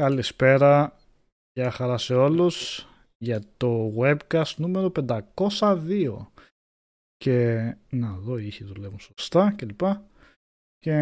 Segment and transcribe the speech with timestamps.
[0.00, 0.96] Καλησπέρα.
[1.52, 2.86] Γεια χαρά σε όλους
[3.18, 4.92] για το webcast νούμερο
[5.58, 6.26] 502.
[7.16, 7.56] Και
[7.90, 9.80] να δω, οι ήχοι δουλεύουν σωστά κλπ.
[10.78, 10.92] Και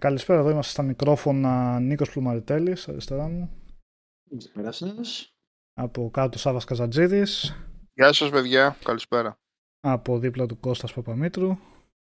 [0.00, 3.50] καλησπέρα, εδώ είμαστε στα μικρόφωνα Νίκος Πλουμαριτέλης, αριστερά μου.
[4.30, 5.32] Καλησπέρα σας.
[5.72, 7.56] Από κάτω Σάβας Καζατζίδης.
[7.94, 9.36] Γεια σας παιδιά, καλησπέρα.
[9.80, 11.58] Από δίπλα του Κώστας Παπαμήτρου.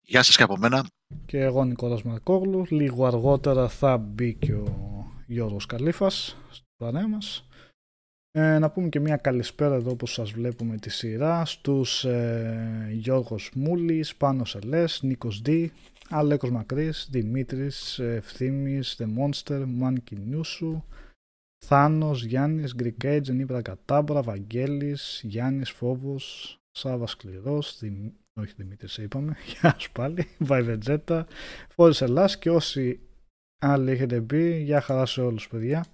[0.01, 0.87] Γεια σας και από μένα.
[1.27, 2.65] Και εγώ Νικόλας Μαρκόγλου.
[2.69, 4.92] Λίγο αργότερα θα μπει και ο
[5.33, 7.47] Γιώργος Καλήφας στο παρέα μας.
[8.31, 13.51] Ε, να πούμε και μια καλησπέρα εδώ όπως σας βλέπουμε τη σειρά στους ε, Γιώργος
[13.55, 15.49] Μούλης, Πάνος Ελές, Νίκος Δ,
[16.09, 20.83] Αλέκος Μακρύς, Δημήτρης, Ευθύμης, The Monster, Μάνκι Νιούσου,
[21.67, 28.11] Θάνος, Γιάννης, Greek Age, Νίπρα Κατάμπρα, Βαγγέλης, Γιάννης Φόβος, Σάβα Σκληρός, Δημ...
[28.41, 31.27] όχι Δημήτρης είπαμε, γεια σου πάλι, Βαϊβετζέτα,
[31.69, 33.01] Φόρης Ελλάς και όσοι
[33.63, 35.85] άλλοι έχετε μπει, για χαρά σε όλους παιδιά,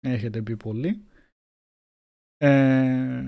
[0.00, 1.02] έχετε μπει πολύ.
[2.36, 3.22] Ε,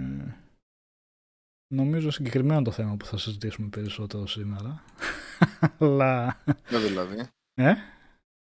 [1.75, 4.85] νομίζω συγκεκριμένο το θέμα που θα συζητήσουμε περισσότερο σήμερα.
[5.79, 6.41] Αλλά...
[6.71, 7.75] Ναι, δηλαδή; Ε;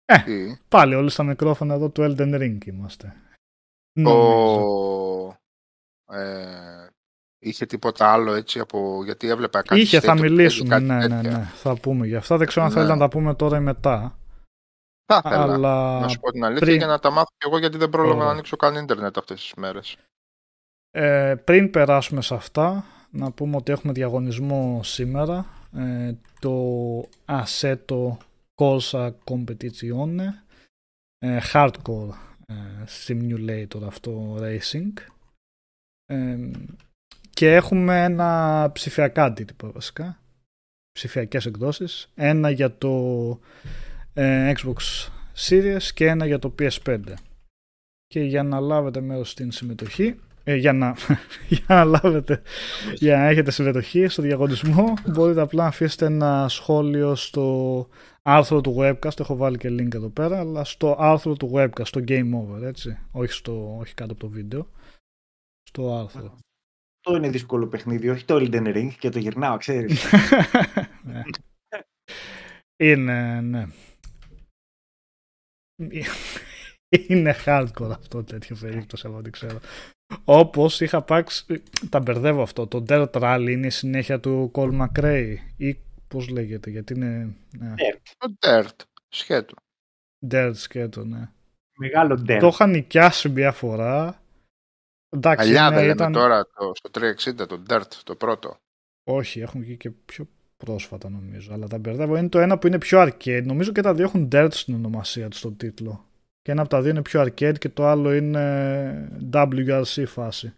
[0.06, 3.16] Ε, Τι; πάλι όλοι στα μικρόφωνα εδώ του Elden Ring είμαστε.
[4.06, 5.38] Ο...
[6.14, 6.88] Ε,
[7.40, 9.04] είχε τίποτα άλλο έτσι από...
[9.04, 10.70] Γιατί έβλεπα κάτι Είχε, θα state of play, μιλήσουμε.
[10.70, 11.38] κάτι Ναι, ναι, τέτοια.
[11.38, 11.44] ναι.
[11.44, 12.38] Θα πούμε για αυτά.
[12.38, 12.78] Δεν ξέρω αν Ναι.
[12.78, 14.18] θέλετε να τα πούμε τώρα ή μετά.
[15.06, 17.58] Θα ήθελα αλλά να σου πω την αλήθεια πριν- για να τα μάθω κι εγώ
[17.58, 18.26] γιατί δεν πρόλαβα Ωραία.
[18.26, 19.98] να ανοίξω καν ίντερνετ αυτές τις μέρες.
[20.92, 25.46] ε, πριν περάσουμε σε αυτά, να πούμε ότι έχουμε διαγωνισμό σήμερα.
[25.76, 26.54] Ε, το
[27.26, 28.18] Assetto
[28.62, 30.28] Corsa Competizione.
[31.20, 32.10] Ε, hardcore
[32.46, 32.54] ε,
[33.08, 34.92] simulator αυτό racing.
[36.06, 36.38] Ε,
[37.30, 40.18] και έχουμε ένα ψηφιακά αντίτυπο βασικά.
[40.92, 42.10] Ψηφιακές εκδόσεις.
[42.16, 42.90] Ένα για το
[43.64, 47.00] ε, Xbox Series και ένα για το PS5.
[48.08, 50.96] Και για να λάβετε μέρος στην συμμετοχή, ε, για, να,
[51.50, 52.42] για να λάβετε,
[52.94, 57.88] για να έχετε συμμετοχή στο διαγωνισμό, μπορείτε απλά να αφήσετε ένα σχόλιο στο
[58.22, 62.02] άρθρο του webcast, έχω βάλει και link εδώ πέρα, αλλά στο άρθρο του webcast, στο
[62.08, 64.68] Game Over, έτσι, όχι, στο, όχι κάτω από το βίντεο,
[65.64, 66.38] στο άρθρο.
[67.06, 70.06] Αυτό είναι δύσκολο παιχνίδι, όχι το Elden Ring και το γυρνάω, ξέρεις.
[71.04, 71.22] Ναι.
[72.76, 73.66] Είναι, ναι.
[77.08, 79.60] Είναι hardcore αυτό τέτοιο περίπτωση από ό,τι ξέρω.
[80.24, 85.36] Όπως είχα πάξει, τα μπερδεύω αυτό, το Dirt Rally είναι η συνέχεια του Cole McRae
[85.58, 87.74] ή πώς λέγεται, γιατί είναι ναι,
[88.18, 88.76] Το Dirt,
[89.10, 89.54] σχέτο.
[90.30, 91.30] Dirt σκέτο, ναι.
[91.78, 92.44] Μεγάλο Το ντέρ.
[92.44, 94.22] είχα νοικιάσει μια φορά.
[95.10, 98.58] Εντάξει, Παλιά ναι, δεν λέμε ήταν- τώρα το, στο 360, το Dirt, το πρώτο.
[99.10, 100.28] Όχι, έχουν βγει και πιο
[100.66, 101.54] πρόσφατα νομίζω.
[101.54, 102.18] Αλλά τα μπερδεύω.
[102.18, 103.44] Είναι το ένα που είναι πιο arcade.
[103.46, 106.06] Νομίζω και τα δύο έχουν dirt στην ονομασία τους στον τίτλο.
[106.42, 110.54] Και ένα από τα δύο είναι πιο arcade και το άλλο είναι WRC φάση.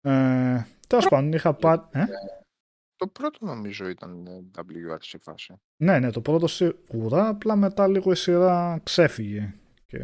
[0.00, 1.82] Ε, Τέλος πάντων, είχα πάρει.
[1.90, 2.04] Ε;
[2.96, 5.54] Το πρώτο νομίζω ήταν ε, WRC φάση.
[5.76, 7.28] Ναι, ναι, το πρώτο σίγουρα.
[7.28, 9.54] Απλά μετά λίγο η σειρά ξέφυγε.
[9.86, 9.98] Και...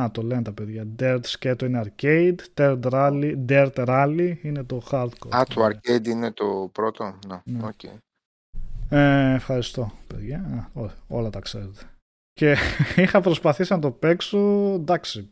[0.00, 0.86] Α, το λένε τα παιδιά.
[0.98, 2.34] Dirt σκέτο είναι arcade.
[2.54, 5.30] Dirt Rally, Dirt Rally είναι το hardcore.
[5.30, 7.66] Α, το arcade είναι το πρώτο; Ναι, Ναι.
[7.66, 7.80] οκ.
[8.88, 10.70] Ε, ευχαριστώ, παιδιά.
[10.74, 11.80] Α, ό, όλα τα ξέρετε.
[12.32, 12.56] Και
[13.02, 14.38] είχα προσπαθήσει να το παίξω.
[14.74, 15.30] Εντάξει,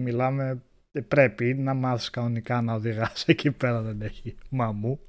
[0.00, 0.62] μιλάμε.
[0.92, 5.00] ε, Πρέπει να μάθεις κανονικά να οδηγάς εκεί πέρα δεν έχει μαμού.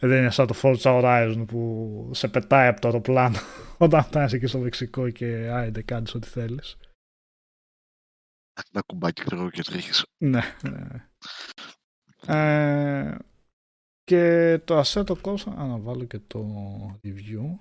[0.00, 3.36] Δεν είναι σαν το Forza Horizon που σε πετάει από το αεροπλάνο
[3.78, 6.76] όταν φτάνεις εκεί στο Μεξικό και άιντε κάνεις ό,τι θέλεις.
[8.72, 10.06] Ένα κουμπάκι ξέρω και τρέχεις.
[10.18, 11.08] Ναι, ναι.
[12.26, 13.18] Ε,
[14.04, 16.42] και το Assetto Corsa, α, να βάλω και το
[17.04, 17.58] review.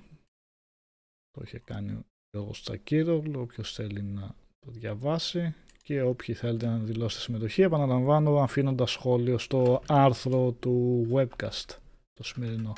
[1.31, 6.77] Το είχε κάνει ο Γιώργος Τσακύρογλου, όποιος θέλει να το διαβάσει και όποιοι θέλετε να
[6.77, 7.61] δηλώσετε συμμετοχή.
[7.61, 11.77] Επαναλαμβάνω αφήνοντας σχόλιο στο άρθρο του webcast,
[12.13, 12.73] το σημερινό.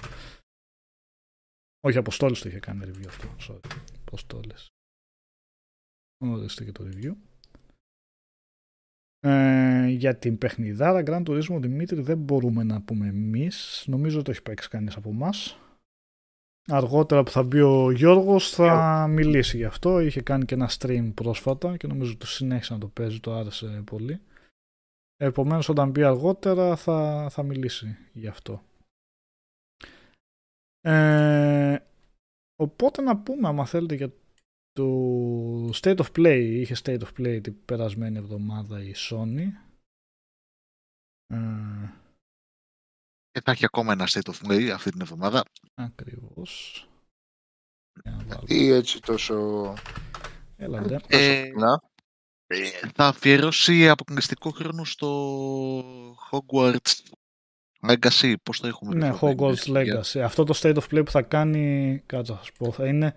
[1.79, 3.81] Όχι, Αποστόλης το είχε κάνει review αυτό, sorry.
[4.01, 4.67] Αποστόλης.
[6.23, 7.15] Ορίστε και το review.
[9.23, 13.83] Ε, για την παιχνιδάρα Grand Turismo Δημήτρη δεν μπορούμε να πούμε εμείς.
[13.87, 15.59] Νομίζω το έχει παίξει κανείς από εμάς.
[16.67, 19.99] Αργότερα που θα μπει ο Γιώργος θα μιλήσει γι' αυτό.
[19.99, 23.81] Είχε κάνει και ένα stream πρόσφατα και νομίζω το συνέχισε να το παίζει, το άρεσε
[23.85, 24.21] πολύ.
[25.17, 28.63] Επομένως όταν μπει αργότερα θα, θα μιλήσει γι' αυτό.
[30.81, 31.77] Ε,
[32.55, 34.11] οπότε να πούμε άμα θέλετε για
[34.73, 39.47] το State of Play είχε State of Play την περασμένη εβδομάδα η Sony
[41.27, 41.37] ε,
[43.31, 45.43] Και θα έχει ακόμα ένα State of Play αυτή την εβδομάδα.
[45.73, 46.85] ακριβώς
[48.03, 48.43] Για να βάλω.
[48.45, 49.73] Τι έτσι τόσο...
[50.55, 50.99] Έλα, ντε.
[51.07, 51.81] Ε, Να.
[52.47, 55.83] Ε, θα αφιερώσει αποκλειστικό χρόνο στο
[56.31, 56.93] Hogwarts
[57.87, 58.33] Legacy.
[58.43, 60.19] Πώς το έχουμε Ναι, πει, θα Hogwarts είναι, Legacy.
[60.19, 63.15] Αυτό το State of Play που θα κάνει, κάτσε να σας πω, θα είναι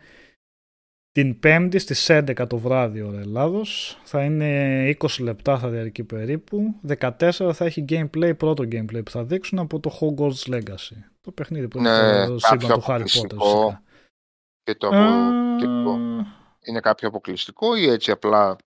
[1.14, 4.00] την 5η στις 11 το βράδυ ώρα Ελλάδος.
[4.05, 6.74] Θα είναι 20 λεπτά θα διαρκεί περίπου.
[7.00, 7.09] 14
[7.53, 10.96] θα έχει gameplay, πρώτο gameplay που θα δείξουν από το Hogwarts Legacy.
[11.20, 13.44] Το παιχνίδι που είναι Ναι, στο κάποιο σύμπαν του Harry Potter αποκλειστικό.
[13.44, 13.83] φυσικά.
[14.62, 15.98] Και το Ε, αποκλειστικό.
[16.66, 18.57] Είναι κάποιο αποκλειστικό ή έτσι απλά;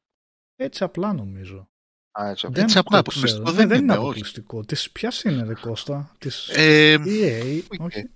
[0.56, 1.68] Έτσι απλά νομίζω.
[2.20, 2.56] Α, έτσι απλά.
[2.56, 3.26] Δεν Έτσι απλά το ξέρω.
[3.26, 4.02] αποκλειστικό Ναι, δεν δεν είναι είναι, όχι.
[4.04, 4.64] αποκλειστικό.
[4.64, 7.80] Της, ποιας είναι ρε Κώστα, της Ε, EA, οκ.
[7.87, 8.11] όχι;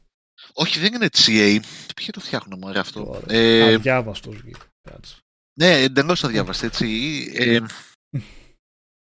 [0.52, 1.59] Όχι, δεν είναι CA.
[1.96, 3.20] Ποιοι το φτιάχνουν μωρέ αυτό; Τώρα.
[3.28, 4.59] Ε, Αδιάβαστος βγήκε.
[4.90, 5.16] Κάτσε.
[5.61, 6.87] ναι, εντελώς αδιάβαστη έτσι.
[7.35, 7.59] Ε,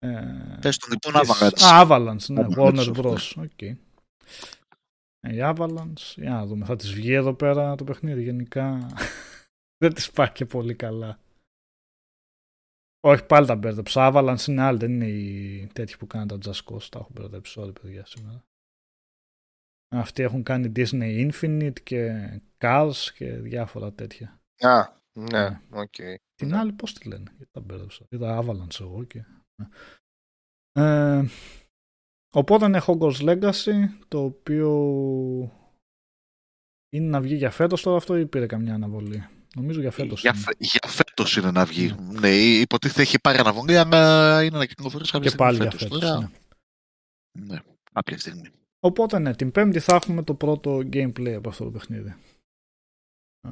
[0.03, 1.62] Ε, πες τον λοιπόν της- Avalanche.
[1.62, 3.12] Α, Avalanche, ναι, Avalanche, Warner αυτό.
[3.14, 3.33] Bros.
[3.37, 3.62] Οκ.
[3.62, 8.90] Ε, Η Avalanche, για να δούμε, θα της βγει εδώ πέρα το παιχνίδι γενικά.
[9.85, 11.18] δεν της πάει και πολύ καλά.
[13.00, 14.11] Όχι, πάλι τα μπέρδεψα.
[14.14, 16.83] Avalanche είναι άλλη, δεν είναι οι τέτοιοι που κάνουν τα Just Cause.
[16.90, 18.44] Τα έχω μπερδέψει όλοι, παιδιά, σήμερα.
[19.94, 24.40] Αυτοί έχουν κάνει Disney Infinity και Cars και διάφορα τέτοια.
[24.61, 25.61] Α, ναι, Ναι.
[25.70, 25.94] οκ.
[26.35, 26.57] Την Ναι.
[26.59, 28.05] άλλη πώς τη λένε, γιατί τα μπέρδεψα.
[28.09, 29.24] Είδα Avalanche εγώ και...
[29.62, 29.68] ναι.
[30.72, 31.24] Ε,
[32.35, 33.72] οπότε είναι Hogwarts Legacy,
[34.09, 34.70] το οποίο
[36.92, 39.26] είναι να βγει για φέτος τώρα αυτό ή πήρε καμιά αναβολή;
[39.57, 40.40] Νομίζω για φέτος Για, είναι.
[40.42, 41.94] φε- για φέτος είναι να βγει.
[42.20, 45.98] Ναι, υποτίθεται έχει πάρει αναβολή, αλλά είναι να κυκλοφορήσει κάποια Και στιγμή πάλι για φέτος.
[45.98, 46.00] φέτος.
[46.11, 46.18] Τώρα,
[47.38, 47.44] ναι.
[47.55, 47.59] ναι,
[47.92, 48.48] κάποια στιγμή.
[48.81, 52.16] Οπότε ναι, την πέμπτη θα έχουμε το πρώτο gameplay από αυτό το παιχνίδι.
[53.49, 53.51] Ε,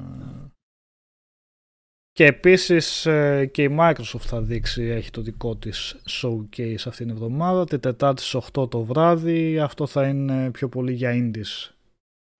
[2.11, 7.09] Και επίσης ε, και η Microsoft θα δείξει, έχει το δικό της showcase αυτήν την
[7.09, 11.73] εβδομάδα, την Τετάρτη στις 8 το βράδυ, αυτό θα είναι πιο πολύ για indies.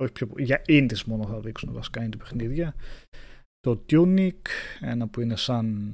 [0.01, 2.75] Όχι πιο, για indies μόνο θα δείξουν βασικά indie παιχνίδια.
[3.59, 4.41] Το Tunic,
[4.79, 5.93] ένα που είναι σαν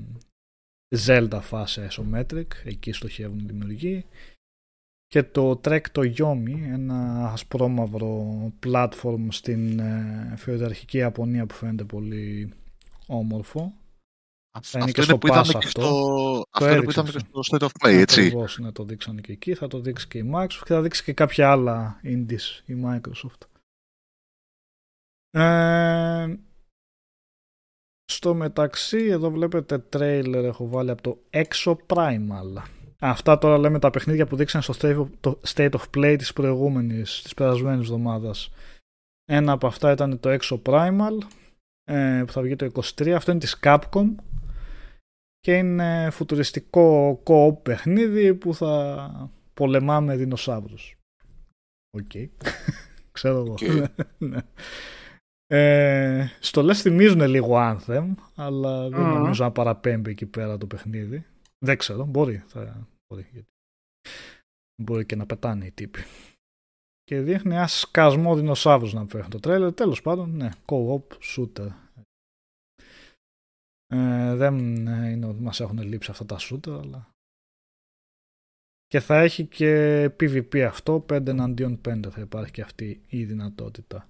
[1.05, 4.05] Zelda φάση isometric, εκεί στοχεύουν οι δημιουργοί
[5.07, 12.53] και το Trek το Yomi, ένα ασπρόμαυρο platform στην ε, φεουδαρχική Ιαπωνία που φαίνεται πολύ
[13.07, 13.73] όμορφο.
[14.51, 15.81] Αυτό είναι και είναι στο που είδαμε Pass και αυτό.
[15.81, 17.43] στο, αυτό είναι που έδειξαν είδαμε και αυτό.
[17.43, 18.21] στο State of Play, έτσι.
[18.21, 19.53] Ακριβώς, ναι, το δείξανε και εκεί.
[19.53, 23.47] Θα το δείξει και η Microsoft και θα δείξει και κάποια άλλα indies η Microsoft.
[25.29, 26.35] Ε,
[28.05, 32.63] στο μεταξύ, εδώ βλέπετε τρέιλερ έχω βάλει από το Exo Primal.
[32.99, 36.34] Αυτά τώρα λέμε τα παιχνίδια που δείξαν στο State of, το State of Play της
[36.34, 38.51] προηγούμενης, της περασμένης εβδομάδας.
[39.25, 41.17] Ένα από αυτά ήταν το Exo Primal
[41.84, 43.10] ε, που θα βγει το 23.
[43.10, 44.15] Αυτό είναι της Capcom
[45.39, 50.97] και είναι φουτουριστικό co-op παιχνίδι που θα πολεμάμε δεινοσαύρους.
[51.97, 52.12] Οκ.
[53.12, 53.51] Ξέρω εγώ.
[53.51, 53.60] Οκ.
[54.17, 54.38] Ναι.
[55.47, 58.05] Ε, στο λες θυμίζουν λίγο Anthem,
[58.36, 59.13] αλλά δεν Μμμ.
[59.13, 61.25] νομίζω να παραπέμπει εκεί πέρα το παιχνίδι.
[61.65, 62.38] Δεν ξέρω, μπορεί.
[62.38, 63.49] Θα, μπορεί, γιατί
[64.82, 65.99] μπορεί και να πετάνε οι τύποι.
[67.04, 69.73] Και δείχνει ένα σκασμό δεινοσαύρους να φέρουν το τρέλερ.
[69.73, 71.69] Τέλος πάντων, ναι, co-op shooter.
[73.88, 77.10] Ε, δεν ε, είναι ότι μας έχουν λείψει αυτά τα shooter, αλλά...
[78.88, 84.10] Και θα έχει και PvP αυτό, 5 εναντίον 5 θα υπάρχει και αυτή η δυνατότητα.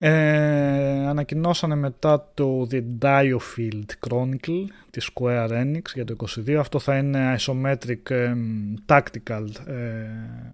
[0.00, 6.52] Ε, ανακοινώσανε μετά το The Diofield Chronicle της Square Enix για το 22.
[6.54, 10.50] Αυτό θα είναι isometric εμ, tactical ε,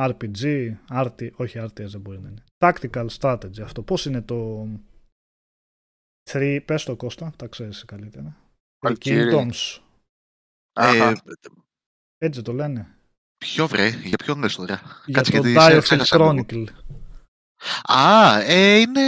[0.00, 2.42] RPG, RT, όχι RTS δεν μπορεί να είναι.
[2.58, 3.82] Tactical strategy αυτό.
[3.82, 4.68] Πώς είναι το
[6.30, 8.36] 3, πες το Κώστα, τα ξέρεις καλύτερα.
[8.86, 8.94] Valkyrie.
[9.32, 9.78] Kingdoms,
[10.72, 11.08] Αχα.
[11.10, 11.14] Ε,
[12.18, 12.94] έτσι το λένε.
[13.38, 14.80] ποιο βρε, για ποιον λες τώρα.
[15.06, 16.44] Για Κάτσε, το γιατί σε- Diofield ξέχασα λίγο.
[17.64, 17.94] Chronicle.
[17.96, 19.02] Α, ε, είναι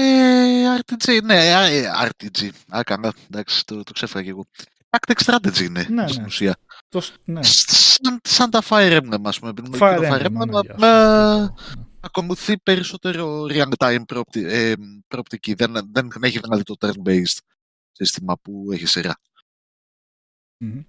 [0.79, 2.49] RPG, ναι, α, ε, RPG.
[2.77, 4.47] Α, καλά, εντάξει, το, το ξέφερα και εγώ.
[4.91, 6.27] Tactic strategy είναι, Ναι, στην ναι.
[6.27, 6.57] ουσία.
[6.89, 7.41] Το, σ- ναι.
[7.43, 9.51] Σαν, σαν τα Fire Emblem, ας πούμε.
[9.51, 11.55] επειδή Fire το Emblem, Fire Emblem, ναι, για απλά αυτό.
[11.77, 11.85] Ναι.
[12.01, 14.73] ακολουθεί περισσότερο real-time προοπτι, ε,
[15.09, 15.55] προοπτική.
[15.55, 17.39] Δεν, δεν έχει δηλαδή το turn-based
[17.93, 19.17] σύστημα που έχει σειρά.
[20.59, 20.83] Μμμ.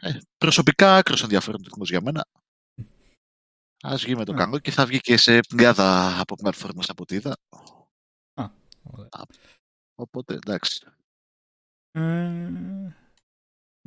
[0.00, 2.26] Ε, προσωπικά άκρος ενδιαφέρον τεχνός για μένα.
[3.86, 4.38] Ας βγει με το Ναι.
[4.38, 7.36] καλό και θα βγει και σε πλειάδα από πλατφόρμες από ό,τι είδα.
[8.82, 9.08] Ωραία.
[9.94, 10.86] Οπότε εντάξει.
[11.90, 12.50] Ε,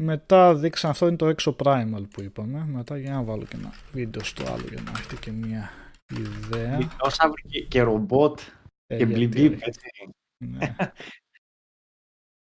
[0.01, 2.65] μετά δείξαν αυτό είναι το Exo Primal που είπαμε.
[2.65, 5.69] Μετά για να βάλω και ένα βίντεο στο άλλο για να έχετε και μια
[6.13, 6.77] ιδέα.
[6.77, 9.63] Δεινόσαυροι και, και ρομπότ Ε, και γιατί μπλιμπίπ, όχι.
[9.65, 10.09] έτσι.
[10.45, 10.75] Ναι.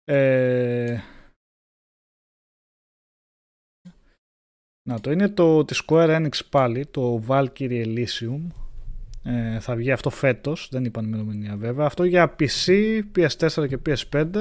[0.04, 1.00] Ε,
[4.88, 8.46] να το είναι το της Square Enix πάλι, το Valkyrie Elysium.
[9.22, 11.86] Ε, θα βγει αυτό φέτος, δεν είπαν ημερομηνία βέβαια.
[11.86, 14.32] Αυτό για PC, PS4 και PS5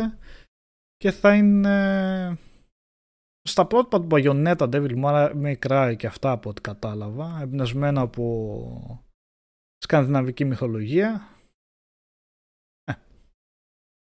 [0.96, 2.38] και θα είναι
[3.42, 5.04] στα πρότυπα του Bayonetta, Devil
[5.44, 9.06] May Cry και αυτά από ό,τι κατάλαβα, εμπνευσμένα από
[9.78, 11.28] σκανδιναβική μυθολογία.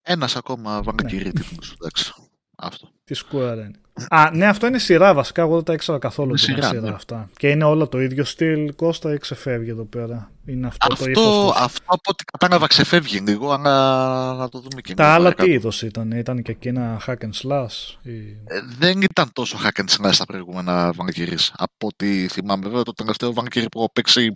[0.03, 2.13] Ένας ακόμα βαγκακυρί τίτλος, εντάξει.
[2.57, 2.98] Αυτό.
[3.09, 4.05] Τη Square Enix.
[4.09, 5.43] Α, ναι, αυτό είναι σειρά βασικά.
[5.43, 6.95] Εγώ δεν τα ήξερα καθόλου Είναι ότι είναι σειρά, σειρά ναι.
[6.95, 7.29] αυτά.
[7.37, 8.75] Και είναι όλο το ίδιο στυλ.
[8.75, 10.31] Κώστα ή ξεφεύγει εδώ πέρα.
[10.47, 11.53] Είναι αυτό, το Αυτό, ύφος του.
[11.57, 15.49] αυτό από ό,τι κατάλαβα ξεφεύγει λίγο, αλλά να το δούμε και Τα λίγο άλλα παρακάτω.
[15.49, 17.97] τι είδος ήταν, ήταν και εκείνα hack and slash.
[18.03, 18.17] Ή...
[18.45, 21.49] Ε, δεν ήταν τόσο hack and slash στα προηγούμενα Vanquiris.
[21.53, 24.31] Από ό,τι θυμάμαι, βέβαια, το τελευταίο Vanquiry που έχω παίξει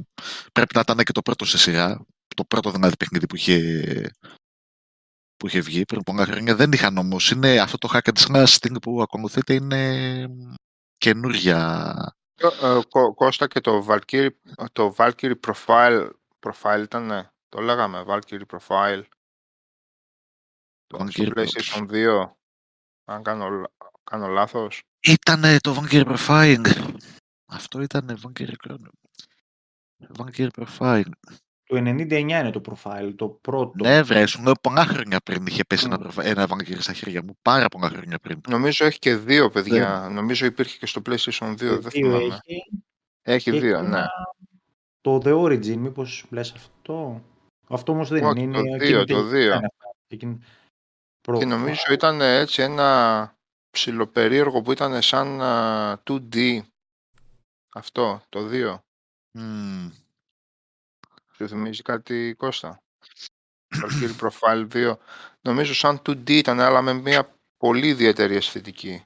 [0.52, 2.06] πρέπει να ήταν και το πρώτο σε σειρά.
[2.36, 3.82] Το πρώτο δηλαδή παιχνίδι που είχε,
[5.42, 6.54] που είχε βγει πριν πολλά χρόνια.
[6.56, 7.30] Δεν είχαν όμως.
[7.30, 10.26] Είναι αυτό το hack and slash στην που ακολουθείται είναι
[10.96, 11.94] καινούρια.
[12.34, 14.28] Ε, ε, Κω- Κώστα και το Valkyrie,
[14.72, 19.02] το Valkyrie Profile, profile ήταν, ναι, το λέγαμε, Valkyrie Profile.
[20.86, 22.30] Το στο Valkyrie PlayStation 2,
[23.04, 23.70] αν κάνω, λα-
[24.04, 24.82] κάνω λάθος.
[25.00, 26.94] Ήταν το Vanquiry Profiling.
[27.46, 28.88] Αυτό ήταν Vanquiry Chrono.
[30.18, 31.10] Vanquiry Profiling.
[31.72, 33.72] Το 99 είναι το profile, το πρώτο.
[33.84, 36.02] Ναι, βρε, σου λέω πολλά χρόνια πριν είχε πέσει ένα, Μμ.
[36.02, 37.36] προφα- ένα Vanquiry στα χέρια μου.
[37.42, 38.40] Πάρα πολλά χρόνια πριν.
[38.48, 40.08] Νομίζω έχει και δύο παιδιά.
[40.12, 42.24] Νομίζω υπήρχε και στο PlayStation 2, Το δεν δύο θυμάμαι.
[42.24, 42.62] έχει.
[43.22, 43.96] Έχει και δύο, έχει ναι.
[43.96, 44.10] ένα-
[45.00, 47.22] Το The Origin, μήπως λες αυτό;
[47.68, 48.52] Αυτό όμως δεν Όχι, είναι.
[48.52, 49.44] το είναι δύο, εκείνη το τελικά δύο.
[49.54, 49.94] είναι αυτά.
[50.08, 50.38] Εκείνη-
[51.20, 51.46] Και Profile.
[51.46, 53.34] νομίζω ήταν έτσι ένα
[53.70, 56.60] ψιλοπερίεργο που ήταν σαν α, 2D.
[57.74, 58.82] Αυτό, το 2.
[59.38, 59.90] Μμμ.
[61.42, 62.82] Σου θυμίζει κάτι Κώστα.
[63.74, 64.96] Valkyrie Profile 2.
[65.40, 69.04] Νομίζω σαν 2D ήταν, αλλά με μια πολύ ιδιαίτερη αισθητική.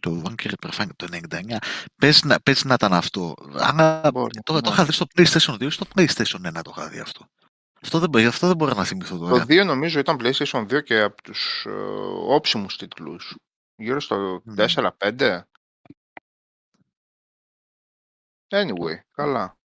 [0.00, 1.56] Το Vanquiry Profiling το 99.
[1.96, 3.34] Πες να, πες να ήταν αυτό.
[3.52, 4.68] Αλλά Μπορεί, το, το ναι.
[4.74, 7.26] είχα δει στο PlayStation 2 ή στο PlayStation 1 το είχα δει αυτό.
[7.82, 9.44] Αυτό δεν, μπο- αυτό δεν μπορώ να θυμηθώ Το τώρα.
[9.44, 11.70] 2 νομίζω ήταν PlayStation 2 και από τους ε,
[12.28, 13.36] όψιμους τίτλους.
[13.76, 14.54] Γύρω στο Μμ.
[14.98, 15.40] 4-5.
[18.48, 19.58] Anyway, καλά.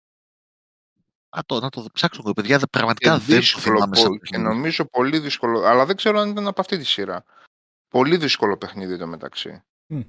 [1.36, 2.58] Α, το, να το ψάξω εγώ, παιδιά.
[2.58, 4.42] δε- Πραγματικά Και δεν το δύσκολο, θυμάμαι σαν πο- και παιχνίδι.
[4.44, 7.24] νομίζω πολύ δύσκολο, αλλά δεν ξέρω αν ήταν από αυτή τη σειρά.
[7.88, 9.62] Πολύ δύσκολο παιχνίδι το μεταξύ.
[9.86, 10.00] Μμ.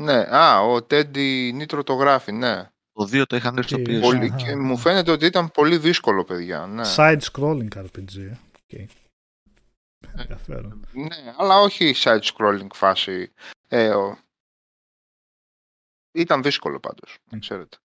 [0.00, 2.70] Ναι, α, ο Teddy Nitro το γράφει, ναι.
[2.92, 4.00] Το 2 το είχαν έρθει στο Τι- PS.
[4.00, 4.36] Πολύ, Αχα.
[4.36, 6.66] και μου φαίνεται ότι ήταν πολύ δύσκολο, παιδιά.
[6.66, 8.16] Ναι, Side scrolling RPG.
[8.16, 8.36] ε.
[8.72, 8.88] Οκ.
[10.16, 10.86] Ενδιαφέρον.
[10.92, 13.32] ναι αλλά όχι side scrolling φάση.
[13.68, 14.18] Ε, ο-
[16.12, 17.38] Ήταν δύσκολο πάντως, Μμ.
[17.38, 17.76] ξέρετε.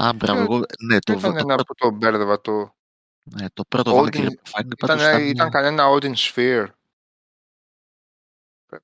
[0.00, 2.74] Α, μπράβο, εγώ, ναι, το, Ήταν το, ένα που το μπέρδευα το...
[3.22, 6.66] ναι, το πρώτο Odin- Valkyrie Profile Ήταν, πάντως ήταν κανένα Odin Sphere.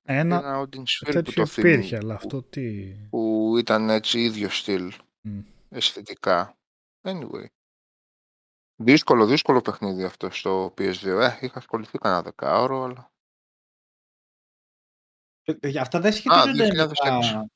[0.03, 2.93] Ένα Ένα Odin Sphere που τέτοιο το θυμ- υπήρχε, αλλά αυτό τι.
[3.09, 5.39] που ήταν έτσι ίδιο στυλ Μμ.
[5.69, 6.57] αισθητικά.
[7.01, 7.45] Anyway.
[8.75, 11.05] Δύσκολο, δύσκολο παιχνίδι αυτό στο PS2.
[11.05, 13.11] Ε, είχα ασχοληθεί κανένα δεκάωρο, αλλά...
[15.43, 16.93] Ε, παιδιά, Αυτά δεν σχετίζονται με 2006.
[16.95, 17.47] τα,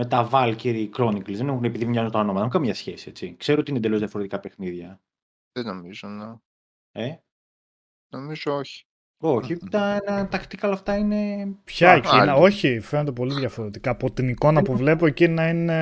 [0.00, 1.34] με τα Valkyrie Chronicles.
[1.34, 2.38] Δεν έχουν επειδή μοιάζουν τα ονόματα.
[2.40, 3.08] Δεν έχουν καμία σχέση.
[3.08, 3.34] Έτσι.
[3.38, 5.00] Ξέρω ότι είναι εντελώς διαφορετικά παιχνίδια.
[5.52, 6.34] Δεν νομίζω, ναι.
[6.92, 7.16] Ε;
[8.08, 8.84] Νομίζω όχι.
[9.22, 11.48] Όχι, τα, τα tactical αυτά είναι.
[11.64, 12.42] Ποια Α, εκείνα, άλλη.
[12.44, 13.90] όχι, φαίνονται πολύ διαφορετικά.
[13.90, 15.74] Από την εικόνα που βλέπω, εκείνα είναι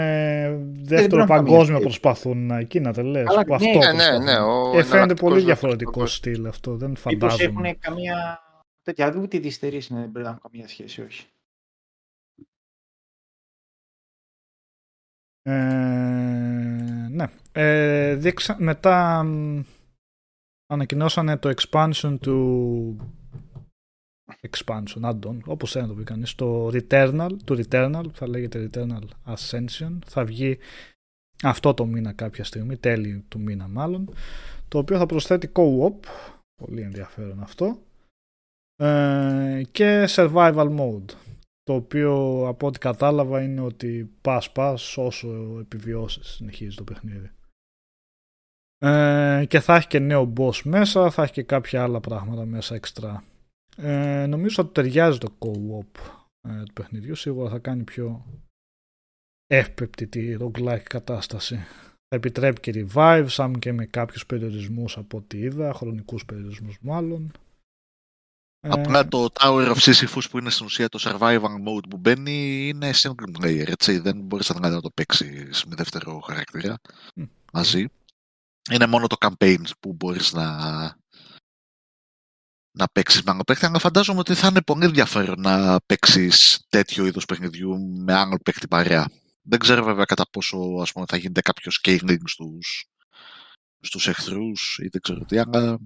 [0.72, 3.24] δεύτερο μπορούν να παγκόσμιο καμία προσπαθούν να εκείνα τα λες.
[3.26, 4.24] Καλά, που ναι, αυτό Ναι, ναι, προσπαθούν.
[4.24, 4.38] ναι.
[4.38, 6.14] Ο Ε, φαίνεται εναλλακτικός πολύ δεύτερος διαφορετικό παγκόσμιος.
[6.14, 7.68] στυλ αυτό, δεν Μήπως φαντάζομαι.
[7.68, 8.40] έχουν καμία.
[8.82, 9.10] τέτοια.
[9.10, 11.26] Δεν ούτε οι δυστερείς είναι, δεν πρέπει να έχουν καμία σχέση, όχι.
[15.48, 17.26] Ε, ναι.
[17.52, 19.60] Ε, δείξα, μετά μ,
[20.66, 22.96] ανακοινώσανε το expansion του
[24.50, 28.70] expansion, add-on, όπως θέλει να το πει κανείς, το Returnal, του Returnal, που θα λέγεται
[28.72, 30.58] Returnal Ascension, θα βγει
[31.42, 34.14] αυτό το μήνα κάποια στιγμή, τέλη του μήνα μάλλον,
[34.68, 36.08] το οποίο θα προσθέτει co-op,
[36.62, 37.82] πολύ ενδιαφέρον αυτό,
[38.76, 41.14] ε, και survival mode,
[41.68, 47.30] το οποίο από ό,τι κατάλαβα είναι ότι πας πας όσο επιβιώσεις συνεχίζει το παιχνίδι.
[48.78, 52.74] Ε, και θα έχει και νέο boss μέσα, θα έχει και κάποια άλλα πράγματα μέσα
[52.74, 53.24] έξτρα.
[53.76, 56.00] Ε, νομίζω ότι ταιριάζει το co-op
[56.48, 58.24] ε, του παιχνιδιού, σίγουρα θα κάνει πιο
[59.46, 61.56] εύπεπτη τη roguelike κατάσταση.
[62.08, 67.32] Θα επιτρέπει και revive, αν και με κάποιους περιορισμούς από ό,τι είδα, χρονικούς περιορισμούς μάλλον.
[68.60, 72.68] Ε, Απλά το Tower of Sisyphus που είναι στην ουσία το survival mode που μπαίνει
[72.68, 73.98] είναι single player, έτσι.
[73.98, 76.78] Δεν μπορείς να να το παίξεις με δεύτερο χαρακτήρα
[77.14, 77.24] Μμ.
[77.52, 77.86] μαζί.
[78.70, 80.56] Είναι μόνο το campaign που μπορείς να,
[82.70, 87.06] να παίξεις με άλλο παίκτη, αλλά φαντάζομαι ότι θα είναι πολύ ενδιαφέρον να παίξεις τέτοιο
[87.06, 89.10] είδος παιχνιδιού με άλλο παίκτη παρέα.
[89.42, 92.86] Δεν ξέρω βέβαια κατά πόσο ας πούμε, θα γίνεται κάποιος scaling στους,
[93.80, 95.78] στους εχθρούς ή δεν ξέρω τι, αλλά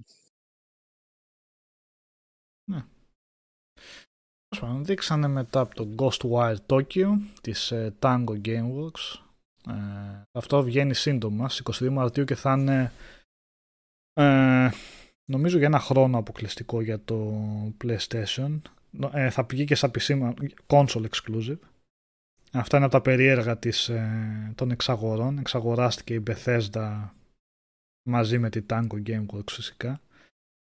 [4.81, 7.07] Δείξανε μετά από το Ghostwire Tokyo
[7.41, 9.21] της ε, Tango Gameworks.
[9.67, 12.91] Ε, αυτό βγαίνει σύντομα, στις 22 Μαρτίου και θα είναι
[14.13, 14.69] ε,
[15.25, 17.41] νομίζω για ένα χρόνο αποκλειστικό για το
[17.83, 18.59] PlayStation.
[19.11, 20.33] Ε, θα πηγεί και στα PC,
[20.67, 21.59] console exclusive.
[22.51, 25.37] Αυτά είναι από τα περίεργα της, ε, των εξαγορών.
[25.37, 27.09] Εξαγοράστηκε η Bethesda
[28.09, 30.01] μαζί με τη Tango Gameworks φυσικά.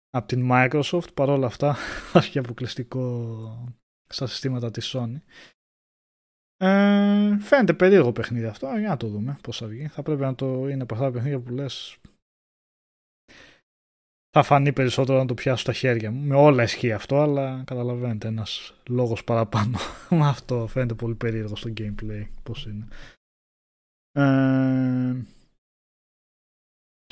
[0.10, 1.74] Από την Microsoft, παρόλα αυτά,
[2.12, 3.76] θα έχει αποκλειστικό
[4.08, 5.22] στα συστήματα της Sony.
[6.58, 9.88] Ε, φαίνεται περίεργο παιχνίδι αυτό, για να το δούμε πώς θα βγει.
[9.88, 12.00] Θα πρέπει να το είναι από αυτά τα παιχνίδια που λες
[14.38, 16.22] θα φανεί περισσότερο να το πιάσω στα χέρια μου.
[16.22, 19.78] Με όλα ισχύει αυτό, αλλά καταλαβαίνετε, ένας λόγος παραπάνω
[20.10, 22.88] με αυτό φαίνεται πολύ περίεργο στο gameplay πώς είναι.
[24.12, 25.16] Ε,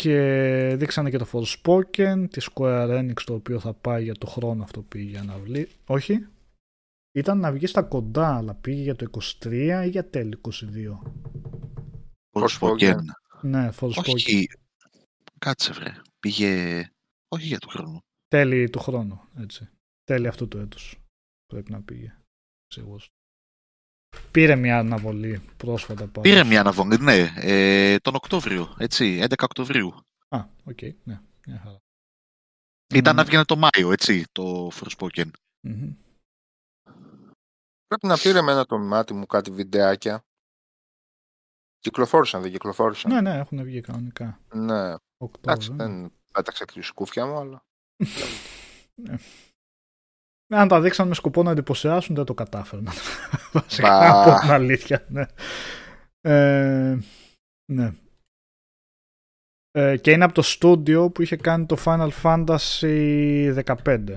[0.05, 4.63] και δείξανε και το Forspoken τη Square Enix το οποίο θα πάει για το χρόνο
[4.63, 5.71] αυτό πήγε για να βλέπει.
[5.85, 6.27] Όχι.
[7.11, 9.05] Ήταν να βγει στα κοντά, αλλά πήγε για το
[9.43, 10.51] 23 ή για τέλη 22.
[12.31, 12.95] Forspoken.
[13.41, 14.13] Ναι, Forspoken.
[14.13, 14.47] Όχι.
[15.39, 15.93] Κάτσε βρε.
[16.19, 16.83] Πήγε
[17.27, 17.99] όχι για του χρόνου.
[18.27, 19.69] Τέλη του χρόνου, έτσι.
[20.03, 20.99] Τέλη αυτού του έτους
[21.45, 22.17] πρέπει να πήγε.
[22.67, 23.09] Σίγουρος.
[24.31, 26.07] Πήρε μια αναβολή πρόσφατα.
[26.07, 26.21] Πάντως.
[26.21, 27.33] Πήρε μια αναβολή, ναι.
[27.35, 29.93] Ε, τον Οκτώβριο, έτσι, 11 Οκτωβρίου.
[30.29, 31.19] Α, οκ, okay, ναι.
[31.45, 31.77] Μια χαρά.
[32.93, 33.17] Ήταν mm.
[33.17, 35.29] να βγαίνει το Μάιο, έτσι, το Forspoken.
[35.67, 35.93] Mm-hmm.
[37.87, 40.25] Πρέπει να πήρε εμένα το μάτι μου κάτι βιντεάκια.
[41.79, 44.39] Κυκλοφόρησαν, δεν κυκλοφόρησαν; Ναι, ναι, έχουν βγει κανονικά.
[44.53, 44.95] Ναι.
[45.17, 45.85] Οκτώβριο, ναι.
[45.85, 47.65] δεν πέταξα τη σκούφια μου, αλλά...
[49.03, 49.17] ναι.
[50.47, 52.87] Αν τα δείξαν με σκοπό να εντυπωσιάσουν, δεν το κατάφεραν.
[53.53, 55.05] Βασικά, από την αλήθεια.
[55.09, 55.25] Ναι.
[56.21, 56.97] Ε,
[57.71, 57.91] ναι.
[59.71, 64.15] Ε, και είναι από το στούντιο που είχε κάνει το Final Fantasy 15.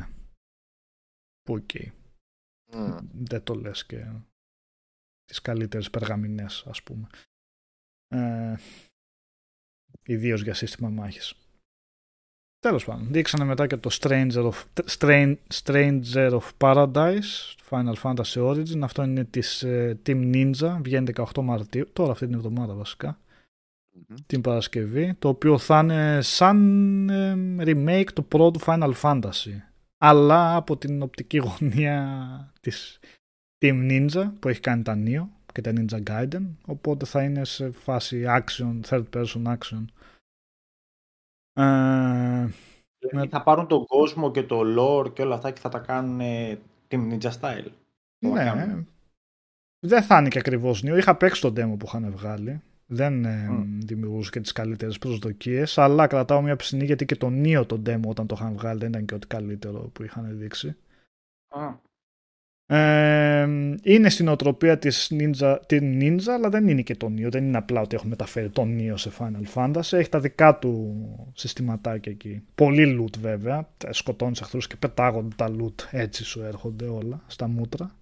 [1.43, 1.93] Που εκεί.
[2.73, 2.99] Mm.
[3.13, 4.07] Δεν το λες και
[5.25, 7.09] τις καλύτερες περγαμηνές, ας πούμε.
[8.09, 8.55] Ε,
[10.03, 11.35] ιδίως για σύστημα μάχης.
[12.61, 18.81] Τέλος πάντων, δείξανε μετά και το Stranger of, Stranger, Stranger of Paradise, Final Fantasy Origin.
[18.83, 24.15] Αυτό είναι της uh, Team Ninja, βγαίνει 18 Μαρτίου, τώρα αυτή την εβδομάδα βασικά, mm-hmm.
[24.27, 29.61] την Παρασκευή, το οποίο θα είναι σαν uh, remake του πρώτου Final Fantasy,
[29.99, 32.99] αλλά από την οπτική γωνία της
[33.65, 37.71] Team Ninja που έχει κάνει τα Neo και τα Ninja Gaiden, οπότε θα είναι σε
[37.71, 39.98] φάση action, third person action ε,
[42.99, 46.21] δηλαδή θα πάρουν τον κόσμο και το lore και όλα αυτά και θα τα κάνουν
[46.89, 47.71] Team Ninja Style.
[48.19, 48.85] Ναι.
[49.81, 50.97] Δεν θα είναι και ακριβώς νέο.
[50.97, 52.63] Είχα παίξει το demo που είχαν βγάλει.
[52.87, 53.67] Δεν mm.
[53.85, 55.79] δημιουργούσε και τις καλύτερες προσδοκίες.
[55.79, 58.89] Αλλά κρατάω μια ψηνή γιατί και το νέο το demo όταν το είχαν βγάλει δεν
[58.89, 60.77] ήταν και ό,τι καλύτερο που είχαν δείξει.
[61.49, 61.77] Mm.
[62.71, 63.43] Ε,
[63.83, 67.31] είναι στην οτροπία της Ninja, την Ninja, αλλά δεν είναι και το Neo.
[67.31, 69.93] Δεν είναι απλά ότι έχουν μεταφέρει το Neo σε Final Fantasy.
[69.99, 71.05] Έχει τα δικά του
[71.35, 72.43] συστηματάκια εκεί.
[72.55, 73.69] Πολύ loot βέβαια.
[73.91, 75.85] Σκοτώνεις εχθρούς και πετάγονται τα loot.
[75.91, 77.97] Έτσι σου έρχονται όλα στα μούτρα.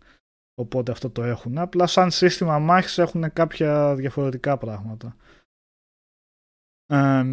[0.55, 1.59] Οπότε αυτό το έχουν.
[1.59, 5.17] Απλά σαν σύστημα μάχης έχουν κάποια διαφορετικά πράγματα.
[6.87, 7.25] Ε,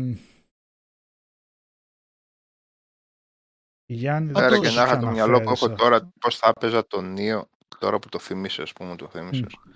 [3.86, 7.50] Γιάννη, Άρα και να είχα το μυαλό που έχω τώρα πώς θα έπαιζα το Νίο
[7.80, 9.46] τώρα που το θυμίσαι, ας πούμε, το θυμίσαι.
[9.48, 9.74] Mm.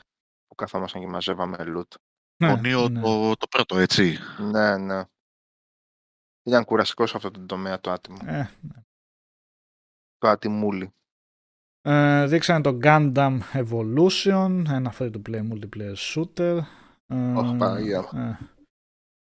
[0.48, 1.96] Που καθόμασταν και μαζεύαμε loot.
[2.44, 3.02] Ναι, το Νίο ναι.
[3.02, 4.18] το, το πρώτο, έτσι.
[4.52, 5.04] Ναι, ναι.
[6.44, 8.18] Ήταν κουραστικός σε αυτό το τομέα το άτιμο.
[8.26, 8.82] Ε, ναι.
[10.18, 10.94] Το άτιμούλι.
[11.82, 16.60] Ε, δείξανε το Gundam Evolution, ένα free to play multiplayer shooter.
[17.36, 18.10] Όχι, ε, Παναγία.
[18.14, 18.57] Ε,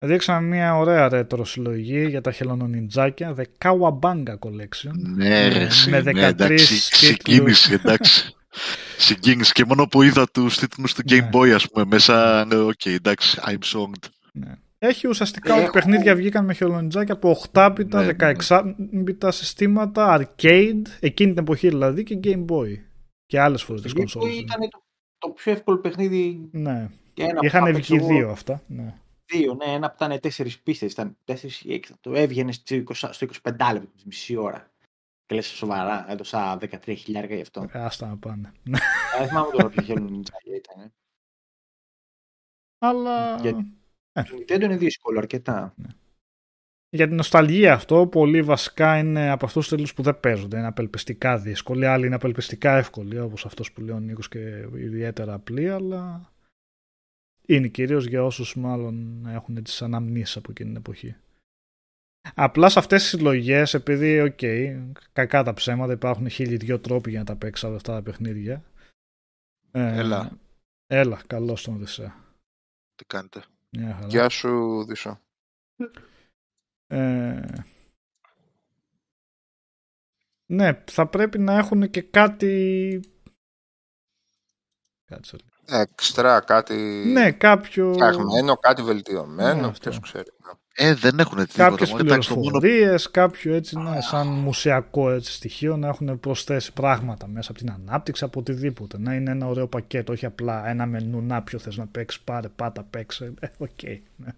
[0.04, 4.92] Δείξαμε μια ωραία ρέτρο συλλογή για τα χελωνονιτζάκια, The Cowabunga Collection.
[5.16, 8.36] Ναι, ρε, με 13 ναι, εντάξει, συγκίνηση, εντάξει.
[8.98, 11.30] συγκίνηση και μόνο που είδα τους τίτλους του Game ναι.
[11.32, 14.08] Boy, ας πούμε, μέσα, ναι, οκ, okay, εντάξει, I'm shocked.
[14.32, 14.54] Ναι.
[14.78, 18.62] Έχει ουσιαστικά ότι παιχνίδια βγήκαν με χελωνονιτζάκια από 8 bit, 16
[19.06, 22.78] bit συστήματα, arcade, εκείνη την εποχή δηλαδή και Game Boy.
[23.26, 24.34] Και άλλες φορές τις κονσόλες.
[24.34, 24.82] Ήταν το,
[25.18, 26.48] το πιο εύκολο παιχνίδι.
[26.52, 26.88] Ναι.
[27.40, 28.62] Είχαν βγει δύο αυτά.
[28.66, 28.94] Ναι.
[29.26, 31.94] Δύο, ναι, ένα που ήταν τέσσερις πίστες, ήταν τέσσερις ή έξι.
[32.00, 32.74] Το έβγαινε στο
[33.42, 34.72] 25 λεπτό, μισή ώρα.
[35.26, 37.66] Και λες σοβαρά, έδωσα 13 χιλιάρια γι' αυτό.
[37.72, 38.52] Ε, άστα να πάνε.
[39.18, 40.92] Δεν θυμάμαι τώρα ποιο χέρι Ninja ήταν.
[42.78, 43.36] Αλλά.
[43.36, 43.66] Γιατί
[44.12, 44.22] ε.
[44.22, 45.74] το Nintendo είναι δύσκολο αρκετά.
[45.76, 45.88] Ναι.
[46.88, 50.58] Για την νοσταλγία αυτό, πολύ βασικά είναι από αυτούς τους τέλου που δεν παίζονται.
[50.58, 55.34] Είναι απελπιστικά δύσκολοι, άλλοι είναι απελπιστικά εύκολοι, όπως αυτός που λέει ο Νίκος και ιδιαίτερα
[55.34, 56.32] απλοί, αλλά
[57.46, 61.16] είναι κυρίως για όσους μάλλον έχουν τις αναμνήσεις από εκείνη την εποχή.
[62.34, 64.38] Απλά σε αυτές τις συλλογές, επειδή, οκ,
[65.12, 68.64] κακά τα ψέματα, υπάρχουν χίλιοι δυο τρόποι για να τα παίξει αυτά τα παιχνίδια.
[69.70, 70.38] Ε, Έλα.
[70.86, 72.14] Έλα, καλώς τον Οδυσσέα.
[72.94, 74.06] Τι κάνετε; Μια χαρά.
[74.06, 75.20] Γεια σου, Δυσσέα.
[76.86, 77.40] Ε,
[80.46, 83.00] ναι, θα πρέπει να έχουν και κάτι...
[85.04, 85.53] Κάτσε λίγο.
[85.66, 86.74] Εξτρά, κάτι
[87.12, 87.92] Ναι, κάποιο...
[87.92, 89.60] φτιαγμένο, κάτι βελτιωμένο.
[89.60, 89.90] Ναι, αυτό.
[89.90, 90.30] Ποιος ξέρει.
[90.46, 90.52] ναι.
[90.76, 91.68] Ε, δεν έχουν τίποτα.
[91.68, 92.02] Κάποιες μόνο.
[92.04, 97.26] Εντάξει, το μόνο πληροφορίες, κάποιο έτσι, ναι, σαν μουσειακό έτσι, στοιχείο να έχουν προσθέσει πράγματα
[97.26, 98.98] μέσα από την ανάπτυξη, από οτιδήποτε.
[98.98, 102.48] Να είναι ένα ωραίο πακέτο, όχι απλά ένα μενού, να ποιο θες να παίξεις, πάρε,
[102.48, 103.34] πάτα, παίξε.
[103.40, 103.82] Ε, οκ,
[104.16, 104.28] ναι.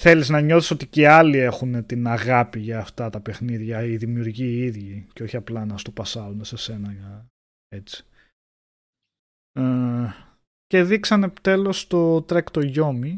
[0.00, 4.44] Θέλεις να νιώθεις ότι και άλλοι έχουν την αγάπη για αυτά τα παιχνίδια, οι δημιουργοί
[4.44, 7.26] οι ίδιοι, και όχι απλά να στο πασάρουν σε σένα για-
[7.68, 8.04] έτσι.
[9.56, 10.08] Ε,
[10.66, 13.12] και δείξανε τέλος το Trek το Yomi,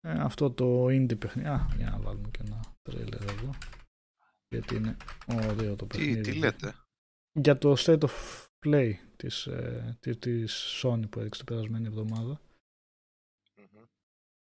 [0.00, 1.48] ε, αυτό το indie παιχνίδι.
[1.48, 3.50] Α, για να βάλουμε και ένα τρέλερ εδώ.
[4.48, 4.96] Γιατί είναι
[5.26, 6.20] ωραίο το Τι, παιχνίδι.
[6.20, 6.74] τι λέτε;
[7.32, 8.10] Για το State of
[8.66, 12.40] Play της, ε, της, της Sony που έδειξε την περασμένη εβδομάδα.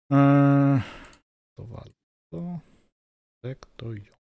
[0.06, 0.78] Ε,
[1.52, 1.94] το βάλω
[2.28, 2.62] εδώ.
[3.40, 4.19] Trek το Yomi.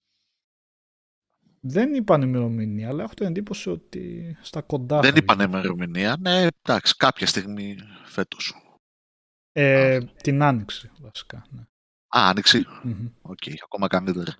[1.65, 4.99] Δεν είπαν ημερομηνία, αλλά έχω την εντύπωση ότι στα κοντά.
[4.99, 5.45] δεν θα είπαν βγει.
[5.47, 6.17] ημερομηνία.
[6.19, 8.57] Ναι, εντάξει, κάποια στιγμή φέτος.
[9.51, 11.45] Ε, την άνοιξη, βασικά.
[11.49, 11.61] Ναι.
[12.07, 12.65] Α, άνοιξη.
[12.83, 13.07] Μμμ.
[13.21, 14.37] Οκ, ακόμα καλύτερα.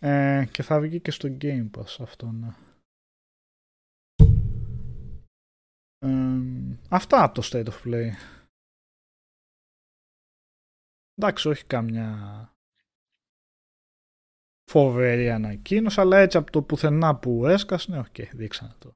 [0.00, 2.54] Ε, και θα βγει και στο Game Pass αυτό, ναι.
[5.98, 8.10] Ε, αυτά από το State of Play.
[11.14, 12.51] Εντάξει, όχι καμιά
[14.72, 18.92] φοβερή ανακοίνωση, αλλά έτσι από το πουθενά που έσκασε, ναι, οκ, δείξανε το.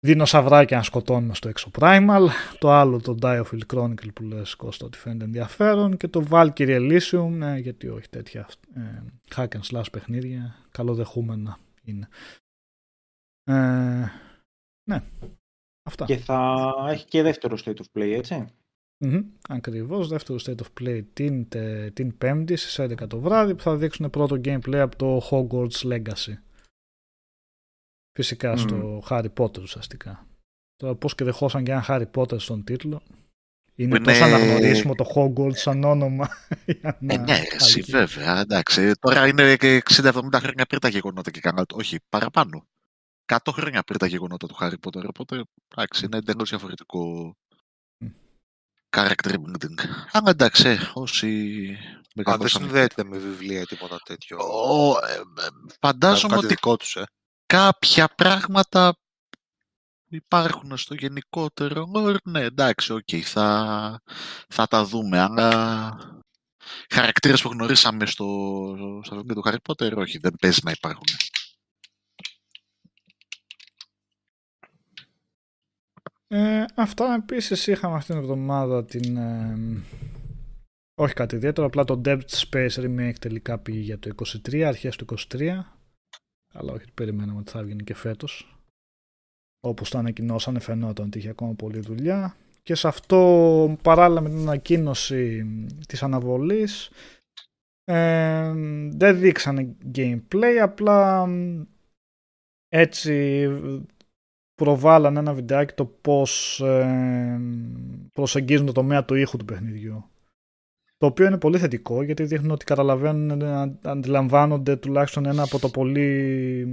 [0.00, 2.26] Δεινοσαυράκια να σκοτώνουμε στο Exoprimal,
[2.58, 7.28] το άλλο το Diofield Chronicle που λες Κώστα ότι φαίνεται ενδιαφέρον και το Valkyrie Elysium,
[7.30, 9.02] ναι, γιατί όχι τέτοια ε,
[9.34, 12.08] hack and slash παιχνίδια, καλοδεχούμενα είναι.
[13.44, 14.06] Ε,
[14.90, 15.02] ναι,
[15.82, 16.04] αυτά.
[16.04, 18.46] Και θα έχει και δεύτερο state of play, έτσι.
[19.04, 23.62] Μμμ, Ακριβώς, δεύτερο State of Play την, τε- την Πέμπτη στις 11 το βράδυ που
[23.62, 26.34] θα δείξουν πρώτο gameplay από το Hogwarts Legacy.
[28.12, 28.56] Φυσικά Μμμ.
[28.58, 30.26] στο Harry Potter ουσιαστικά.
[30.76, 33.02] Τώρα πώς και δεχόσαν και ένα Harry Potter στον τίτλο.
[33.74, 36.28] Είναι Είναι- τόσο αναγνωρίσιμο το Hogwarts σαν όνομα.
[36.80, 37.90] για να Ε, ναι, εσύ αρκεί.
[37.90, 38.40] βέβαια.
[38.40, 41.66] Εντάξει, τώρα είναι και 60-70 χρόνια πριν τα γεγονότα και κανένα.
[41.74, 42.66] Όχι, παραπάνω.
[43.32, 45.04] 100 χρόνια πριν τα γεγονότα του Harry Potter.
[45.08, 45.42] Οπότε,
[45.74, 47.47] εντάξει, είναι εντελώς διαφορετικό Μμ.
[48.96, 49.74] Character building.
[50.12, 52.62] Αλλά εντάξει, ε, όσοι Α, δεν μεγαλώσαν.
[52.62, 54.36] συνδέεται με βιβλία ή τίποτα τέτοιο.
[54.38, 57.04] Ο, ε, ε, Κάνουν φαντάζομαι κάτι ότι δικό τους, ε.
[57.46, 58.96] κάποια πράγματα
[60.08, 61.90] υπάρχουν στο γενικότερο.
[62.08, 64.00] Ε, Ναι, εντάξει, οκ, θα,
[64.48, 65.18] θα τα δούμε.
[65.20, 65.90] Αλλά
[66.90, 68.24] χαρακτήρες που γνωρίσαμε στο,
[69.04, 71.06] στο βιβλίο του Harry Potter, όχι, δεν παίζει να υπάρχουν.
[76.30, 79.16] Ε, αυτά επίσης είχαμε αυτήν την εβδομάδα την...
[79.16, 79.56] ε,
[81.00, 84.10] όχι κάτι ιδιαίτερο, απλά το Dead Space Remake τελικά πήγε για το
[84.48, 85.64] 23, αρχές του 23.
[86.54, 88.58] Αλλά όχι, περιμέναμε ότι θα βγει και φέτος.
[89.60, 92.36] Όπως το ανακοινώσανε φαινόταν ότι είχε ακόμα πολλή δουλειά.
[92.62, 95.44] Και σε αυτό παράλληλα με την ανακοίνωση
[95.88, 96.90] της αναβολής
[97.84, 98.52] ε,
[98.88, 101.62] δεν δείξανε gameplay, απλά μ,
[102.68, 103.46] έτσι
[104.58, 107.40] προβάλλανε ένα βιντεάκι το πώς ε,
[108.12, 110.04] προσεγγίζουν το τομέα του ήχου του παιχνιδιού.
[110.96, 115.68] Το οποίο είναι πολύ θετικό γιατί δείχνουν ότι καταλαβαίνουν, ε, αντιλαμβάνονται τουλάχιστον ένα από το
[115.68, 116.66] πολύ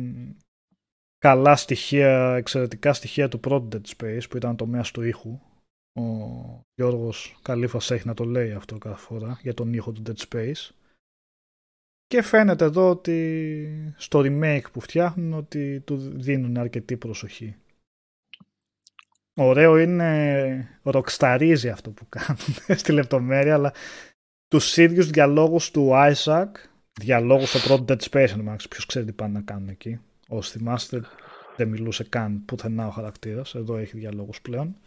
[1.18, 5.40] καλά στοιχεία, εξαιρετικά στοιχεία του πρώτου Dead Space που ήταν το τομέας του ήχου.
[5.94, 6.04] Ο
[6.76, 10.70] Γιώργος Καλήφας έχει να το λέει αυτό κάθε φορά για τον ήχο του Dead Space.
[12.08, 17.56] Και φαίνεται εδώ ότι στο remake που φτιάχνουν ότι του δίνουν αρκετή προσοχή.
[19.38, 22.40] Ωραίο είναι ροκσταρίζει αυτό που κάνουν
[22.82, 23.74] στη λεπτομέρεια, αλλά
[24.48, 26.48] τους ίδιους διαλόγους του Isaac,
[27.02, 30.00] διαλόγους στο πρώτο Dead Space, αν μάθει ποιος ξέρει τι πάνε να κάνουν εκεί.
[30.28, 31.02] Όσοι θυμάστε
[31.56, 34.78] δεν μιλούσε καν πουθενά ο χαρακτήρας, εδώ έχει διαλόγους πλέον.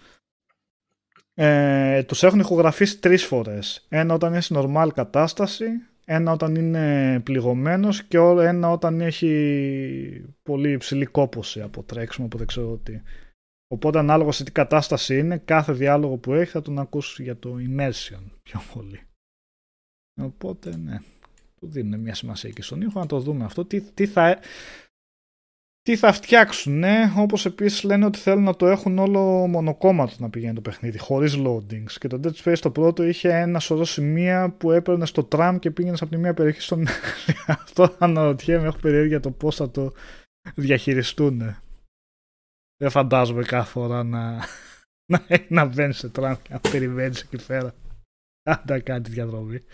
[1.34, 3.86] Ε, τους έχουν ηχογραφήσει τρεις φορές.
[3.88, 5.66] Ένα όταν είναι σε normal κατάσταση,
[6.04, 12.38] ένα όταν είναι πληγωμένος και ό- ένα όταν έχει πολύ υψηλή κόπωση από τρέξιμο από
[12.38, 13.00] δεν ξέρω τι.
[13.68, 17.56] Οπότε ανάλογα σε τι κατάσταση είναι, κάθε διάλογο που έχει θα τον ακούσεις για το
[17.58, 19.00] immersion πιο πολύ.
[20.20, 20.98] Οπότε ναι,
[21.60, 23.64] του δίνουν μια σημασία και στον ήχο, να το δούμε αυτό.
[23.64, 24.38] Τι, τι, θα,
[25.82, 30.30] τι θα φτιάξουν, ναι, όπως επίσης λένε ότι θέλουν να το έχουν όλο μονοκόμματο να
[30.30, 31.92] πηγαίνει το παιχνίδι, χωρίς loadings.
[31.98, 35.70] Και το Dead Space το πρώτο είχε ένα σωρό σημεία που έπαιρνε στο τραμ και
[35.70, 36.86] πήγαινες από τη μία περιοχή στον
[37.46, 39.92] Αυτό αναρωτιέμαι, έχω περιέργεια το πώς θα το
[40.54, 41.56] διαχειριστούν.
[42.80, 44.44] Δεν φαντάζομαι κάθε φορά να,
[45.12, 47.74] να, να μπαίνει σε τραμ και να περιμένεις εκεί πέρα.
[48.42, 49.64] Αν κάνει τη διαδρομή.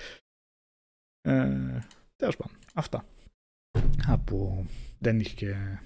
[1.20, 1.78] Ε,
[2.16, 3.06] τέλος πάντων, αυτά.
[4.06, 4.66] Από
[4.98, 5.78] δεν είχε και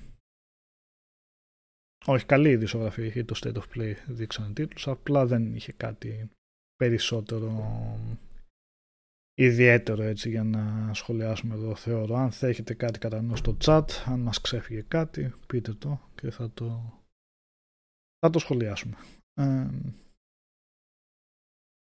[2.06, 6.30] όχι, καλή ειδησογραφή είχε το State of Play, δείξανε τίτλους, απλά δεν είχε κάτι
[6.76, 7.72] περισσότερο
[9.34, 12.16] ιδιαίτερο έτσι για να σχολιάσουμε εδώ θεωρώ.
[12.16, 16.30] Αν θα έχετε κάτι κατά νου στο chat, αν μας ξέφυγε κάτι, πείτε το και
[16.30, 16.97] θα το,
[18.18, 18.96] θα το σχολιάσουμε.
[19.34, 19.68] Ε,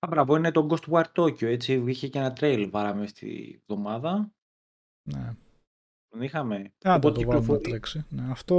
[0.04, 1.74] Α, μπράβο, είναι το Ghostwire Tokyo, έτσι.
[1.74, 4.34] Είχε και ένα trail παράμε στη εβδομάδα.
[5.10, 5.36] Ναι.
[6.08, 6.74] Τον είχαμε.
[6.88, 8.06] Α, το, το βάλουμε να τρέξει.
[8.10, 8.56] Ναι, αυτό...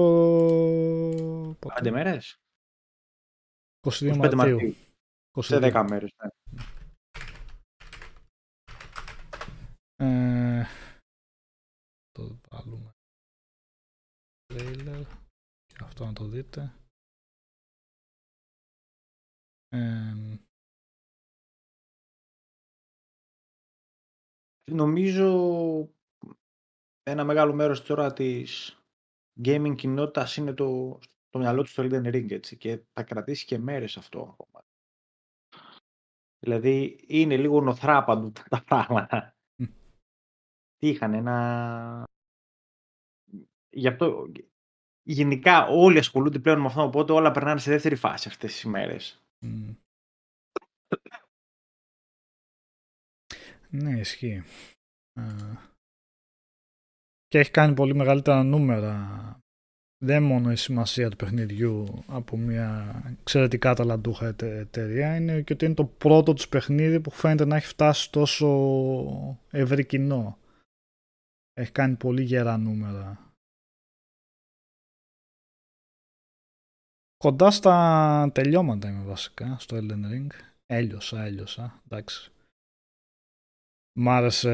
[1.74, 2.36] Πέντε μέρες.
[3.80, 4.36] 22 Μαρτίου.
[4.36, 4.74] Μαρτίου.
[5.38, 6.28] Σε 10 μέρες, ναι.
[9.96, 10.66] Ε,
[12.10, 12.90] το βάλουμε.
[14.52, 15.04] Trailer.
[15.66, 16.74] Και αυτό να το δείτε.
[19.74, 20.38] Ε,
[24.70, 25.28] νομίζω
[27.02, 28.78] ένα μεγάλο μέρος τώρα της
[29.44, 30.98] gaming κοινότητας είναι το,
[31.30, 34.64] το μυαλό του στο Elden Ring έτσι, και θα κρατήσει και μέρες αυτό ακόμα.
[36.38, 39.36] Δηλαδή είναι λίγο νοθράπαντου τα πράγματα.
[40.76, 42.04] Τι είχαν ένα...
[43.70, 44.26] Γι' αυτό
[45.02, 49.23] γενικά όλοι ασχολούνται πλέον με αυτό, οπότε όλα περνάνε σε δεύτερη φάση αυτές τις ημέρες.
[53.70, 54.42] Ναι, ισχύει
[57.34, 59.38] και έχει κάνει πολύ μεγαλύτερα νούμερα.
[60.04, 65.74] Δεν μόνο η σημασία του παιχνιδιού από μια εξαιρετικά ταλαντούχα εταιρεία είναι και ότι είναι
[65.74, 68.48] το πρώτο τους παιχνίδι που φαίνεται να έχει φτάσει τόσο
[69.50, 70.38] ευρύ κοινό.
[71.52, 73.33] Έχει κάνει πολύ γερά νούμερα.
[77.24, 80.26] Κοντά στα τελειώματα είμαι βασικά στο Elden Ring.
[80.66, 81.82] Έλειωσα, έλειωσα.
[81.84, 82.32] Εντάξει.
[83.98, 84.50] Μ' άρεσε.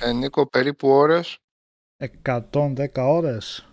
[0.00, 1.38] Ε, Νίκο, περίπου ώρες.
[2.22, 3.68] 110 ώρες.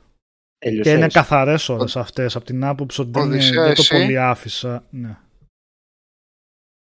[0.57, 1.99] Και είναι καθαρές ώρες Ο...
[1.99, 4.87] αυτές, από την άποψη ότι δεν, δεν το πολύ άφησα.
[4.89, 5.17] Ναι.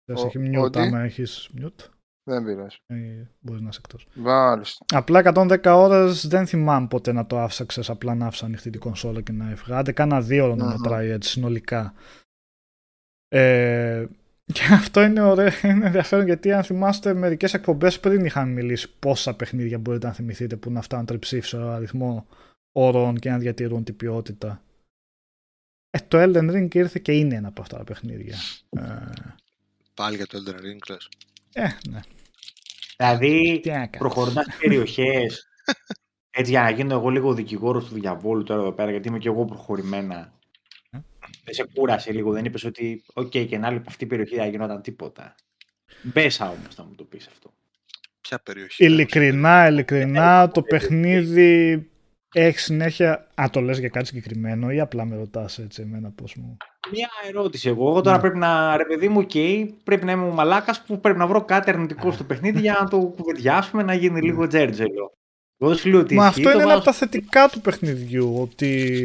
[0.05, 1.81] Δεν έχει μιούτ, άμα έχεις μιούτ.
[2.25, 2.77] Δεν πειράζει.
[2.87, 2.97] Ε,
[3.41, 4.07] μπορείς να είσαι εκτός.
[4.15, 4.85] Μάλιστα.
[4.95, 8.81] Απλά 110 ώρες δεν θυμάμαι ποτέ να το άφησα, ξέρεις, απλά να άφησα ανοιχτή την
[8.81, 9.79] κονσόλα και να έφυγα.
[9.79, 11.95] Άντε κάνα δύο ώρα να μετράει έτσι συνολικά.
[13.29, 14.07] Ε,
[14.45, 19.37] και αυτό είναι ωραίο, είναι ενδιαφέρον γιατί αν θυμάστε μερικές εκπομπές πριν είχαν μιλήσει πόσα
[19.37, 22.27] παιχνίδια μπορείτε να θυμηθείτε που να φτάνουν τριψήφισο αριθμό
[22.73, 24.63] ωρών και να διατηρούν την ποιότητα.
[25.91, 28.37] Ε, το Elden Ring ήρθε και είναι ένα από αυτά τα παιχνίδια.
[28.71, 29.11] Ε,
[29.95, 31.09] Πάλι για το Elden Ring λες.
[31.55, 32.01] Ε, ναι.
[32.97, 33.63] Δηλαδή
[33.99, 35.49] προχωρώντας περιοχές.
[36.31, 39.29] έτσι για να γίνω εγώ λίγο δικηγόρος του διαβόλου τώρα εδώ πέρα, γιατί είμαι και
[39.29, 40.33] εγώ προχωρημένα.
[41.45, 44.07] Δεν σε κούρασε λίγο, δεν είπες ότι, ok, okay, και να άλλη από αυτή η
[44.07, 45.35] περιοχή δεν γινόταν τίποτα.
[46.03, 47.55] Μπέσα όμως θα μου το πεις αυτό.
[48.21, 48.85] Ποια περιοχή.
[48.85, 51.91] Ειλικρινά, ειλικρινά, το παιχνίδι
[52.41, 53.27] έχεις συνέχεια.
[53.35, 56.57] Α, το λες για κάτι συγκεκριμένο ή απλά με ρωτάς έτσι εμένα πώς μου.
[56.93, 57.89] Μια ερώτηση εγώ.
[57.89, 58.23] Εγώ τώρα ναι.
[58.23, 58.77] πρέπει να.
[58.77, 62.25] ρε παιδί μου, okay, πρέπει να είμαι μαλάκας που πρέπει να βρω κάτι αρνητικό στο
[62.25, 64.49] παιχνίδι για να το κουβεντιάσουμε, να γίνει λίγο ναι.
[64.49, 65.13] τζέρτζελο.
[66.11, 68.37] Μα αυτό είναι ένα από τα θετικά του παιχνιδιού.
[68.41, 69.01] Ότι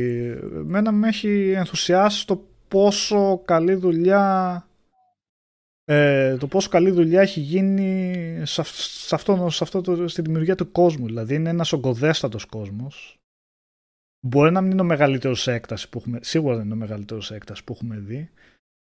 [0.56, 4.64] εμένα με έχει ενθουσιάσει το πόσο καλή δουλειά
[5.86, 8.62] ε, το πόσο καλή δουλειά έχει γίνει σε,
[9.12, 11.06] αυτό, σε αυτό το, στη δημιουργία του κόσμου.
[11.06, 13.19] Δηλαδή είναι ένας ογκοδέστατος κόσμος.
[14.28, 17.26] Μπορεί να μην είναι ο μεγαλύτερος σε έκταση που έχουμε, σίγουρα δεν είναι ο μεγαλύτερος
[17.26, 18.30] σε έκταση που έχουμε δει,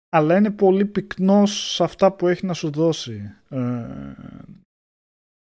[0.09, 3.33] αλλά είναι πολύ πυκνός σε αυτά που έχει να σου δώσει.
[3.49, 3.85] Ε,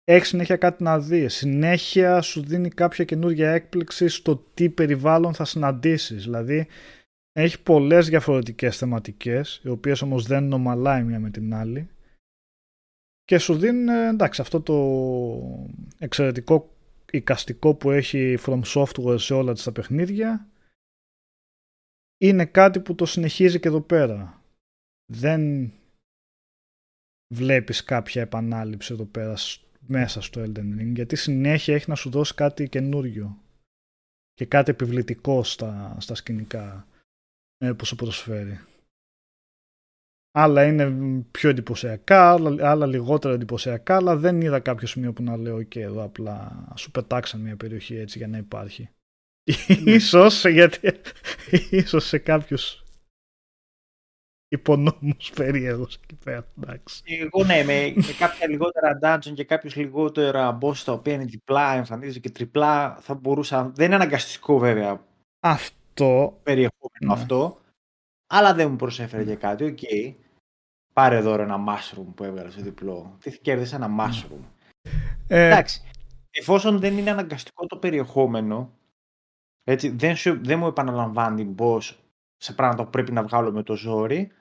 [0.05, 1.35] έχεις συνέχεια κάτι να δεις.
[1.35, 6.23] Συνέχεια σου δίνει κάποια καινούργια έκπληξη στο τι περιβάλλον θα συναντήσεις.
[6.23, 6.67] Δηλαδή
[7.33, 11.89] έχει πολλές διαφορετικές θεματικές, οι οποίες όμως δεν είναι ομαλά η μία με την άλλη.
[13.25, 14.77] Και σου δίνει, εντάξει, αυτό το
[15.99, 16.74] εξαιρετικό
[17.17, 20.49] οικαστικό που έχει From Software σε όλα τα παιχνίδια
[22.21, 24.43] είναι κάτι που το συνεχίζει και εδώ πέρα.
[25.13, 25.73] Δεν
[27.35, 29.35] βλέπεις κάποια επανάληψη εδώ πέρα
[29.87, 33.39] μέσα στο Elden Ring γιατί συνέχεια έχει να σου δώσει κάτι καινούριο
[34.35, 36.87] και κάτι επιβλητικό στα, στα σκηνικά
[37.59, 38.61] ε, που σου προσφέρει.
[40.37, 40.91] Άλλα είναι
[41.31, 45.81] πιο εντυπωσιακά, άλλα, άλλα λιγότερα εντυπωσιακά, αλλά δεν είδα κάποιο σημείο που να λέω και
[45.81, 48.89] εδώ απλά σου πετάξαν μια περιοχή έτσι για να υπάρχει.
[49.85, 50.93] ίσως γιατί
[51.71, 52.85] ίσως σε κάποιους
[54.49, 56.47] υπονόμους περίεργους εκεί πέρα.
[56.63, 57.03] Εντάξει.
[57.07, 61.75] Εγώ ναι, με, με κάποια λιγότερα dungeon και κάποιους λιγότερα boss τα οποία είναι διπλά,
[61.75, 63.73] εμφανίζονται και τριπλά, θα μπορούσα.
[63.75, 65.05] Δεν είναι αναγκαστικό βέβαια.
[65.41, 66.41] Αυτό.
[66.43, 67.13] Περιεχόμενο ναι.
[67.13, 67.61] αυτό.
[68.27, 69.65] Αλλά δεν μου προσέφερε και κάτι.
[69.65, 69.79] Ok.
[69.83, 70.15] Okay.
[70.95, 73.17] Πάρε εδώ ένα mushroom που έβγαλε στο διπλό.
[73.21, 74.45] Τι κέρδισε ένα mushroom.
[75.29, 75.47] Ε...
[75.47, 75.83] Εντάξει.
[76.31, 78.71] Εφόσον δεν είναι αναγκαστικό το περιεχόμενο,
[79.65, 81.95] έτσι, δεν, σου, δεν μου επαναλαμβάνει boss
[82.37, 84.33] σε πράγματα που πρέπει να βγάλω με το ζόρι,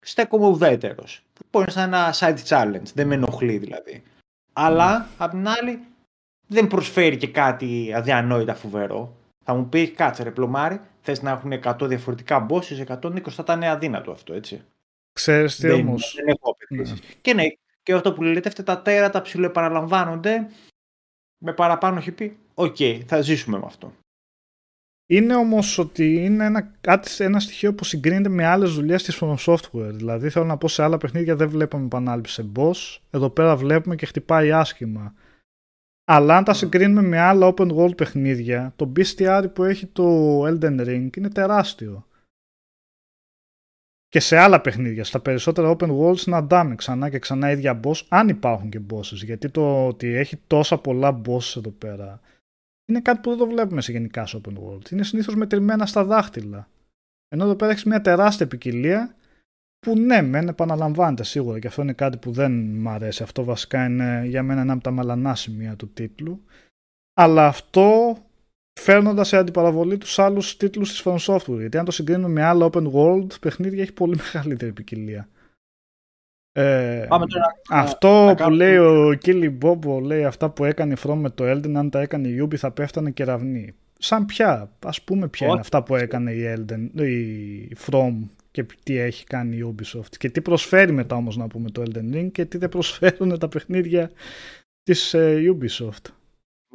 [0.00, 1.22] στέκομαι ουδέτερος.
[1.50, 4.02] Που είναι σαν ένα side challenge, δεν με ενοχλεί δηλαδή.
[4.52, 5.84] Αλλά, απ' την άλλη,
[6.46, 9.16] δεν προσφέρει και κάτι αδιανόητα φοβερό.
[9.44, 13.62] Θα μου πεις, κάτσε ρε πλωμάρι, θες να έχουν 100 διαφορετικά bosses, 120 θα ήταν
[13.62, 14.64] αδύνατο αυτό, έτσι.
[15.14, 17.00] Ξέρεις τι όμως; Δεν έχω απαιτήσεις.
[17.00, 17.06] Ναι.
[17.20, 17.44] Και ναι,
[17.82, 20.50] και αυτό που λέτε, αυτά τα τέρατα ψιλοεπαναλαμβάνονται
[21.38, 23.92] με παραπάνω πει, ok, okay, θα ζήσουμε με αυτό.
[25.06, 29.34] Είναι όμως ότι είναι ένα, κάτι, ένα στοιχείο που συγκρίνεται με άλλες δουλειές της From
[29.36, 29.92] Software.
[29.92, 32.98] Δηλαδή, θέλω να πω σε άλλα παιχνίδια δεν βλέπουμε επανάληψη σε boss.
[33.10, 35.14] Εδώ πέρα βλέπουμε και χτυπάει άσχημα.
[36.04, 40.80] Αλλά αν τα συγκρίνουμε με άλλα open world παιχνίδια, το bestiary που έχει το Elden
[40.80, 42.06] Ring είναι τεράστιο.
[44.14, 48.02] Και σε άλλα παιχνίδια, στα περισσότερα open worlds να αντάμε ξανά και ξανά ίδια boss,
[48.08, 49.24] αν υπάρχουν και bosses.
[49.24, 52.20] Γιατί το ότι έχει τόσα πολλά bosses εδώ πέρα
[52.84, 54.90] είναι κάτι που δεν το βλέπουμε σε γενικά σε open world.
[54.90, 56.68] Είναι συνήθως μετρημένα στα δάχτυλα.
[57.28, 59.14] Ενώ εδώ πέρα έχεις μια τεράστια ποικιλία
[59.78, 63.22] που ναι, μεν επαναλαμβάνεται σίγουρα και αυτό είναι κάτι που δεν μ' αρέσει.
[63.22, 66.44] Αυτό βασικά είναι για μένα ένα από τα μαλανά σημεία του τίτλου.
[67.14, 68.16] Αλλά αυτό
[68.80, 71.58] φέρνοντας σε αντιπαραβολή τους άλλους τίτλους της From Software.
[71.58, 75.28] Γιατί αν το συγκρίνουμε με άλλα open world παιχνίδια έχει πολύ μεγαλύτερη ποικιλία.
[76.56, 77.06] Ε,
[77.70, 81.74] αυτό που λέει ο Κίλι Μπόμπο, λέει αυτά που έκανε η From με το Elden,
[81.74, 83.74] αν τα έκανε η Ubi θα πέφτανε κεραυνοί.
[83.98, 88.14] Σαν πια, ας πούμε ποια είναι αυτά που έκανε η Elden, η From
[88.50, 92.14] και τι έχει κάνει η Ubisoft και τι προσφέρει μετά όμως να πούμε το Elden
[92.16, 94.10] Ring και τι δεν προσφέρουν τα παιχνίδια
[94.82, 96.12] της ε, Ubisoft.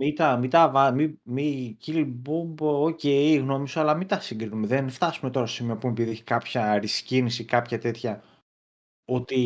[0.01, 1.77] Μην τα, μην τα μη, μη,
[2.07, 4.67] Μπόμπο, ok, okay, γνώμη σου, αλλά μην τα συγκρίνουμε.
[4.67, 8.23] Δεν φτάσουμε τώρα στο σημείο που επειδή έχει κάποια reskin, κάποια τέτοια
[9.05, 9.41] ότι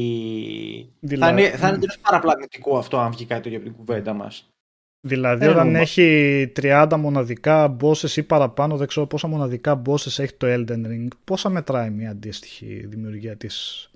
[0.99, 4.47] δηλαδή, θα είναι, θα είναι παραπλανητικό αυτό αν βγει κάτι από την κουβέντα μας.
[5.08, 10.47] Δηλαδή όταν έχει 30 μοναδικά bosses ή παραπάνω, δεν ξέρω πόσα μοναδικά bosses έχει το
[10.49, 13.88] Elden Ring, πόσα μετράει μια αντίστοιχη δημιουργία της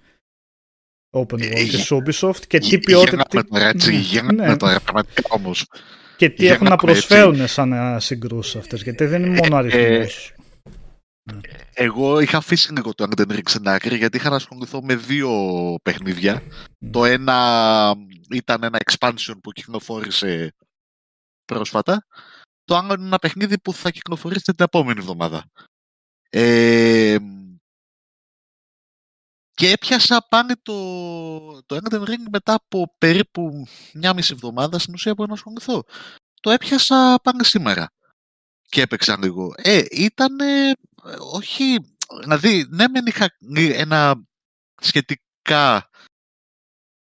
[1.17, 3.23] Open World ε, της Ubisoft και τι ποιότητα...
[3.89, 4.57] Γεννάμε τώρα, ναι.
[4.57, 5.65] τώρα, πραγματικά όμως.
[6.17, 10.31] Και τι έχουν να προσφέρουν σαν συγκρούσεις αυτές, γιατί δεν είναι μόνο ε, αριθμός.
[11.73, 15.31] Εγώ είχα αφήσει λίγο το Elden Ring στην άκρη γιατί είχα να ασχοληθώ με δύο
[15.83, 16.41] παιχνίδια.
[16.91, 17.95] Το ένα
[18.29, 20.53] ήταν ένα expansion που κυκλοφόρησε
[21.45, 22.05] πρόσφατα.
[22.63, 25.43] Το άλλο είναι ένα παιχνίδι που θα κυκλοφορήσει την επόμενη εβδομάδα.
[26.29, 27.17] Ε,
[29.57, 30.73] και έπιασα πάλι το,
[31.65, 35.83] το Elden Ring μετά από περίπου μια μισή εβδομάδα στην ουσία που να ασχοληθώ.
[36.41, 37.91] Το έπιασα πάλι σήμερα
[38.63, 39.53] και έπαιξα λίγο.
[39.55, 40.37] Ε, ήταν
[41.33, 41.77] όχι,
[42.21, 43.35] δηλαδή, ναι μεν είχα
[43.73, 44.23] ένα
[44.81, 45.89] σχετικά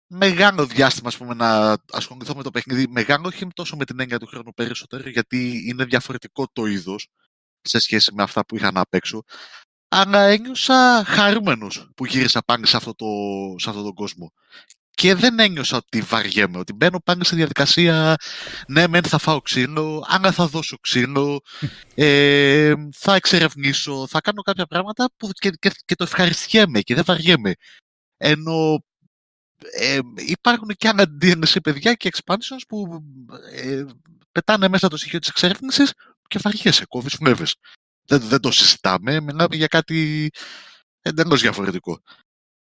[0.06, 2.88] μεγάλο διάστημα ας πούμε, να ασχοληθώ με το παιχνίδι.
[2.88, 7.08] Μεγάλο όχι τόσο με την έννοια του χρόνου περισσότερο, γιατί είναι διαφορετικό το είδος
[7.60, 9.22] σε σχέση με αυτά που είχα να παίξω.
[9.96, 13.06] Αλλά ένιωσα χαρούμενος που γύρισα πάνω σε αυτό, το,
[13.58, 14.32] σε αυτόν τον κόσμο
[14.90, 18.16] και δεν ένιωσα ότι βαριέμαι, ότι μπαίνω πάνω στη διαδικασία
[18.68, 21.40] ναι μεν θα φάω ξύλο, άρα θα δώσω ξύλο,
[21.94, 27.52] ε, θα εξερευνήσω, θα κάνω κάποια πράγματα που και, και, το ευχαριστιέμαι και δεν βαριέμαι.
[28.16, 28.84] Ενώ
[29.78, 33.04] ε, υπάρχουν και άλλα DNC παιδιά και expansions που
[33.52, 33.84] ε,
[34.32, 35.92] πετάνε μέσα το στοιχείο της εξερεύνησης
[36.28, 37.54] και βαριέσαι, κόβεις φνεύες.
[38.06, 40.30] Δεν, δεν το συζητάμε, μιλάμε για κάτι
[41.00, 42.00] εντελώς διαφορετικό.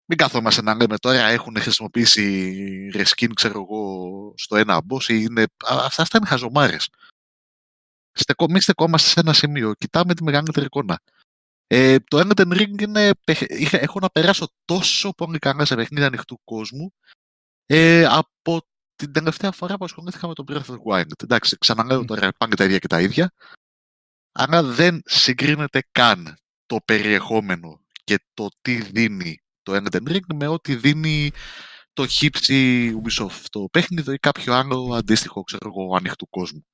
[0.05, 5.45] Μην καθόμαστε να λέμε τώρα έχουν χρησιμοποιήσει reskin, ξέρω εγώ, στο ένα boss ή είναι...
[5.65, 6.89] Αυτά, αυτά είναι χαζομάρες.
[8.11, 9.73] Στεκό, μην στεκόμαστε σε ένα σημείο.
[9.73, 11.01] Κοιτάμε τη μεγαλύτερη εικόνα.
[11.67, 13.11] Ε, το Elden Ring είναι,
[13.71, 16.93] έχω να περάσω τόσο πολύ καλά σε παιχνίδι ανοιχτού κόσμου
[17.65, 18.61] ε, από
[18.95, 21.23] την τελευταία φορά που ασχολήθηκα με τον Breath of the Wild.
[21.23, 23.31] Εντάξει, ξαναλέω τώρα πάνε τα ίδια και τα ίδια,
[24.39, 30.75] αλλά δεν συγκρίνεται καν το περιεχόμενο και το τι δίνει το Elden Ring με ό,τι
[30.75, 31.31] δίνει
[31.93, 36.65] το χύψη Ubisoft το παιχνίδι ή κάποιο άλλο αντίστοιχο ξέρω εγώ, ανοιχτού κόσμου.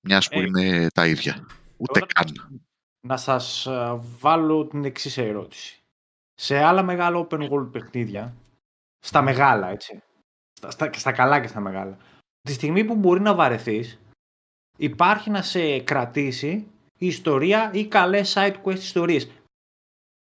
[0.00, 1.46] Μιας που ε, είναι τα ίδια.
[1.76, 2.60] Ούτε καν.
[3.06, 5.82] Να σας ε, βάλω την εξής ερώτηση.
[6.34, 8.36] Σε άλλα μεγάλα open world παιχνίδια,
[8.98, 10.02] στα μεγάλα έτσι,
[10.52, 11.96] στα, στα, στα καλά και στα μεγάλα,
[12.40, 13.98] τη στιγμή που μπορεί να βαρεθείς,
[14.78, 16.73] υπάρχει να σε κρατήσει η
[17.06, 19.30] ιστορία ή καλές side quest ιστορίες.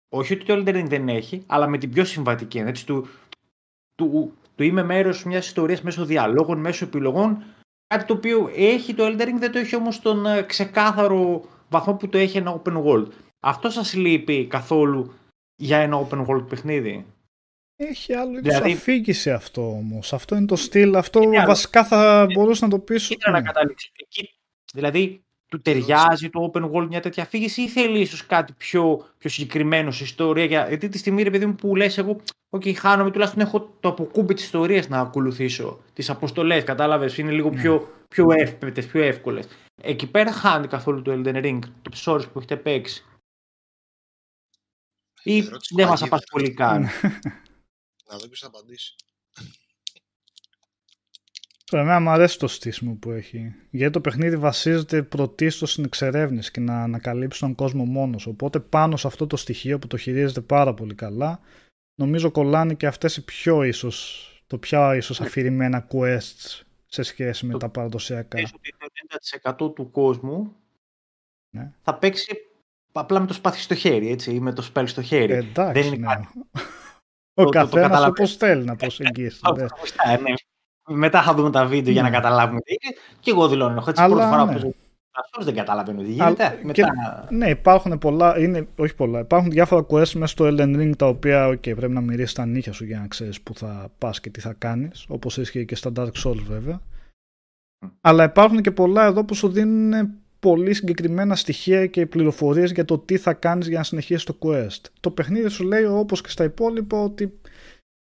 [0.08, 2.58] Όχι ότι το Elden Ring δεν έχει, αλλά με την πιο συμβατική.
[2.58, 3.08] Έτσι, του,
[3.94, 7.44] του, του είμαι μέρος μιας ιστορίας μέσω διαλόγων, μέσω επιλογών.
[7.86, 11.94] Κάτι το οποίο έχει το Elden Ring, δεν το έχει όμως τον ε, ξεκάθαρο βαθμό
[11.94, 13.06] που το έχει ένα open world.
[13.40, 15.14] Αυτό σας λείπει καθόλου
[15.56, 17.06] για ένα open world παιχνίδι;
[17.76, 20.12] Έχει άλλο είδους δηλαδή, αφήγηση αυτό όμως.
[20.12, 20.96] Αυτό είναι το στυλ.
[20.96, 23.10] Αυτό βασικά θα μπορούσε να το πεις.
[23.10, 23.90] Ήθελα να καταλήξει.
[24.72, 25.23] δηλαδή,
[25.54, 29.90] του ταιριάζει το open world μια τέτοια αφήγηση ή θέλει ίσως κάτι πιο, πιο συγκεκριμένο
[29.90, 30.68] σε ιστορία.
[30.68, 32.20] Γιατί τη στιγμή, ρε παιδί μου, που λες, εγώ,
[32.56, 35.80] OK, χάνομαι, τουλάχιστον έχω το αποκούμπι της ιστορίας να ακολουθήσω.
[35.92, 37.60] Τις αποστολές, κατάλαβες, είναι λίγο ναι.
[37.60, 39.48] πιο, πιο εύπεπτε, πιο εύκολες.
[39.82, 43.04] Εκεί πέρα χάνει καθόλου το Elden Ring, το ψόρι που έχετε παίξει.
[45.22, 45.40] Ή
[45.76, 46.82] δεν μας απασχολεί καν.
[48.08, 48.94] να δω ποιος θα απαντήσει.
[51.76, 53.54] Εμένα μου αρέσει το στήσιμο που έχει.
[53.70, 58.26] Γιατί το παιχνίδι βασίζεται πρωτίστως στην εξερεύνηση και να ανακαλύψει τον κόσμο μόνος.
[58.26, 61.40] Οπότε πάνω σε αυτό το στοιχείο που το χειρίζεται πάρα πολύ καλά,
[61.94, 65.26] νομίζω κολλάνε και αυτές οι πιο ίσως, το πιο ίσως ναι.
[65.26, 68.38] αφηρημένα quests σε σχέση με τα παραδοσιακά.
[69.56, 70.56] το 90% του κόσμου
[71.50, 71.72] ναι.
[71.82, 72.36] θα παίξει
[72.92, 75.32] απλά με το σπάθι στο χέρι, έτσι, ή με το σπέλ στο χέρι.
[75.32, 76.14] εντάξει, Δεν είναι ναι.
[76.14, 76.28] κάτι.
[77.34, 79.40] Ο καθένας όπως θέλει να προσεγγίσει.
[80.22, 80.34] ναι.
[80.88, 82.16] Μετά θα δούμε τα βίντεο για να ναι.
[82.16, 82.96] καταλάβουμε τι είναι.
[83.20, 83.84] Και εγώ δηλώνω.
[83.88, 84.60] Έτσι, πρώτη φορά ναι.
[84.60, 84.74] που
[85.16, 86.58] αυτό δεν καταλαβαίνω τι γίνεται.
[86.62, 87.26] Μετά...
[87.30, 91.48] ναι, υπάρχουν πολλά, είναι, όχι πολλά, υπάρχουν διάφορα quests μέσα στο Elden Ring τα οποία
[91.48, 94.40] okay, πρέπει να μυρίσει τα νύχια σου για να ξέρεις που θα πας και τι
[94.40, 96.80] θα κάνεις, όπως ίσχυε και στα Dark Souls βέβαια.
[98.00, 100.10] Αλλά υπάρχουν και πολλά εδώ που σου δίνουν
[100.40, 104.80] πολύ συγκεκριμένα στοιχεία και πληροφορίες για το τι θα κάνεις για να συνεχίσεις το quest.
[105.00, 107.38] Το παιχνίδι σου λέει όπως και στα υπόλοιπα ότι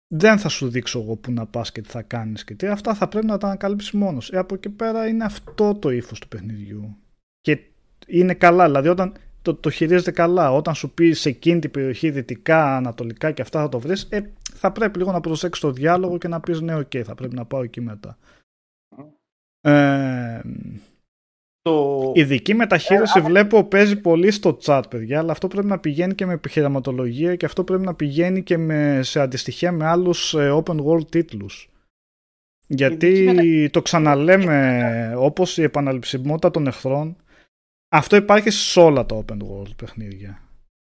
[0.08, 2.66] δεν θα σου δείξω εγώ που να πας και τι θα κάνεις και τι.
[2.66, 4.30] Αυτά θα πρέπει να τα ανακαλύψεις μόνος.
[4.30, 6.96] Ε, από εκεί πέρα είναι αυτό το ύφος του παιχνιδιού.
[7.40, 7.58] Και
[8.06, 10.52] είναι καλά, δηλαδή όταν το, το χειρίζεται καλά.
[10.52, 14.32] Όταν σου πεις σε εκείνη την περιοχή δυτικά, ανατολικά και αυτά θα το βρεις, ε,
[14.54, 17.44] θα πρέπει λίγο να προσέξεις το διάλογο και να πεις ναι, οκ, θα πρέπει να
[17.44, 18.18] πάω εκεί μετά.
[19.60, 20.40] Ε,
[21.64, 22.12] το...
[22.14, 26.14] Η δική μεταχείριση ε, βλέπω παίζει πολύ στο chat, παιδιά, αλλά αυτό πρέπει να πηγαίνει
[26.14, 30.62] και με επιχειρηματολογία και αυτό πρέπει να πηγαίνει και με, σε αντιστοιχεία με άλλους ε,
[30.64, 31.68] open world τίτλους.
[32.66, 37.16] Γιατί το ξαναλέμε, όπως η επαναληψιμότητα των εχθρών,
[37.88, 40.42] αυτό υπάρχει σε όλα τα open world παιχνίδια.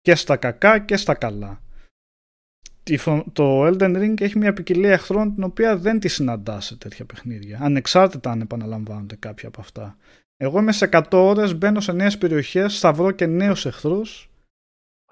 [0.00, 1.62] Και στα κακά και στα καλά.
[3.32, 7.58] Το Elden Ring έχει μια ποικιλία εχθρών την οποία δεν τη συναντάς σε τέτοια παιχνίδια.
[7.60, 9.96] Ανεξάρτητα αν επαναλαμβάνονται κάποια από αυτά.
[10.36, 14.32] Εγώ είμαι σε 100 ώρες, μπαίνω σε νέες περιοχές, θα βρω και νέους εχθρούς,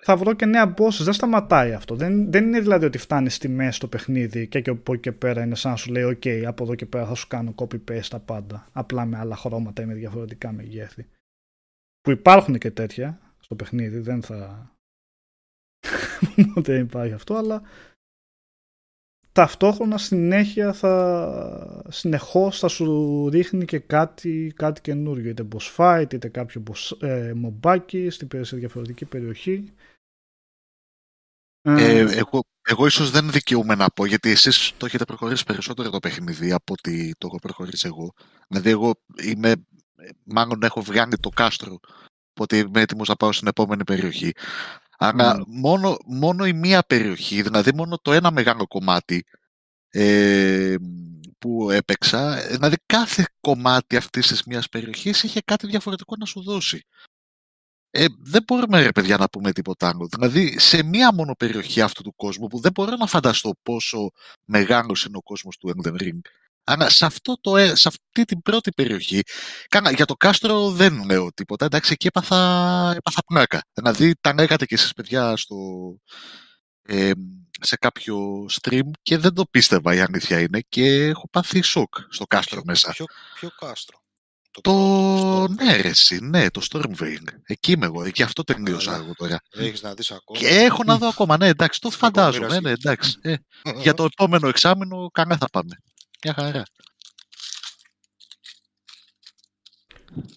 [0.02, 1.02] θα βρω και νέα bosses.
[1.02, 1.94] Δεν σταματάει αυτό.
[1.94, 5.12] Δεν, δεν είναι δηλαδή ότι φτάνεις στη μέση το παιχνίδι και, και από εκεί και
[5.12, 8.06] πέρα είναι σαν να σου λέει: OK, από εδώ και πέρα θα σου κάνω copy-paste
[8.08, 8.68] τα πάντα.
[8.72, 11.06] Απλά με άλλα χρώματα ή με διαφορετικά μεγέθη.
[12.00, 14.70] Που υπάρχουν και τέτοια στο παιχνίδι, δεν θα.
[16.66, 17.62] δεν υπάρχει αυτό, αλλά
[19.32, 26.28] ταυτόχρονα συνέχεια θα συνεχώς θα σου ρίχνει και κάτι, κάτι καινούριο είτε boss fight είτε
[26.28, 29.74] κάποιο boss, ε, μομπάκι σε διαφορετική περιοχή.
[31.62, 35.90] Ε, ε, εγώ, εγώ ίσως δεν δικαιούμαι να πω γιατί εσείς το έχετε προχωρήσει περισσότερο
[35.90, 38.12] το παιχνίδι από ότι το έχω προχωρήσει εγώ.
[38.48, 39.54] Δηλαδή εγώ είμαι
[40.24, 41.78] μάλλον έχω βγάλει το κάστρο
[42.30, 44.32] οπότε είμαι έτοιμος να πάω στην επόμενη περιοχή
[45.02, 49.24] αλλά μόνο, μόνο η μία περιοχή, δηλαδή μόνο το ένα μεγάλο κομμάτι
[49.90, 50.74] ε,
[51.38, 56.82] που έπαιξα, δηλαδή κάθε κομμάτι αυτής της μίας περιοχής είχε κάτι διαφορετικό να σου δώσει.
[57.90, 60.06] Ε, δεν μπορούμε ρε παιδιά να πούμε τίποτα άλλο.
[60.06, 64.10] Δηλαδή σε μία μόνο περιοχή αυτού του κόσμου που δεν μπορώ να φανταστώ πόσο
[64.44, 66.20] μεγάλος είναι ο κόσμος του Elden Ring
[66.64, 69.20] αλλά σε, αυτό το, ε, σε αυτή την πρώτη περιοχή,
[69.68, 71.64] κάνα, για το κάστρο δεν λέω τίποτα.
[71.64, 72.36] Εντάξει, εκεί έπαθα,
[72.96, 73.62] έπαθα πλάκα.
[73.72, 75.56] Δηλαδή, τα λέγατε και εσείς παιδιά στο,
[76.82, 77.10] ε,
[77.60, 82.24] σε κάποιο stream και δεν το πίστευα η αλήθεια είναι και έχω πάθει σοκ στο
[82.26, 82.92] κάστρο μέσα.
[82.92, 83.04] Ποιο,
[83.34, 84.02] ποιο κάστρο;
[84.50, 85.48] Το, το...
[85.48, 85.90] ναι, ρε,
[86.20, 87.26] ναι, το Stormvale.
[87.42, 89.38] Εκεί είμαι εγώ, εκεί αυτό τελείωσα εγώ τώρα.
[89.50, 90.38] Έχεις να δεις ακόμα.
[90.38, 93.18] Και έχω να δω ακόμα, ναι, εντάξει, το φαντάζομαι, ναι, εντάξει.
[93.20, 93.34] Ε,
[93.82, 95.76] για το επόμενο εξάμεινο καλά θα πάμε.
[96.24, 96.62] Μια χαρά.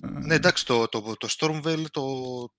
[0.02, 2.04] Ναι, εντάξει, το, το, το Stormvale, το,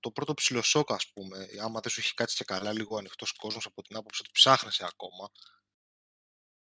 [0.01, 3.33] το πρώτο ψηλό σοκ, ας πούμε, άμα δεν σου έχει κάτσει και καλά λίγο ανοιχτός
[3.33, 5.31] κόσμος από την άποψη ότι ψάχνεσαι ακόμα.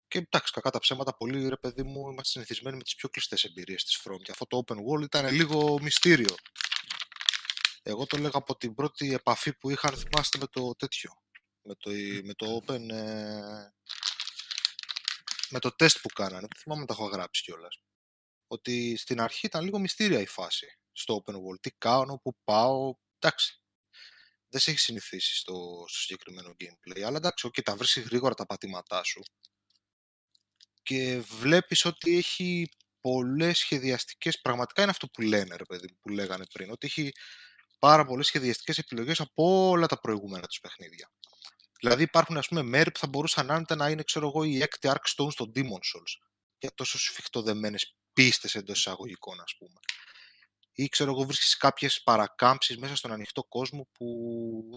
[0.07, 3.43] Και εντάξει, κακά τα ψέματα, πολύ ρε παιδί μου, είμαστε συνηθισμένοι με τις πιο κλειστές
[3.43, 4.17] εμπειρίες της From.
[4.23, 6.35] Και αυτό το open world ήταν λίγο μυστήριο.
[7.83, 11.11] Εγώ το λέγα από την πρώτη επαφή που είχα, θυμάστε, με το τέτοιο.
[11.61, 11.91] Με το,
[12.23, 13.71] με το open, ε,
[15.51, 17.81] με το τεστ που κάνανε, που θυμάμαι τα έχω γράψει κιόλας.
[18.47, 20.67] Ότι στην αρχή ήταν λίγο μυστήρια η φάση.
[20.91, 21.59] στο open world.
[21.61, 23.61] Τι κάνω, πού πάω, εντάξει.
[24.49, 28.45] Δεν σε έχει συνηθίσει στο, στο συγκεκριμένο gameplay, αλλά εντάξει, okay, τα βρίσκεις γρήγορα τα
[28.45, 29.21] πατήματά σου
[30.83, 32.69] και βλέπεις ότι έχει
[33.01, 37.11] πολλές σχεδιαστικές, πραγματικά είναι αυτό που λένε ρε παιδί, που λέγανε πριν, ότι έχει
[37.79, 41.11] πάρα πολλές σχεδιαστικές επιλογές από όλα τα προηγούμενα τους παιχνίδια.
[41.81, 44.89] Δηλαδή υπάρχουν ας πούμε μέρη που θα μπορούσαν άνετα να είναι ξέρω εγώ η έκτη
[44.91, 46.13] Ark Stone στο Demon Souls
[46.57, 49.79] για τόσο σφιχτοδεμένες πίστες εντός εισαγωγικών ας πούμε.
[50.73, 54.07] Ή ξέρω εγώ βρίσκεις κάποιες παρακάμψεις μέσα στον ανοιχτό κόσμο που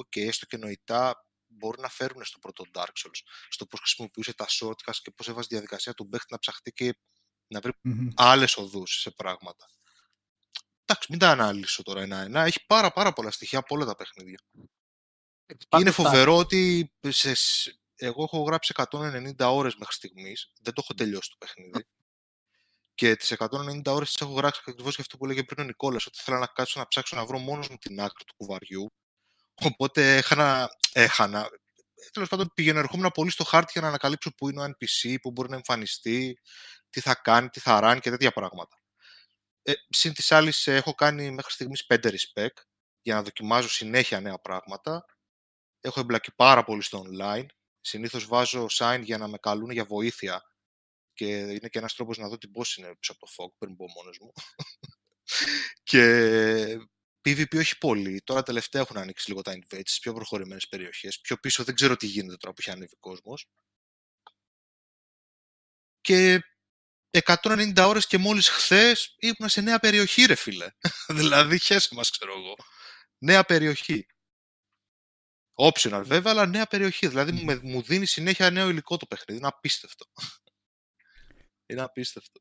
[0.05, 4.47] okay, έστω και νοητά μπορεί να φέρουν στο πρώτο Dark Souls, στο πώς χρησιμοποιούσε τα
[4.49, 6.99] shortcuts και πώς έβαζε τη διαδικασία του παίχτη να ψαχτεί και
[7.47, 8.09] να βρει mm-hmm.
[8.15, 9.69] άλλες οδούς σε πράγματα.
[10.85, 12.45] Εντάξει, μην τα αναλύσω τώρα ένα-ένα.
[12.45, 14.39] Έχει πάρα πάρα πολλά στοιχεία από όλα τα παιχνίδια.
[15.79, 17.33] Είναι φοβερό ότι σε,
[17.95, 21.87] εγώ έχω γράψει 190 ώρες μέχρι στιγμής, δεν το έχω τελειώσει το παιχνίδι.
[22.95, 26.07] Και τις 190 ώρες τις έχω γράψει ακριβώς για αυτό που έλεγε πριν ο Νικόλας,
[26.07, 28.93] ότι θέλω να κάτσω να ψάξω να βρω μόνος μου την άκρη του κουβαριού.
[29.55, 31.49] Οπότε έχανα, έχανα.
[32.13, 35.31] Τέλος πάντων, πηγαίνω ερχόμουν πολύ στο χάρτη για να ανακαλύψω πού είναι ο NPC, πού
[35.31, 36.39] μπορεί να εμφανιστεί,
[36.91, 38.77] τι θα κάνει, τι θα ράνει και τέτοια πράγματα.
[39.63, 42.63] Ε, Συν της άλλης, έχω κάνει μέχρι στιγμής 5 respect
[43.03, 45.05] για να δοκιμάζω συνέχεια νέα πράγματα
[45.85, 47.47] έχω εμπλακεί πάρα πολύ στο online.
[47.81, 50.43] Συνήθως βάζω sign για να με καλούν για βοήθεια
[51.15, 53.75] και είναι και ένας τρόπος να δω τι πώς είναι πίσω από το fog πριν
[53.75, 54.33] μπω μόνος μου.
[55.91, 56.03] και
[57.25, 58.23] PvP όχι πολύ.
[58.23, 61.21] Τώρα τελευταία έχουν ανοίξει λίγο τα invades στις πιο προχωρημένες περιοχές.
[61.21, 63.47] Πιο πίσω δεν ξέρω τι γίνεται τώρα που έχει ανέβει ο κόσμος.
[66.01, 66.41] Και
[67.11, 70.67] 190 ώρες και μόλις χθες ήμουν σε νέα περιοχή ρε φίλε.
[71.19, 72.55] δηλαδή χέσε μας ξέρω εγώ.
[73.19, 74.07] Νέα περιοχή.
[75.55, 77.07] Optional βέβαια, αλλά νέα περιοχή.
[77.07, 79.41] Δηλαδή μου, μου δίνει συνέχεια νέο υλικό το παιχνίδι.
[79.41, 80.05] Είναι απίστευτο.
[81.71, 82.41] είναι απίστευτο.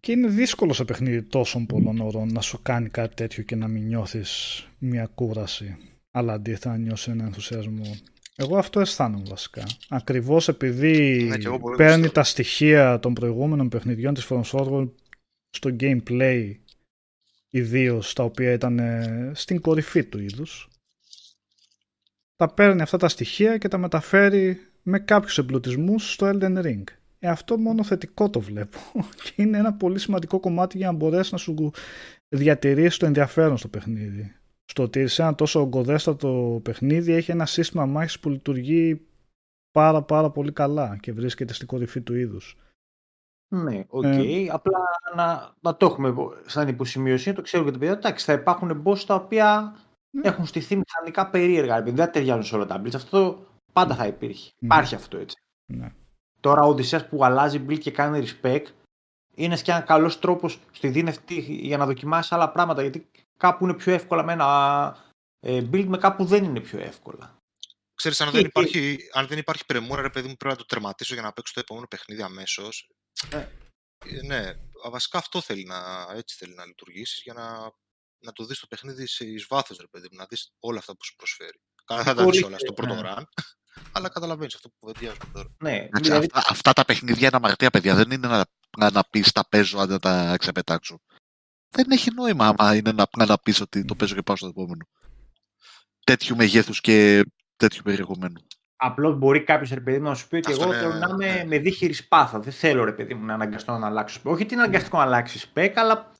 [0.00, 3.68] Και είναι δύσκολο σε παιχνίδι τόσων πολλών ώρων να σου κάνει κάτι τέτοιο και να
[3.68, 5.76] μην νιώθεις μια κούραση.
[6.10, 7.96] Αλλά αντίθετα να νιώσει ένα ενθουσιασμό.
[8.36, 9.66] Εγώ αυτό αισθάνομαι βασικά.
[9.88, 14.90] Ακριβώς επειδή ναι, παίρνει τα στοιχεία των προηγούμενων παιχνιδιών της From Software
[15.50, 16.54] στο gameplay
[17.48, 18.80] ιδίως τα οποία ήταν
[19.34, 20.71] στην κορυφή του είδους
[22.42, 26.82] τα παίρνει αυτά τα στοιχεία και τα μεταφέρει με κάποιους εμπλουτισμούς στο Elden Ring.
[27.18, 28.78] Ε, αυτό μόνο θετικό το βλέπω
[29.22, 31.70] και είναι ένα πολύ σημαντικό κομμάτι για να μπορέσεις να σου
[32.28, 34.36] διατηρήσεις το ενδιαφέρον στο παιχνίδι.
[34.64, 39.06] Στο ότι σε ένα τόσο ογκωδέστατο παιχνίδι έχει ένα σύστημα μάχης που λειτουργεί
[39.70, 42.56] πάρα πάρα πολύ καλά και βρίσκεται στην κορυφή του είδους.
[43.48, 44.04] Ναι, ok.
[44.04, 44.46] Okay.
[44.46, 44.78] Ε, Απλά
[45.16, 46.14] να, να το έχουμε
[46.46, 47.94] σαν υποσημείωση, το ξέρω και το παιδιά.
[47.94, 49.76] Εντάξει, θα υπάρχουν boss τα οποία
[50.12, 50.28] ναι.
[50.28, 51.82] έχουν στηθεί μηχανικά περίεργα.
[51.82, 52.94] Δεν ταιριάζουν σε όλα τα builds.
[52.94, 54.50] Αυτό πάντα θα υπήρχε.
[54.58, 54.66] Ναι.
[54.66, 55.36] Υπάρχει αυτό έτσι.
[55.66, 55.92] Ναι.
[56.40, 58.66] Τώρα ο Οδυσσέας που αλλάζει build και κάνει respect
[59.34, 62.80] είναι και ένα καλός τρόπος στη δίνευτη για να δοκιμάσει άλλα πράγματα.
[62.80, 64.96] Γιατί κάπου είναι πιο εύκολα με ένα
[65.40, 67.36] ε, build, με κάπου δεν είναι πιο εύκολα.
[67.94, 71.14] Ξέρεις, αν, δεν υπάρχει, αν δεν υπάρχει πρεμούρα, ρε παιδί μου, πρέπει να το τερματίσω
[71.14, 72.90] για να παίξω το επόμενο παιχνίδι αμέσως.
[73.30, 73.48] Ναι.
[74.04, 74.52] Ε, ναι,
[74.90, 77.72] βασικά αυτό θέλει να, έτσι θέλει να λειτουργήσεις για να
[78.22, 81.14] να το δεις το παιχνίδι εις βάθος, ρε παιδί να δεις όλα αυτά που σου
[81.16, 81.60] προσφέρει.
[81.84, 83.00] Καλά θα τα δεις όλα στο πρώτο ναι.
[83.04, 83.22] run,
[83.92, 85.48] αλλά καταλαβαίνεις αυτό που κουβεντιάζουμε τώρα.
[85.58, 86.26] Ναι, δηλαδή...
[86.32, 87.94] αυτά, αυτά, τα παιχνίδια είναι αμαρτία, παιδιά.
[87.94, 88.44] Δεν είναι να,
[88.78, 91.00] να, να πεις τα παίζω αν δεν τα ξεπετάξω.
[91.68, 94.46] Δεν έχει νόημα άμα είναι να, να, να πεις ότι το παίζω και πάω στο
[94.46, 94.86] επόμενο.
[96.04, 97.24] Τέτοιου μεγέθους και
[97.56, 98.46] τέτοιου περιεχομένου.
[98.76, 101.44] Απλώς μπορεί κάποιος ρε παιδί μου να σου πει ότι εγώ θέλω να είμαι ναι.
[101.44, 102.38] με δίχειρη σπάθα.
[102.40, 104.32] Δεν θέλω ρε παιδί μου να αναγκαστώ να αλλάξω spec.
[104.32, 106.12] Όχι ότι είναι αναγκαστικό να αλλάξεις spec, αλλά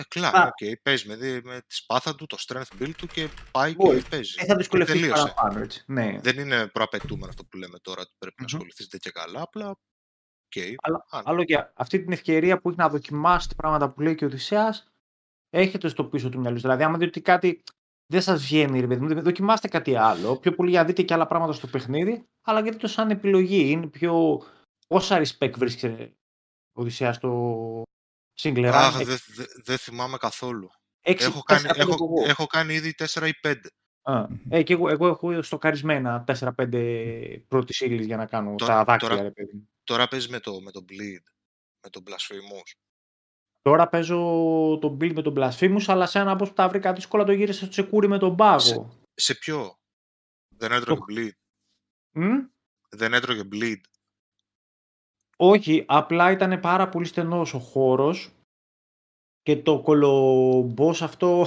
[0.00, 3.28] ε, κλάρα, ok, okay, παίζει με, με τη σπάθα του, το strength build του και
[3.50, 4.34] πάει και παίζει.
[4.38, 5.84] Ε, θα δυσκολευτείς παραπάνω, έτσι.
[5.86, 6.18] Ναι.
[6.22, 8.50] Δεν είναι προαπαιτούμενο αυτό που λέμε τώρα, ότι πρέπει mm-hmm.
[8.50, 9.78] να ασχοληθείς και καλά, απλά
[10.56, 10.74] Okay.
[10.82, 14.24] Αλλά, άλλο και αυτή την ευκαιρία που έχει να δοκιμάσει τα πράγματα που λέει και
[14.24, 14.92] ο Οδυσσέας,
[15.50, 16.60] έχετε στο πίσω του μυαλού.
[16.60, 17.62] Δηλαδή, άμα δείτε ότι κάτι
[18.06, 20.36] δεν σας βγαίνει, ρε παιδί μου, δοκιμάστε κάτι άλλο.
[20.36, 23.70] Πιο πολύ για να δείτε και άλλα πράγματα στο παιχνίδι, αλλά γιατί το σαν επιλογή.
[23.70, 24.42] Είναι πιο.
[24.88, 26.12] Όσα respect βρίσκεται
[26.72, 27.82] ο Οδυσσέας στο,
[28.42, 30.70] Single Αχ, δεν δε, δε θυμάμαι καθόλου.
[31.00, 33.54] έχω, κάνει, έχω, έχω κάνει ήδη 4 ή 5.
[34.02, 38.84] Α, ε, και εγώ, εγώ έχω στοκαρισμένα 4-5 πρώτης ύλη για να κάνω τώρα, τα
[38.84, 39.08] δάκρυα.
[39.08, 39.68] Τώρα, ρε, παιδί.
[39.84, 41.22] τώρα παίζεις με το, με το Bleed,
[41.82, 42.78] με τον Blasphemous.
[43.62, 44.16] Τώρα παίζω
[44.80, 47.68] το Bleed με τον Blasphemous, αλλά σε ένα που τα βρήκα δύσκολα το γύρισα στο
[47.68, 48.58] τσεκούρι με τον πάγο.
[48.58, 49.78] Σε, σε ποιο;
[50.48, 51.04] Δεν έτρωγε το...
[51.08, 51.30] Bleed.
[52.22, 52.48] Mm?
[52.88, 53.80] Δεν έτρωγε Bleed.
[55.42, 58.30] Όχι, απλά ήταν πάρα πολύ στενός ο χώρος
[59.42, 61.46] και το κολομπός αυτό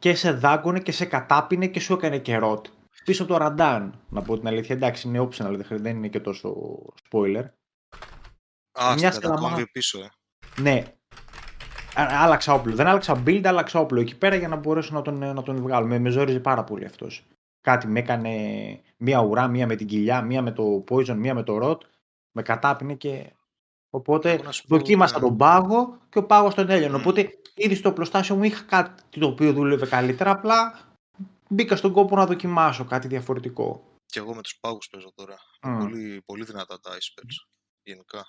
[0.00, 2.62] και σε δάγκωνε και σε κατάπινε και σου έκανε καιρό.
[3.04, 4.74] Πίσω από το ραντάν, να πω την αλήθεια.
[4.74, 6.54] Εντάξει, είναι optional, δεν είναι και τόσο
[7.10, 7.44] spoiler.
[8.80, 10.10] Α, Μια στα πίσω, ε.
[10.60, 10.82] Ναι.
[11.94, 12.74] άλλαξα όπλο.
[12.74, 15.86] Δεν άλλαξα build, άλλαξα όπλο εκεί πέρα για να μπορέσω να τον, να τον βγάλω.
[15.86, 17.24] Με, με ζόριζε πάρα πολύ αυτός.
[17.60, 18.32] Κάτι με έκανε
[18.96, 21.94] μία ουρά, μία με την κοιλιά, μία με το poison, μία με το rot.
[22.36, 23.32] Με κατάπινε και.
[23.90, 25.26] Οπότε δοκίμασα ναι.
[25.26, 26.96] τον πάγο και ο πάγος τον έλειωνε.
[26.96, 27.00] Mm.
[27.00, 30.30] Οπότε ήδη στο πλωστάσιο μου είχα κάτι το οποίο δούλευε καλύτερα.
[30.30, 30.80] Απλά
[31.48, 33.84] μπήκα στον κόπο να δοκιμάσω κάτι διαφορετικό.
[34.06, 35.36] Και εγώ με τους πάγους παίζω τώρα.
[35.60, 35.76] Mm.
[35.78, 37.48] Πολύ, πολύ δυνατά τα ice spells.
[37.82, 38.24] Γενικά.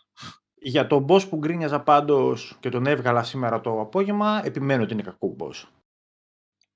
[0.56, 5.02] Για τον boss που γκρίνιαζα πάντως και τον έβγαλα σήμερα το απόγευμα, επιμένω ότι είναι
[5.02, 5.64] κακό boss.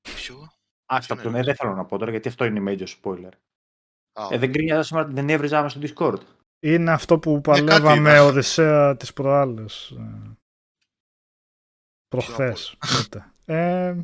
[0.02, 0.48] Ποιο;
[0.86, 3.32] Άστα το ναι, δεν θέλω να πω τώρα γιατί αυτό είναι major spoiler.
[4.30, 6.20] ε, δεν γκρίνιαζα σήμερα, δεν έβριζα στο Discord.
[6.64, 9.94] Είναι αυτό που ε, παλεύαμε ε, Οδυσσέα τις προάλλες.
[9.98, 10.38] Ε,
[12.08, 12.78] προχθές.
[13.46, 13.96] ε,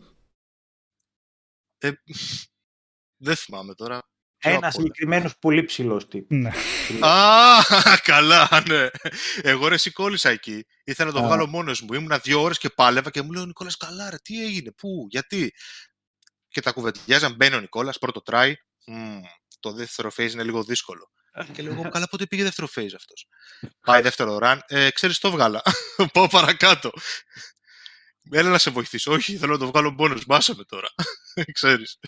[1.77, 1.91] ε,
[3.17, 4.09] δεν θυμάμαι τώρα.
[4.39, 6.37] Ένας συγκεκριμένος πολύ ψηλός τύπος.
[6.37, 6.51] Ναι.
[7.07, 7.63] Α,
[8.03, 8.87] καλά, ναι.
[9.41, 10.65] Εγώ ρε σηκώλησα εκεί.
[10.83, 11.93] Ήθελα να το βγάλω μόνος μου.
[11.93, 15.07] Ήμουνα δύο ώρες και πάλευα και μου λέει ο Νικόλας, καλά, ρε, τι έγινε, πού,
[15.09, 15.53] γιατί;
[16.47, 18.53] Και τα κουβεντιάζαν, μπαίνει ο Νικόλας, πρώτο try.
[19.59, 21.11] το δεύτερο phase είναι λίγο δύσκολο.
[21.53, 23.27] Και λέω, καλά, πότε πήγε δεύτερο phase αυτός.
[23.81, 24.57] Πάει δεύτερο run.
[24.67, 25.61] Ε, Ξέρεις, το βγάλα.
[26.13, 26.91] Πάω παρακάτω.
[28.31, 29.11] Έλα να σε βοηθήσω.
[29.11, 30.19] Όχι, θέλω να το βγάλω μόνο.
[30.27, 30.87] Μάσα με τώρα.
[31.51, 31.99] Ξέρεις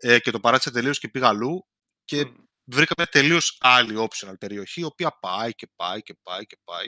[0.00, 1.66] ε, και το παράτησα τελείως και πήγα αλλού
[2.04, 2.34] και mm.
[2.64, 6.86] βρήκα μια τελείως άλλη optional περιοχή, η οποία πάει και πάει και πάει και πάει.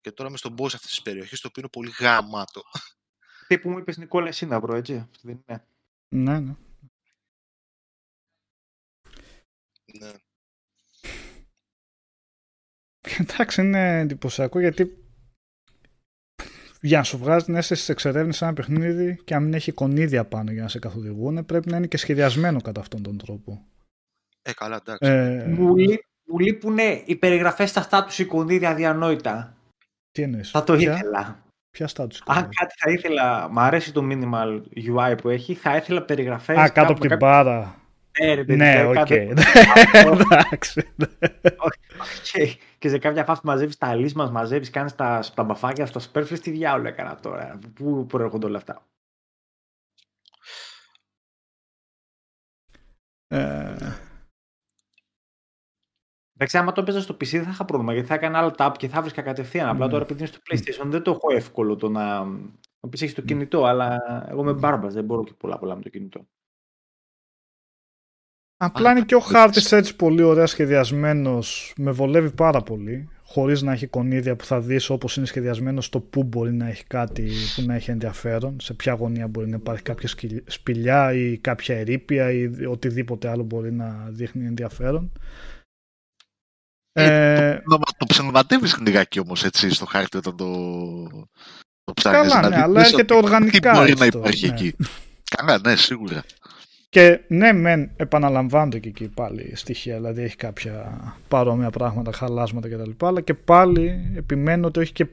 [0.00, 2.62] Και τώρα είμαι στον boss αυτής της περιοχής, το οποίο είναι πολύ γαμάτο.
[3.46, 5.10] Τι που μου είπες Νικόλα, εσύ να βρω, έτσι.
[5.22, 5.66] Δεν είναι.
[6.08, 6.54] Ναι, ναι.
[9.98, 10.12] Ναι.
[13.20, 15.06] Εντάξει, είναι εντυπωσιακό γιατί
[16.80, 20.24] για να σου βγάζει την αίσθηση τη εξερεύνηση ένα παιχνίδι και αν μην έχει κονίδια
[20.24, 23.64] πάνω για να σε καθοδηγούν, πρέπει να είναι και σχεδιασμένο κατά αυτόν τον τρόπο.
[24.42, 25.10] Ε, καλά, εντάξει.
[25.10, 25.46] Ε...
[25.46, 29.56] Μου, λείπουν οι περιγραφές στα στάτου εικονίδια διανόητα.
[30.12, 31.44] Τι εννοείς; Θα το Ποια; ήθελα.
[31.70, 32.16] Ποια στάτου.
[32.26, 36.56] Αν κάτι θα ήθελα, μου αρέσει το minimal UI που έχει, θα ήθελα περιγραφές.
[36.56, 37.80] Α, κάτω από την μπάρα.
[38.46, 39.10] Ναι, ναι, οκ.
[40.30, 40.88] Εντάξει.
[42.86, 46.38] Και σε κάποια φάση μαζεύεις τα λύσμα, μαζεύεις, κάνεις τα, τα μπαφάκια στα σπέρφλε.
[46.38, 47.58] Τι διάολο έκανα τώρα.
[47.74, 48.86] Πού προέρχονται όλα αυτά.
[53.26, 53.74] Ε...
[56.34, 58.72] Εντάξει, άμα το έπαιζα στο PC δεν θα είχα πρόβλημα γιατί θα έκανα άλλο tap
[58.78, 59.68] και θα βρίσκα κατευθείαν.
[59.68, 62.24] Απλά τώρα επειδή είναι στο PlayStation δεν το έχω εύκολο το να.
[62.80, 65.82] Να πεις έχεις το κινητό, αλλά εγώ είμαι μπάρμπας, δεν μπορώ και πολλά πολλά με
[65.82, 66.26] το κινητό.
[68.56, 71.72] Απλά είναι και ο χάρτης έτσι πολύ ωραία σχεδιασμένος.
[71.76, 73.08] Με βολεύει πάρα πολύ.
[73.22, 76.84] Χωρίς να έχει κονίδια που θα δεις όπως είναι σχεδιασμένος στο πού μπορεί να έχει
[76.84, 78.60] κάτι που να έχει ενδιαφέρον.
[78.60, 80.08] Σε ποια γωνία μπορεί να υπάρχει κάποια
[80.46, 85.12] σπηλιά ή κάποια ερήπια ή οτιδήποτε άλλο μπορεί να δείχνει ενδιαφέρον.
[86.92, 87.04] Ε,
[87.48, 90.52] ε, το, το ψευματεύει λιγάκι όμως έτσι στο χάρτη όταν το,
[91.84, 92.32] το ψάχνεις.
[92.32, 93.72] Καλά, ναι, αλλά έρχεται οργανικά.
[93.72, 94.54] Τι μπορεί να υπάρχει ναι.
[94.54, 94.76] εκεί.
[95.36, 96.24] Καλά, ναι, σίγουρα.
[96.88, 102.90] Και ναι, μεν επαναλαμβάνονται και εκεί πάλι στοιχεία, δηλαδή έχει κάποια παρόμοια πράγματα, χαλάσματα κτλ.
[103.06, 105.06] Αλλά και πάλι επιμένω ότι έχει και.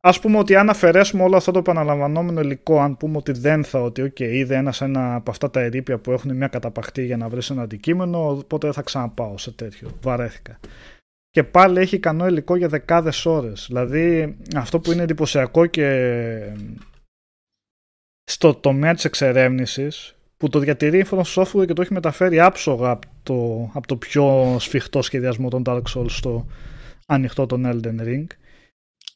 [0.00, 3.82] Α πούμε ότι αν αφαιρέσουμε όλο αυτό το επαναλαμβανόμενο υλικό, αν πούμε ότι δεν θα,
[3.82, 7.28] ότι OK, είδε ένας ένα από αυτά τα ερήπια που έχουν μια καταπαχτή για να
[7.28, 9.88] βρεις ένα αντικείμενο, οπότε δεν θα ξαναπάω σε τέτοιο.
[10.02, 10.58] Βαρέθηκα.
[11.30, 13.64] Και πάλι έχει ικανό υλικό για δεκάδες ώρες.
[13.68, 15.86] Δηλαδή αυτό που είναι εντυπωσιακό και
[18.24, 22.90] στο τομέα της εξερεύνησης που το διατηρεί η From Software και το έχει μεταφέρει άψογα
[22.90, 26.46] από το, από το πιο σφιχτό σχεδιασμό των Dark Souls στο
[27.06, 28.26] ανοιχτό των Elden Ring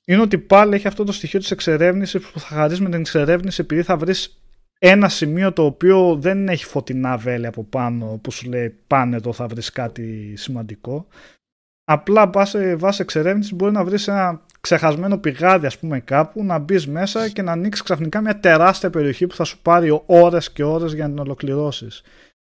[0.04, 3.60] είναι ότι πάλι έχει αυτό το στοιχείο της εξερεύνησης που θα χαρίσει με την εξερεύνηση
[3.60, 4.42] επειδή θα βρεις
[4.78, 9.32] ένα σημείο το οποίο δεν έχει φωτεινά βέλη από πάνω που σου λέει πάνε εδώ
[9.32, 11.06] θα βρεις κάτι σημαντικό
[11.84, 16.86] απλά βάσει, βάση εξερεύνησης μπορεί να βρεις ένα ξεχασμένο πηγάδι ας πούμε κάπου να μπεις
[16.86, 20.92] μέσα και να ανοίξεις ξαφνικά μια τεράστια περιοχή που θα σου πάρει ώρες και ώρες
[20.92, 22.02] για να την ολοκληρώσεις.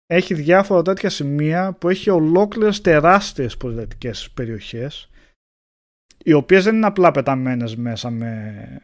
[0.05, 5.09] Έχει διάφορα τέτοια σημεία που έχει ολόκληρες τεράστιες πολιτικές περιοχές
[6.23, 8.81] οι οποίες δεν είναι απλά πεταμένες μέσα με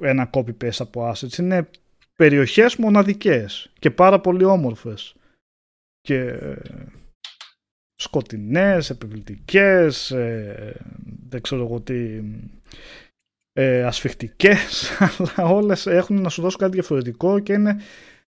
[0.00, 1.38] ένα copy-paste από assets.
[1.38, 1.70] Είναι
[2.16, 5.14] περιοχές μοναδικές και πάρα πολύ όμορφες.
[6.00, 6.38] Και
[8.04, 10.80] σκοτεινές, επιβλητικές, ε,
[11.28, 12.20] δεν ξέρω εγώ τι,
[13.52, 14.90] ε, ασφιχτικές,
[15.36, 17.76] αλλά όλες έχουν να σου δώσουν κάτι διαφορετικό και είναι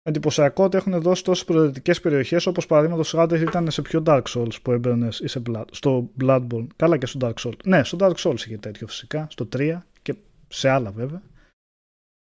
[0.02, 4.62] εντυπωσιακό ότι έχουν δώσει τόσες προαιρετικές περιοχές όπως παραδείγματος χάρη ήταν σε πιο Dark Souls
[4.62, 6.68] που έμπαινες ή σε Blood, στο Bloodborne.
[6.76, 7.58] Καλά και στο Dark Souls.
[7.66, 10.16] Ναι, στο Dark Souls είχε τέτοιο φυσικά, στο 3 και
[10.48, 11.22] σε άλλα βέβαια.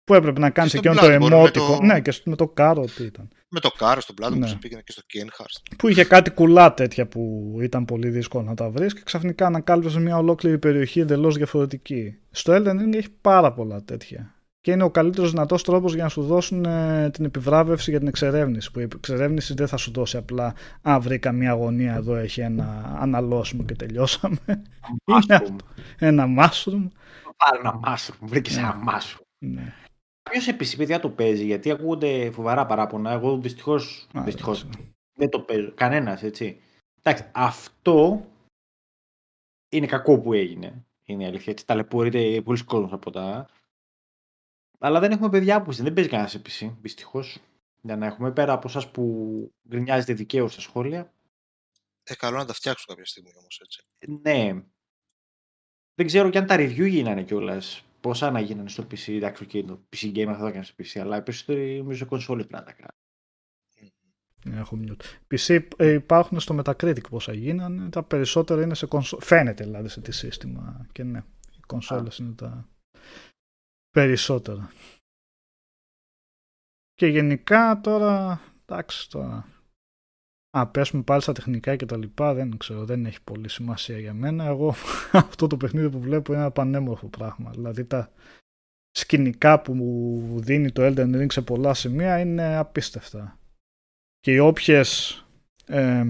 [0.05, 1.77] Που έπρεπε να κάνει εκείνο το εμότικο.
[1.77, 1.83] Το...
[1.83, 3.29] Ναι, και με το κάρο τι ήταν.
[3.49, 4.49] Με το κάρο στον πλάτο ναι.
[4.51, 5.67] που πήγαινε και στο Κένχαρστ.
[5.79, 9.97] Που είχε κάτι κουλά τέτοια που ήταν πολύ δύσκολο να τα βρεις και ξαφνικά ανακάλυψες
[9.97, 12.19] μια ολόκληρη περιοχή εντελώς διαφορετική.
[12.31, 14.35] Στο Elden Ring έχει πάρα πολλά τέτοια.
[14.61, 18.09] Και είναι ο καλύτερος δυνατός τρόπος για να σου δώσουν ε, την επιβράβευση για την
[18.09, 18.71] εξερεύνηση.
[18.71, 22.97] Που η εξερεύνηση δεν θα σου δώσει απλά Α, βρήκα μια αγωνία εδώ, έχει ένα
[23.01, 24.63] αναλώσιμο και τελειώσαμε.
[25.99, 26.89] ένα mushroom.
[27.37, 28.93] Πάρε ένα mushroom, βρήκε ένα ναι.
[28.93, 29.21] mushroom.
[29.39, 29.75] Ναι.
[30.23, 33.11] Ποιος επίσης, παιδιά, το παίζει, γιατί ακούγονται φοβερά παράπονα.
[33.11, 34.69] Εγώ δυστυχώς δυστυχώς,
[35.15, 35.73] δεν το παίζω.
[35.75, 36.61] Κανένας, έτσι.
[37.03, 38.27] Εντάξει, αυτό
[39.69, 40.87] είναι κακό που έγινε.
[41.05, 41.53] Είναι η αλήθεια.
[41.53, 43.49] Έτσι, ταλαιπωρείται πολλοί κόσμος από τα.
[44.79, 47.39] Αλλά δεν έχουμε παιδιά που δεν παίζει κανένας PC, δυστυχώς.
[47.81, 51.13] Για να έχουμε πέρα από εσάς που γκρινιάζετε δικαίως στα σχόλια.
[52.03, 53.83] Ε, καλό να τα φτιάξω κάποια στιγμή όμως έτσι.
[54.23, 54.63] Ναι.
[55.95, 59.65] Δεν ξέρω και αν τα review γίνανε κιόλας πόσα να γίνανε στο PC, εντάξει, okay,
[59.67, 62.69] το PC Game θα το έκανε στο PC, αλλά οι περισσότεροι νομίζω κονσόλες πρέπει να
[62.69, 63.01] τα κάνουν.
[64.45, 64.79] Ναι, έχω
[65.31, 70.01] PC ε, υπάρχουν στο Metacritic πόσα γίνανε, τα περισσότερα είναι σε κονσόλες, φαίνεται δηλαδή σε
[70.01, 71.19] τι σύστημα και ναι,
[71.51, 72.69] οι κονσόλες είναι τα
[73.91, 74.73] περισσότερα.
[76.95, 79.49] Και γενικά τώρα, εντάξει τώρα,
[80.59, 84.15] Α, πέσουμε πάλι στα τεχνικά και τα λοιπά, δεν ξέρω, δεν έχει πολύ σημασία για
[84.15, 84.45] μένα.
[84.45, 84.75] Εγώ
[85.13, 87.51] αυτό το παιχνίδι που βλέπω είναι ένα πανέμορφο πράγμα.
[87.51, 88.13] Δηλαδή τα
[88.91, 93.39] σκηνικά που μου δίνει το Elden Ring σε πολλά σημεία είναι απίστευτα.
[94.19, 95.17] Και οι όποιες
[95.67, 96.05] ε,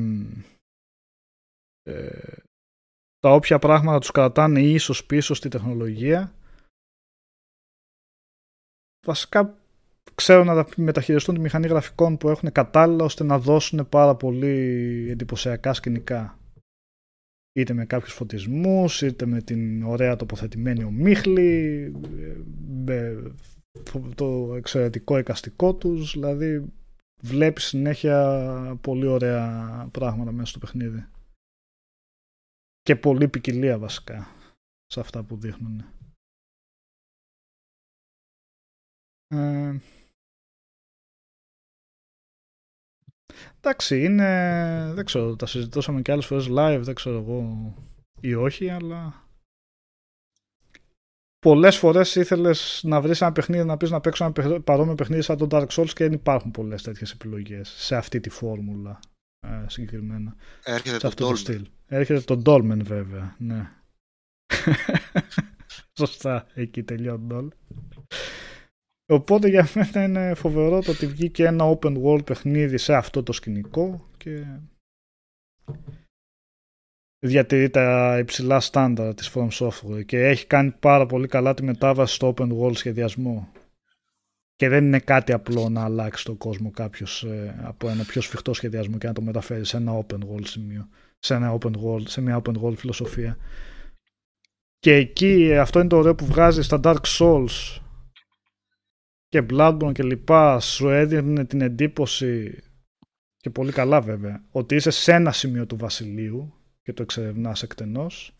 [3.18, 6.34] τα όποια πράγματα τους κρατάνε ίσως πίσω στη τεχνολογία
[9.06, 9.61] βασικά
[10.14, 15.72] ξέρουν να μεταχειριστούν τη μηχανή γραφικών που έχουν κατάλληλα ώστε να δώσουν πάρα πολύ εντυπωσιακά
[15.72, 16.38] σκηνικά.
[17.54, 21.92] Είτε με κάποιους φωτισμούς, είτε με την ωραία τοποθετημένη ομίχλη,
[22.68, 23.32] με
[24.14, 26.72] το εξαιρετικό εικαστικό τους, δηλαδή
[27.22, 31.06] βλέπεις συνέχεια πολύ ωραία πράγματα μέσα στο παιχνίδι.
[32.82, 34.28] Και πολύ ποικιλία βασικά
[34.86, 35.84] σε αυτά που δείχνουν.
[39.32, 39.76] Ε,
[43.60, 44.90] εντάξει, είναι.
[44.94, 47.74] Δεν ξέρω, τα συζητούσαμε και άλλες φορές live, δεν ξέρω εγώ
[48.20, 49.26] ή όχι, αλλά.
[51.38, 55.36] Πολλές φορές ήθελες να βρεις ένα παιχνίδι να πεις να παίξω ένα παρόμοιο παιχνίδι σαν
[55.36, 59.00] το Dark Souls και δεν υπάρχουν πολλές τέτοιες επιλογές σε αυτή τη φόρμουλα
[59.46, 60.36] ε, συγκεκριμένα.
[60.64, 61.68] Έρχεται το αυτό το στυλ.
[61.86, 63.70] Έρχεται το Dolmen βέβαια, ναι.
[65.98, 67.48] Σωστά, εκεί τελειώνει το
[69.12, 73.32] Οπότε για μένα είναι φοβερό το ότι βγήκε ένα open world παιχνίδι σε αυτό το
[73.32, 74.44] σκηνικό και
[77.18, 82.14] διατηρεί τα υψηλά στάνταρ της From Software και έχει κάνει πάρα πολύ καλά τη μετάβαση
[82.14, 83.52] στο open world σχεδιασμό.
[84.56, 88.54] Και δεν είναι κάτι απλό να αλλάξει τον κόσμο κάποιος ε, από ένα πιο σφιχτό
[88.54, 90.88] σχεδιασμό και να το μεταφέρει σε ένα open world σημείο,
[91.18, 93.36] σε, ένα open world, σε μια open world φιλοσοφία.
[94.78, 97.80] Και εκεί αυτό είναι το ωραίο που βγάζει στα Dark Souls
[99.32, 102.62] και Bloodborne και λοιπά σου έδινε την εντύπωση
[103.36, 108.34] και πολύ καλά βέβαια ότι είσαι σε ένα σημείο του βασιλείου και το εξερευνάς εκτενώς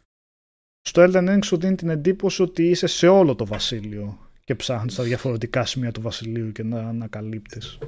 [0.81, 4.95] στο Elden Ring σου δίνει την εντύπωση ότι είσαι σε όλο το βασίλειο και ψάχνεις
[4.95, 7.79] τα διαφορετικά σημεία του βασιλείου και να ανακαλύπτεις.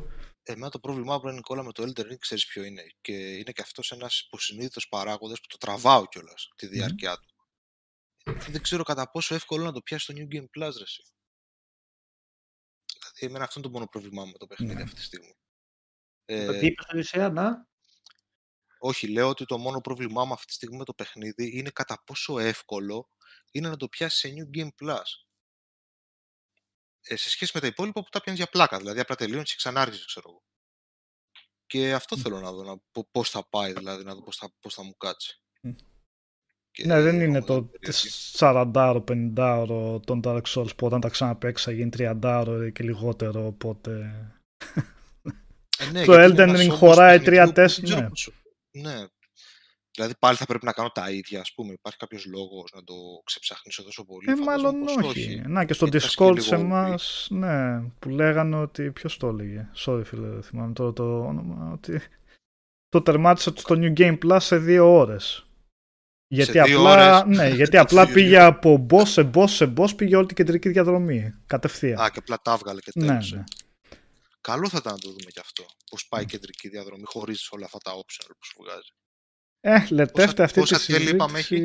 [0.42, 2.82] Εμένα το πρόβλημά μου, Νικόλα, με το Elden Ring ξέρεις ποιο είναι.
[3.00, 7.34] Και είναι και αυτός ένας υποσυνείδητος παράγοντας που το τραβάω κιόλας τη διάρκεια του.
[8.50, 10.84] Δεν ξέρω κατά πόσο εύκολο να το πιάσεις στο New Game Plus, ρε,
[13.18, 14.82] εμένα αυτό είναι το μόνο πρόβλημά μου με το παιχνίδι ναι.
[14.82, 15.36] αυτή τη στιγμή.
[16.24, 17.68] Ε, τι είπες, Οδυσσέα, να;
[18.78, 22.02] Όχι, λέω ότι το μόνο πρόβλημά μου αυτή τη στιγμή με το παιχνίδι είναι κατά
[22.04, 23.08] πόσο εύκολο
[23.50, 25.02] είναι να το πιάσεις σε New Game Plus.
[27.00, 28.78] Ε, σε σχέση με τα υπόλοιπα που τα πιάνεις για πλάκα.
[28.78, 30.42] Δηλαδή, απλά τελείωνε και ξανά ξέρω εγώ.
[31.66, 34.74] Και αυτό θέλω να δω, να, πώς θα πάει, δηλαδή, να δω πώς θα, πώς
[34.74, 35.42] θα μου κάτσει.
[36.82, 37.70] Ναι, δεν είναι το
[38.38, 39.00] 40-50
[39.36, 44.14] ώρο των Dark Souls που όταν τα ξαναπαίξα γίνει 30 ώρο και λιγότερο, οπότε...
[45.78, 48.08] Ε, ναι, το Elden Ring χωράει 3-4, ναι.
[48.70, 49.06] ναι.
[49.94, 51.72] Δηλαδή πάλι θα πρέπει να κάνω τα ίδια, ας πούμε.
[51.72, 52.94] Υπάρχει κάποιος λόγος να το
[53.24, 54.30] ξεψαχνίσω τόσο πολύ.
[54.30, 55.06] Ε, μάλλον όχι.
[55.06, 55.42] όχι.
[55.46, 56.98] Να και στο Discord σε εμά,
[57.28, 58.90] ναι, που λέγανε ότι.
[58.90, 61.72] Ποιος το έλεγε; Sorry, φίλε, δεν θυμάμαι το, το όνομα.
[61.72, 62.00] Ότι
[62.88, 65.46] το τερμάτισα στο New Game Plus σε δύο ώρες.
[66.38, 70.36] Γιατί απλά, ναι, γιατί απλά πήγε από boss σε boss σε boss, πήγε όλη την
[70.36, 71.34] κεντρική διαδρομή.
[71.46, 72.00] Κατευθείαν.
[72.00, 73.34] Α, και απλά τα έβγαλε και ναι, τέλειωσε.
[73.34, 73.46] Ναι, ναι.
[74.40, 75.64] Καλό θα ήταν να το δούμε κι αυτό.
[75.90, 78.92] Πώς πάει η κεντρική διαδρομή χωρίς όλα αυτά τα optional που σου βγάζει.
[79.60, 81.16] Ε, λετεύτε αυτή τη συζήτηση.
[81.34, 81.60] Έχει;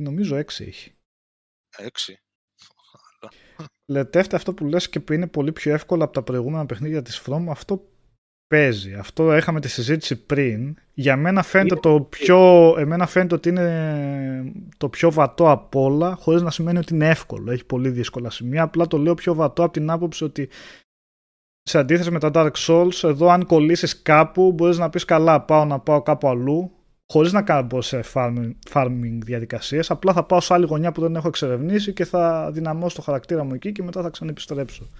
[0.00, 0.96] Νομίζω 6 έχει.
[1.76, 2.14] 6.
[3.86, 7.22] Λετεύτε αυτό που λες και που είναι πολύ πιο εύκολο από τα προηγούμενα παιχνίδια της
[7.26, 7.88] From, αυτό
[8.46, 8.94] παίζει.
[8.94, 10.76] Αυτό είχαμε τη συζήτηση πριν.
[10.94, 16.42] Για μένα φαίνεται το πιο, εμένα φαίνεται ότι είναι το πιο βατό από όλα, χωρίς
[16.42, 17.50] να σημαίνει ότι είναι εύκολο.
[17.50, 18.62] Έχει πολύ δύσκολα σημεία.
[18.62, 20.48] Απλά το λέω πιο βατό από την άποψη ότι
[21.62, 25.64] σε αντίθεση με τα Dark Souls, εδώ αν κολλήσεις κάπου μπορείς να πεις καλά πάω
[25.64, 26.70] να πάω κάπου αλλού
[27.12, 31.16] χωρίς να κάνω σε farming, farming διαδικασίες, απλά θα πάω σε άλλη γωνιά που δεν
[31.16, 34.90] έχω εξερευνήσει και θα δυναμώσω το χαρακτήρα μου εκεί και μετά θα ξανεπιστρέψω.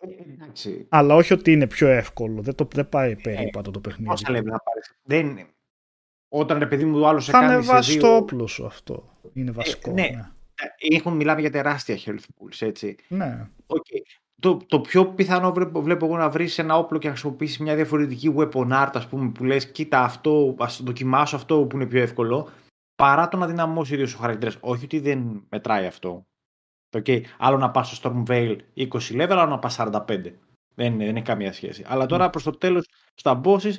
[0.00, 0.86] Εντάξει.
[0.88, 2.42] Αλλά όχι ότι είναι πιο εύκολο.
[2.42, 4.08] Δεν, το, δεν πάει περίπατο το παιχνίδι.
[4.08, 4.98] Πόσα λέμε να πάρεις.
[5.02, 5.46] Δεν είναι.
[6.28, 7.46] Όταν επειδή μου άλλος σε κάνει.
[7.46, 9.10] Θα ανεβάσει το όπλο σου αυτό.
[9.32, 9.90] Είναι βασικό.
[9.90, 10.08] Ε, ναι.
[10.08, 10.24] ναι.
[10.96, 12.96] Έχουν, μιλάμε για τεράστια health pools, έτσι.
[13.08, 13.48] Ναι.
[13.66, 14.00] Okay.
[14.40, 17.74] Το, το πιο πιθανό βλέπω, βλέπω εγώ να βρεις ένα όπλο και να χρησιμοποιήσεις μια
[17.74, 22.00] διαφορετική weapon art, ας πούμε, που λες: Κοίτα, αυτό, ας δοκιμάσω αυτό που είναι πιο
[22.00, 22.48] εύκολο,
[22.94, 24.52] παρά το να δυναμώσει ίδιο ο χαρακτήρα.
[24.60, 26.26] Όχι ότι δεν μετράει αυτό.
[26.90, 27.22] Okay.
[27.38, 30.02] Άλλο να πας στο Stormvale 20 level, άλλο να πας 45.
[30.74, 31.84] Δεν, δεν έχει καμία σχέση.
[31.86, 32.30] Αλλά τώρα mm.
[32.30, 33.74] προς το τέλος, στα bosses,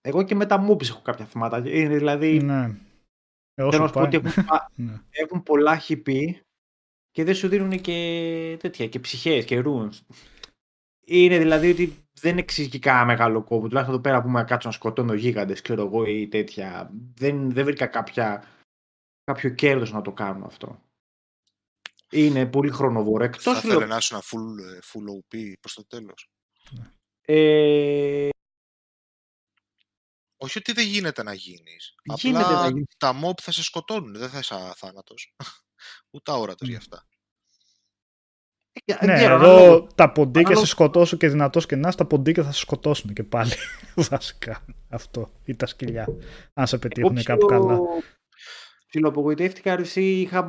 [0.00, 1.58] εγώ και με τα moves έχω κάποια θέματα.
[1.68, 2.42] Είναι δηλαδή.
[2.42, 2.62] Ναι.
[3.54, 4.44] Ε, θέλω να πω ότι έχουν,
[4.74, 5.00] ναι.
[5.10, 6.30] έχουν πολλά HP
[7.10, 9.98] και δεν σου δίνουν και τέτοια, και ψυχές και runes.
[11.06, 13.68] Είναι δηλαδή ότι δεν εξηγεί κανένα μεγάλο κόπο.
[13.68, 16.90] Τουλάχιστον εδώ πέρα που με κάτσω να σκοτώνω γίγαντες, ξέρω εγώ, ή τέτοια.
[17.14, 18.44] Δεν, δεν βρήκα κάποια,
[19.24, 20.80] κάποιο κέρδος να το κάνω αυτό.
[22.10, 23.24] Είναι πολύ χρονοβόρο.
[23.24, 26.30] Εκτός θα ήθελε να είσαι ένα full, ε, full OP προς το τέλος.
[27.20, 28.28] Ε...
[30.36, 31.94] Όχι ότι δεν γίνεται να γίνεις.
[32.02, 32.94] Γίνεται Απλά να γίνεις.
[32.96, 34.18] τα mob θα σε σκοτώνουν.
[34.18, 35.34] Δεν θα είσαι αθάνατος.
[36.10, 36.70] Ούτε αόρατος mm.
[36.70, 37.06] γι' αυτά.
[38.84, 42.60] Ε, ναι, εδώ τα ποντίκια σε σκοτώσουν και δυνατός και να τα ποντίκια θα σε
[42.60, 43.52] σκοτώσουν και πάλι.
[44.10, 45.32] Βασικά αυτό.
[45.44, 46.08] Ή τα σκυλιά.
[46.54, 47.78] Αν σε πετύχουν κάπου καλά
[48.90, 50.46] ψιλοαπογοητεύτηκα αρεσί, είχα,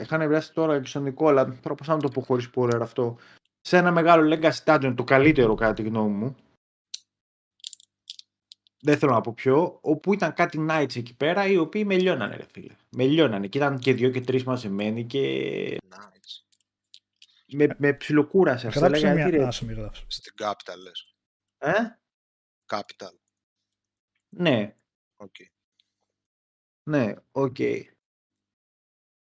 [0.00, 3.18] είχα νευριάσει τώρα και στον Νικόλα, τώρα πώς να το πω χωρίς spoiler αυτό,
[3.60, 6.36] σε ένα μεγάλο Legacy Dungeon, το καλύτερο κατά τη γνώμη μου,
[8.84, 12.36] δεν θέλω να πω ποιο, όπου ήταν κάτι Knights εκεί πέρα, οι οποίοι με λιώνανε
[12.36, 12.74] ρε φίλε.
[12.88, 15.76] Με λιώνανε και ήταν και δύο και τρεις μαζεμένοι και...
[15.90, 16.60] Nice.
[17.54, 18.80] Με, με ψιλοκούρασε αυτό.
[18.80, 20.04] Γράψε μια άσομη γράψη.
[20.08, 21.14] Στην Capital λες.
[21.58, 21.72] Ε;
[22.66, 23.14] Capital.
[24.28, 24.76] Ναι.
[25.16, 25.61] Okay.
[26.90, 27.56] Ναι, ok.
[27.58, 27.82] Okay.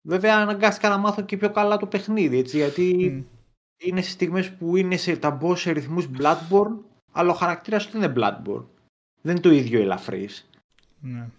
[0.07, 3.26] Βέβαια αναγκάστηκα να μάθω και πιο καλά το παιχνίδι, έτσι, γιατί
[3.77, 6.77] είναι σε στιγμές που είναι σε τα boss σε ρυθμούς Bloodborne,
[7.11, 8.65] αλλά ο χαρακτήρας του είναι Bloodborne.
[9.22, 10.49] Δεν είναι το ίδιο ελαφρύς.
[10.99, 11.30] Ναι.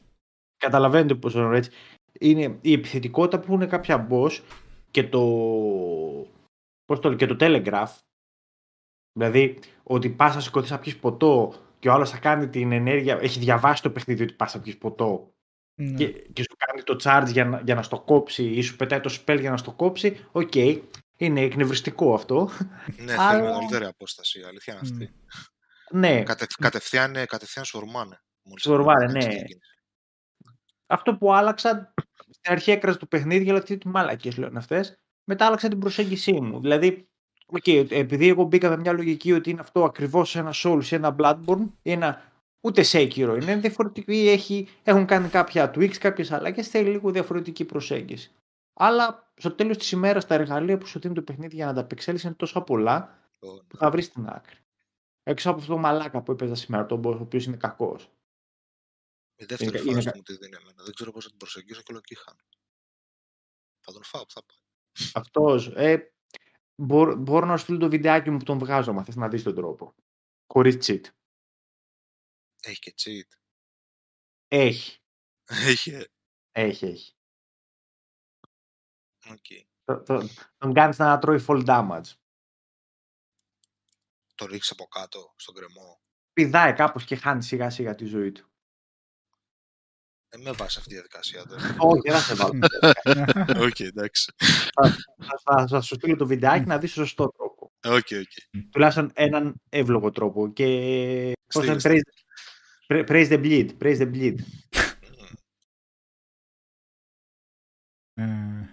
[0.57, 1.71] Καταλαβαίνετε πώς είναι έτσι.
[2.13, 4.41] Είναι η επιθετικότητα που είναι κάποια boss
[4.91, 5.21] και το,
[6.85, 7.97] πώς το, και το telegraph,
[9.13, 13.19] δηλαδή ότι πας να σηκωθείς να πιεις ποτό και ο άλλος θα κάνει την ενέργεια,
[13.21, 15.31] έχει διαβάσει το παιχνίδι ότι πας να πιεις ποτό
[15.81, 15.97] ναι.
[15.97, 19.01] και, και σου κάνει το charge για να, για να στο κόψει ή σου πετάει
[19.01, 20.81] το spell για να στο κόψει, ok, okay,
[21.17, 22.51] είναι εκνευριστικό αυτό.
[22.97, 23.31] Ναι, αλλά...
[23.31, 25.15] θέλει μεγαλύτερη απόσταση, αλήθεια είναι αυτή.
[25.91, 26.23] Ναι.
[26.23, 28.21] Κατε, κατευθείαν, κατευθείαν σου ορμάνε.
[28.61, 29.29] Σου ορμάνε, ναι.
[30.87, 31.95] Αυτό που άλλαξα,
[32.31, 36.61] στην αρχή έκραζε το παιχνίδι, αλλά τι μάλακες λένε αυτές, μετά άλλαξα την προσέγγιση μου.
[36.61, 37.09] Δηλαδή,
[37.61, 41.17] okay, επειδή εγώ μπήκα με μια λογική ότι είναι αυτό ακριβώς ένα Souls ή ένα
[41.19, 42.30] Bloodborne ή ένα
[42.61, 48.33] Ούτε Sekiro είναι διαφορετική, έχει, έχουν κάνει κάποια tweaks, κάποιες αλλαγές, θέλει λίγο διαφορετική προσέγγιση.
[48.73, 51.81] Αλλά στο τέλος της ημέρας τα εργαλεία που σου δίνει το παιχνίδι για να τα
[51.81, 53.29] απεξέλθεις είναι τόσο πολλά
[53.69, 54.57] που θα βρεις την άκρη.
[55.23, 58.11] Έξω από αυτό το μαλάκα που έπαιζα σήμερα, τον boss, ο οποίος είναι κακός.
[59.37, 60.13] Η δεύτερη είναι, φάση είναι...
[60.15, 60.83] μου τι δίνει εμένα.
[60.85, 62.37] Δεν ξέρω πώς θα την προσεγγίσω και ολοκύχαν.
[63.81, 65.11] Θα τον φάω, θα πάει.
[65.15, 65.73] Αυτός.
[65.75, 66.13] Ε,
[66.75, 69.43] μπορώ, μπορώ να σου στείλω το βιντεάκι μου που τον βγάζω, μα θες να δεις
[69.43, 69.95] τον τρόπο.
[70.53, 71.01] Χωρίς cheat.
[72.61, 73.37] Έχει και cheat.
[74.49, 74.99] Έχει.
[75.45, 75.91] Έχει.
[75.91, 76.05] Ε.
[76.53, 77.15] Έχει, έχει.
[79.27, 79.65] Okay.
[80.59, 82.13] τον κάνεις να τρώει full damage.
[84.35, 86.01] Το ρίξεις από κάτω, στον γκρεμό.
[86.33, 88.51] Πηδάει κάπως και χάνει σιγά σιγά τη ζωή του.
[90.29, 91.77] Δεν με βάζει αυτή τη διαδικασία τώρα.
[91.79, 92.59] Όχι, δεν θα σε βάλω.
[93.67, 94.33] Οκ, εντάξει.
[95.69, 97.73] Θα σου στείλω το βιντεάκι να δεις σωστό τρόπο.
[97.85, 98.63] OK, OK.
[98.71, 100.53] Τουλάχιστον έναν εύλογο τρόπο.
[100.53, 101.77] Και πώς να
[102.91, 103.79] Praise the bleed.
[103.79, 104.39] Praise the bleed.
[108.15, 108.23] Ε.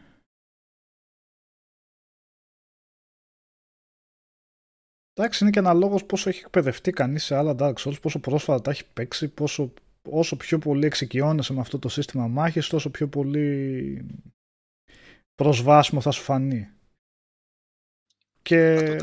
[5.13, 8.61] Εντάξει, είναι και ένα λόγος πόσο έχει εκπαιδευτεί κανείς σε άλλα Dark Souls, πόσο πρόσφατα
[8.61, 9.73] τα έχει παίξει, πόσο,
[10.09, 14.05] όσο πιο πολύ εξοικειώνεσαι με αυτό το σύστημα μάχης, τόσο πιο πολύ
[15.35, 16.69] προσβάσιμο θα σου φανεί.
[18.41, 18.97] Και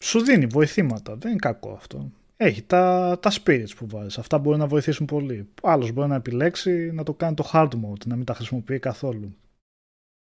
[0.00, 2.12] σου δίνει βοηθήματα, δεν είναι κακό αυτό.
[2.36, 4.18] Έχει τα, τα spirits που βάζεις.
[4.18, 5.52] Αυτά μπορεί να βοηθήσουν πολύ.
[5.62, 9.36] Άλλος μπορεί να επιλέξει να το κάνει το hard mode, να μην τα χρησιμοποιεί καθόλου.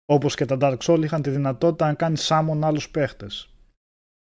[0.05, 3.49] Όπως και τα Dark Souls είχαν τη δυνατότητα να κάνει summon άλλους παίχτες.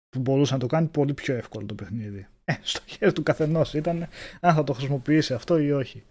[0.10, 2.28] Που μπορούσε να το κάνει πολύ πιο εύκολο το παιχνίδι.
[2.46, 4.08] Ε, στο χέρι του καθενός ήταν
[4.40, 6.06] αν θα το χρησιμοποιήσει αυτό ή όχι.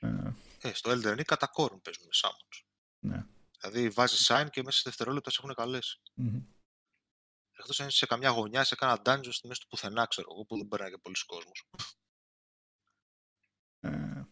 [0.00, 0.32] Ε,
[0.62, 2.64] ε στο Elden Ring κατά κόρον παίζουν με summons.
[2.98, 3.24] Ναι.
[3.60, 6.00] Δηλαδή βάζεις sign και μέσα σε δευτερόλεπτα σε έχουν καλέσει.
[6.16, 6.42] Mm-hmm.
[7.60, 10.44] Εκτός αν είσαι σε καμιά γωνιά, σε κάνα dungeon στη μέση του πουθενά, ξέρω εγώ,
[10.44, 11.68] που δεν περνάει και πολλοί κόσμος.
[13.80, 14.22] Ε,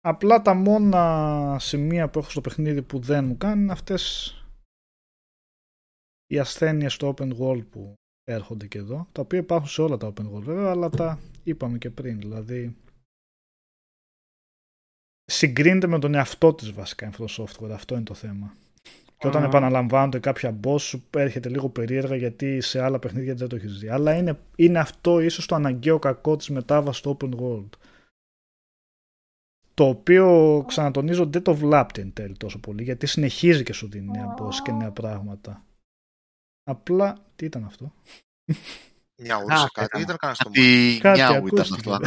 [0.00, 4.32] απλά τα μόνα σημεία που έχω στο παιχνίδι που δεν μου κάνουν είναι αυτές
[6.26, 7.94] οι ασθένειες στο open world που
[8.24, 11.78] έρχονται και εδώ, τα οποία υπάρχουν σε όλα τα open world βέβαια, αλλά τα είπαμε
[11.78, 12.76] και πριν, δηλαδή
[15.24, 18.56] συγκρίνεται με τον εαυτό της βασικά η Software, αυτό είναι το θέμα.
[19.18, 23.78] Και όταν επαναλαμβάνονται κάποια boss έρχεται λίγο περίεργα γιατί σε άλλα παιχνίδια δεν το έχεις
[23.78, 23.88] δει.
[23.88, 27.68] Αλλά είναι, είναι αυτό ίσως το αναγκαίο κακό της μετάβασης στο open world.
[29.74, 34.10] Το οποίο ξανατονίζω δεν το βλάπτει εν τέλει τόσο πολύ γιατί συνεχίζει και σου δίνει
[34.10, 35.64] νέα boss και νέα πράγματα.
[36.64, 37.92] Απλά, τι ήταν αυτό;
[39.22, 40.98] Μια ουρήσα κάτι, ήταν κανένα στο μόνο.
[41.00, 41.98] Κάτι ήταν αυτό.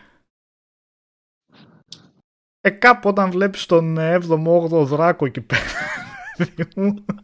[2.66, 5.62] ε, ε, κάπου όταν βλέπεις τον 7ο-8ο δράκο εκεί πέρα,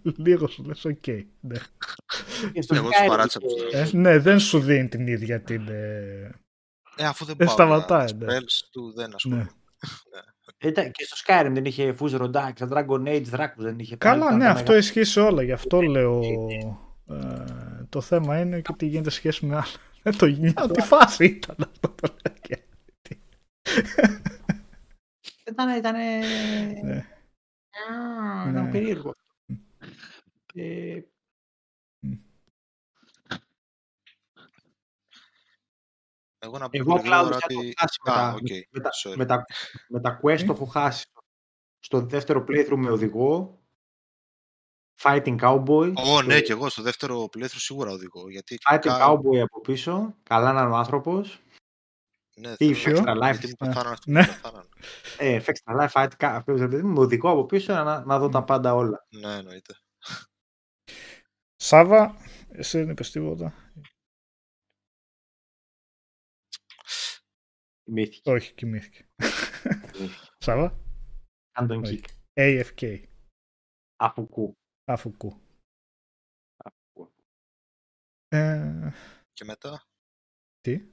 [0.27, 1.06] λίγο σου λες, οκ.
[1.40, 1.59] ναι.
[2.69, 3.40] Εγώ τους παράτησα
[3.73, 5.69] ε, Ναι, δεν σου δίνει την ίδια την...
[5.69, 6.31] Ε,
[6.97, 8.39] ε αφού δεν πάω σταματάει, ναι.
[8.70, 9.51] του δεν ασχολούμαι.
[10.60, 10.70] Ναι.
[10.82, 10.89] ναι.
[10.89, 14.36] και στο Skyrim δεν είχε Fus Ro Dah, στα Dragon Age δράκους δεν είχε Καλά,
[14.36, 16.20] ναι, αυτό ισχύει σε όλα, γι' αυτό λέω...
[17.09, 19.64] Ε, το θέμα είναι και τι γίνεται σχέση με άλλα.
[20.02, 22.14] Δεν το γίνεται, τι φάση ήταν αυτό το
[25.53, 27.07] ήταν, ήταν, ναι.
[28.49, 28.70] ήταν ναι.
[28.70, 29.15] περίεργο.
[30.55, 31.01] Ε,
[36.39, 37.74] εγώ να πω Εγώ απλά ότι...
[38.03, 38.61] Α, okay.
[38.70, 39.45] με, τα, με, τα,
[39.89, 41.07] με τα quest έχω χάσει.
[41.79, 43.61] Στο δεύτερο playthrough με οδηγό
[45.03, 45.93] Fighting Cowboy.
[45.95, 48.29] Ω, ναι, και εγώ στο δεύτερο playthrough σίγουρα οδηγώ.
[48.29, 50.15] Γιατί Fighting Cowboy από πίσω.
[50.23, 51.41] Καλά να είναι ο άνθρωπος.
[52.37, 53.39] Ναι, Extra Life.
[53.39, 53.73] Γιατί μου
[54.07, 54.23] ναι.
[55.19, 56.41] Ε, Extra Life, Fight
[56.83, 59.07] με οδικό από πίσω να, να δω τα πάντα όλα.
[59.11, 59.75] Ναι, εννοείται.
[61.57, 62.17] Σάβα,
[62.49, 63.55] εσύ δεν είπες τίποτα.
[67.85, 68.31] Κοιμήθηκε.
[68.31, 69.09] Όχι, κοιμήθηκε.
[70.39, 70.79] Σάβα.
[71.53, 72.05] Αν τον kick.
[72.35, 73.03] AFK.
[73.97, 74.57] Αφουκού.
[74.85, 75.41] Αφουκού.
[76.57, 77.13] Αφουκού.
[78.29, 78.91] Ε...
[79.33, 79.83] Και μετά;
[80.61, 80.91] Τι;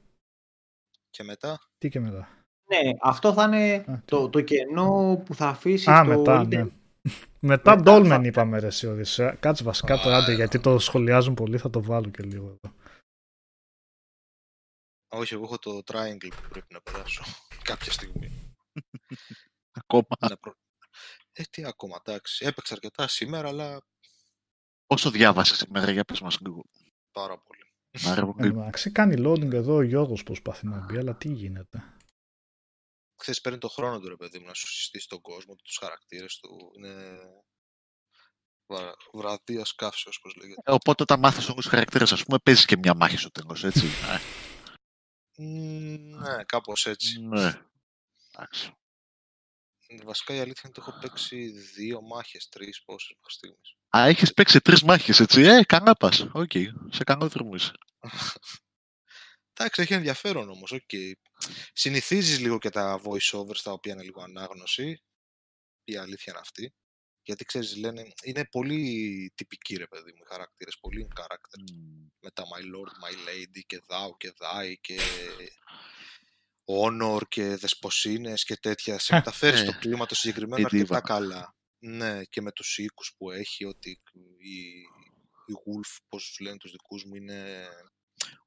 [1.20, 1.60] Και μετά.
[1.78, 2.46] Τι και μετά.
[2.66, 6.66] Ναι, αυτό θα είναι το, το κενό που θα αφήσει Α, μετά, ναι.
[7.40, 8.88] Μετά Dolmen είπαμε ρε εσύ
[9.40, 12.76] Κάτσε βασικά το άντε γιατί το σχολιάζουν πολύ θα το βάλω και λίγο εδώ.
[15.08, 17.24] Όχι, εγώ έχω το triangle που πρέπει να περάσω
[17.70, 18.56] κάποια στιγμή.
[19.82, 20.40] ακόμα.
[21.32, 22.46] Ε, τι ακόμα, εντάξει.
[22.46, 23.82] Έπαιξα αρκετά σήμερα, αλλά...
[24.86, 26.64] Πόσο διάβασες σήμερα, για πες μας λίγο.
[27.12, 27.69] Πάρα πολύ.
[27.92, 31.94] Εντάξει, κάνει loading εδώ ο Γιώργος προσπαθεί να μπει, αλλά τι γίνεται.
[33.22, 36.40] Χθε παίρνει το χρόνο του ρε παιδί μου να σου συστήσει τον κόσμο, τους χαρακτήρες
[36.40, 36.72] του.
[36.76, 37.20] Είναι
[39.14, 40.62] βραδίας καύσεως, όπω λέγεται.
[40.66, 43.64] Ε, οπότε όταν μάθεις όμως τους χαρακτήρες, ας πούμε, παίζεις και μια μάχη στο τέλος,
[43.64, 43.88] έτσι.
[46.22, 47.22] ναι, κάπως έτσι.
[47.22, 47.62] Ναι.
[48.32, 48.74] Εντάξει.
[50.04, 53.79] Βασικά η αλήθεια είναι ότι έχω παίξει δύο μάχες, τρεις πόσες μέχρι στιγμής.
[53.98, 55.42] Α, έχεις παίξει τρεις μάχες, έτσι.
[55.42, 56.28] Ε, καλά πας.
[56.32, 56.52] Οκ,
[56.90, 57.72] σε καλό δρόμο είσαι.
[59.54, 60.74] Εντάξει, έχει ενδιαφέρον όμως.
[60.74, 61.12] Okay.
[61.74, 65.04] Συνηθίζεις λίγο και τα voice-overs τα οποία είναι λίγο ανάγνωση.
[65.84, 66.74] Η αλήθεια είναι αυτή.
[67.24, 70.78] Γιατί ξέρεις, λένε, είναι πολύ τυπικοί ρε παιδί μου οι χαρακτήρες.
[70.80, 71.74] Πολύ characters.
[71.74, 72.10] Mm.
[72.20, 75.00] Με τα My Lord, My Lady και Thou και Thy και
[76.66, 79.00] Honor και Δεσποσίνες και τέτοια.
[79.00, 81.56] Σε μεταφέρεις στο κλίμα το συγκεκριμένο αρκετά καλά.
[81.80, 84.02] Ναι, και με τους οίκους που έχει, ότι
[84.38, 84.60] η,
[85.46, 87.68] η Wolf, πώς τους λένε τους δικούς μου, είναι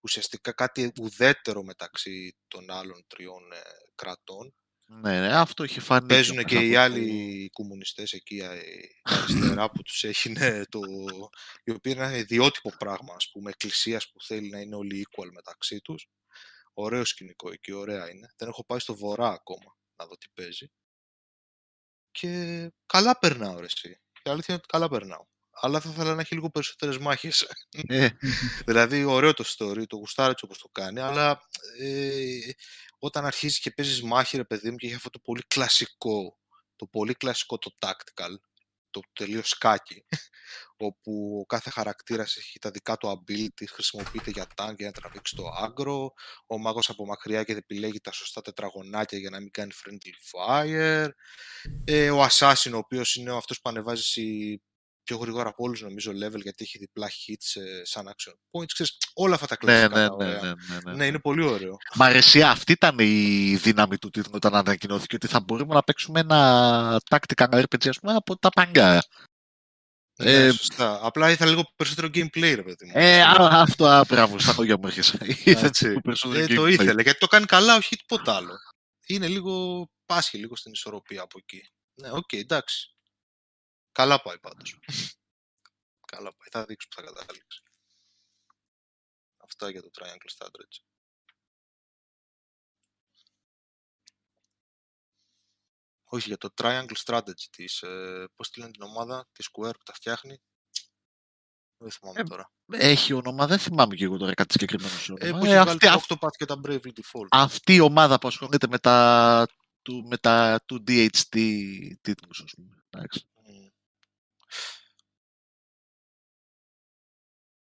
[0.00, 3.60] ουσιαστικά κάτι ουδέτερο μεταξύ των άλλων τριών ε,
[3.94, 4.54] κρατών.
[4.84, 6.06] Ναι, ναι, αυτό έχει φανεί.
[6.06, 8.60] Παίζουν και, οι άλλοι κομμουνιστές εκεί ε,
[9.02, 10.80] αριστερά που τους έχει, ναι, το,
[11.64, 15.28] η οποία είναι ένα ιδιότυπο πράγμα, ας πούμε, εκκλησίας που θέλει να είναι όλοι equal
[15.32, 16.08] μεταξύ τους.
[16.74, 18.34] Ωραίο σκηνικό εκεί, ωραία είναι.
[18.36, 20.72] Δεν έχω πάει στο βορρά ακόμα να δω τι παίζει.
[22.12, 24.00] Και καλά περνάω, ρε εσύ.
[24.22, 25.24] Η αλήθεια είναι ότι καλά περνάω.
[25.50, 27.48] Αλλά θα ήθελα να έχει λίγο περισσότερες μάχες.
[27.88, 28.08] Ε.
[28.66, 31.40] δηλαδή, ωραίο το story, το γουστάρι έτσι όπως το κάνει, αλλά
[31.78, 32.38] ε,
[32.98, 36.38] όταν αρχίζεις και παίζεις μάχη, ρε παιδί μου, και έχει αυτό το πολύ κλασικό,
[36.76, 38.34] το πολύ κλασικό το tactical,
[38.92, 40.04] το τελείως σκάκι,
[40.76, 45.36] όπου ο κάθε χαρακτήρας έχει τα δικά του abilities, χρησιμοποιείται για tank για να τραβήξει
[45.36, 46.12] το άγκρο,
[46.46, 51.08] ο μάγος από μακριά και επιλέγει τα σωστά τετραγωνάκια για να μην κάνει friendly fire,
[51.84, 54.02] ε, ο assassin ο οποίος είναι αυτός που ανεβάζει
[55.04, 58.72] πιο γρήγορα από όλους νομίζω level γιατί έχει διπλά hits ε, σαν action points.
[58.72, 60.00] Ξέρεις, όλα αυτά τα Ναι, κλασικά.
[60.00, 60.40] ναι, τα ναι, ωραία.
[60.42, 60.92] ναι, ναι, ναι.
[60.92, 61.76] Ναι, είναι πολύ ωραίο.
[61.94, 66.20] Μ' αρέσει, αυτή ήταν η δύναμη του τίτλου όταν ανακοινώθηκε ότι θα μπορούμε να παίξουμε
[66.20, 69.04] ένα tactical RPG ας πούμε, από τα παλιά.
[70.18, 70.98] Ναι, Ε, σωστά.
[71.02, 72.92] Απλά ήθελα λίγο περισσότερο gameplay, ρε παιδί μου.
[72.94, 75.18] Ε, α, αυτό, α, μπράβο, στα λόγια μου έρχεσαι.
[75.44, 76.00] Ήθελε Έτσι.
[76.00, 76.70] περισσότερο Ε, το gameplay.
[76.72, 78.52] ήθελε, γιατί το κάνει καλά, όχι τίποτα άλλο.
[79.06, 81.60] Είναι λίγο, πάσχει λίγο στην ισορροπία από εκεί.
[82.00, 82.91] Ναι, οκ, εντάξει.
[83.92, 84.78] Καλά πάει πάντως.
[86.06, 87.62] καλά πάει, θα δείξω που θα καταλήξει.
[89.36, 90.82] Αυτά για το Triangle Strategy.
[96.04, 99.82] Όχι, για το Triangle Strategy της, ε, πώς τη λένε την ομάδα, τη Square που
[99.84, 100.42] τα φτιάχνει.
[101.76, 102.52] Δεν θυμάμαι Ε, τώρα.
[102.72, 105.38] Έχει όνομα, δεν θυμάμαι και εγώ τώρα κάτι συγκεκριμένο σε Ε, όνομα.
[105.38, 107.26] που Ε, έχει βάλει αυτή, το αυ- Octopath και τα Bravely Default.
[107.30, 109.46] αυτή η ομάδα που ασχολείται με τα
[109.82, 111.36] του, με τα του DHT
[112.00, 112.84] τίτλους, ας πούμε.
[112.90, 113.26] Εντάξει.
[113.34, 113.68] Μμ.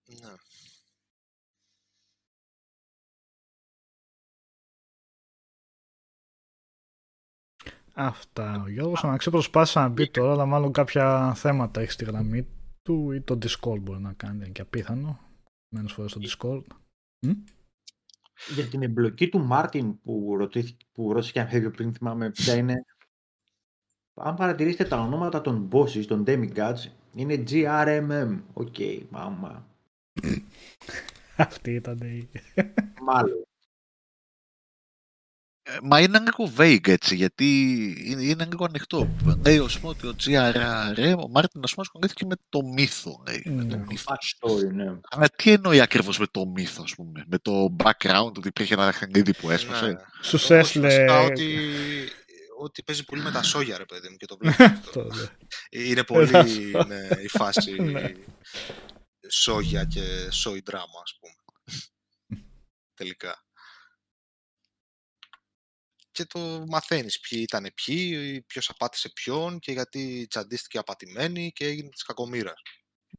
[0.06, 0.36] Ναι.
[8.00, 8.62] Αυτά.
[8.66, 12.48] Ο Γιώργος Αναξί προσπάθησε να μπει τώρα, αλλά μάλλον κάποια θέματα έχει στη γραμμή
[12.82, 15.20] του ή το Discord μπορεί να κάνει, είναι και απίθανο.
[15.70, 16.64] Μερικές φορές στο Discord.
[17.20, 17.30] Μ;
[18.56, 22.56] Για την εμπλοκή του Μάρτιν που, ρωτήθηκε, που ρώτησε και αν φεύγει πριν θυμάμαι ποια
[22.56, 22.86] είναι.
[24.14, 28.42] Αν παρατηρήσετε τα ονόματα των bosses, των demigods, είναι GRRM.
[28.54, 28.76] OK,
[29.10, 29.68] μάμα.
[31.38, 32.30] Αυτή ήταν η...
[33.02, 33.48] Μάλλον.
[35.70, 37.46] Ε, Μα είναι λίγο vague έτσι, γιατί
[38.06, 39.16] είναι, είναι λίγο ανοιχτό.
[39.46, 43.24] Λέει ο Σμ ότι ο GRR, ο Μάρτιν ας πούμε ασχολήθηκε με το μύθο.
[43.28, 43.84] Λέει, με το Ναι.
[43.88, 44.14] μύθο.
[44.14, 45.00] Backstory, ναι.
[45.10, 48.86] Αλλά τι εννοεί ακριβώς με το μύθο, ας πούμε, με το background, ότι υπήρχε ένα
[48.86, 49.94] παιχνίδι που έσπασε; Ναι.
[50.22, 50.88] Στους Όμως έστειλε...
[50.88, 51.58] βασικά ότι,
[52.60, 54.92] ότι παίζει πολύ με τα σόγια, ρε παιδί μου, και το βλέπει αυτό.
[54.92, 55.26] Το, ναι.
[55.70, 56.32] Είναι πολύ
[56.88, 58.12] ναι, η φάση Ναι.
[59.30, 61.34] σόγια και σόι δράμα, ας πούμε.
[62.94, 63.47] Τελικά.
[66.18, 71.90] Και το μαθαίνεις ποιοι ήταν ποιοι, ποιος απάτησε ποιον και γιατί τσαντίστηκε απατημένη και έγινε
[71.90, 72.62] της κακομήρας.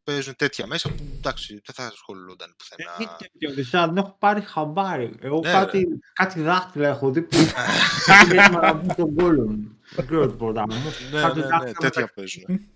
[0.04, 3.16] Παίζουν τέτοια μέσα που εντάξει δεν θα ασχολούνταν πουθενά.
[3.38, 5.16] Και Οδυσσέα, δεν έχω πάρει χαμπάρι.
[5.20, 7.36] Εγώ Ναι, κάτι, κάτι δάχτυλα έχω δει που
[8.32, 9.78] είναι να μπουν τον κόλλον.
[9.94, 10.62] Δεν ξέρω τίποτα.
[10.62, 12.70] όμως ναι, κάτι ναι, ναι, δάχτυλα τέτοια παίζουν.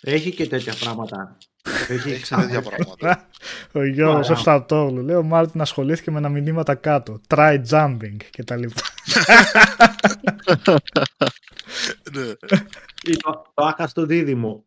[0.00, 1.38] Έχει και τέτοια πράγματα.
[1.88, 3.28] Έχει Έχει ξανά- τέτοια πράγματα.
[3.72, 4.36] Ο Γιώργος Ωραία.
[4.36, 7.20] Ευστατόγλου λέει ο Μάρτιν ασχολήθηκε με ένα μηνύματα κάτω.
[7.28, 8.82] Try jumping και τα λοιπά.
[12.12, 12.28] Ναι.
[13.04, 14.66] Ή το, το άκαστο δίδυμο.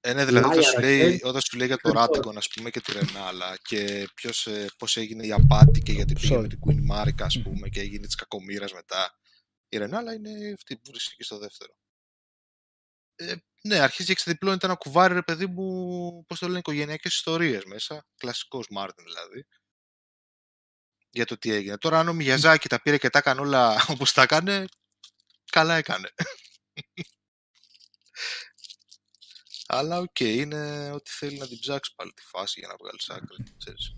[0.00, 1.18] Ε, ναι, δηλαδή όταν Liar, σου, λέει, ε.
[1.22, 2.02] όταν σου λέει για το Λοιπόν.
[2.04, 6.12] Ράτεγκον, ας πούμε, και τη Ρενάλα και ποιος, ε, πώς έγινε η απάτη και γιατί
[6.12, 6.40] πήγε Sorry.
[6.40, 9.10] με την Queen Marika, ας πούμε, και έγινε της κακομήρας μετά.
[9.68, 11.72] Η Ρενάλα είναι αυτή που βρίσκεται στο δεύτερο.
[13.66, 17.64] Ε, ναι, αρχίζει και ξεδιπλώνεται ένα κουβάρι, ρε παιδί μου, πώς το λένε, οικογενειακές ιστορίες
[17.64, 18.06] μέσα.
[18.16, 19.46] Κλασικός Μάρτιν, δηλαδή.
[21.10, 21.78] Για το τι έγινε.
[21.78, 24.66] Τώρα, αν ο Μιαζάκη τα πήρε και τα έκανε όλα όπως τα έκανε,
[25.50, 26.08] καλά έκανε.
[29.66, 33.54] Αλλά οκ, είναι ότι θέλει να την ψάξει πάλι τη φάση για να βγάλει άκρη.
[33.58, 33.94] Ξέρεις.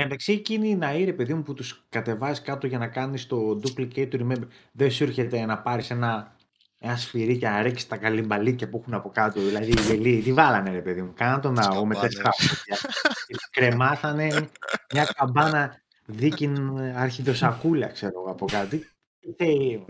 [0.00, 4.08] Εντάξει, εκείνη η ναή, παιδί μου, που τους κατεβάζει κάτω για να κάνεις το duplicate
[4.12, 4.46] to remember.
[4.72, 6.36] Δεν σου έρχεται να πάρεις ένα,
[6.78, 9.40] ένα σφυρί και να ρίξεις τα καλυμπαλίκια που έχουν από κάτω.
[9.40, 11.12] Δηλαδή, οι γελοί, τι βάλανε, ρε παιδί μου.
[11.16, 12.00] Κάναν τον ναό με Σκαμπάνες.
[12.00, 12.90] τέσσερα πόδια.
[13.50, 14.48] Κρεμάσανε
[14.92, 18.76] μια καμπάνα δίκην αρχιδοσακούλα, ξέρω εγώ, από κάτω.
[19.36, 19.80] Τι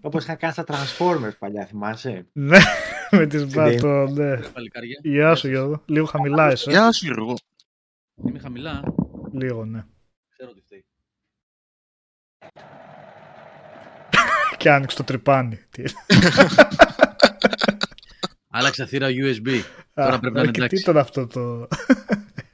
[0.00, 2.58] Όπως είχαν κάνει στα Transformers παλιά, θυμάσαι; ναι,
[3.10, 4.36] με τις μπάτο, ναι.
[4.36, 5.00] Παλικάρια.
[5.02, 5.82] Γεια σου Γιώργο.
[5.86, 6.70] Λίγο χαμηλά είσαι.
[6.70, 7.34] Γεια σου, Γιώργο.
[8.28, 8.82] Είμαι χαμηλά.
[9.32, 9.84] Λίγο, ναι.
[10.28, 10.84] Ξέρω τι φταίει.
[14.58, 15.56] Και άνοιξε το τρυπάνι.
[15.70, 15.82] Τι-
[18.52, 19.48] Άλλαξα θύρα USB.
[19.48, 19.62] Α,
[20.04, 20.82] Τώρα πρέπει να είναι και Τι εντάξει.
[20.82, 21.40] ήταν αυτό το...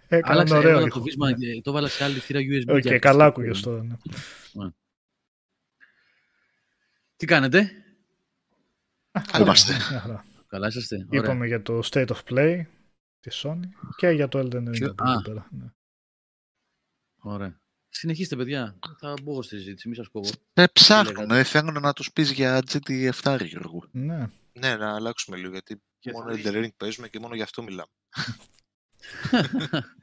[0.09, 0.99] Έκανε Άλλαξα ωραίο έβαλα ήχο.
[0.99, 2.75] το βίσμα, ε, το έβαλα σε άλλη θύρα USB.
[2.75, 3.47] OK, και καλά άκουσα.
[3.47, 3.83] άκουγες τώρα.
[3.83, 3.95] ναι.
[7.17, 7.71] Τι κάνετε,
[9.33, 9.73] Καλά είμαστε.
[9.73, 10.25] Μια χαρά.
[10.47, 10.97] καλά είσαστε.
[11.09, 11.23] Ωραία.
[11.23, 12.63] Είπαμε για το State of Play
[13.29, 13.61] της Sony
[13.97, 15.23] και για το Elden Ring Ποιο- από εκεί Α.
[15.23, 15.49] πέρα.
[15.51, 15.67] ναι.
[17.19, 17.61] Ωραία.
[17.89, 18.79] Συνεχίστε, παιδιά.
[18.99, 20.31] Θα μπω στη συζήτηση, μην σας κόβω.
[20.53, 21.39] Ε, ψάχνουν, λέγατε.
[21.39, 23.89] ε, θέλουν να τους πεις για GT7, Γιώργο.
[23.91, 24.27] Ναι.
[24.53, 27.63] Ναι, να αλλάξουμε λίγο γιατί Και μόνο θα Elden Ring παίζουμε και μόνο γι' αυτό
[27.63, 27.91] μιλάμε.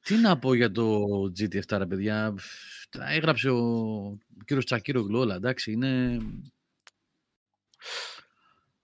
[0.00, 1.04] Τι να πω για το
[1.38, 2.34] GT7, ρε παιδιά.
[2.90, 6.18] τα έγραψε ο κύριος Τσακύρο Γλόλα, εντάξει, είναι...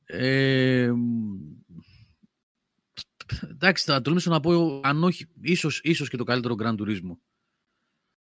[0.07, 0.93] Ε,
[3.51, 7.17] εντάξει, θα τολμήσω να πω, αν όχι, ίσως, ίσως και το καλύτερο Grand Turismo.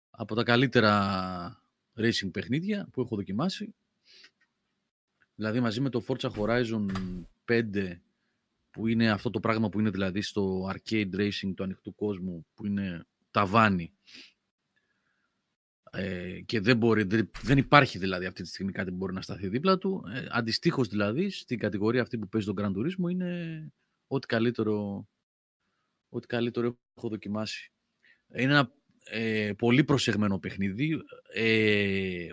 [0.10, 1.64] Από τα καλύτερα
[1.96, 3.76] racing παιχνίδια που έχω δοκιμάσει.
[5.36, 6.86] Δηλαδή μαζί με το Forza Horizon
[7.50, 8.00] 5
[8.72, 12.66] που είναι αυτό το πράγμα που είναι δηλαδή στο arcade racing του ανοιχτού κόσμου που
[12.66, 13.94] είναι ταβάνι
[15.92, 17.08] ε, και δεν, μπορεί,
[17.42, 20.04] δεν υπάρχει δηλαδή αυτή τη στιγμή κάτι που μπορεί να σταθεί δίπλα του.
[20.14, 23.72] Ε, Αντιστοίχως δηλαδή στην κατηγορία αυτή που παίζει τον Grand Turismo είναι
[24.08, 25.08] ό,τι καλύτερο,
[26.10, 27.72] ό,τι καλύτερο έχω δοκιμάσει.
[28.36, 28.74] Είναι ένα
[29.04, 30.98] ε, πολύ προσεγμένο παιχνίδι,
[31.34, 32.30] ε,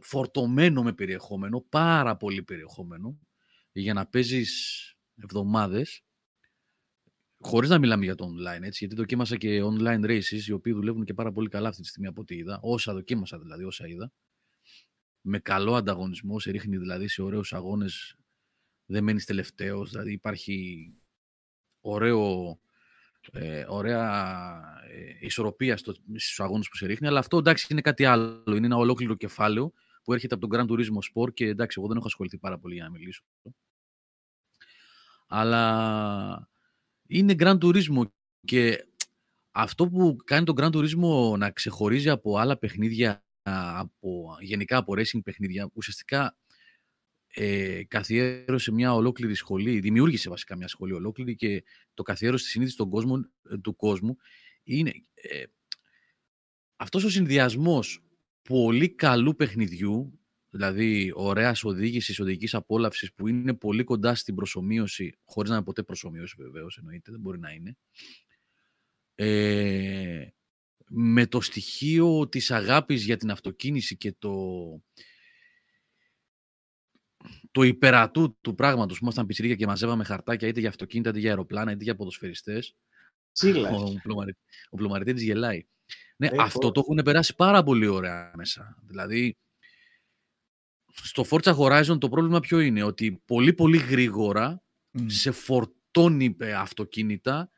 [0.00, 3.18] φορτωμένο με περιεχόμενο, πάρα πολύ περιεχόμενο,
[3.72, 6.02] για να παίζεις εβδομάδες,
[7.38, 11.04] χωρίς να μιλάμε για το online, έτσι, γιατί δοκίμασα και online races, οι οποίοι δουλεύουν
[11.04, 14.12] και πάρα πολύ καλά αυτή τη στιγμή από ό,τι είδα, όσα δοκίμασα δηλαδή, όσα είδα,
[15.20, 18.16] με καλό ανταγωνισμό, σε ρίχνει δηλαδή σε ωραίους αγώνες,
[18.86, 20.88] δεν μένεις τελευταίος, δηλαδή υπάρχει
[21.80, 22.58] ωραίο,
[23.32, 28.04] ε, ωραία ε, ισορροπία στο, στους αγώνες που σε ρίχνει, αλλά αυτό εντάξει είναι κάτι
[28.04, 29.72] άλλο, είναι ένα ολόκληρο κεφάλαιο
[30.02, 32.74] που έρχεται από τον Grand Turismo Sport και εντάξει εγώ δεν έχω ασχοληθεί πάρα πολύ
[32.74, 33.24] για να μιλήσω.
[35.26, 36.48] Αλλά
[37.06, 38.02] είναι Grand Turismo
[38.44, 38.86] και
[39.50, 45.22] αυτό που κάνει τον Grand Turismo να ξεχωρίζει από άλλα παιχνίδια, από, γενικά από racing
[45.24, 46.36] παιχνίδια, ουσιαστικά
[47.34, 51.64] ε, καθιέρωσε μια ολόκληρη σχολή, δημιούργησε βασικά μια σχολή ολόκληρη και
[51.94, 54.16] το καθιέρωσε στη συνείδηση των κόσμων, ε, του κόσμου
[54.62, 55.44] είναι ε,
[56.76, 58.04] αυτός ο συνδυασμός
[58.42, 60.18] πολύ καλού παιχνιδιού,
[60.50, 65.82] δηλαδή ωραίας οδήγησης, οδηγικής απόλαυσης που είναι πολύ κοντά στην προσωμείωση, χωρίς να είναι ποτέ
[65.82, 67.76] προσωμείωση βεβαίως, εννοείται, δεν μπορεί να είναι.
[69.14, 70.26] Ε,
[70.88, 74.32] με το στοιχείο της αγάπης για την αυτοκίνηση και το,
[77.52, 81.28] το υπερατού του πράγματος που ήμασταν πιτσιρίκια και μαζεύαμε χαρτάκια είτε για αυτοκίνητα, είτε για
[81.28, 82.74] αεροπλάνα, είτε για ποδοσφαιριστές.
[84.70, 85.66] Ο, ο γελάει.
[86.16, 88.76] Ναι, αυτό το έχουν περάσει πάρα πολύ ωραία μέσα.
[88.86, 89.36] Δηλαδή,
[90.92, 94.62] στο Forza Horizon το πρόβλημα ποιο είναι, ότι πολύ πολύ γρήγορα
[95.06, 97.50] σε φορτώνει ε, αυτοκίνητα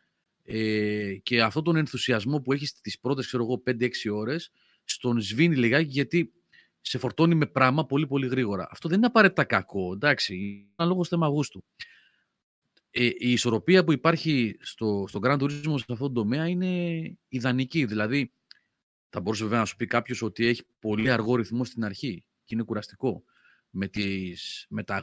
[0.43, 4.51] ε, και αυτόν τον ενθουσιασμό που έχεις στις πρώτες, ξέρω εγώ, 5-6 ώρες,
[4.85, 6.33] στον σβήνει λιγάκι γιατί
[6.87, 8.69] σε φορτώνει με πράγμα πολύ πολύ γρήγορα.
[8.71, 11.65] Αυτό δεν είναι απαραίτητα κακό, εντάξει, είναι λόγο θέμα γούστου.
[12.91, 17.85] Ε, η ισορροπία που υπάρχει στο, στο Grand Turismo σε αυτόν τον τομέα είναι ιδανική.
[17.85, 18.33] Δηλαδή,
[19.09, 22.55] θα μπορούσε βέβαια να σου πει κάποιος ότι έχει πολύ αργό ρυθμό στην αρχή και
[22.55, 23.25] είναι κουραστικό.
[23.71, 25.03] Με, τις, με τα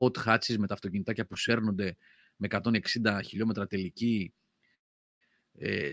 [0.00, 1.96] hot hatches, με τα αυτοκινητάκια που σέρνονται
[2.36, 2.80] με 160
[3.24, 4.47] χιλιόμετρα τελική ε,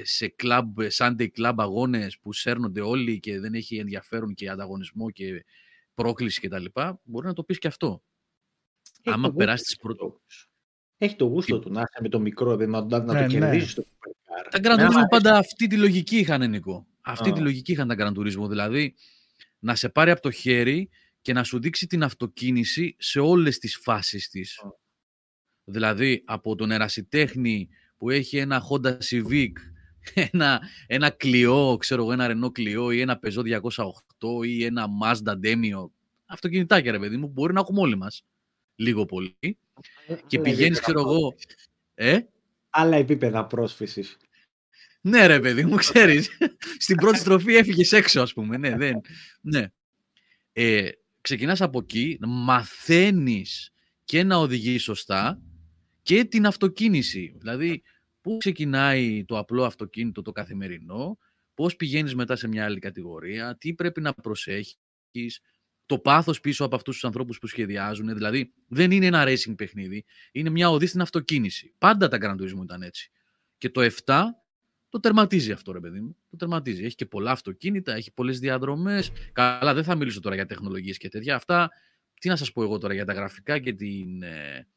[0.02, 0.66] σε club,
[0.98, 5.46] Sunday club αγώνες που σέρνονται όλοι και δεν έχει ενδιαφέρον και ανταγωνισμό και
[5.94, 6.66] πρόκληση κτλ.
[7.04, 8.04] Μπορεί να το πεις και αυτό.
[9.04, 10.48] Έχει Άμα περάσει τις πρώτες...
[10.98, 13.28] Έχει το γούστο του να είσαι με το μικρό, να, να ναι, το ναι.
[13.28, 13.86] κερδίσει το
[14.50, 16.88] Τα Grand πάντα αυτή τη λογική είχαν, Νικό.
[17.02, 18.48] Αυτή τη λογική είχαν τα Grand Turismo.
[18.48, 18.96] Δηλαδή,
[19.60, 20.90] να σε πάρει από το χέρι
[21.22, 24.62] και να σου δείξει την αυτοκίνηση σε όλες τις φάσεις της.
[25.64, 29.52] Δηλαδή, από τον ερασιτέχνη που έχει ένα Honda Civic,
[30.32, 35.34] ένα, ένα κλειό, ξέρω εγώ, ένα Renault Clio ή ένα Peugeot 208 ή ένα Mazda
[35.44, 35.90] Demio.
[36.26, 38.26] Αυτοκινητάκια, ρε παιδί μου, μπορεί να έχουμε όλοι μας.
[38.76, 39.38] Λίγο πολύ.
[40.08, 41.36] Ε, και πηγαίνεις, ξέρω εγώ...
[41.94, 42.20] Ε;
[42.70, 44.18] Άλλα επίπεδα πρόσφυσης.
[45.02, 46.30] Ναι, ρε παιδί μου, ξέρεις.
[46.80, 48.58] Στην πρώτη στροφή έφυγες έξω, ας πούμε.
[48.58, 49.02] Ναι, δεν.
[49.42, 49.68] Ναι.
[50.54, 50.90] Ε,
[51.22, 53.72] ξεκινάς από εκεί, μαθαίνεις
[54.04, 55.42] και να οδηγείς σωστά
[56.06, 57.36] και την αυτοκίνηση.
[57.38, 57.84] Δηλαδή,
[58.22, 61.18] πού ξεκινάει το απλό αυτοκίνητο το καθημερινό,
[61.54, 65.40] πώς πηγαίνεις μετά σε μια άλλη κατηγορία, τι πρέπει να προσέχεις,
[65.86, 68.14] το πάθος πίσω από αυτούς τους ανθρώπους που σχεδιάζουν.
[68.14, 71.74] Δηλαδή, δεν είναι ένα racing παιχνίδι, είναι μια οδή στην αυτοκίνηση.
[71.78, 73.12] Πάντα τα Gran Turismo ήταν έτσι.
[73.58, 74.24] Και το 7
[74.90, 76.18] το τερματίζει αυτό, ρε παιδί μου.
[76.30, 76.84] Το τερματίζει.
[76.84, 79.12] Έχει και πολλά αυτοκίνητα, έχει πολλές διαδρομές.
[79.32, 81.36] Καλά, δεν θα μιλήσω τώρα για τεχνολογίες και τέτοια.
[81.36, 81.72] Αυτά,
[82.20, 84.68] τι να σας πω εγώ τώρα για τα γραφικά και την, ε,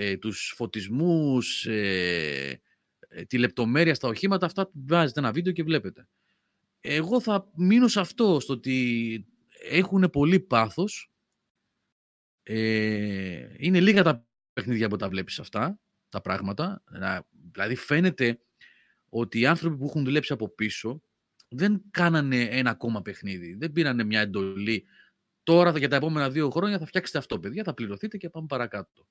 [0.00, 2.60] ε, τους φωτισμούς, ε,
[3.08, 6.08] ε, τη λεπτομέρεια στα οχήματα, αυτά βάζετε ένα βίντεο και βλέπετε.
[6.80, 9.26] Εγώ θα μείνω σε αυτό, στο ότι
[9.70, 11.12] έχουν πολύ πάθος.
[12.42, 16.82] Ε, είναι λίγα τα παιχνίδια που τα βλέπεις αυτά, τα πράγματα.
[17.52, 18.40] Δηλαδή φαίνεται
[19.08, 21.02] ότι οι άνθρωποι που έχουν δουλέψει από πίσω
[21.48, 23.54] δεν κάνανε ένα ακόμα παιχνίδι.
[23.54, 24.84] Δεν πήρανε μια εντολή.
[25.42, 29.06] Τώρα για τα επόμενα δύο χρόνια θα φτιάξετε αυτό, παιδιά, θα πληρωθείτε και πάμε παρακάτω.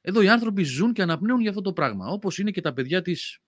[0.00, 2.06] Εδώ οι άνθρωποι ζουν και αναπνέουν για αυτό το πράγμα.
[2.06, 3.38] Όπως είναι και τα παιδιά της,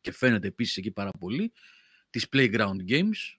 [0.00, 1.52] και φαίνεται επίσης εκεί πάρα πολύ,
[2.10, 3.36] τις Playground Games,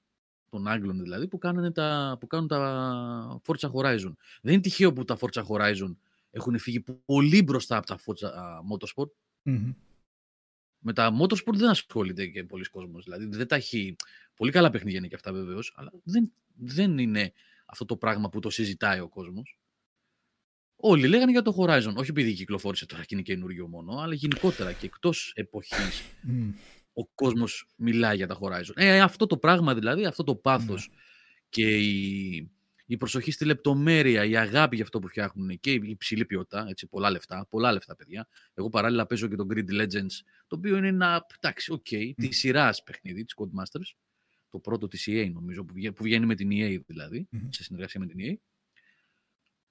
[0.49, 4.13] των Άγγλων δηλαδή, που, κάνουν τα, που κάνουν τα Forza Horizon.
[4.41, 5.95] Δεν είναι τυχαίο που τα Forza Horizon
[6.31, 8.29] έχουν φύγει πολύ μπροστά από τα Forza
[8.71, 9.09] Motorsport.
[9.45, 9.73] Mm-hmm.
[10.79, 13.03] Με τα Motorsport δεν ασχολείται και πολλοί κόσμος.
[13.03, 13.95] Δηλαδή δεν τα έχει...
[14.35, 17.33] Πολύ καλά παιχνίδια είναι και αυτά βεβαίως, αλλά δεν, δεν είναι
[17.65, 19.59] αυτό το πράγμα που το συζητάει ο κόσμος.
[20.85, 21.93] Όλοι λέγανε για το Horizon.
[21.95, 26.03] Όχι επειδή κυκλοφόρησε τώρα και είναι καινούριο μόνο, αλλά γενικότερα και εκτός εποχής
[26.93, 28.71] ο κόσμος μιλάει για τα Horizon.
[28.75, 30.89] Ε, αυτό το πράγμα δηλαδή, αυτό το πάθος
[31.49, 32.51] και η,
[32.85, 36.87] η προσοχή στη λεπτομέρεια, η αγάπη για αυτό που φτιάχνουν και η υψηλή ποιότητα, έτσι,
[36.87, 38.27] πολλά λεφτά, πολλά λεφτά παιδιά.
[38.53, 40.15] Εγώ παράλληλα παίζω και το Grid Legends,
[40.47, 42.13] το οποίο είναι ένα, εντάξει, OK, okay, mm.
[42.15, 43.95] της σειράς παιχνίδι, της Codemasters,
[44.49, 47.99] το πρώτο της EA νομίζω, που βγαίνει, που βγαίνει με την EA δηλαδή, σε συνεργασία
[47.99, 48.35] με την EA.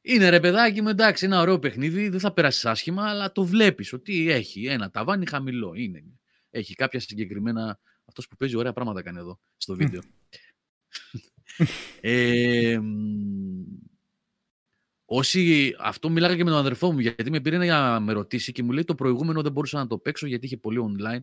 [0.03, 3.93] Είναι ρε παιδάκι, με εντάξει, ένα ωραίο παιχνίδι, δεν θα περάσεις άσχημα, αλλά το βλέπεις
[3.93, 5.75] ότι έχει ένα ταβάνι χαμηλό.
[5.75, 6.05] Είναι.
[6.51, 7.79] Έχει κάποια συγκεκριμένα.
[8.05, 10.01] Αυτός που παίζει ωραία πράγματα κάνει εδώ στο βίντεο.
[12.01, 12.81] ε,
[15.05, 18.63] όσοι, αυτό μιλάγα και με τον αδερφό μου, γιατί με πήρε να με ρωτήσει και
[18.63, 21.21] μου λέει το προηγούμενο δεν μπορούσα να το παίξω γιατί είχε πολύ online.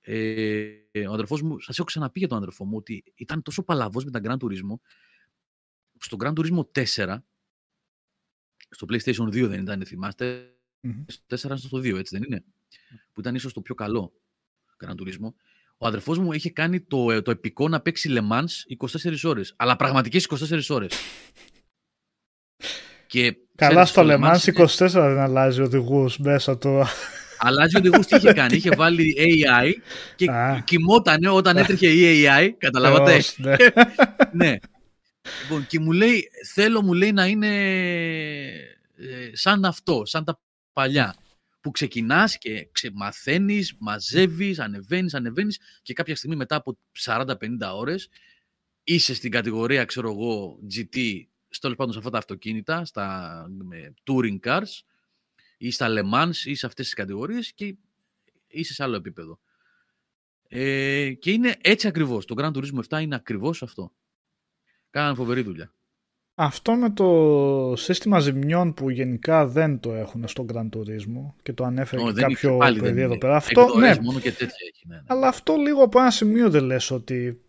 [0.00, 0.64] Ε,
[1.08, 4.10] ο αδερφός μου, σας έχω ξαναπεί για τον αδερφό μου, ότι ήταν τόσο παλαβός με
[4.10, 4.74] τα Grand Turismo.
[5.98, 7.16] Στο Grand Turismo 4,
[8.72, 10.46] στο PlayStation 2 δεν ήταν, θυμάστε;
[10.86, 11.36] Mm-hmm.
[11.36, 12.44] 4 στο 2, έτσι δεν είναι;
[13.12, 14.12] Που ήταν ίσως το πιο καλό
[14.84, 15.32] Gran Turismo.
[15.76, 19.54] Ο αδερφός μου είχε κάνει το, ε, το επικό να παίξει Le Mans 24 ώρες.
[19.56, 20.92] Αλλά πραγματικές 24 ώρες.
[23.06, 26.82] Και, Καλά στο Le Mans 24 δεν αλλάζει οδηγούς μέσα του.
[27.38, 29.72] Αλλάζει οδηγούς τι είχε κάνει; Είχε βάλει AI
[30.16, 30.26] και
[30.64, 32.48] κοιμότανε όταν έτρεχε η AI.
[32.58, 33.22] Καταλάβατε;
[34.32, 34.56] ναι.
[35.22, 35.42] ναι.
[35.42, 37.48] Λοιπόν, και μου λέει, θέλω μου λέει να είναι
[38.96, 40.40] ε, σαν αυτό, σαν τα
[40.72, 41.16] παλιά.
[41.60, 47.34] Που ξεκινάς και μαθαίνεις, μαζεύεις, ανεβαίνεις, ανεβαίνεις και κάποια στιγμή μετά από 40-50
[47.74, 48.08] ώρες
[48.84, 54.40] είσαι στην κατηγορία, ξέρω εγώ, GT, στο πάντων σε αυτά τα αυτοκίνητα, στα με, touring
[54.40, 54.80] cars
[55.56, 57.76] ή στα Le Mans ή σε αυτές τις κατηγορίες και
[58.46, 59.38] είσαι σε άλλο επίπεδο.
[60.48, 62.24] Ε, και είναι έτσι ακριβώς.
[62.24, 63.92] Το Grand Turismo 7 είναι ακριβώς αυτό.
[64.92, 65.72] Κάνανε φοβερή δουλειά.
[66.34, 71.64] Αυτό με το σύστημα ζημιών που γενικά δεν το έχουν στο Grand Turismo και το
[71.64, 73.36] ανέφερε και κάποιο παιδί εδώ πέρα.
[73.36, 73.94] Αυτό, ναι.
[74.00, 75.02] Μόνο και τέτοια έχει, ναι, ναι.
[75.06, 77.40] Αλλά αυτό λίγο από ένα σημείο δεν λες ότι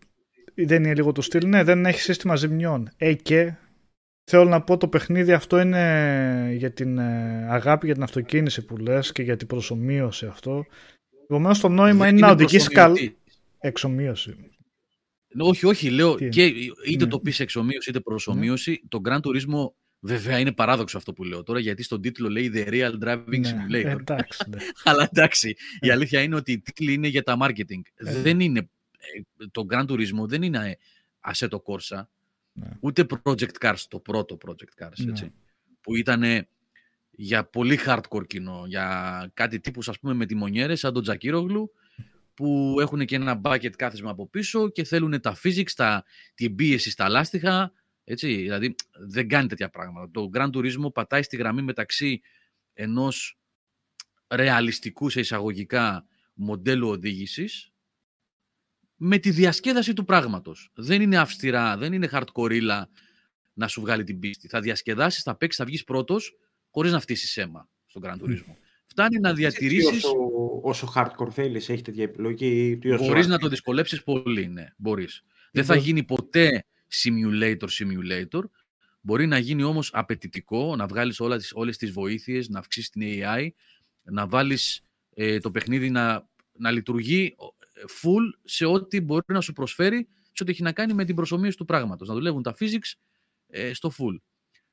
[0.54, 1.48] δεν είναι λίγο το στυλ.
[1.48, 2.90] Ναι, δεν έχει σύστημα ζημιών.
[2.96, 3.54] Ε, και
[4.24, 8.76] θέλω να πω το παιχνίδι αυτό είναι για την ε, αγάπη για την αυτοκίνηση που
[8.76, 10.64] λες και για την προσωμείωση αυτό.
[11.22, 12.94] Επομένως το νόημα είναι, είναι να οδηγήσει καλά.
[13.58, 14.36] Εξομοίωση.
[15.38, 16.44] Όχι, όχι, λέω και
[16.86, 17.10] είτε ναι.
[17.10, 18.70] το πεις εξομοίωση είτε προσωμείωση.
[18.70, 18.88] Ναι.
[18.88, 19.72] Το Grand Turismo
[20.06, 23.50] Βέβαια είναι παράδοξο αυτό που λέω τώρα, γιατί στον τίτλο λέει The Real Driving ναι,
[23.50, 24.00] Simulator.
[24.00, 24.56] Εντάξει, ναι.
[24.84, 27.80] Αλλά εντάξει, η αλήθεια είναι ότι η τίτλη είναι για τα marketing.
[27.94, 28.20] Ε.
[28.20, 28.58] Δεν είναι,
[29.38, 30.78] ε, το Grand Turismo δεν είναι
[31.32, 32.02] Assetto Corsa,
[32.52, 32.68] ναι.
[32.80, 35.32] ούτε Project Cars, το πρώτο Project Cars, έτσι,
[35.80, 36.46] που ήταν
[37.10, 41.72] για πολύ hardcore κοινό, για κάτι τύπους ας πούμε με τιμονιέρες σαν τον Τζακίρογλου,
[42.34, 46.04] που έχουν και ένα bucket κάθισμα από πίσω και θέλουν τα physics, τα,
[46.34, 47.72] την πίεση στα λάστιχα.
[48.04, 48.74] Έτσι, δηλαδή
[49.08, 50.10] δεν κάνει τέτοια πράγματα.
[50.10, 52.20] Το Grand Turismo πατάει στη γραμμή μεταξύ
[52.72, 53.38] ενός
[54.28, 57.72] ρεαλιστικού σε εισαγωγικά μοντέλου οδήγησης
[58.96, 60.70] με τη διασκέδαση του πράγματος.
[60.74, 62.84] Δεν είναι αυστηρά, δεν είναι hardcore
[63.52, 64.48] να σου βγάλει την πίστη.
[64.48, 66.38] Θα διασκεδάσεις, θα παίξεις, θα βγεις πρώτος
[66.70, 68.56] χωρίς να φτύσεις αίμα στον Grand Turismo.
[68.94, 70.04] Φτάνει να διατηρήσεις.
[70.04, 72.78] Όσο, όσο hardcore θέλεις, έχει τέτοια επιλογή.
[72.98, 74.66] Μπορείς να το δυσκολέψεις πολύ, ναι.
[74.76, 75.24] Μπορείς.
[75.52, 76.64] Δεν θα γίνει ποτέ
[77.02, 78.42] simulator simulator.
[79.00, 83.02] Μπορεί να γίνει όμως απαιτητικό, να βγάλεις όλες τις, όλες τις βοήθειες, να αυξήσεις την
[83.04, 83.48] AI,
[84.02, 84.82] να βάλεις
[85.14, 87.36] ε, το παιχνίδι να, να λειτουργεί
[87.74, 91.14] ε, full σε ό,τι μπορεί να σου προσφέρει, σε ό,τι έχει να κάνει με την
[91.14, 92.08] προσωμείωση του πράγματος.
[92.08, 92.92] Να δουλεύουν τα physics
[93.46, 94.16] ε, στο full.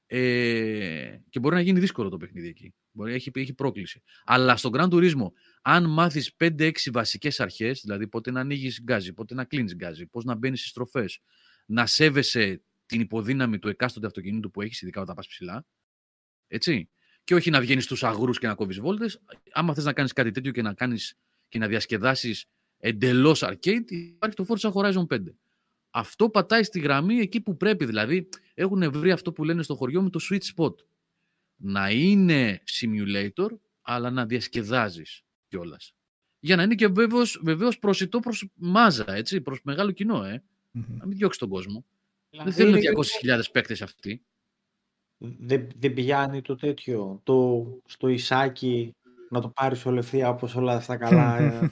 [0.05, 2.73] Ε, και μπορεί να γίνει δύσκολο το παιχνίδι εκεί.
[2.91, 4.01] Μπορεί, έχει, έχει πρόκληση.
[4.23, 5.31] Αλλά στον Grand Turismo,
[5.61, 10.23] αν μάθεις 5-6 βασικές αρχές, δηλαδή πότε να ανοίγεις γκάζι, πότε να κλείνεις γκάζι, πώς
[10.23, 11.19] να μπαίνεις στις στροφές,
[11.65, 15.65] να σέβεσαι την υποδύναμη του εκάστοτε αυτοκινήτου που έχεις, ειδικά όταν πας ψηλά.
[16.47, 16.89] Έτσι.
[17.23, 19.21] Και όχι να βγαίνεις στους αγρούς και να κόβεις βόλτες.
[19.51, 22.45] Άμα θες να κάνεις κάτι τέτοιο και να, κάνεις, και να διασκεδάσεις
[22.77, 25.35] εντελώς arcade, υπάρχει το Forza Horizon 5.
[25.89, 27.85] Αυτό πατάει στη γραμμή εκεί που πρέπει.
[27.85, 30.73] Δηλαδή, έχουν βρει αυτό που λένε στο χωριό μου το sweet spot.
[31.61, 33.49] Να είναι simulator,
[33.81, 35.95] αλλά να διασκεδάζεις κιόλας.
[36.39, 40.43] Για να είναι και βέβαιος, βεβαίως προσιτό προς μάζα, έτσι, προς μεγάλο κοινό, ε.
[40.71, 41.85] Να μην διώξει τον κόσμο.
[42.43, 44.25] Δεν θέλουν 200.000 παίκτες αυτοί.
[45.17, 48.95] Δεν, δεν πιάνει το τέτοιο, το, στο Ισάκι
[49.29, 51.59] να το πάρεις όλη ευθεία όπως όλα αυτά καλά.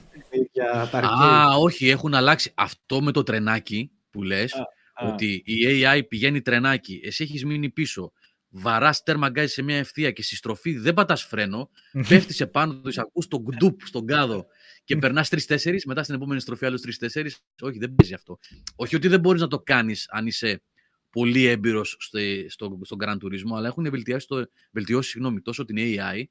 [0.52, 2.52] για τα Α, όχι, έχουν αλλάξει.
[2.54, 4.52] Αυτό με το τρενάκι που λες,
[5.00, 8.12] ότι η AI πηγαίνει τρενάκι, εσύ έχεις μείνει πίσω,
[8.50, 11.70] βαράς τέρμα γκάζι σε μια ευθεία και στη στροφή δεν πατάς φρένο,
[12.08, 14.46] πέφτεις σε πάνω του, ακούς τον γκντουπ στον κάδο
[14.84, 17.32] και περνάς τρει-τέσσερι, μετά στην επόμενη στροφή άλλους τρει-τέσσερι.
[17.60, 18.38] Όχι, δεν παίζει αυτό.
[18.76, 20.62] Όχι ότι δεν μπορείς να το κάνεις αν είσαι
[21.10, 22.18] πολύ έμπειρος στο,
[22.48, 26.24] στο, στον Grand Turismo, αλλά έχουν βελτιώσει, το, βελτιώσει συγγνώμη, τόσο την AI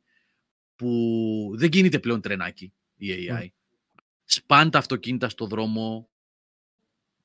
[0.76, 3.44] που δεν κινείται πλέον τρενάκι η AI.
[3.44, 3.48] Mm.
[4.24, 6.10] Σπάν τα αυτοκίνητα στο δρόμο,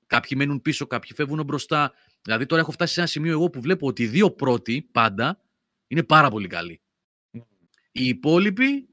[0.06, 1.92] κάποιοι μένουν πίσω, κάποιοι φεύγουν μπροστά.
[2.22, 5.40] Δηλαδή τώρα έχω φτάσει σε ένα σημείο εγώ που βλέπω ότι οι δύο πρώτοι πάντα
[5.86, 6.80] είναι πάρα πολύ καλοί.
[7.92, 8.88] Οι υπόλοιποι,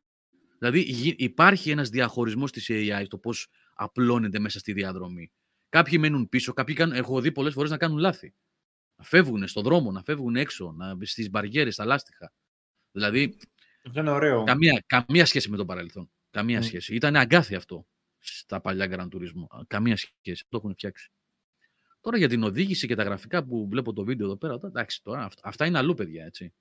[0.58, 0.80] δηλαδή
[1.18, 5.32] υπάρχει ένας διαχωρισμός της AI στο πώς απλώνεται μέσα στη διαδρομή.
[5.70, 8.34] Κάποιοι μένουν πίσω, κάποιοι κάνουν, έχω δει πολλές φορές να κάνουν λάθη.
[8.96, 12.34] Να φεύγουν στον δρόμο, να φεύγουν έξω, να, στις μπαριέρες, στα λάστιχα.
[12.92, 13.38] Δηλαδή,
[13.94, 14.44] είναι ωραίο.
[14.44, 16.12] Καμία, καμία σχέση με το παρελθόν.
[16.30, 16.96] Καμία σχέση.
[16.96, 17.86] Ήταν αγκάθι αυτό
[18.22, 19.66] στα παλιά Grand Turismo.
[19.68, 20.46] Καμία σχέση.
[20.50, 21.12] Το έχουν φτιάξει.
[22.02, 25.30] Τώρα για την οδήγηση και τα γραφικά που βλέπω το βίντεο εδώ πέρα, εντάξει, τώρα,
[25.44, 26.54] αυτά είναι αλλού, παιδιά, έτσι.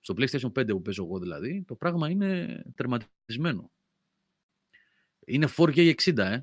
[0.00, 3.70] Στο PlayStation 5 που παίζω εγώ δηλαδή, το πράγμα είναι τερματισμένο.
[5.26, 6.40] Είναι 4K 60, ε.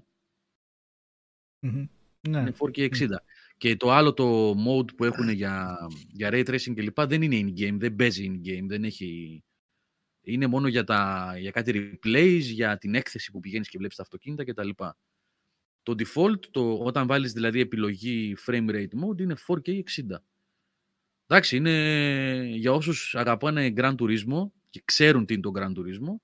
[1.61, 1.87] Mm-hmm.
[2.27, 2.39] Ναι.
[2.39, 3.07] Είναι 4K 60.
[3.57, 5.77] Και το άλλο το mode που έχουν για,
[6.07, 7.01] για ray tracing κλπ.
[7.01, 9.43] δεν είναι in-game, δεν παίζει in-game, δεν έχει
[10.21, 14.01] είναι μόνο για, τα, για κάτι replays, για την έκθεση που πηγαίνεις και βλέπεις τα
[14.01, 14.69] αυτοκίνητα κτλ.
[15.83, 19.81] Το default, το, όταν βάλεις δηλαδή επιλογή frame rate mode, είναι 4K 60.
[21.27, 26.15] Εντάξει, είναι για όσους αγαπάνε Grand Turismo και ξέρουν τι είναι το Grand Turismo,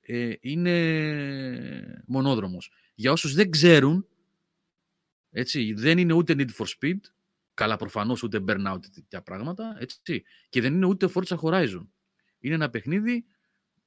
[0.00, 2.72] ε, είναι μονόδρομος.
[2.94, 4.08] Για όσους δεν ξέρουν,
[5.30, 6.98] έτσι, δεν είναι ούτε Need for Speed,
[7.54, 11.86] καλά προφανώς ούτε Burnout τέτοια πράγματα, έτσι, και δεν είναι ούτε Forza Horizon.
[12.44, 13.24] Είναι ένα παιχνίδι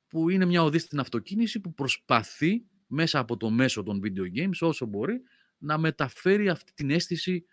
[0.08, 4.58] που είναι μια οδή στην αυτοκίνηση που προσπαθεί μέσα από το μέσο των video games
[4.60, 5.22] όσο μπορεί
[5.58, 7.46] να μεταφέρει αυτή την αίσθηση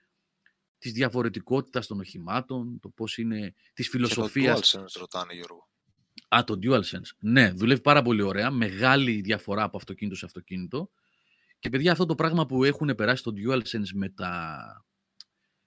[0.79, 4.71] της διαφορετικότητας των οχημάτων, το πώς είναι, της φιλοσοφίας.
[4.71, 5.69] Και το DualSense ρωτάνε Γιώργο.
[6.29, 7.17] Α, το DualSense.
[7.19, 8.51] Ναι, δουλεύει πάρα πολύ ωραία.
[8.51, 10.91] Μεγάλη διαφορά από αυτοκίνητο σε αυτοκίνητο.
[11.59, 14.59] Και παιδιά αυτό το πράγμα που έχουν περάσει το DualSense με, τα...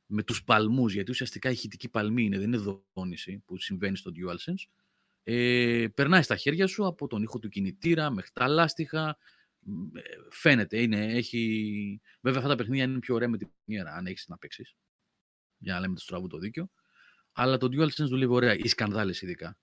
[0.05, 4.11] με τους παλμούς, γιατί ουσιαστικά η ηχητική παλμή είναι, δεν είναι δόνηση που συμβαίνει στο
[4.15, 4.69] DualSense,
[5.29, 9.17] ε, περνάει στα χέρια σου από τον ήχο του κινητήρα μέχρι τα λάστιχα.
[9.93, 12.01] Ε, φαίνεται, είναι, έχει...
[12.21, 14.75] Βέβαια αυτά τα παιχνίδια είναι πιο ωραία με τιμονιέρα, αν έχεις να παίξεις.
[15.57, 16.69] Για να λέμε το στραβού το δίκιο.
[17.31, 18.55] Αλλά το DualSense δουλεύει ωραία.
[18.55, 19.57] Οι σκανδάλες ειδικά.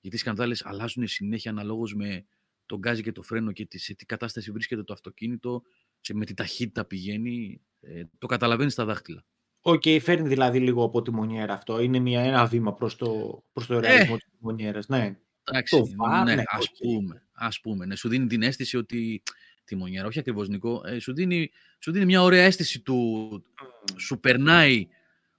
[0.00, 2.26] Γιατί οι σκανδάλες αλλάζουν συνέχεια αναλόγως με
[2.66, 5.62] το γκάζι και το φρένο και σε τι κατάσταση βρίσκεται το αυτοκίνητο,
[6.00, 7.60] σε, με τι ταχύτητα πηγαίνει.
[7.80, 9.24] Ε, το καταλαβαίνεις στα δάχτυλα.
[9.62, 11.80] OK, okay, φέρνει δηλαδή λίγο από τιμονιέρα αυτό.
[11.80, 14.88] Είναι μια, ένα βήμα προς το, προς το ρεαλισμό ε, της τιμονιέρας.
[14.88, 15.16] Ναι.
[15.44, 17.86] Εντάξει, το βάρ, ναι, ας, πούμε, ας πούμε.
[17.86, 19.22] Ναι, σου δίνει την αίσθηση ότι
[19.64, 23.94] τη μονιέρα, όχι ακριβώς Νικό, ε, σου, δίνει, σου δίνει μια ωραία αίσθηση του, mm.
[23.98, 24.86] σου περνάει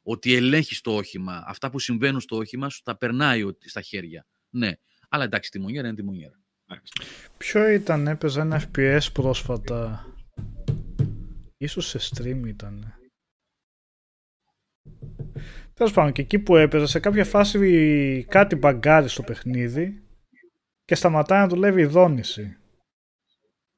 [0.04, 1.44] ότι ελέγχεις το όχημα.
[1.48, 4.26] Αυτά που συμβαίνουν στο όχημα σου τα περνάει στα χέρια.
[4.50, 4.72] Ναι,
[5.10, 6.42] αλλά εντάξει, τη μονιέρα είναι τη μονιέρα.
[7.38, 10.06] Ποιο ήταν, έπαιζε ένα FPS πρόσφατα;
[11.58, 12.94] Ίσως σε stream ήταν.
[15.74, 20.02] Τέλος πάντων, και εκεί που έπαιζε, σε κάποια φάση κάτι μπαγκάρει στο παιχνίδι
[20.86, 22.58] και σταματάει να δουλεύει η δόνηση.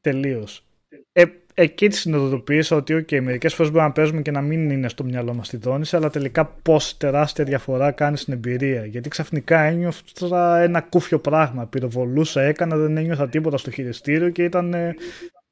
[0.01, 0.65] Τελείως.
[1.11, 1.23] Ε,
[1.53, 5.03] εκεί τη συνειδητοποίησα ότι, OK, μερικές φορές μπορεί να παίζουμε και να μην είναι στο
[5.03, 8.85] μυαλό μας τη δόνηση, αλλά τελικά πόση τεράστια διαφορά κάνει στην εμπειρία.
[8.85, 11.67] Γιατί ξαφνικά ένιωθα ένα κούφιο πράγμα.
[11.67, 14.73] Πυροβολούσα, έκανα, δεν ένιωθα τίποτα στο χειριστήριο και ήταν.
[14.73, 14.95] Ε,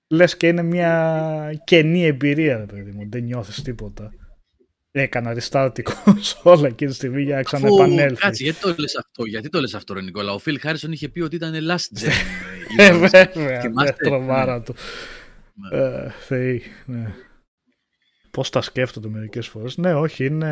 [0.07, 3.09] Λες και είναι μια κενή εμπειρία, παιδί μου.
[3.09, 4.13] Δεν νιώθεις τίποτα.
[4.95, 5.71] Έκανα restart
[6.43, 8.19] όλα εκείνη τη στιγμή για να ξαναεπανέλθεις.
[8.19, 11.09] Κάτσε, γιατί το λες αυτό, γιατί το λες αυτό, ρε Νικόλα; Ο Φιλ Χάρισον είχε
[11.09, 12.11] πει ότι ήταν last gen.
[12.77, 13.31] ε, βέβαια,
[13.93, 14.75] τρομάρα του.
[15.53, 15.79] Ναι.
[15.79, 17.13] Ε, θεοί, ναι.
[18.31, 19.77] Πώς τα σκέφτονται μερικές φορές.
[19.77, 20.45] Ναι, όχι, είναι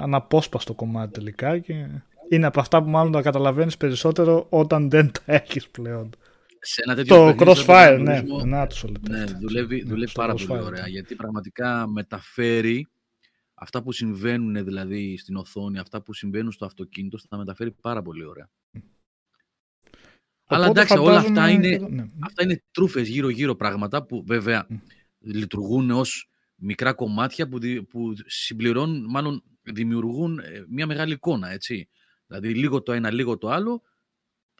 [0.00, 1.74] αναπόσπαστο κομμάτι τελικά και
[2.28, 6.10] είναι από αυτά που μάλλον τα καταλαβαίνεις περισσότερο όταν δεν τα έχεις πλέον.
[6.60, 8.66] Σε ένα τέτοιο το crossfire, ναι, να,
[9.08, 12.88] ναι, δουλεύει, ναι, δουλεύει πάρα πολύ ωραία, γιατί πραγματικά μεταφέρει
[13.64, 18.02] αυτά που συμβαίνουν δηλαδή στην οθόνη, αυτά που συμβαίνουν στο αυτοκίνητο, θα τα μεταφέρει πάρα
[18.02, 18.50] πολύ ωραία.
[20.46, 22.10] Αλλά εντάξει, όλα αυτά είναι, ναι.
[22.20, 24.66] αυτά είναι τρούφες γύρω-γύρω πράγματα που βέβαια
[25.18, 27.58] λειτουργούν ως μικρά κομμάτια που,
[27.88, 31.88] που συμπληρώνουν, μάλλον δημιουργούν ε, μια μεγάλη εικόνα, έτσι.
[32.26, 33.82] Δηλαδή λίγο το ένα, λίγο το άλλο,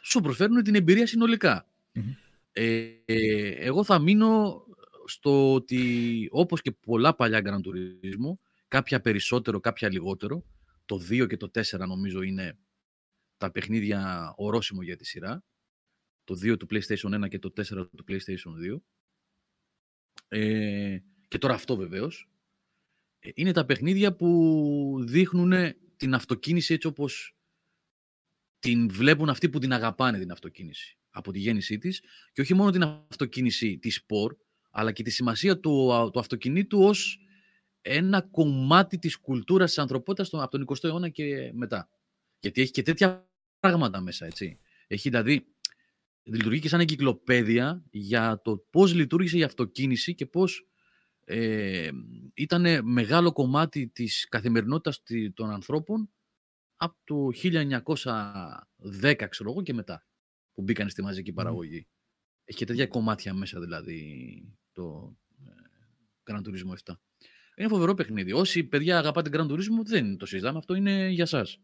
[0.03, 1.07] σου προσφέρουν την εμπειρία
[2.53, 4.63] Ε, ε, εγώ θα μείνω
[5.05, 8.39] στο ότι όπως και πολλά παλιά Grand Turismo,
[8.75, 10.45] κάποια περισσότερο, κάποια λιγότερο.
[10.85, 12.59] Το 2 και το 4 νομίζω είναι
[13.37, 15.45] τα παιχνίδια ορόσημο για τη σειρά.
[16.25, 17.65] Το 2 του PlayStation 1 και το 4
[17.97, 18.81] του PlayStation 2.
[20.29, 20.99] Ε,
[21.29, 22.29] και τώρα αυτό βεβαίως,
[23.19, 25.53] ε, είναι τα παιχνίδια που δείχνουν
[25.97, 27.37] την αυτοκίνηση έτσι όπως
[28.59, 32.03] την βλέπουν αυτοί που την αγαπάνε την αυτοκίνηση από τη γέννησή της
[32.33, 34.37] και όχι μόνο την αυτοκίνηση τη σπορ,
[34.71, 37.24] αλλά και τη σημασία του, του αυτοκινήτου ως
[37.87, 41.89] ένα κομμάτι της κουλτούρας της ανθρωπότητας από τον 20ο αιώνα και μετά.
[42.41, 43.29] Γιατί έχει και τέτοια
[43.61, 44.59] πράγματα μέσα, έτσι.
[44.87, 45.47] Έχει δηλαδή,
[46.23, 50.69] λειτουργεί και σαν εγκυκλοπαίδεια για το πώς λειτουργήσε η αυτοκίνηση και πώς
[51.25, 51.91] ε,
[52.35, 55.03] ήταν μεγάλο κομμάτι της καθημερινότητας
[55.35, 56.11] των ανθρώπων
[56.77, 60.07] από το 1910, ξέρω εγώ, και μετά,
[60.53, 61.87] που μπήκαν στη μαζική παραγωγή.
[62.45, 64.43] Έχει και τέτοια κομμάτια μέσα, δηλαδή,
[64.73, 65.17] το
[65.47, 65.51] ε,
[66.25, 66.95] Gran Turismo 7.
[67.57, 68.33] Είναι φοβερό παιχνίδι.
[68.33, 70.59] Όσοι παιδιά αγαπάτε Gran Turismo, δεν το συζητάμε.
[70.59, 71.59] Αυτό είναι για σας.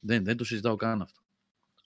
[0.00, 1.20] Δεν, δεν το συζητάω καν αυτό.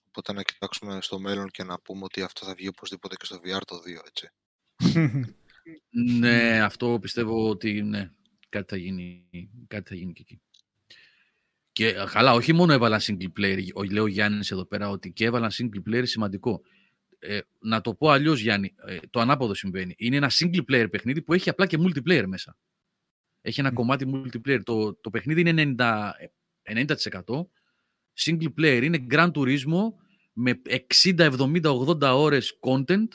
[0.09, 3.37] Οπότε να κοιτάξουμε στο μέλλον και να πούμε ότι αυτό θα βγει οπωσδήποτε και στο
[3.37, 4.31] VR το 2, έτσι.
[6.19, 8.11] ναι, αυτό πιστεύω ότι ναι,
[8.49, 9.29] κάτι θα γίνει,
[9.67, 10.41] κάτι θα γίνει και εκεί.
[11.73, 13.59] Και καλά, όχι μόνο έβαλαν single player,
[13.91, 16.61] λέει ο Γιάννης εδώ πέρα ότι και έβαλαν single player σημαντικό.
[17.19, 19.95] Ε, να το πω αλλιώς, Γιάννη, ε, το ανάποδο συμβαίνει.
[19.99, 22.57] Είναι ένα single player παιχνίδι που έχει απλά και multiplayer μέσα.
[23.41, 24.61] Έχει ένα κομμάτι multiplayer.
[24.63, 26.11] Το, το παιχνίδι είναι 90%,
[26.63, 26.87] 90%
[28.25, 28.81] single player.
[28.83, 29.93] Είναι Grand Turismo
[30.33, 30.61] με
[31.05, 33.09] 60, 70, 80 ώρες content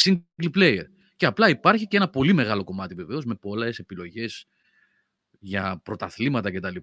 [0.00, 0.84] single player.
[1.16, 4.46] Και απλά υπάρχει και ένα πολύ μεγάλο κομμάτι βεβαίως με πολλές επιλογές
[5.38, 6.76] για πρωταθλήματα κτλ.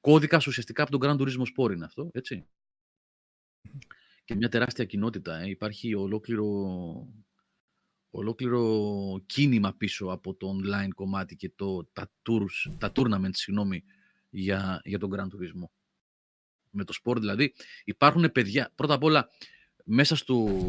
[0.00, 2.46] Κώδικα ουσιαστικά από τον Grand Turismo Sport είναι αυτό, έτσι.
[4.24, 5.40] Και μια τεράστια κοινότητα.
[5.40, 5.48] Ε.
[5.48, 6.46] Υπάρχει ολόκληρο,
[8.14, 13.82] ολόκληρο κίνημα πίσω από το online κομμάτι και το, τα, tours, τα tournaments συγγνώμη,
[14.30, 15.68] για, για τον Grand Turismo
[16.70, 19.28] με το σπορ δηλαδή, υπάρχουν παιδιά, πρώτα απ' όλα
[19.84, 20.68] μέσα στο,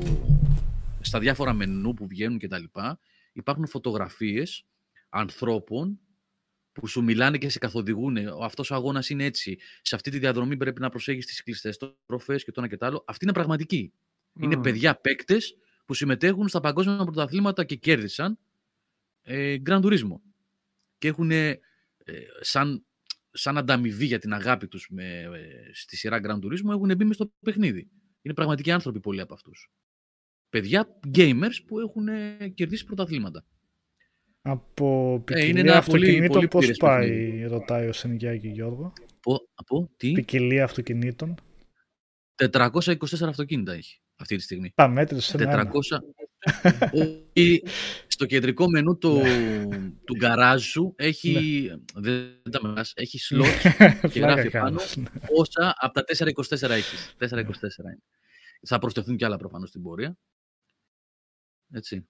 [1.02, 3.00] στα διάφορα μενού που βγαίνουν και τα λοιπά,
[3.34, 4.66] υπάρχουν φωτογραφίες
[5.10, 6.00] ανθρώπων
[6.72, 8.18] που σου μιλάνε και σε καθοδηγούν.
[8.42, 9.58] Αυτός ο αγώνας είναι έτσι.
[9.82, 12.86] Σε αυτή τη διαδρομή πρέπει να προσέχεις τις κλειστές τροφές και το ένα και το
[12.86, 13.04] άλλο.
[13.08, 13.94] Αυτή είναι πραγματική.
[14.40, 18.38] Είναι παιδιά παίκτες που συμμετέχουν στα παγκόσμια πρωταθλήματα και κέρδισαν
[19.22, 20.20] ε, Grand Turismo.
[20.98, 21.60] Και έχουν ε,
[22.42, 22.86] σαν
[23.34, 27.16] σαν ανταμοιβή για την αγάπη τους με, ε, στη σειρά Grand Turismo έχουν μπει μες
[27.16, 27.90] στο παιχνίδι.
[28.22, 29.72] Είναι πραγματικοί άνθρωποι πολλοί από αυτούς.
[30.50, 33.46] Παιδιά, gamers που έχουν ε, κερδίσει πρωταθλήματα.
[34.42, 37.44] Από ποικιλία ε, είναι ένα αυτοκινήτων πολύ, πώς πάει, παιχνίδι.
[37.44, 38.94] ρωτάει ο Σενικιάκη Γιώργο.
[39.18, 41.36] Από, από τι; Ποικιλία αυτοκινήτων.
[42.52, 44.72] 424 αυτοκίνητα έχει αυτή τη στιγμή.
[44.76, 45.70] Τα μέτρησε 400,
[48.08, 49.22] στο κεντρικό μενού του,
[50.06, 52.02] του γκαράζ σου έχει, ναι.
[52.02, 53.62] δεν τα έχει σλότς
[54.12, 54.80] και γράφει πάνω
[55.36, 57.16] όσα από τα 424 έχεις.
[57.20, 58.00] 424 είναι.
[58.68, 60.18] Θα προσθεθούν κι άλλα προφανώς στην πορεία.
[61.72, 62.08] Έτσι.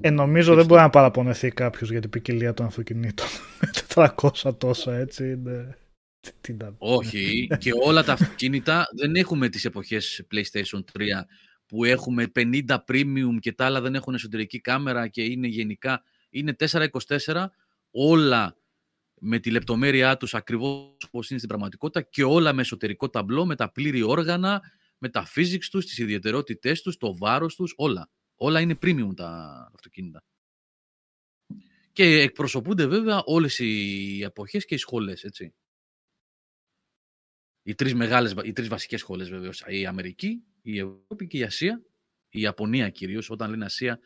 [0.00, 3.26] Ε, νομίζω δεν μπορεί να παραπονεθεί κάποιος για την ποικιλία των αυτοκινήτων.
[3.94, 5.79] 400 τόσα έτσι είναι.
[6.78, 11.02] Όχι, και όλα τα αυτοκίνητα δεν έχουμε τις εποχές PlayStation 3
[11.66, 16.56] που έχουμε 50 premium και τα άλλα δεν έχουν εσωτερική κάμερα και είναι γενικά, είναι
[16.58, 17.46] 424
[17.90, 18.56] όλα
[19.20, 23.56] με τη λεπτομέρειά τους ακριβώς όπως είναι στην πραγματικότητα και όλα με εσωτερικό ταμπλό, με
[23.56, 24.62] τα πλήρη όργανα,
[24.98, 28.10] με τα physics τους, τις ιδιαιτερότητές τους, το βάρος τους, όλα.
[28.34, 30.24] Όλα είναι premium τα αυτοκίνητα.
[31.92, 35.54] Και εκπροσωπούνται βέβαια όλες οι εποχές και οι σχολές, έτσι
[37.70, 41.82] οι τρεις, μεγάλες, οι τρεις βασικές σχολές βεβαίως, η Αμερική, η Ευρώπη και η Ασία,
[42.28, 44.00] η Ιαπωνία κυρίως, όταν λένε Ασία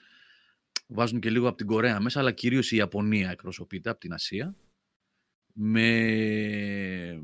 [0.86, 4.56] βάζουν και λίγο από την Κορέα μέσα, αλλά κυρίως η Ιαπωνία εκπροσωπείται από την Ασία,
[5.52, 5.98] με
[7.08, 7.20] ε,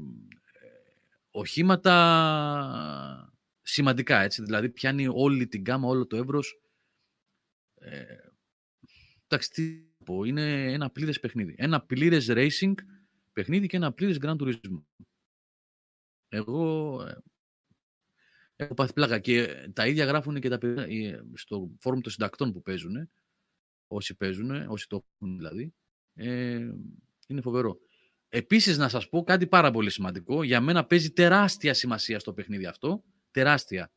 [1.31, 1.95] οχήματα
[3.63, 6.61] σημαντικά, έτσι, δηλαδή πιάνει όλη την γάμα, όλο το εύρος.
[7.75, 8.05] Ε,
[9.27, 9.73] εντάξει, τι
[10.05, 11.55] πω, είναι ένα πλήρες παιχνίδι.
[11.59, 12.75] Ένα πλήρες racing
[13.33, 14.83] παιχνίδι και ένα πλήρες Grand Turismo.
[16.33, 17.19] Εγώ ε,
[18.57, 22.53] έχω πάθει πλάκα και τα ίδια γράφουν και τα παιδιά ε, στο φόρουμ των συντακτών
[22.53, 23.11] που παίζουν,
[23.87, 25.75] όσοι παίζουν, όσοι το έχουν δηλαδή.
[26.15, 26.69] Ε,
[27.27, 27.79] είναι φοβερό.
[28.29, 30.43] Επίσης να σας πω κάτι πάρα πολύ σημαντικό.
[30.43, 33.05] Για μένα παίζει τεράστια σημασία στο παιχνίδι αυτό.
[33.31, 33.93] Τεράστια.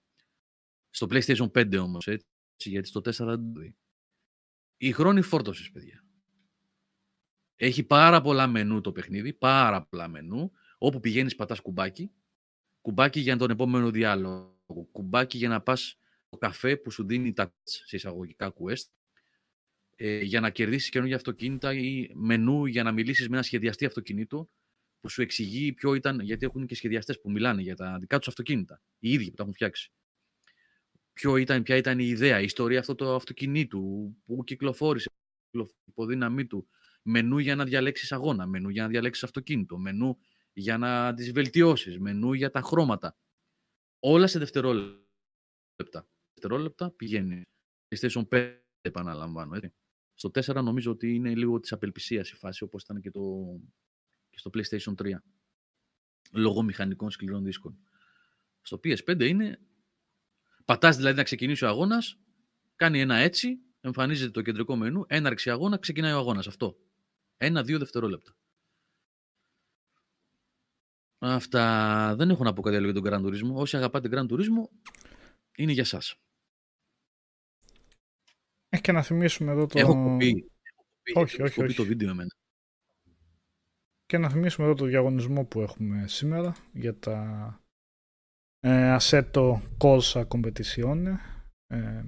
[0.90, 3.76] Στο PlayStation 5 όμως, έτσι, γιατί στο 4 δεν το δει.
[4.78, 6.04] Η χρόνη φόρτωσης, παιδιά.
[7.56, 10.52] Έχει πάρα πολλά μενού το παιχνίδι, πάρα πολλά μενού.
[10.78, 12.12] Όπου πηγαίνεις πατάς κουμπάκι
[12.84, 15.98] κουμπάκι για τον επόμενο διάλογο, κουμπάκι για να πας
[16.28, 18.90] στο καφέ που σου δίνει τα σε εισαγωγικά quest,
[19.96, 24.50] ε, για να κερδίσεις καινούργια αυτοκίνητα ή μενού για να μιλήσεις με ένα σχεδιαστή αυτοκινήτου
[25.00, 28.28] που σου εξηγεί ποιο ήταν, γιατί έχουν και σχεδιαστές που μιλάνε για τα δικά τους
[28.28, 29.92] αυτοκίνητα, οι ίδιοι που τα έχουν φτιάξει.
[31.14, 35.12] ποιο ήταν, ποια ήταν η ιδέα, η ιστορία αυτού του αυτοκινήτου, που κυκλοφόρησε,
[35.52, 36.68] η υποδύναμή του,
[37.02, 40.18] μενού για να διαλέξεις αγώνα, μενού για να διαλέξεις αυτοκίνητο, μενού
[40.54, 43.18] για να τις βελτιώσεις, μενού για τα χρώματα.
[44.00, 46.08] Όλα σε δευτερόλεπτα.
[46.34, 47.42] Δευτερόλεπτα πηγαίνει.
[47.88, 49.56] PlayStation 5 επαναλαμβάνω.
[49.56, 49.74] Έτσι.
[50.14, 53.22] Στο 4 νομίζω ότι είναι λίγο της απελπισίας η φάση, όπως ήταν και, το,
[54.30, 55.12] και στο PlayStation 3.
[56.32, 57.78] Λόγω μηχανικών σκληρών δίσκων.
[58.62, 59.60] Στο PS5 είναι
[60.66, 62.20] Πατάς δηλαδή να ξεκινήσει ο αγώνας,
[62.76, 66.48] κάνει ένα έτσι, εμφανίζεται το κεντρικό μενού, έναρξη αγώνα, ξεκινάει ο αγώνας.
[66.48, 66.78] Αυτό.
[67.38, 68.36] Ένα-δύο δευτερόλεπτα.
[71.26, 73.54] Αυτά δεν έχω να πω κάτι άλλο για τον Grand Turismo.
[73.54, 74.68] Όσοι αγαπάτε Grand Turismo,
[75.58, 76.16] είναι για σας.
[78.70, 79.80] Έχει και να θυμίσουμε εδώ το...
[79.80, 80.52] Έχω κοπεί.
[81.14, 81.76] Όχι, όχι, όχι.
[81.76, 82.36] το βίντεο εμένα.
[84.06, 87.60] Και να θυμίσουμε εδώ το διαγωνισμό που έχουμε σήμερα για τα
[88.60, 91.16] ε, Assetto Corsa Competizione
[91.68, 92.04] ε,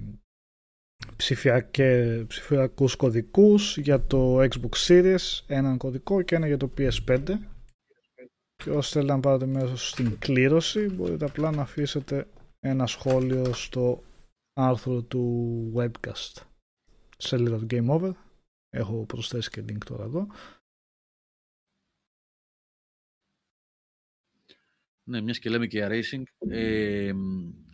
[1.16, 7.38] ψηφιακούς κωδικούς για το Xbox Series έναν κωδικό και ένα για το PS5
[8.56, 12.28] και όσοι θέλετε να πάρετε μέσα στην κλήρωση μπορείτε απλά να αφήσετε
[12.60, 14.02] ένα σχόλιο στο
[14.52, 16.42] άρθρο του webcast
[17.16, 18.12] σελίδα του Game Over
[18.70, 20.26] έχω προσθέσει και link τώρα εδώ
[25.08, 26.22] Ναι, μιας και λέμε και για racing.
[26.50, 27.12] Ε,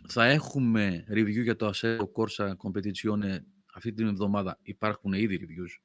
[0.07, 3.39] θα έχουμε review για το Assetto Corsa Competizione
[3.73, 4.59] αυτή την εβδομάδα.
[4.61, 5.81] Υπάρχουν ήδη reviews.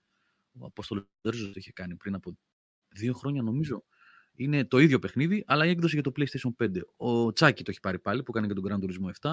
[0.58, 2.38] Ο Απόστολο το είχε κάνει πριν από
[2.88, 3.84] δύο χρόνια νομίζω.
[4.40, 6.81] Είναι το ίδιο παιχνίδι, αλλά η έκδοση για το PlayStation 5.
[6.97, 9.32] Ο Τσάκη το έχει πάρει πάλι, που κάνει και τον Grand Turismo 7.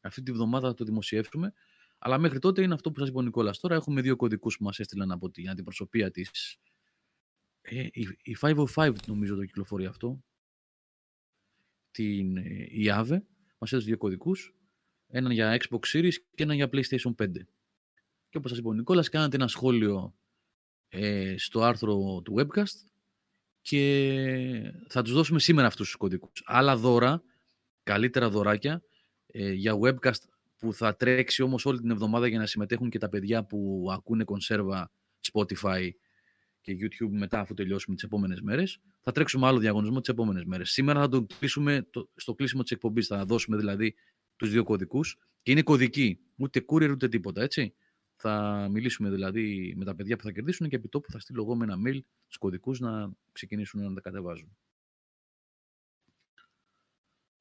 [0.00, 1.52] Αυτή τη βδομάδα θα το δημοσιεύσουμε.
[1.98, 3.58] Αλλά μέχρι τότε είναι αυτό που σας είπε ο Νικόλας.
[3.58, 6.56] Τώρα έχουμε δύο κωδικούς που μας έστειλαν από την αντιπροσωπεία της.
[7.60, 7.86] Ε,
[8.22, 10.24] η 505 νομίζω το κυκλοφορεί αυτό
[11.90, 12.36] την
[12.86, 13.18] IAVE, ε,
[13.58, 14.54] μας έδωσε δύο κωδικούς,
[15.06, 17.46] έναν για Xbox Series και έναν για PlayStation 5.
[18.28, 20.16] Και όπως σας είπε ο Νικόλας, κάνατε ένα σχόλιο
[20.88, 22.95] ε, στο άρθρο του webcast
[23.68, 26.42] και θα τους δώσουμε σήμερα αυτούς τους κωδικούς.
[26.44, 27.22] Άλλα δώρα,
[27.82, 28.82] καλύτερα δωράκια
[29.26, 30.20] ε, για webcast
[30.58, 34.24] που θα τρέξει όμως όλη την εβδομάδα για να συμμετέχουν και τα παιδιά που ακούνε
[34.24, 34.90] κονσέρβα
[35.32, 35.88] Spotify
[36.60, 38.80] και YouTube μετά αφού τελειώσουμε τις επόμενες μέρες.
[39.00, 40.70] Θα τρέξουμε άλλο διαγωνισμό τις επόμενες μέρες.
[40.70, 43.06] Σήμερα θα το κλείσουμε το, στο κλείσιμο της εκπομπής.
[43.06, 43.94] Θα δώσουμε δηλαδή
[44.36, 46.18] τους δύο κωδικούς και είναι κωδικοί.
[46.36, 47.74] Ούτε courier ούτε τίποτα, έτσι.
[48.16, 51.56] Θα μιλήσουμε δηλαδή με τα παιδιά που θα κερδίσουν και επί τόπου θα στείλω εγώ
[51.56, 54.56] με ένα mail του κωδικούς να ξεκινήσουν να τα κατεβάζουν.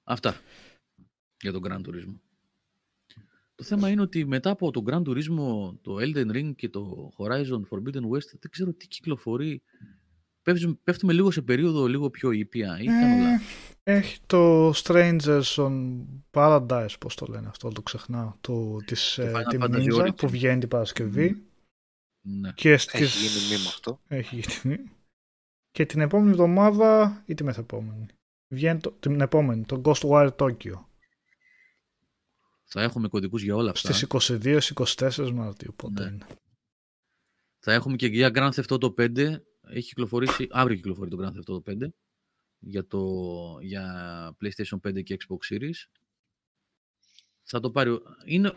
[0.03, 0.41] Αυτά
[1.41, 2.19] για τον Grand Turismo.
[3.55, 7.61] Το θέμα είναι ότι μετά από τον Grand Turismo, το Elden Ring και το Horizon
[7.69, 9.61] Forbidden West, δεν ξέρω τι κυκλοφορεί.
[10.83, 12.79] Πέφτουμε, λίγο σε περίοδο λίγο πιο ήπια.
[12.79, 13.39] Ή ε,
[13.83, 18.33] έχει το Strangers on Paradise, πώς το λένε αυτό, το ξεχνάω.
[18.41, 21.45] Το, της ε, Ninja που βγαίνει την Παρασκευή.
[22.21, 22.51] Ναι.
[22.51, 24.01] Και Έχει γίνει μήμα αυτό.
[24.07, 24.83] Έχει γίνει
[25.71, 28.05] Και την επόμενη εβδομάδα ή τη μεθεπόμενη.
[28.47, 30.85] Βγαίνει το, την επόμενη, το Ghostwire Tokyo.
[32.63, 33.93] Θα έχουμε κωδικούς για όλα αυτά.
[33.93, 34.29] Στις
[35.17, 36.09] 22-24 Μαρτίου, πότε ναι.
[36.09, 36.25] είναι.
[37.59, 39.35] Θα έχουμε και για Grand Theft Auto 5.
[39.69, 41.87] Έχει κυκλοφορήσει, αύριο κυκλοφορεί το Grand Theft Auto 5
[42.59, 43.03] για, το,
[43.61, 43.85] για
[44.41, 45.89] PlayStation 5 και Xbox Series.
[47.43, 47.99] Θα το πάρει.
[48.25, 48.53] Είναι,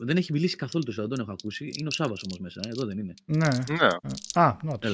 [0.00, 1.70] δεν έχει μιλήσει καθόλου το δεν έχω ακούσει.
[1.78, 3.14] Είναι ο Σάβα όμως μέσα, ε, εδώ δεν είναι.
[3.24, 3.48] Ναι.
[3.70, 3.86] ναι.
[4.42, 4.84] Α, νότ.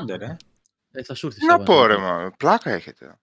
[0.00, 0.36] Άντε, ρε.
[0.90, 1.46] Ε, θα σου έρθει.
[1.46, 2.32] Να πω, ρε, μα.
[2.36, 3.18] Πλάκα έχετε.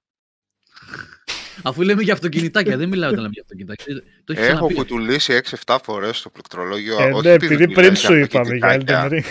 [1.63, 4.03] Αφού λέμε για αυτοκινητάκια, δεν μιλάω όταν λέμε για αυτοκινητάκια.
[4.23, 7.01] Το Έχω κουτουλήσει 6-7 φορές στο πληκτρολόγιο.
[7.01, 9.23] Ε, ναι, επειδή πριν σου είπαμε για Elden Ring.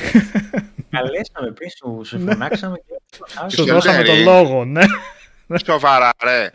[0.92, 2.32] Καλέσαμε πριν σου, σου ναι.
[2.32, 4.82] φωνάξαμε και σου δώσαμε τον λόγο, ναι.
[5.64, 6.50] Σοβαρά, ρε.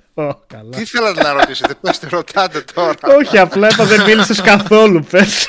[0.69, 5.47] Τι θέλατε να ρωτήσετε, πες ρωτάτε τώρα; Όχι, απλά είπα δεν μίλησες καθόλου, πες.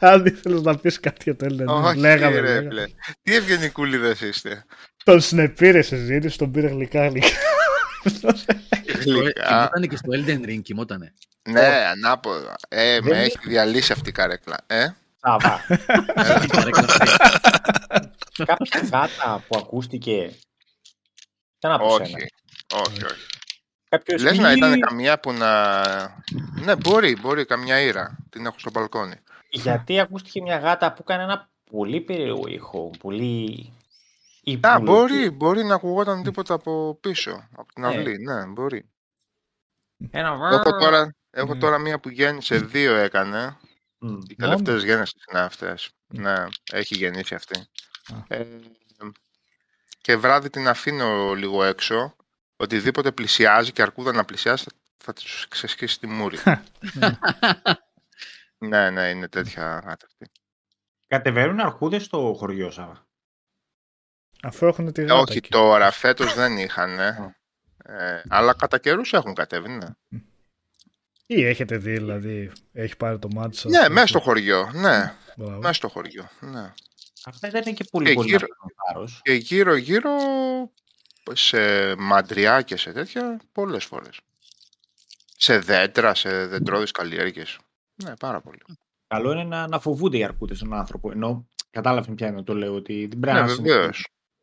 [0.00, 2.40] Αν ήθελες να πεις κάτι για το Elden Ring, λέγαμε.
[2.40, 2.62] Ρε,
[3.22, 4.64] Τι ευγενικούλιδες είστε.
[5.04, 7.26] Τον συνεπήρε συζήτηση, τον πήρε γλυκά γλυκά.
[9.02, 11.12] Κοιμότανε και στο Elden Ring, κοιμότανε.
[11.50, 12.56] Ναι, ανάποδα.
[12.68, 14.56] Ε, με έχει διαλύσει αυτή η καρέκλα.
[14.66, 14.86] Ε;
[15.20, 15.60] Σάβα.
[18.44, 20.34] Κάποια γάτα που ακούστηκε.
[21.58, 22.14] Τι να πω Όχι,
[22.74, 23.26] όχι, όχι.
[23.88, 25.82] Κάποιος Λες να ήταν καμία που να...
[26.64, 28.18] Ναι, μπορεί, μπορεί, καμιά ήρα.
[28.30, 29.14] Την έχω στο μπαλκόνι.
[29.50, 32.90] Γιατί ακούστηκε μια γάτα που έκανε ένα πολύ περίεργο ήχο.
[32.98, 33.72] Πολύ
[34.60, 37.88] Α, μπορεί, μπορεί να ακουγόταν τίποτα από πίσω, από την ναι.
[37.88, 38.18] αυλή.
[38.18, 38.90] Ναι, μπορεί.
[40.10, 41.60] Ένα έχω τώρα, έχω ναι.
[41.60, 43.56] τώρα μία που γέννησε, δύο έκανε.
[44.02, 44.18] Mm.
[44.28, 45.90] Οι τελευταίε γέννησες είναι αυτές.
[46.06, 47.66] Ναι, έχει γεννήσει αυτή.
[48.28, 48.44] Ε,
[50.00, 52.16] και βράδυ την αφήνω λίγο έξω.
[52.56, 56.38] Οτιδήποτε πλησιάζει και αρκούδα να πλησιάζει θα, θα τη ξεσχίσει τη μούρη.
[58.62, 60.30] Ναι, ναι, είναι τέτοια γάταρτη.
[61.06, 63.06] Κατεβαίνουν αρκούδες στο χωριό Σάβα;
[64.42, 65.14] Αφού έχουν τη γάτα.
[65.14, 66.98] Όχι τώρα, φέτος δεν είχαν.
[66.98, 69.86] Ε, αλλά κατά καιρούς έχουν κατέβει, ναι.
[71.36, 73.72] Ή έχετε δει, δηλαδή, έχει πάρει το μάτι σας.
[73.72, 75.14] Ναι, μέσα στο χωριό, ναι.
[75.36, 76.72] Μέσα στο χωριό, ναι.
[77.24, 78.46] Αυτά δεν είναι και πολύ και πολύ γύρω,
[79.22, 80.10] Και γύρω-γύρω
[81.32, 84.20] σε μαντριά και σε τέτοια πολλές φορές.
[85.36, 87.58] Σε δέντρα, σε δεντρώδεις καλλιέργειες.
[88.04, 88.60] Ναι, πάρα πολύ.
[89.06, 91.10] Καλό είναι να, να φοβούνται οι αρκούδες τον άνθρωπο.
[91.10, 93.90] Ενώ κατάλαβε πια να το λέω ότι δεν πρέπει ναι, να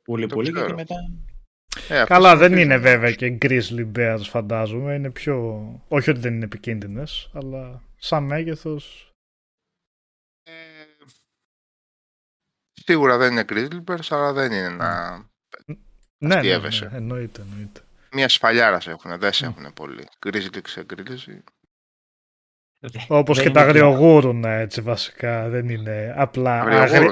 [0.03, 0.95] πολύ πολύ γιατί μετά...
[1.89, 4.93] Ε, Καλά, δεν είναι βέβαια και grizzly bears φαντάζομαι.
[4.93, 5.63] Είναι πιο...
[5.87, 8.79] Όχι ότι δεν είναι επικίνδυνες, αλλά σαν μέγεθο.
[10.43, 10.51] Ε,
[12.73, 15.17] σίγουρα δεν είναι grizzly bears, αλλά δεν είναι να.
[16.17, 17.81] Ναι, ναι, ναι, ναι, εννοείται, εννοείται.
[18.11, 20.07] Μιας σφαλιάρα έχουν, δεν σε έχουν πολύ.
[20.25, 21.39] Grizzly σε grizzly.
[23.07, 25.49] Όπως και τα αγριογούρουνα έτσι βασικά.
[25.49, 26.61] Δεν είναι απλά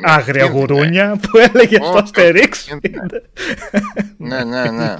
[0.01, 2.67] άγρια γουρούνια που έλεγε στο Αστερίξ.
[4.17, 4.95] Ναι, ναι, ναι.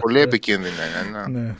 [0.00, 1.26] Πολύ επικίνδυνα είναι.
[1.26, 1.40] Ναι.
[1.40, 1.54] ναι.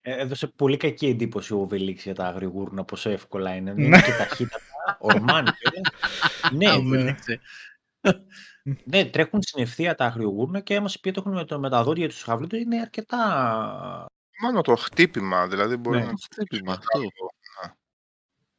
[0.00, 3.74] Ε, έδωσε πολύ κακή εντύπωση ο Βελίξ για τα αγριογούρουνα, πόσο εύκολα είναι.
[3.76, 5.52] Είναι και ταχύτατα, ορμάνε.
[6.58, 7.14] ναι, ναι.
[8.84, 12.22] ναι, τρέχουν στην ευθεία τα αγριογούρουνα και άμα σε πει το με τα δόντια τους
[12.22, 14.06] χαβλού του είναι αρκετά
[14.40, 16.12] Μόνο το χτύπημα, δηλαδή μπορεί ναι, να...
[16.32, 17.00] Χτύπημα, αυτό.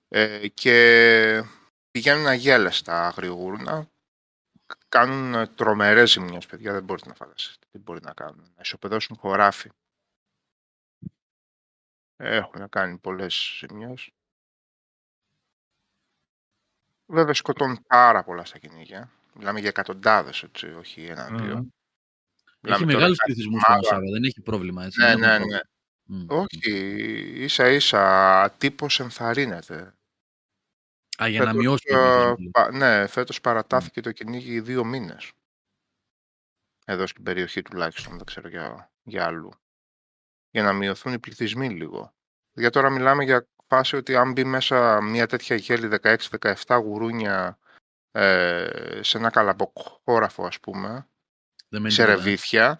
[0.07, 1.43] Ε, και
[1.91, 3.89] πηγαίνουν αγέλαστα αγριογούρνα,
[4.89, 8.41] κάνουν τρομερές ζημιές, παιδιά, δεν μπορείτε να φανταστείτε τι μπορεί να κάνουν.
[8.55, 9.69] Να ισοπεδώσουν χωράφι.
[12.17, 14.09] Έχουν κάνει πολλές ζημιές.
[17.05, 19.11] Βέβαια σκοτώνουν πάρα πολλά στα κυνήγια.
[19.33, 21.67] Μιλάμε για εκατοντάδες, έτσι, όχι ένα-δύο.
[22.65, 24.85] Έχει μεγάλους πληθυσμούς στο Σάββα, δεν έχει πρόβλημα.
[24.85, 25.59] Έτσι, ναι, ναι, ναι.
[26.27, 26.71] Όχι,
[27.43, 29.95] ίσα ίσα τύπος ενθαρρύνεται.
[31.23, 31.85] Α, για φέτος, να μειώσει
[32.51, 35.31] το Ναι, φέτος παρατάθηκε το κυνήγι δύο μήνες.
[36.85, 39.51] Εδώ στην περιοχή τουλάχιστον, δεν ξέρω για, για αλλού.
[40.49, 42.13] Για να μειωθούν οι πληθυσμοί λίγο.
[42.53, 47.59] Για τώρα μιλάμε για φάση ότι αν μπει μέσα μια τέτοια γέλη 16-17 γουρούνια
[48.11, 51.09] ε, σε ένα καλαμποκόραφο ας πούμε,
[51.87, 52.79] σε ρεβίθια,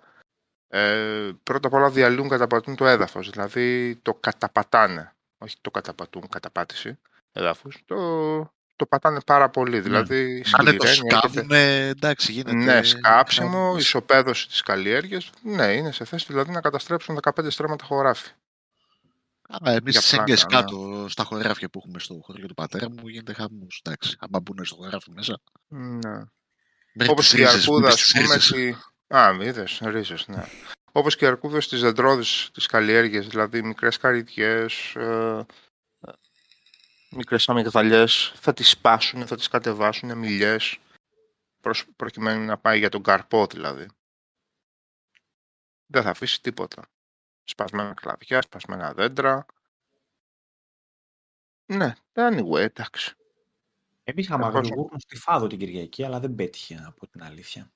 [0.67, 5.15] ε, πρώτα απ' όλα διαλύουν, καταπατούν το έδαφος, δηλαδή το καταπατάνε.
[5.37, 6.99] Όχι το καταπατούν, καταπάτηση
[7.31, 7.81] εδάφους.
[7.85, 7.95] Το,
[8.75, 9.81] το πατάνε πάρα πολύ, ναι.
[9.81, 10.69] δηλαδή ναι.
[10.69, 12.55] Αν το σκάβουνε, εντάξει γίνεται...
[12.55, 15.29] Ναι, σκάψιμο, ισοπαίδωση της καλλιέργειας.
[15.41, 18.29] Ναι, είναι σε θέση δηλαδή να καταστρέψουν 15 στρέμματα χωράφι.
[19.49, 23.33] Άρα εμείς τις έγκε κάτω στα χωράφια που έχουμε στο χωριό του πατέρα μου γίνεται
[23.33, 23.81] χαμός.
[23.83, 25.39] Εντάξει, άμα μπουν στο χωράφι μέσα.
[25.67, 26.23] Ναι.
[27.07, 28.77] Όπως και η αρκούδα, ας πούμε.
[29.07, 30.43] Α, είδες, ρίζες, ναι.
[30.91, 35.45] Όπως και οι αρκούδε τη δεντρόδη τη καλλιέργεια, δηλαδή μικρές καρυδιές, ε,
[37.09, 40.77] μικρές αμυγδαλιές, θα τις σπάσουν, θα τις κατεβάσουν μιλιές,
[41.95, 43.87] προκειμένου να πάει για τον καρπό δηλαδή.
[45.85, 46.87] Δεν θα αφήσει τίποτα.
[47.43, 49.45] Σπασμένα κλαδιά, σπασμένα δέντρα.
[51.65, 53.15] Ναι, anyway, εντάξει.
[54.07, 57.71] Εμείς είχαμε αγρογούρνο στη Φάδο την Κυριακή, αλλά δεν πέτυχε από την αλήθεια.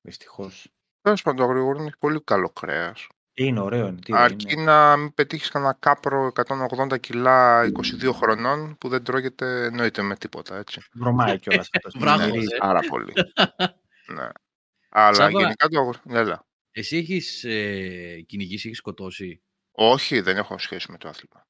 [0.00, 0.72] Δυστυχώς.
[1.00, 3.06] Τέλος πάντων, το αγριγούρι έχει πολύ καλό κρέας.
[3.34, 3.86] Είναι ωραίο.
[3.86, 4.62] Είναι, Αρκεί είναι.
[4.62, 6.32] να μην πετύχεις κανένα κάπρο
[6.90, 7.64] 180 κιλά
[8.02, 10.56] 22 χρονών που δεν τρώγεται εννοείται με τίποτα.
[10.56, 10.80] Έτσι.
[10.92, 11.94] Βρωμάει κιόλας αυτός.
[12.00, 12.26] Μπράβο.
[12.26, 13.12] Ναι, πάρα πολύ.
[14.14, 14.28] ναι.
[14.88, 16.36] Αλλά Σάβα, γενικά το αγριγούρι.
[16.70, 21.46] Εσύ έχεις ε, κυνηγήσει, έχεις σκοτώσει; Όχι, δεν έχω σχέση με το άθλημα.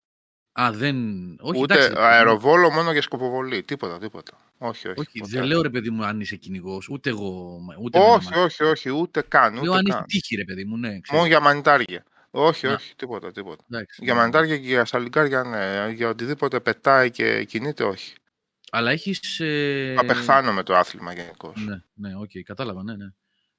[0.61, 0.97] Α, δεν.
[1.41, 3.63] Όχι, Ούτε εντάξει, αεροβόλο μόνο για σκοποβολή.
[3.63, 4.33] Τίποτα, τίποτα.
[4.59, 5.01] Όχι, όχι.
[5.01, 7.61] όχι δεν λέω ρε παιδί μου αν είσαι κυνηγός, ούτε εγώ.
[7.81, 9.63] Ούτε όχι, όχι, όχι, ούτε καν.
[9.63, 11.01] Λέω αν σου έχει τύχει, ρε παιδί μου, ναι.
[11.01, 11.19] Ξέρω.
[11.19, 12.05] Μόνο για μανιτάρια.
[12.31, 13.65] Όχι, όχι, τίποτα, τίποτα.
[13.71, 14.21] Εντάξει, για ναι.
[14.21, 15.93] μανιτάρια και για σαλιγκάρια, ναι.
[15.93, 18.15] Για οτιδήποτε πετάει και κινείται, όχι.
[18.71, 19.41] Αλλά έχεις.
[19.41, 19.95] Ε...
[19.99, 21.65] Απεχθάνομαι το άθλημα γενικώς.
[21.67, 23.07] Ναι, ναι, OK, okay, κατάλαβα, ναι, ναι.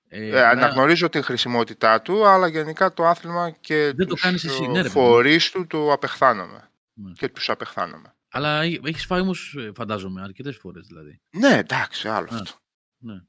[0.07, 4.67] Ε, ε, αναγνωρίζω την χρησιμότητά του, αλλά γενικά το άθλημα και δεν το κάνεις εσύ,
[4.67, 7.11] ναι, φορείς του το απεχθάνομαι ναι.
[7.11, 8.15] και τους απεχθάνομαι.
[8.29, 11.21] Αλλά έχεις φάει όμως, ε, φαντάζομαι, αρκετές φορές δηλαδή.
[11.29, 12.57] Ναι, εντάξει, άλλο αυτό.
[12.97, 13.21] Ναι.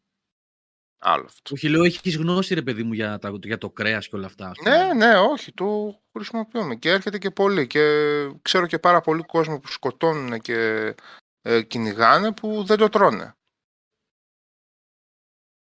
[0.98, 1.55] Άλλο αυτό.
[1.55, 4.52] Όχι, λέω, έχεις γνώση, ρε παιδί μου, για, τα, για το κρέας και όλα αυτά.
[4.62, 7.66] Ναι, ναι, όχι, το χρησιμοποιούμε και έρχεται και πολύ.
[7.66, 7.84] Και
[8.43, 10.94] ξέρω και πάρα πολύ κόσμο που σκοτώνουν και
[11.40, 13.36] ε, κυνηγάνε που δεν το τρώνε.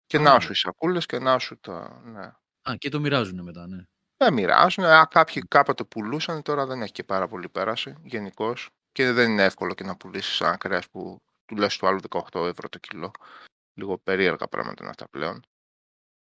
[0.06, 2.02] Και να σου οι σακούλες και να σου τα...
[2.04, 2.32] Ναι.
[2.70, 3.86] Α, και το μοιράζουν μετά, ναι.
[4.18, 4.84] Δεν μοιράζουν.
[4.84, 8.70] Α, κάποιοι κάποτε πουλούσαν, τώρα δεν έχει και πάρα πολύ πέραση γενικώς.
[8.92, 12.00] Και δεν είναι εύκολο και να πουλήσεις ένα κρέα που του λε του άλλου
[12.32, 13.10] 18 ευρώ το κιλό.
[13.74, 15.44] Λίγο περίεργα πράγματα είναι αυτά πλέον.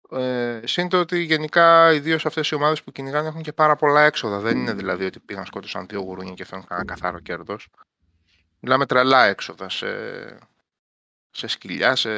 [0.09, 4.39] Ε, Σύντο ότι γενικά ιδίως αυτές οι ομάδες που κυνηγάνε έχουν και πάρα πολλά έξοδα.
[4.39, 7.67] Δεν είναι δηλαδή ότι πήγαν σκότωσαν δύο γουρούνια και φέρνουν κανένα καθαρό κέρδος.
[8.59, 9.88] Μιλάμε τρελά έξοδα σε,
[11.31, 12.11] σε σκυλιά, σε,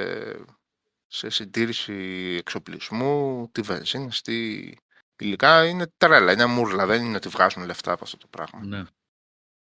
[1.07, 1.93] σε συντήρηση
[2.39, 4.71] εξοπλισμού, τη βενζίνη, τι
[5.19, 5.67] υλικά.
[5.67, 8.65] Είναι τρέλα, είναι μούρλα, δεν είναι ότι βγάζουν λεφτά από αυτό το πράγμα.
[8.65, 8.83] Ναι.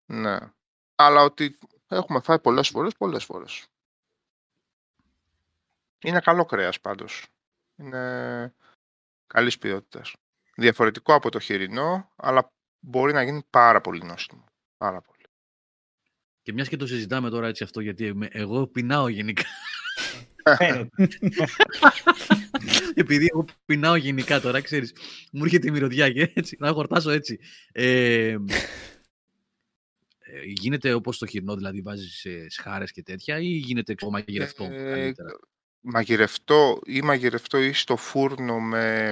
[0.06, 0.38] Ναι.
[0.96, 1.58] Αλλά ότι
[1.88, 3.68] έχουμε φάει πολλές φορές, πολλές φορές.
[6.04, 7.28] Είναι καλό κρέας πάντως.
[7.76, 8.54] Είναι
[9.28, 10.14] καλής ποιότητας.
[10.56, 14.44] Διαφορετικό από το χοιρινό, αλλά μπορεί να γίνει πάρα πολύ νόστιμο.
[14.78, 15.24] Πάρα πολύ.
[16.42, 19.46] Και μιας και το συζητάμε τώρα έτσι αυτό, γιατί εγώ πεινάω γενικά.
[22.94, 24.94] Επειδή εγώ πεινάω γενικά τώρα, ξέρεις,
[25.32, 27.40] μου έρχεται η μυρωδιά και έτσι, να χορτάσω έτσι.
[27.72, 28.36] Ε,
[30.46, 35.12] γίνεται όπως το χοιρινό, δηλαδή βάζεις σχάρες και τέτοια ή γίνεται εξω μαγειρευτό ε,
[35.88, 39.12] Μαγειρευτό ή μαγειρευτό ή στο φούρνο με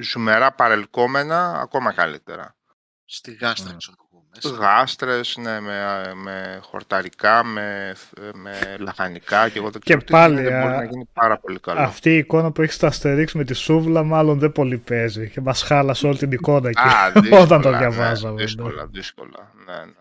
[0.00, 2.56] ζουμερά παρελκόμενα, ακόμα καλύτερα.
[3.04, 4.03] Στη γάστρα, ξέρω
[4.42, 7.94] Γάστρες, ναι, με, με χορταρικά, με,
[8.34, 11.80] με λαχανικά και εγώ δεν ξέρω και πάλι, δεν μπορεί να γίνει πάρα πολύ καλό.
[11.80, 15.40] Αυτή η εικόνα που έχεις στα Αστερίξ με τη σούβλα μάλλον δεν πολύ παίζει και
[15.40, 18.34] μας χάλασε όλη την εικόνα εκεί Α, δύσκολα, όταν το ναι, διαβάζαμε.
[18.34, 19.92] Ναι, δύσκολα, δύσκολα, ναι, ναι.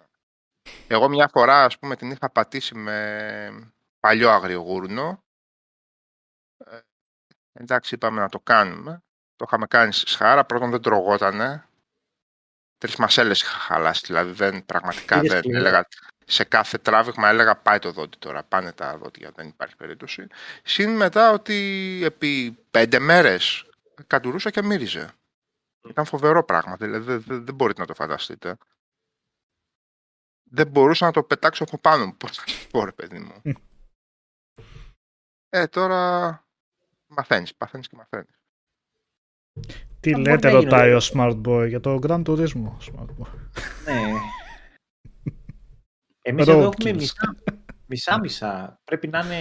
[0.87, 5.23] Εγώ μια φορά, ας πούμε, την είχα πατήσει με παλιό αγριογούρνο.
[6.65, 6.79] Ε,
[7.53, 9.03] εντάξει, είπαμε να το κάνουμε.
[9.35, 10.45] Το είχαμε κάνει στη σχάρα.
[10.45, 11.67] Πρώτον δεν τρογότανε
[12.83, 14.05] τρεις μασέλες είχα χαλάσει.
[14.05, 15.87] Δηλαδή δεν, πραγματικά δεν έλεγα.
[16.25, 20.27] Σε κάθε τράβηγμα έλεγα πάει το δόντι τώρα, πάνε τα δόντια, δεν υπάρχει περίπτωση.
[20.63, 23.65] Συν μετά ότι επί πέντε μέρες
[24.07, 25.13] κατουρούσα και μύριζε.
[25.89, 28.57] Ήταν φοβερό πράγμα, δηλαδή δεν, δεν, δεν μπορείτε να το φανταστείτε.
[30.43, 32.15] Δεν μπορούσα να το πετάξω από πάνω μου.
[32.17, 33.41] Πώς θα παιδί μου.
[35.49, 36.43] ε, τώρα
[37.07, 38.35] μαθαίνεις, παθαίνεις και μαθαίνεις.
[40.03, 42.71] Τι λέτε, ρωτάει ο Smart Boy για το Grand Turismo.
[42.87, 43.29] Smart Boy.
[43.85, 44.01] Ναι.
[46.21, 47.35] Εμείς εδώ έχουμε μισά,
[47.85, 48.79] μισά μισά.
[48.83, 49.37] Πρέπει να είναι.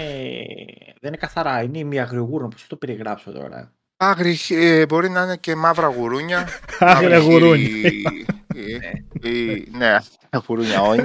[1.01, 1.62] Δεν είναι καθαρά.
[1.62, 2.48] Είναι μια αγριογούρνο.
[2.48, 6.48] Πώ το περιγράψω τώρα; Άγρι, ε, μπορεί να είναι και μαύρα γουρούνια.
[6.78, 7.90] Άγρια γουρούνια.
[9.70, 9.98] Ναι,
[10.47, 11.02] γουρούνια όχι.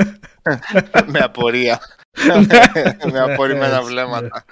[1.12, 1.80] Με απορία.
[3.12, 4.46] Με απορριμμένα βλέμματα.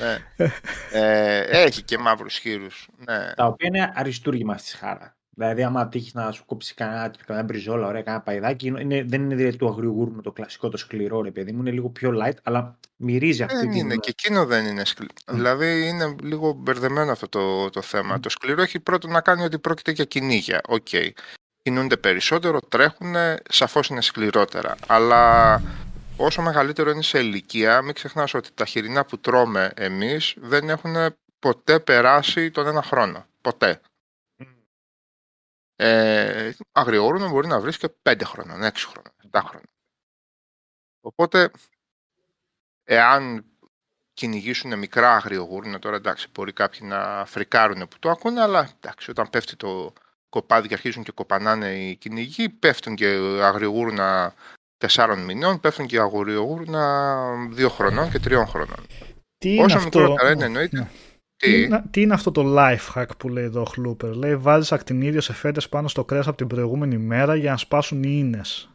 [0.00, 0.46] Ναι.
[0.92, 2.88] Ε, έχει και μαύρους χοίρους.
[2.96, 3.32] Ναι.
[3.36, 5.14] Τα οποία είναι αριστούργημα στη σχάρα.
[5.34, 9.34] Δηλαδή, άμα τύχεις να σου κόψει κανένα, κανένα μπριζόλα, ωραία, κανένα παϊδάκι, είναι, δεν είναι
[9.34, 12.36] δηλαδή του αγριού με το κλασικό, το σκληρό, ρε παιδί μου, είναι λίγο πιο light,
[12.42, 15.12] αλλά μυρίζει αυτή δεν είναι, και εκείνο δεν είναι σκληρό.
[15.30, 18.20] Δηλαδή, είναι λίγο μπερδεμένο αυτό το, το θέμα.
[18.20, 20.60] Το σκληρό έχει πρώτο να κάνει ότι πρόκειται για κυνήγια.
[20.68, 20.86] OK.
[20.90, 21.10] Okay.
[21.62, 23.14] Κινούνται περισσότερο, τρέχουν,
[23.48, 24.76] σαφώς είναι σκληρότερα.
[24.86, 25.62] Αλλά
[26.24, 30.94] όσο μεγαλύτερο είναι σε ηλικία, μην ξεχνάς ότι τα χοιρινά που τρώμε εμείς δεν έχουν
[31.38, 33.26] ποτέ περάσει τον ένα χρόνο.
[33.40, 33.80] Ποτέ.
[35.76, 39.68] Ε, αγριόρουνο μπορεί να βρεις και 5 χρόνων, 6 χρόνων, 7 χρόνων.
[41.00, 41.50] Οπότε,
[42.84, 43.44] εάν
[44.14, 49.30] κυνηγήσουν μικρά αγριογούρνα, τώρα εντάξει, μπορεί κάποιοι να φρικάρουν που το ακούνε, αλλά εντάξει, όταν
[49.30, 49.92] πέφτει το
[50.28, 53.06] κοπάδι και αρχίζουν και κοπανάνε οι κυνηγοί, πέφτουν και
[53.42, 54.34] αγριογούρνα
[54.80, 57.14] τεσσάρων μηνών πέφτουν και αγουριογούρνα
[57.50, 58.86] δύο χρονών και τριών χρονών.
[59.38, 60.32] Τι Όσο είναι μικρότερα αυτό...
[60.32, 60.78] είναι εννοείται.
[60.78, 60.88] Ναι.
[61.36, 61.68] Τι...
[61.90, 65.32] Τι, είναι αυτό το life hack που λέει εδώ ο Χλούπερ; Λέει βάζεις ακτινίδιο σε
[65.32, 68.70] φέτες πάνω στο κρέας από την προηγούμενη μέρα για να σπάσουν οι ίνες.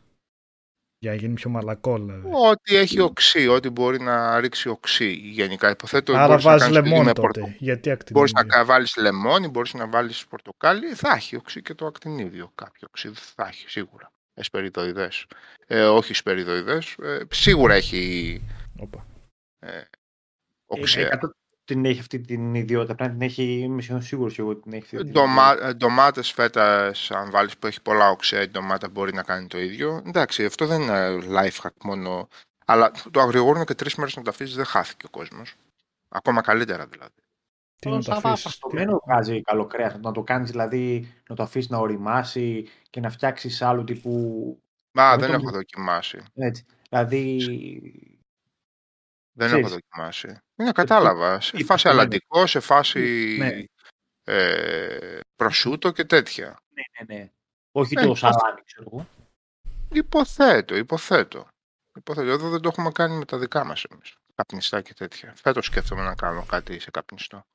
[0.98, 2.30] Για να γίνει πιο μαλακό δηλαδή.
[2.50, 5.70] Ό,τι έχει οξύ, ό,τι μπορεί να ρίξει οξύ γενικά.
[5.70, 7.22] Υποθέτω Άρα βάζεις λεμόνι τότε.
[7.22, 7.50] Πορτο...
[7.58, 10.94] Γιατί ακτινίδιο; Μπορείς να βάλεις λεμόνι, μπορείς να βάλεις πορτοκάλι.
[10.94, 12.52] Θα έχει οξύ και το ακτινίδιο.
[12.56, 15.26] Κάποιο οξύ θα έχει σίγουρα εσπεριδοειδές.
[15.68, 16.96] Ε, όχι εσπεριδοειδές.
[17.02, 18.42] Ε, σίγουρα έχει
[19.60, 19.82] ε,
[20.66, 21.08] οξέα.
[21.12, 21.20] Ε,
[21.66, 22.96] την έχει αυτή την ιδιότητα.
[22.96, 25.10] Πρέπει να την έχει, είμαι σίγουρος και εγώ την έχει αυτή.
[25.10, 29.48] Ντομα, ε, ντομάτες φέτας, αν βάλεις που έχει πολλά οξέα, η ντομάτα μπορεί να κάνει
[29.48, 30.02] το ίδιο.
[30.08, 32.28] Εντάξει, αυτό δεν είναι life hack μόνο.
[32.66, 35.56] Αλλά το αγριογόρνο και τρεις μέρες να το αφήσεις δεν χάθηκε ο κόσμος.
[36.10, 37.25] Ακόμα καλύτερα δηλαδή.
[37.76, 38.60] Τι να το αφήσεις.
[38.60, 40.00] Το βγάζει καλό κρέας.
[40.00, 44.60] Να το κάνεις δηλαδή να το αφήσεις να οριμάσει και να φτιάξεις άλλου τύπου.
[44.92, 46.24] Μα δεν έχω δοκιμάσει.
[46.34, 46.66] Έτσι.
[46.90, 47.42] Δηλαδή.
[49.38, 50.38] Δεν έχω δοκιμάσει.
[50.56, 51.42] Είναι κατάλαβα.
[51.42, 53.64] Σε φάση αλαντικό, σε φάση ναι.
[54.24, 56.48] ε, προσούτο και τέτοια.
[56.48, 57.32] Ναι, ναι, ναι.
[57.72, 59.08] Όχι ε, το σαλάμι, ξέρω εγώ.
[59.92, 61.48] Υποθέτω, υποθέτω.
[61.98, 62.30] Υποθέτω.
[62.30, 64.16] Εδώ δεν το έχουμε κάνει με τα δικά μας εμείς.
[64.36, 65.34] Καπνιστά και τέτοια.
[65.36, 67.46] Φέτος σκέφτομαι να κάνω κάτι σε καπνιστό.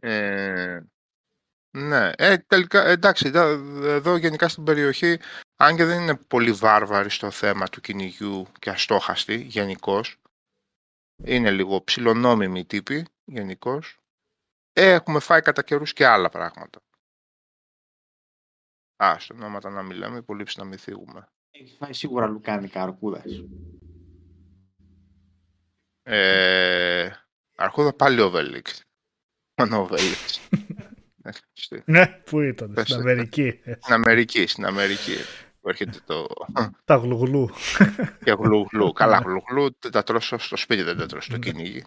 [0.00, 0.80] Ε,
[1.70, 3.30] ναι, ε, τελικά, εντάξει,
[3.82, 5.18] εδώ γενικά στην περιοχή,
[5.56, 10.20] αν και δεν είναι πολύ βάρβαρη στο θέμα του κυνηγιού και αστόχαστη γενικώς,
[11.24, 13.98] είναι λίγο ψιλονόμιμη τύπη γενικώς.
[14.72, 16.80] Ε, έχουμε φάει κατά καιρούς και άλλα πράγματα.
[19.04, 21.28] Α, στο ονόματα να μιλάμε, πολύ να μην θίγουμε.
[21.50, 23.44] Έχει φάει σίγουρα λουκάνικα αρκούδας.
[26.02, 27.10] Ε,
[27.56, 28.84] αρκούδα πάλι ο Βέλιξ.
[29.60, 30.40] Μόνο ο Βέλιξ.
[31.84, 33.60] ναι, πού ήταν, στην Αμερική.
[33.80, 35.16] Στην Αμερική, στην Αμερική.
[35.60, 36.26] Που έρχεται το...
[36.84, 37.50] Τα γλουγλού.
[38.24, 38.92] Και γλουγλού.
[38.92, 41.84] Καλά, γλουγλού τα τρώσω στο σπίτι, δεν τα τρώσω στο κυνήγι.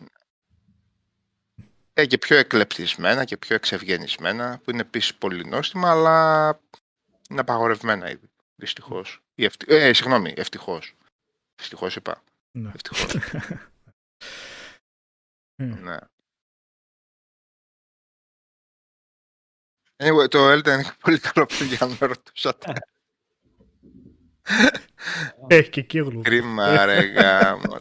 [1.94, 6.50] Ε, και πιο εκλεπτισμένα και πιο εξευγενισμένα, που είναι επίσης πολύ νόστιμα, αλλά
[7.30, 8.30] είναι απαγορευμένα ήδη.
[8.56, 9.22] Δυστυχώς.
[9.36, 9.66] Ευτι...
[9.76, 10.95] Ε, συγγνώμη, ευτυχώς.
[11.56, 12.24] Ευτυχώς είπα.
[12.52, 12.72] Ναι.
[12.74, 13.16] Ευτυχώς.
[15.84, 15.98] ναι.
[20.04, 22.74] Anyway, το Elden είναι πολύ καλό που για να με ρωτούσατε.
[25.48, 27.80] Έχει και εκεί Κρίμα ρε γάμο.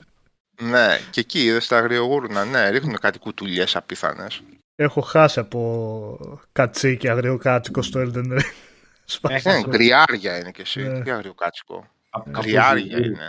[0.60, 2.44] Ναι, και εκεί είδες τα αγριογούρνα.
[2.44, 4.42] Ναι, ρίχνουν κάτι κουτουλιές απίθανες.
[4.74, 8.40] Έχω χάσει από κατσίκι αγριοκάτσικο στο Elden Ring.
[9.42, 10.82] Ναι, κρυάρια είναι και εσύ.
[10.82, 11.02] Ναι.
[11.02, 11.90] Τι αγριοκάτσικο.
[12.30, 13.28] Κρυάρια είναι.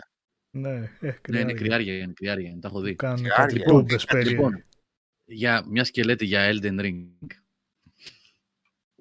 [0.49, 2.95] Ναι, ε, ναι, είναι κρυάρια, είναι κρυάρια, τα έχω δει.
[2.95, 4.64] Κάνουν κάτι τούμπες Λοιπόν,
[5.26, 7.28] για, μια σκελέτη για Elden Ring.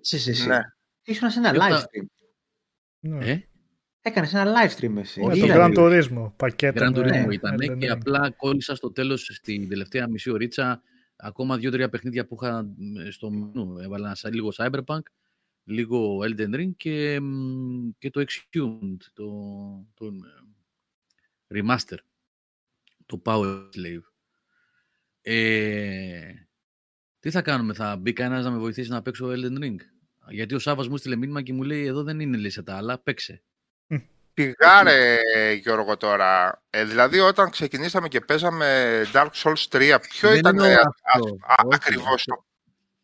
[0.03, 0.49] Εσύ, εσύ.
[0.49, 0.61] Ναι.
[1.03, 2.07] Ήσουν σε ένα live stream.
[2.99, 3.31] Ναι.
[3.31, 3.47] Ε;
[4.05, 5.21] Έκανες ένα live stream εσύ.
[5.21, 6.33] Με το Grand Turismo.
[6.37, 6.85] Πακέτο.
[6.85, 10.83] Grand Turismo ήταν και απλά κόλλησα στο τέλος στην τελευταία μισή ωρίτσα
[11.17, 12.75] ακόμα δύο-τρία παιχνίδια που είχα
[13.11, 13.79] στο μενού.
[13.79, 15.03] Έβαλα λίγο Cyberpunk,
[15.65, 17.21] λίγο Elden Ring και,
[17.99, 19.31] και το Exhumed, το,
[19.95, 20.13] το
[21.55, 21.99] Remaster,
[23.07, 24.03] το Power Slave.
[25.21, 26.33] Ε,
[27.19, 29.77] τι θα κάνουμε, θα μπει κανένας να με βοηθήσει να παίξω Elden Ring;
[30.29, 32.99] Γιατί ο Σάββας μου στείλε μήνυμα και μου λέει εδώ δεν είναι λύση τα άλλα,
[32.99, 33.43] παίξε.
[34.35, 35.19] Πηγάρε
[35.63, 36.63] Γιώργο τώρα.
[36.71, 40.59] Ε, δηλαδή όταν ξεκινήσαμε και παίζαμε Dark Souls 3, ποιο δεν ήταν
[41.71, 42.45] ακριβώς το,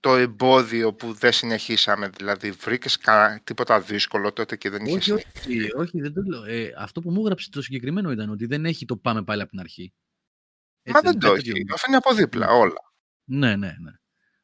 [0.00, 2.08] το εμπόδιο που δεν συνεχίσαμε.
[2.08, 2.98] Δηλαδή βρήκες
[3.44, 6.44] τίποτα δύσκολο τότε και δεν είχες όχι, όχι, όχι, δεν το λέω.
[6.44, 9.50] Ε, αυτό που μου έγραψε το συγκεκριμένο ήταν ότι δεν έχει το πάμε πάλι από
[9.50, 9.92] την αρχή.
[10.82, 11.52] Έτσι, Μα δεν το έχει.
[11.72, 12.92] Αφήνει από δίπλα όλα.
[13.24, 13.92] Ναι, ναι, ναι.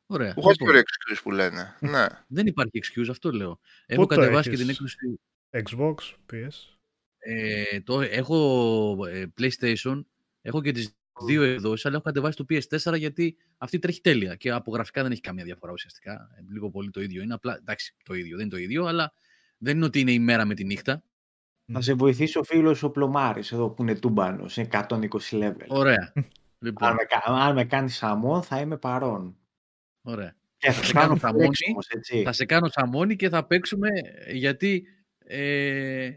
[0.07, 0.35] Ωραία.
[0.37, 0.77] Έχω λοιπόν.
[0.77, 1.77] excuse που λένε.
[1.81, 2.07] ναι.
[2.27, 3.61] Δεν υπάρχει excuse, αυτό λέω.
[3.87, 4.97] Έχω κατεβάσει και την έκδοση.
[5.51, 5.95] Xbox,
[6.33, 6.75] PS.
[7.19, 10.05] Ε, το, έχω ε, PlayStation,
[10.43, 14.51] έχω και τις δύο εκδόσεις, αλλά έχω κατεβάσει το PS4 γιατί αυτή τρέχει τέλεια και
[14.51, 16.13] από γραφικά δεν έχει καμία διαφορά ουσιαστικά.
[16.13, 19.13] Ε, λίγο πολύ το ίδιο είναι, απλά εντάξει το ίδιο, δεν είναι το ίδιο, αλλά
[19.59, 21.03] δεν είναι ότι είναι η μέρα με τη νύχτα.
[21.65, 25.67] Να σε βοηθήσει ο φίλος ο Πλωμάρης εδώ που είναι τούμπανος, σε 120 level.
[25.69, 26.13] Ωραία.
[26.59, 26.89] λοιπόν.
[26.89, 29.37] Αν, με, αν με κάνεις σαμόν θα είμαι παρόν.
[30.05, 30.37] Ωραία.
[30.59, 31.49] θα, σε κάνω σαμόνι,
[32.25, 33.89] θα σε κάνω σαμόνι και θα παίξουμε
[34.33, 34.87] γιατί
[35.19, 36.11] ε,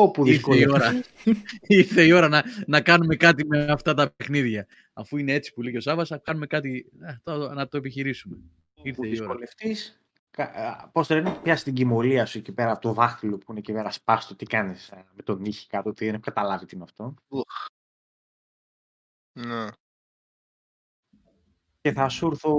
[0.00, 0.92] Όπου ήρθε η ώρα,
[1.78, 4.66] ήρθε η ώρα να, να κάνουμε κάτι με αυτά τα παιχνίδια.
[4.92, 6.90] Αφού είναι έτσι που λέει ο Σάββας, να κάνουμε κάτι,
[7.24, 8.38] να, να το επιχειρήσουμε.
[8.82, 9.36] Ήρθε η ώρα.
[10.92, 13.72] Πώς το λένε, πιάσει την κοιμωλία σου εκεί πέρα από το δάχτυλο που είναι εκεί
[13.72, 17.14] πέρα, σπάστο, τι κάνεις με τον νύχι κάτω, τι δεν έχω καταλάβει τι είναι αυτό.
[19.32, 19.66] Ναι.
[21.88, 22.56] Και θα σου έρθω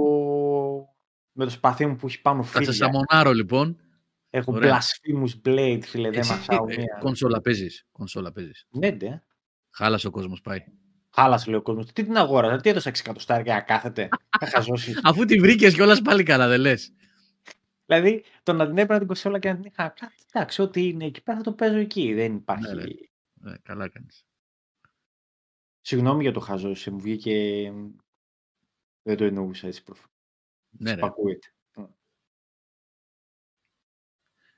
[1.32, 2.66] με το σπαθί μου που έχει πάνω φίλια.
[2.66, 3.78] Θα σε σαμονάρω λοιπόν
[4.30, 6.98] Έχω Blasphemous Blade, φίλε, δεν μασάω ε, μία.
[7.00, 8.66] Κονσόλα παίζεις, κονσόλα παίζεις.
[8.70, 9.22] Ναι, ναι.
[9.70, 10.64] Χάλασε ο κόσμος, πάει.
[11.10, 11.92] Χάλασε, λέει ο κόσμος.
[11.92, 14.08] Τι την αγόρασα, τι έδωσα 6 εκατοστάρια να κάθεται.
[15.02, 16.92] Αφού τη βρήκες κιόλας πάλι καλά, δεν λες.
[17.86, 21.04] Δηλαδή, το να την έπαιρνα την κονσόλα και να την είχα κάτι, εντάξει, ό,τι είναι
[21.04, 22.14] εκεί πέρα θα το παίζω εκεί.
[22.14, 22.74] Δεν υπάρχει.
[22.74, 22.82] Ναι,
[23.34, 23.56] ναι.
[23.62, 24.24] καλά κάνεις.
[25.80, 27.72] Συγγνώμη για το χαζό, σε μου βγήκε.
[29.02, 30.12] Δεν το εννοούσα έτσι προφανώ.
[30.70, 31.02] Ναι, ναι.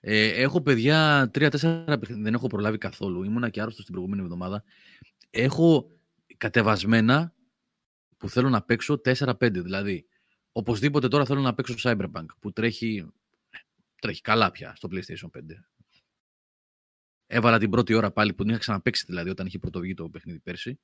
[0.04, 2.22] Ε, έχω παιδιά τρία-τέσσερα παιχνίδια.
[2.22, 3.22] Δεν έχω προλάβει καθόλου.
[3.22, 4.64] Ήμουνα και άρρωστος την προηγούμενη εβδομάδα.
[5.30, 5.90] Έχω
[6.36, 7.34] κατεβασμένα
[8.16, 9.62] που θέλω να παίξω 4-5.
[9.62, 10.06] Δηλαδή,
[10.52, 13.12] οπωσδήποτε τώρα θέλω να παίξω Cyberpunk που τρέχει,
[14.00, 15.40] τρέχει καλά πια στο PlayStation 5.
[17.26, 20.38] Έβαλα την πρώτη ώρα πάλι που την είχα ξαναπέξει δηλαδή όταν είχε πρωτοβγεί το παιχνίδι
[20.38, 20.80] πέρσι.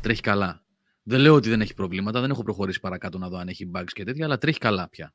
[0.00, 0.63] Τρέχει καλά.
[1.06, 3.92] Δεν λέω ότι δεν έχει προβλήματα, δεν έχω προχωρήσει παρακάτω να δω αν έχει bugs
[3.92, 5.14] και τέτοια, αλλά τρέχει καλά πια.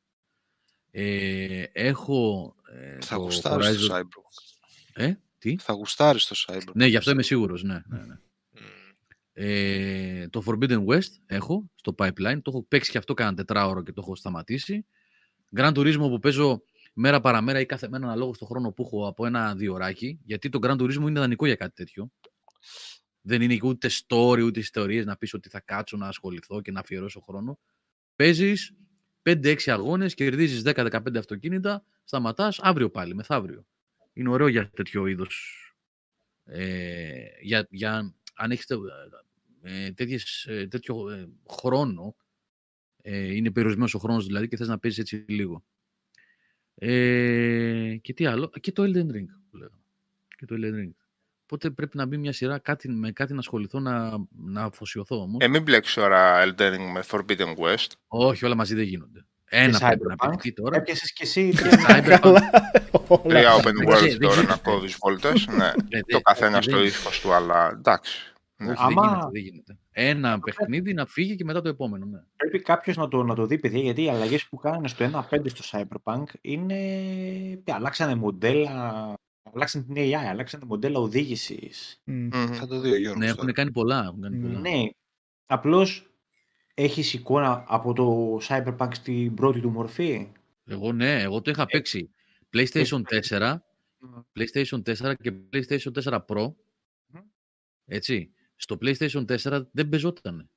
[0.91, 2.55] Ε, έχω.
[2.71, 4.63] Ε, θα γουστάρεις το Cyberpunk.
[4.93, 6.73] Ε, τι; Θα γουστάρεις το Cyberpunk.
[6.73, 7.63] Ναι, γι' αυτό είμαι σίγουρος.
[7.63, 8.15] Ναι, ναι, ναι.
[9.33, 12.39] Ε, το Forbidden West έχω στο pipeline.
[12.41, 14.85] Το έχω παίξει και αυτό κάνα τετράωρο και το έχω σταματήσει.
[15.55, 16.63] Grand Turismo που παίζω
[16.93, 20.19] μέρα παραμέρα ή κάθε μέρα αναλόγως στο χρόνο που έχω από ένα δύο ωράκι.
[20.23, 22.11] Γιατί το Grand Turismo είναι δανεικό για κάτι τέτοιο.
[23.29, 26.79] Δεν είναι ούτε story ούτε ιστορίες να πεις ότι θα κάτσω να ασχοληθώ και να
[26.79, 27.59] αφιερώσω χρόνο.
[28.15, 28.73] Παίζεις,
[29.21, 33.65] 5-6 αγώνες, κερδίζεις 10-15 αυτοκίνητα, σταματάς αύριο πάλι, μεθαύριο.
[34.13, 35.63] Είναι ωραίο για τέτοιο είδος.
[36.45, 38.69] Ε, για, για, αν έχεις
[39.61, 39.93] ε,
[40.45, 42.15] ε, τέτοιο ε, χρόνο,
[43.01, 45.63] ε, είναι περιορισμένος ο χρόνος δηλαδή και θες να παίζεις έτσι λίγο.
[46.75, 49.71] Ε, και τι άλλο, και το Elden Ring που λέω.
[50.37, 50.91] και το Elden Ring.
[51.51, 54.11] Οπότε πρέπει να μπει μια σειρά κάτι, με κάτι να ασχοληθώ να,
[54.45, 55.37] να αφοσιωθώ όμως.
[55.43, 57.87] Ε, μην μπλέξεις ώρα Elden Ring με Forbidden West.
[58.07, 59.25] Όχι, όλα μαζί δεν γίνονται.
[59.45, 60.77] Ένα πρέπει να πει τώρα.
[60.77, 61.53] Έπιασες και εσύ.
[63.27, 65.47] Τρία open world τώρα να κόβεις βόλτες.
[65.47, 65.71] Ναι,
[66.07, 68.33] το καθένα στο ύφος του, αλλά εντάξει.
[68.55, 68.73] Ναι.
[68.77, 69.29] Άμα...
[69.31, 72.05] δεν, γίνεται, Ένα παιχνίδι να φύγει και μετά το επόμενο.
[72.05, 72.19] Ναι.
[72.35, 75.39] Πρέπει κάποιος να το, να το δει, παιδιά, γιατί οι αλλαγές που κάνανε στο 1.5
[75.45, 76.75] στο Cyberpunk είναι.
[77.65, 79.13] Αλλάξανε μοντέλα.
[79.53, 81.71] Αλλάξανε την AI, αλλάξανε μοντέλα οδήγησης.
[82.07, 82.29] Mm.
[82.53, 83.23] Θα το δει ο Γιώργος.
[83.23, 84.03] Ναι, έχουν κάνει πολλά.
[84.03, 84.59] Έχουν κάνει πολλά.
[84.59, 84.83] Ναι.
[85.45, 85.87] Απλώς
[86.73, 90.31] έχει εικόνα από το Cyberpunk στην πρώτη του μορφή.
[90.65, 92.09] Εγώ ναι, εγώ το είχα ε, παίξει.
[92.53, 93.55] PlayStation 4,
[94.35, 96.53] PlayStation 4 και PlayStation 4 Pro.
[97.85, 98.31] Έτσι.
[98.55, 100.49] Στο PlayStation 4 δεν παίζονταν.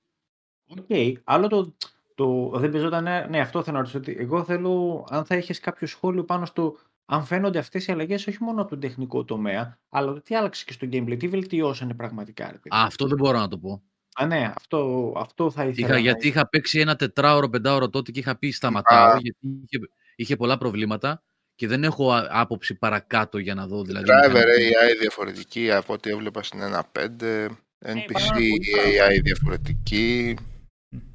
[0.66, 0.78] OK.
[0.89, 1.12] Okay.
[1.24, 1.77] Άλλο το,
[2.14, 3.31] το δεν παίζονταν.
[3.31, 4.20] Ναι, αυτό θέλω να ρωτήσω.
[4.20, 8.42] Εγώ θέλω, αν θα έχει κάποιο σχόλιο πάνω στο αν φαίνονται αυτές οι αλλαγές όχι
[8.42, 12.50] μόνο από τον τεχνικό τομέα, αλλά τι άλλαξε και στο gameplay, τι βελτιώσανε πραγματικά.
[12.50, 13.82] Ρε, αυτό δεν μπορώ να το πω.
[14.14, 15.86] Α, ναι, αυτό, αυτό θα ήθελα.
[15.86, 19.78] Είχα, γιατί είχα παίξει ένα τετράωρο, πεντάωρο τότε και είχα πει σταματάω, γιατί είχε,
[20.16, 21.22] είχε πολλά προβλήματα
[21.54, 23.84] και δεν έχω άποψη παρακάτω για να δω.
[23.84, 27.48] Δηλαδή, Driver AI διαφορετική από ό,τι έβλεπα στην 1.5.
[27.84, 30.36] NPC AI διαφορετική.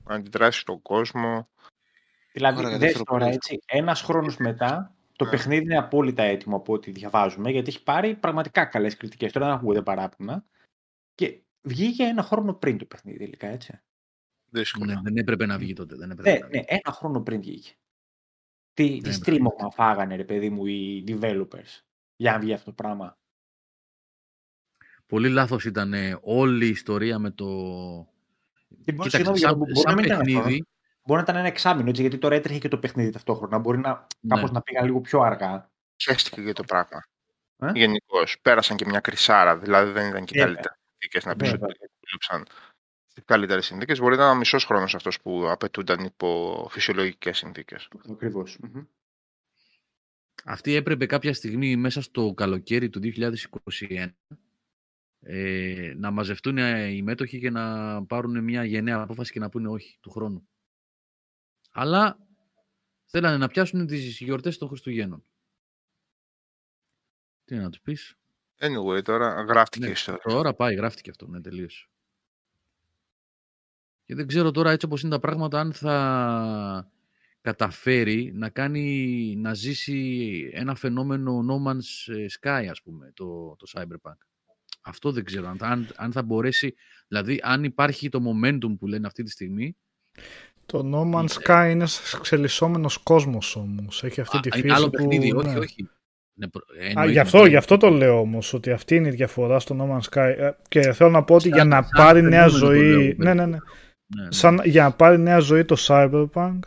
[0.04, 1.50] Αντιδράσει στον κόσμο.
[2.34, 5.30] Δηλαδή, δες τώρα έτσι, ένας χρόνος μετά, το yeah.
[5.32, 5.38] Ναι.
[5.38, 9.32] παιχνίδι είναι απόλυτα έτοιμο από ό,τι διαβάζουμε, γιατί έχει πάρει πραγματικά καλές κριτικές.
[9.32, 10.46] Τώρα δεν ακούγεται παράπονα.
[11.16, 13.80] Και βγήκε ένα χρόνο πριν το παιχνίδι, τελικά, έτσι.
[14.50, 15.96] Ναι, δεν έπρεπε να βγει τότε.
[15.96, 16.58] Δεν έπρεπε ναι, να βγει.
[16.58, 17.72] ναι, ένα χρόνο πριν βγήκε.
[18.74, 21.82] Τι, τι στρίμωγμα φάγανε, ρε παιδί μου, οι developers
[22.16, 23.18] για να βγει αυτό το πράγμα;
[25.06, 27.48] Πολύ λάθος ήταν όλη η ιστορία με το...
[28.84, 30.66] Κοίταξε, σαν, σαν, σαν παιχνίδι...
[31.08, 33.58] Μπορεί να ήταν ένα εξάμεινο, έτσι, γιατί τώρα έτρεχε και το παιχνίδι ταυτόχρονα.
[33.58, 34.36] Μπορεί να, ναι.
[34.36, 35.72] κάπως να πήγαν λίγο πιο αργά.
[36.04, 37.04] Χαίστηκε και το πράγμα.
[37.58, 38.40] Ε; Γενικώς.
[38.42, 42.46] Πέρασαν και μια κρυσάρα, δηλαδή δεν ήταν και καλύτερα συνθήκες να πεις ότι δούλεψαν
[43.08, 44.00] στις καλύτερες συνθήκες.
[44.00, 47.88] Μπορεί να ήταν ένα μισός χρόνος αυτός που απαιτούνταν υπό φυσιολογικές συνθήκες.
[48.12, 48.60] Ακριβώς.
[50.46, 54.08] Αυτή έπρεπε κάποια στιγμή μέσα στο καλοκαίρι του 2021
[55.20, 59.98] ε, να μαζευτούν οι μέτοχοι και να πάρουν μια γενναία απόφαση και να πούνε όχι
[60.02, 60.48] του χρόνου.
[61.80, 62.20] Αλλά
[63.06, 65.24] θέλανε να πιάσουν τις γιορτές των Χριστουγέννων.
[67.46, 68.18] Τι να τους πεις;
[68.60, 70.22] Anyway, τώρα γράφτηκε ναι, η ιστορία.
[70.24, 71.90] Τώρα πάει, γράφτηκε αυτό, ναι, τελείως.
[74.06, 76.92] Και δεν ξέρω τώρα έτσι όπως είναι τα πράγματα αν θα
[77.42, 84.18] καταφέρει να κάνει, να ζήσει ένα φαινόμενο No Man's Sky, ας πούμε, το, το Cyberpunk.
[84.82, 85.56] Αυτό δεν ξέρω.
[85.60, 86.76] Αν, αν θα μπορέσει,
[87.08, 89.78] δηλαδή αν υπάρχει το momentum που λένε αυτή τη στιγμή.
[90.68, 91.86] Το No Man's Sky είναι
[92.18, 94.04] εξελισσόμενος κόσμος όμως.
[94.04, 94.98] Έχει αυτή τη φύση άλλο που...
[94.98, 95.60] Παιχνίδι, όχι, ναι.
[95.60, 95.90] όχι.
[96.34, 99.76] Ναι, Α, γι, αυτό, γι' αυτό το λέω όμως, ότι αυτή είναι η διαφορά στο
[99.80, 100.36] No Man's Sky.
[100.38, 103.16] Ε, και θέλω να πω ότι για να πάρει νέα ζωή.
[103.18, 103.58] Ναι, ναι, ναι.
[104.30, 106.60] Σαν, για να πάρει νέα ζωή το Cyberpunk,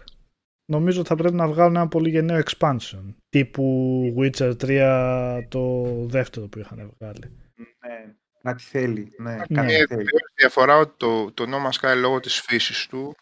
[0.64, 3.14] νομίζω θα πρέπει να βγάλουν ένα πολύ γενναίο expansion.
[3.28, 7.36] Τύπου Witcher 3 το δεύτερο που είχαν βγάλει.
[7.56, 9.12] Ναι, κάτι θέλει.
[9.18, 9.66] Ναι, κάτι ναι.
[9.66, 10.04] θέλει.
[10.34, 13.16] διαφορά ότι το, το No Man's Sky λόγω της φύσης του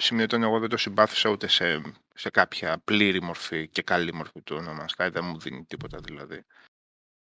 [0.00, 1.82] σημειωτών εγώ δεν το συμπάθησα ούτε σε,
[2.14, 5.10] σε κάποια πλήρη μορφή και καλή μορφή του No Man's Sky.
[5.12, 6.44] Δεν μου δίνει τίποτα δηλαδή.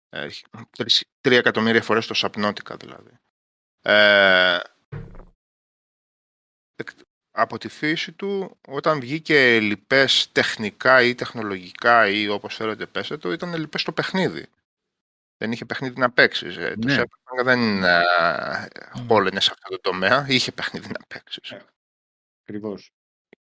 [0.09, 0.45] Έχει
[1.21, 3.19] τρία εκατομμύρια φορές το Subnautica δηλαδή.
[3.83, 4.59] Ε,
[7.31, 13.33] από τη φύση του, όταν βγήκε λοιπές τεχνικά ή τεχνολογικά ή όπως θέλετε πέστε το,
[13.33, 14.47] ήταν λοιπές το παιχνίδι
[15.39, 16.47] δεν είχε παιχνίδι να παίξει.
[16.47, 16.73] Ε.
[16.77, 16.97] Ναι.
[16.97, 20.27] Το Cyberpunk δεν ε, σε αυτό το τομέα.
[20.29, 21.41] Είχε παιχνίδι να παίξει.
[22.49, 22.93] Ε, Ακριβώς.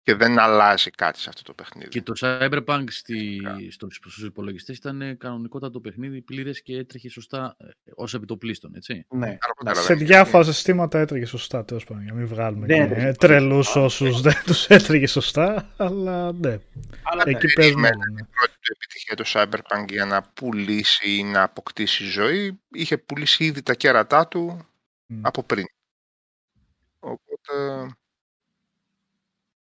[0.04, 1.90] Και δεν αλλάζει κάτι σε αυτό το παιχνίδι.
[1.90, 7.66] Και το Cyberpunk στη, στο, στους υπολογιστές ήταν κανονικότατο παιχνίδι, πλήρες και έτρεχε σωστά ε,
[7.96, 9.06] ως επιτοπλίστων, έτσι.
[9.10, 9.38] Ναι.
[9.72, 14.34] Σε διάφορα συστήματα έτρεχε σωστά, τέλος πάντων, για να μην βγάλουμε ναι, τρελούς όσους δεν
[14.46, 16.58] τους έτρεχε σωστά, αλλά ναι.
[17.04, 17.90] Αλλά Εκεί ναι, παίζουμε.
[17.90, 18.28] Ναι
[18.68, 23.74] του επιτυχία το Cyberpunk για να πουλήσει ή να αποκτήσει ζωή, είχε πουλήσει ήδη τα
[23.74, 24.68] κέρατά του
[25.22, 25.66] από πριν.
[27.00, 27.54] Οπότε...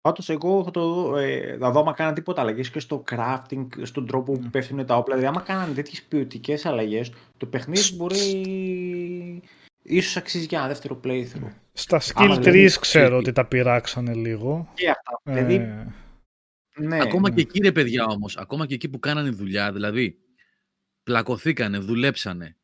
[0.06, 4.08] Πάντως, εγώ θα, το, ε, θα δω άμα κάνανε τίποτα αλλαγές και στο crafting, στον
[4.08, 5.16] τρόπο που πέφτουν τα όπλα.
[5.16, 9.42] Δηλαδή, άμα κάνανε τέτοιες ποιοτικές αλλαγές, το παιχνίδι μπορεί.
[9.82, 11.52] ίσως αξίζει και ένα δεύτερο playthrough.
[11.74, 14.72] Στα skill trees ξέρω ότι τα πειράξανε λίγο.
[14.74, 15.20] Και αυτά.
[15.24, 15.88] Δηλαδή, ε...
[16.76, 17.36] Ναι, ακόμα ναι.
[17.36, 20.18] και εκεί ρε παιδιά όμως, ακόμα και εκεί που κάνανε δουλειά, δηλαδή
[21.04, 22.58] πλακωθήκανε, δουλέψανε,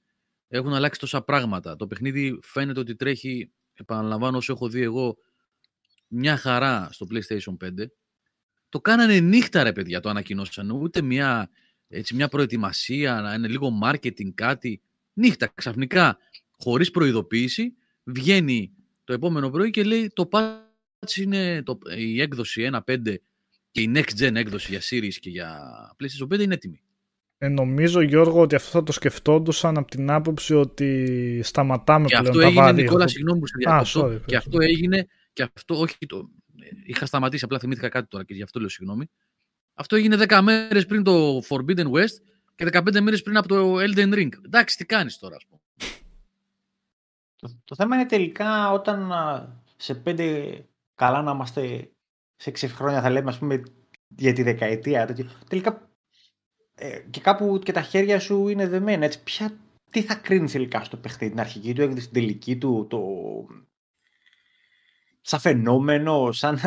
[0.47, 1.76] έχουν αλλάξει τόσα πράγματα.
[1.76, 5.18] Το παιχνίδι φαίνεται ότι τρέχει, επαναλαμβάνω όσο έχω δει εγώ,
[6.11, 7.69] μια χαρά στο PlayStation 5.
[8.69, 10.73] Το κάνανε νύχτα ρε παιδιά, το ανακοινώσανε.
[10.73, 11.49] Ούτε μια
[11.91, 14.81] έτσι, μια προετοιμασία, να είναι λίγο marketing, κάτι.
[15.13, 16.17] Νύχτα, ξαφνικά,
[16.51, 17.73] χωρίς προειδοποίηση,
[18.03, 18.71] βγαίνει
[19.03, 23.15] το επόμενο πρωί και λέει το patch είναι το, η έκδοση 1.5
[23.71, 25.59] και η next gen έκδοση για Series και για
[25.99, 26.81] PlayStation 5 είναι έτοιμη.
[27.38, 32.27] Ε, νομίζω Γιώργο ότι αυτό θα το σκεφτόντουσαν από την άποψη ότι σταματάμε και πλέον
[32.27, 32.81] αυτό τα έγινε, βάρη.
[32.81, 34.19] Νικόλα, συγγνώμη που σε διακοπτώ.
[34.25, 36.29] Και αυτό έγινε, και αυτό όχι το...
[36.85, 39.09] Είχα σταματήσει, απλά θυμήθηκα κάτι τώρα και γι' αυτό λέω συγγνώμη.
[39.73, 42.15] Αυτό έγινε 10 μέρες πριν το Forbidden West
[42.55, 44.29] και 15 μέρες πριν από το Elden Ring.
[44.45, 45.61] Εντάξει, τι κάνεις τώρα, ας πούμε.
[47.35, 49.11] Το, το θέμα είναι τελικά όταν
[49.77, 50.57] σε πέντε
[50.95, 51.91] καλά να είμαστε
[52.35, 53.63] σε 6 χρόνια θα λέμε ας πούμε
[54.07, 55.15] για τη δεκαετία
[55.47, 55.89] τελικά
[56.75, 59.57] ε, και κάπου και τα χέρια σου είναι δεμένα έτσι ποια,
[59.91, 63.01] τι θα κρίνεις τελικά στο παιχνίδι την αρχική του έκδοση την τελική του το
[65.22, 66.60] σαν φαινόμενο σαν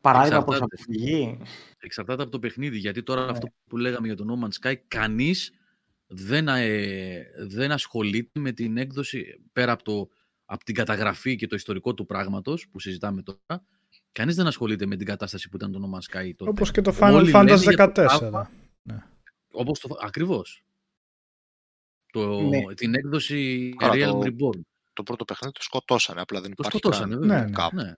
[0.00, 1.38] παράδειγμα προς αποφυγή
[1.78, 3.30] εξαρτάται από το παιχνίδι γιατί τώρα ναι.
[3.30, 5.52] αυτό που λέγαμε για το No Man's Sky κανείς
[6.06, 10.08] δεν, ε, δεν ασχολείται με την έκδοση πέρα από, το,
[10.44, 13.64] από την καταγραφή και το ιστορικό του πράγματος που συζητάμε τώρα.
[14.12, 16.50] Κανείς δεν ασχολείται με την κατάσταση που ήταν το No Man's Sky τότε.
[16.50, 18.42] Όπως και το Final Fantasy 14.
[18.82, 19.02] Ναι.
[19.50, 20.64] Όπως το, ακριβώς.
[22.12, 22.74] Το, ναι.
[22.74, 24.60] Την έκδοση Real το, Reborn.
[24.96, 27.44] Το πρώτο παιχνίδι το σκοτώσανε, απλά δεν το υπάρχει σκοτώσανε, βέβαια.
[27.44, 27.82] Ναι, ναι.
[27.82, 27.92] ναι.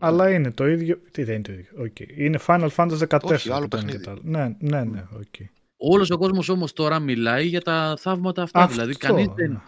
[0.00, 1.00] Αλλά είναι το ίδιο.
[1.10, 1.70] Τι δεν είναι το ίδιο.
[1.78, 2.16] Okay.
[2.16, 3.20] Είναι Final Fantasy 14.
[3.22, 4.04] Όχι, άλλο παιχνίδι.
[4.22, 5.06] Ναι, ναι, ναι.
[5.16, 5.44] Okay.
[5.76, 8.60] Όλος ο κόσμος όμως τώρα μιλάει για τα θαύματα αυτά.
[8.60, 9.60] Αυτό, δηλαδή, κανείς δεν, ναι.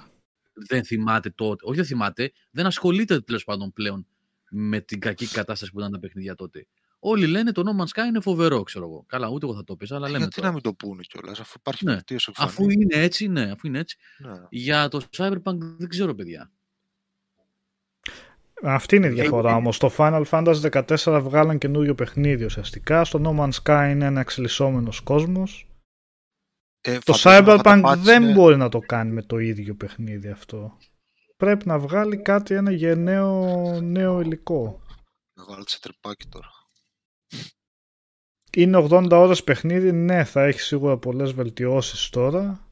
[0.69, 1.65] δεν θυμάται τότε.
[1.67, 2.33] Όχι, δεν θυμάται.
[2.51, 4.07] Δεν ασχολείται τέλος πάντων πλέον
[4.51, 6.67] με την κακή κατάσταση που ήταν τα παιχνίδια τότε.
[7.05, 9.05] Όλοι λένε το No Man's Sky είναι φοβερό, ξέρω εγώ.
[9.09, 10.19] Καλά, ούτε εγώ θα το πεις, αλλά λέμε.
[10.19, 10.47] Γιατί τώρα.
[10.47, 11.93] να μην το πούνε κιόλας, αφού υπάρχει ναι.
[11.93, 13.97] βελτίωση Αφού είναι έτσι, ναι, αφού είναι έτσι.
[14.19, 14.33] Ναι.
[14.49, 16.51] Για το Cyberpunk δεν ξέρω, παιδιά.
[18.63, 19.77] Αυτή είναι η διαφορά όμως.
[19.77, 23.05] Στο Final Fantasy 14 βγάλαν καινούριο παιχνίδι ουσιαστικά.
[23.05, 25.69] Στο No Man's Sky είναι ένα εξελισσόμενος κόσμος.
[26.81, 30.77] Ε, το Cyberpunk δεν μπορεί να το κάνει με το ίδιο παιχνίδι αυτό.
[31.37, 34.81] Πρέπει να βγάλει κάτι, ένα γενναίο νέο υλικό.
[35.33, 36.62] Να βάλει σε τρυπάκι τώρα.
[38.57, 42.67] Είναι 80 ώρες παιχνίδι, ναι, θα έχεις σίγουρα πολλές βελτιώσεις τώρα.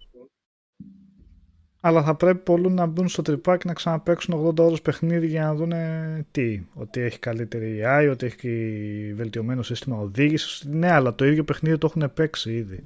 [1.83, 5.55] Αλλά θα πρέπει πολλοί να μπουν στο τρυπάκι να ξαναπαίξουν 80 ώρες παιχνίδι για να
[5.55, 5.73] δουν
[6.31, 6.67] τι.
[6.75, 10.65] Ότι έχει καλύτερη AI, ότι έχει βελτιωμένο σύστημα οδήγησης.
[10.65, 12.85] Ναι, αλλά το ίδιο παιχνίδι το έχουν παίξει ήδη.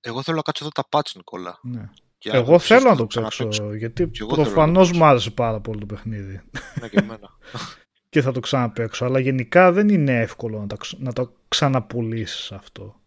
[0.00, 1.58] Εγώ θέλω να κάτσω εδώ τα patch, Νικόλα.
[1.62, 1.90] Ναι.
[2.22, 6.40] Εγώ θέλω να το παίξω, γιατί προφανώς μου άρεσε πάρα πολύ το παιχνίδι.
[6.80, 7.28] Ναι, και εμένα.
[8.16, 9.04] και θα το ξαναπαίξω.
[9.04, 13.00] Αλλά γενικά δεν είναι εύκολο να, να το ξαναπουλήσεις αυτό.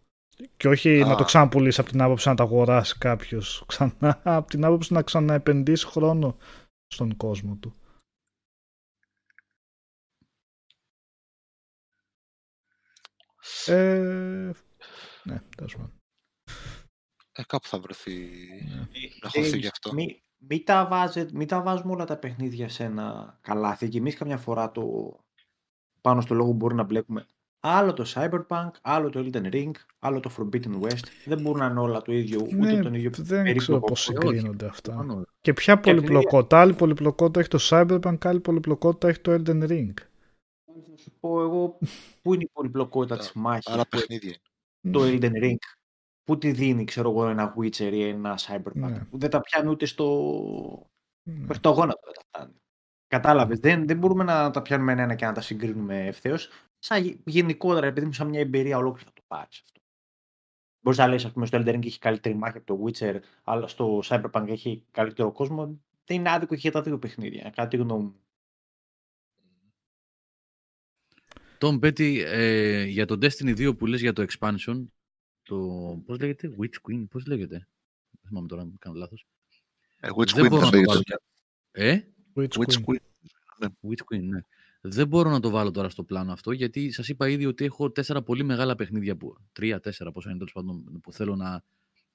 [0.57, 4.65] Και όχι να το ξαναπουλήσεις από την άποψη να το αγοράσει κάποιος ξανά, από την
[4.65, 6.37] άποψη να ξαναεπενδύσει χρόνο
[6.87, 7.75] στον κόσμο του.
[13.65, 14.51] Ε,
[15.23, 15.99] ναι, τέλος πάντων.
[17.31, 18.15] Ε, κάπου θα βρεθεί
[18.67, 18.87] ναι.
[19.21, 19.91] να χωθεί γι' αυτό.
[20.41, 24.37] Μην μη τα, μη τα βάζουμε όλα τα παιχνίδια σε ένα καλάθι και εμεί καμιά
[24.37, 25.15] φορά το
[26.01, 27.25] πάνω στο λόγο μπορεί να μπλέκουμε
[27.59, 31.03] άλλο το Cyberpunk, άλλο το Elden Ring, άλλο το Forbidden West.
[31.25, 34.65] Δεν μπορούν να είναι όλα το ίδιο, ούτε ναι, τον ίδιο Δεν ξέρω πώς συγκρίνονται
[34.65, 35.25] αυτά.
[35.41, 36.61] Και ποια πολυπλοκότητα.
[36.61, 39.93] Άλλη πολυπλοκότητα έχει το Cyberpunk, άλλη πολυπλοκότητα έχει το Elden Ring.
[40.65, 41.77] Θα σου πω εγώ
[42.21, 43.67] πού είναι η πολυπλοκότητα της μάχης.
[43.67, 44.37] Άλλα παιχνίδια.
[44.91, 45.55] Το Elden Ring;
[46.29, 48.73] Πού τη δίνει, ξέρω εγώ, ένα Witcher ή ένα Cyberpunk.
[48.73, 49.07] Ναι.
[49.11, 50.89] Δεν τα πιάνει ούτε στο.
[51.23, 51.53] Ναι.
[51.53, 52.53] στο γόνατο τα φτάνει.
[53.07, 53.59] Κατάλαβες.
[53.59, 56.49] Δεν, δεν μπορούμε να τα πιάνουμε ένα και να τα συγκρίνουμε ευθέως.
[56.79, 59.81] Σαν γενικότερα, επειδή μου σαν μια εμπειρία ολόκληρη θα το πάρεις αυτό.
[60.79, 63.67] Μπορείς να λες, ας πούμε, στο Elden Ring έχει καλύτερη μάχη από το Witcher, αλλά
[63.67, 65.79] στο Cyberpunk έχει καλύτερο κόσμο.
[66.05, 67.49] Δεν είναι άδικο για τα δύο παιχνίδια.
[67.55, 68.19] Κάτι γνώμη μου.
[71.57, 74.85] Τον Πέτη, ε, για το Destiny 2 που λες για το expansion,
[75.49, 75.57] το,
[76.05, 77.67] πώς λέγεται, Witch Queen, πώς λέγεται.
[78.11, 79.27] Δεν θυμάμαι τώρα αν κάνω λάθος.
[79.99, 81.01] Ε, Witch δεν Queen μπορώ να το βάλω.
[81.71, 81.99] Ε;
[82.35, 82.97] Witch, Witch Queen.
[83.59, 83.67] Ναι.
[83.89, 84.39] Witch Queen, ναι.
[84.81, 87.91] Δεν μπορώ να το βάλω τώρα στο πλάνο αυτό, γιατί σας είπα ήδη ότι έχω
[87.91, 91.63] τέσσερα πολύ μεγάλα παιχνίδια, που, τρία, τέσσερα, πόσα είναι πάντων, που θέλω να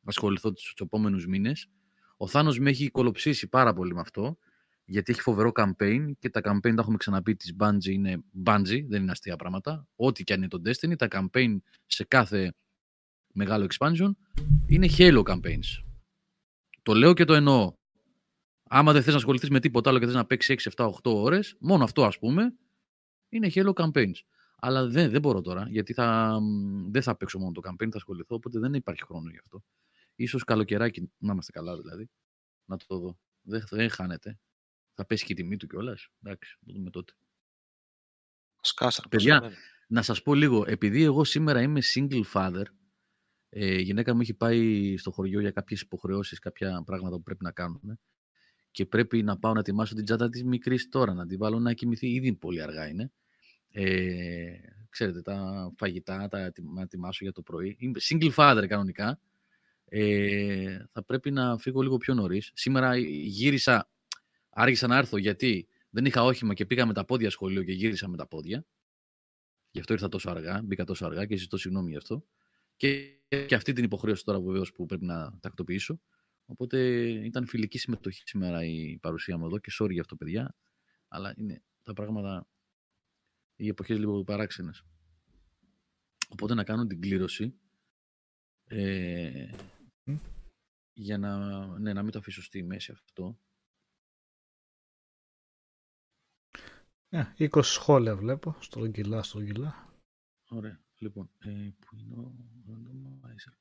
[0.05, 1.69] ασχοληθώ τους επόμενους μήνες.
[2.16, 4.39] Ο Θάνος με έχει κολοψήσει πάρα πολύ με αυτό,
[4.85, 9.02] γιατί έχει φοβερό campaign και τα campaign τα έχουμε ξαναπεί της Bungie είναι Bungie, δεν
[9.02, 9.89] είναι αστεία πράγματα.
[9.97, 11.56] Ό,τι και αν είναι το Destiny, τα campaign
[11.86, 12.55] σε κάθε
[13.35, 14.11] μεγάλο expansion,
[14.66, 15.82] είναι Halo campaigns.
[16.82, 17.73] Το λέω και το εννοώ.
[18.69, 21.15] Άμα δεν θες να ασχοληθείς με τίποτα άλλο και θες να παίξεις 6, 7, 8
[21.15, 22.55] ώρες, μόνο αυτό ας πούμε,
[23.28, 24.16] είναι Halo campaigns.
[24.56, 26.39] Αλλά δεν, δεν μπορώ τώρα, γιατί θα,
[26.90, 29.65] δεν θα παίξω μόνο το campaign, θα ασχοληθώ, οπότε δεν υπάρχει χρόνο γι' αυτό.
[30.15, 32.11] Ίσως καλοκαιράκι, να είμαστε καλά δηλαδή,
[32.65, 33.19] να το δω.
[33.43, 34.39] Δεν, δεν χάνεται.
[34.94, 36.09] Θα πέσει και η τιμή του κιόλας.
[36.23, 37.12] Εντάξει, το δούμε τότε.
[38.61, 39.05] Σκάσα.
[39.09, 39.52] Παιδιά,
[39.89, 42.65] να σας πω λίγο, επειδή εγώ σήμερα είμαι single father,
[43.56, 47.44] Ε, η γυναίκα μου έχει πάει στο χωριό για κάποιες υποχρεώσεις, κάποια πράγματα που πρέπει
[47.44, 47.98] να κάνουμε
[48.70, 51.72] και πρέπει να πάω να ετοιμάσω την τσάντα της μικρής τώρα, να την βάλω να
[51.72, 52.09] κοιμηθεί.
[52.09, 53.12] Ήδη πολύ αργά είναι.
[53.70, 54.44] Ε,
[54.89, 57.76] ξέρετε, τα φαγητά, τα να ετοιμάσω για το πρωί.
[57.78, 59.20] Είμαι single father κανονικά.
[59.85, 62.51] Ε, θα πρέπει να φύγω λίγο πιο νωρίς.
[62.55, 63.90] Σήμερα γύρισα,
[64.51, 68.09] άργησα να έρθω γιατί δεν είχα όχημα και πήγα με τα πόδια σχολείο και γύρισα
[68.09, 68.64] με τα πόδια.
[69.70, 72.24] Γι' αυτό ήρθα τόσο αργά, μπήκα τόσο αργά και ζητώ συγγνώμη γι' αυτό.
[72.76, 76.01] Και, και αυτή την υποχρέωση τώρα βεβαίως που πρέπει να τακτοποιήσω.
[76.46, 76.78] Οπότε
[77.24, 80.56] ήταν φιλική συμμετοχή σήμερα η παρουσία μου εδώ και sorry για αυτό, παιδιά.
[81.09, 82.48] Αλλά είναι τα πράγματα,
[83.56, 84.84] οι εποχές λίγο παράξενες.
[86.28, 87.59] Οπότε να κάνω την κλήρωση
[88.64, 89.51] ε,
[90.92, 93.38] για να, ναι, να μην το αφήσω στη μέση αυτό.
[97.09, 99.92] Ναι, 20 σχόλια βλέπω, στο γκυλά, στο γκυλά.
[100.48, 103.53] Ωραία, λοιπόν, ε, που είναι ο randomizer.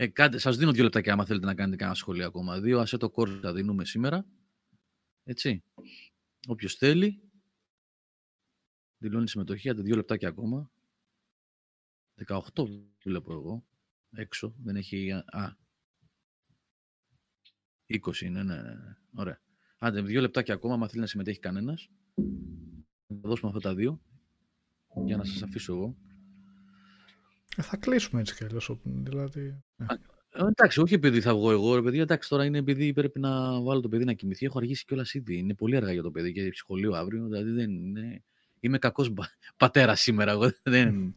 [0.00, 2.60] Ε, κάτι, σας δίνω δύο λεπτάκια άμα θέλετε να κάνετε κανένα σχόλιο ακόμα.
[2.60, 4.26] Δύο ασέτο κόρς θα δίνουμε σήμερα.
[5.24, 5.62] Έτσι.
[6.46, 7.22] Όποιος θέλει,
[8.98, 10.70] δηλώνει συμμετοχή για δύο λεπτάκια ακόμα.
[12.26, 12.40] 18
[13.02, 13.66] βλέπω εγώ.
[14.10, 14.54] Έξω.
[14.58, 15.12] Δεν έχει...
[15.12, 15.56] Α.
[17.86, 18.96] 20 είναι, ναι, ναι, ναι.
[19.14, 19.40] Ωραία.
[19.78, 21.88] Άντε, δύο λεπτάκια ακόμα, αν θέλει να συμμετέχει κανένας.
[23.06, 24.00] Θα δώσουμε αυτά τα δύο.
[25.04, 25.96] Για να σας αφήσω εγώ.
[27.58, 28.70] Ε, θα κλείσουμε έτσι κι αλλιώς.
[28.84, 29.86] Δηλαδή, ναι.
[30.30, 31.98] Ε, εντάξει, όχι επειδή θα βγω εγώ, ρε παιδί.
[31.98, 34.46] Εντάξει, τώρα είναι επειδή πρέπει να βάλω το παιδί να κοιμηθεί.
[34.46, 35.36] Έχω αργήσει κιόλας ήδη.
[35.36, 37.24] Είναι πολύ αργά για το παιδί και σχολείο αύριο.
[37.24, 38.22] Δηλαδή δεν είναι...
[38.60, 39.12] Είμαι κακός
[39.56, 40.30] πατέρας σήμερα.
[40.30, 41.16] Εγώ δεν,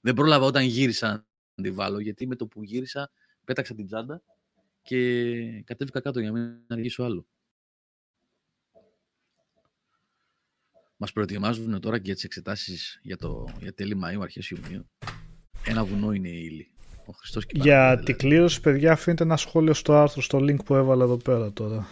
[0.00, 3.10] δεν πρόλαβα όταν γύρισα να τη βάλω, γιατί με το που γύρισα
[3.44, 4.22] πέταξα την τσάντα
[4.82, 7.26] και κατέβηκα κάτω για να μην αργήσω άλλο.
[10.96, 14.88] Μας προετοιμάζουν τώρα και για τις εξετάσεις για, το, για τέλη Μαΐου, αρχές Ιουνίου.
[15.68, 16.70] Ένα βουνό είναι η ύλη.
[17.06, 18.22] Ο Χριστός και για την δηλαδή.
[18.22, 21.86] κλήρωση, παιδιά, αφήνετε ένα σχόλιο στο άρθρο, στο link που έβαλα εδώ πέρα τώρα.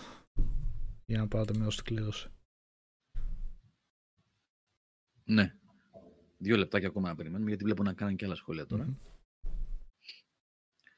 [1.06, 2.28] Για να πάρετε μέρος στην κλήρωση.
[5.24, 5.54] Ναι.
[6.38, 8.86] Δύο λεπτάκια ακόμα να περιμένουμε, γιατί βλέπω να κάνουν και άλλα σχόλια τώρα.
[8.88, 9.50] Mm-hmm.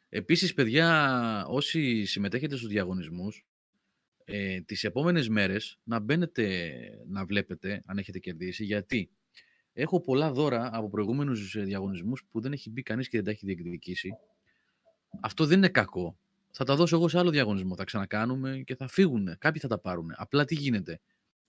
[0.08, 3.46] Επίσης, παιδιά, όσοι συμμετέχετε στους διαγωνισμούς,
[4.24, 6.72] ε, τις επόμενες μέρες να μπαίνετε
[7.08, 9.10] να βλέπετε αν έχετε κερδίσει, γιατί
[9.80, 13.46] έχω πολλά δώρα από προηγούμενους διαγωνισμούς που δεν έχει μπει κανείς και δεν τα έχει
[13.46, 14.10] διεκδικήσει.
[15.20, 16.18] Αυτό δεν είναι κακό.
[16.50, 17.76] Θα τα δώσω εγώ σε άλλο διαγωνισμό.
[17.76, 19.36] Θα ξανακάνουμε και θα φύγουν.
[19.38, 20.12] Κάποιοι θα τα πάρουν.
[20.16, 21.00] Απλά τι γίνεται.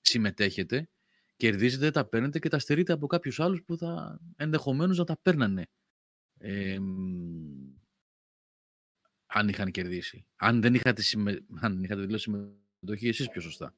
[0.01, 0.89] Συμμετέχετε,
[1.35, 5.67] κερδίζετε, τα παίρνετε και τα στερείτε από κάποιους άλλους που θα ενδεχομένως να τα παίρνανε.
[6.37, 6.77] Ε,
[9.25, 10.25] αν είχαν κερδίσει.
[10.35, 11.45] Αν δεν είχατε, συμμε...
[11.59, 13.73] αν είχατε δηλώσει συμμετοχή εσείς πιο σωστά.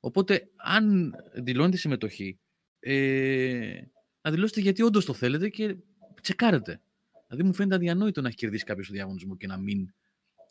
[0.00, 2.38] Οπότε, αν δηλώνετε συμμετοχή,
[2.84, 3.82] ε,
[4.20, 5.76] να δηλώσετε γιατί όντως το θέλετε και
[6.22, 6.80] τσεκάρετε.
[7.28, 9.94] Δηλαδή, μου φαίνεται αδιανόητο να έχει κερδίσει κάποιος το διαγωνισμός και να μην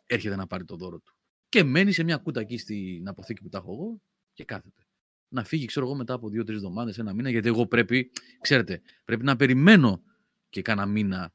[0.06, 1.16] έρχεται να πάρει το δώρο του.
[1.50, 4.02] Και μένει σε μια κούτα εκεί στην αποθήκη που τα έχω εγώ
[4.34, 4.86] και κάθεται.
[5.28, 8.12] Να φύγει, ξέρω εγώ, μετά από δύο-τρεις εβδομάδες, ένα μήνα, γιατί εγώ πρέπει,
[8.42, 10.04] ξέρετε, πρέπει να περιμένω
[10.50, 11.34] και κάνα μήνα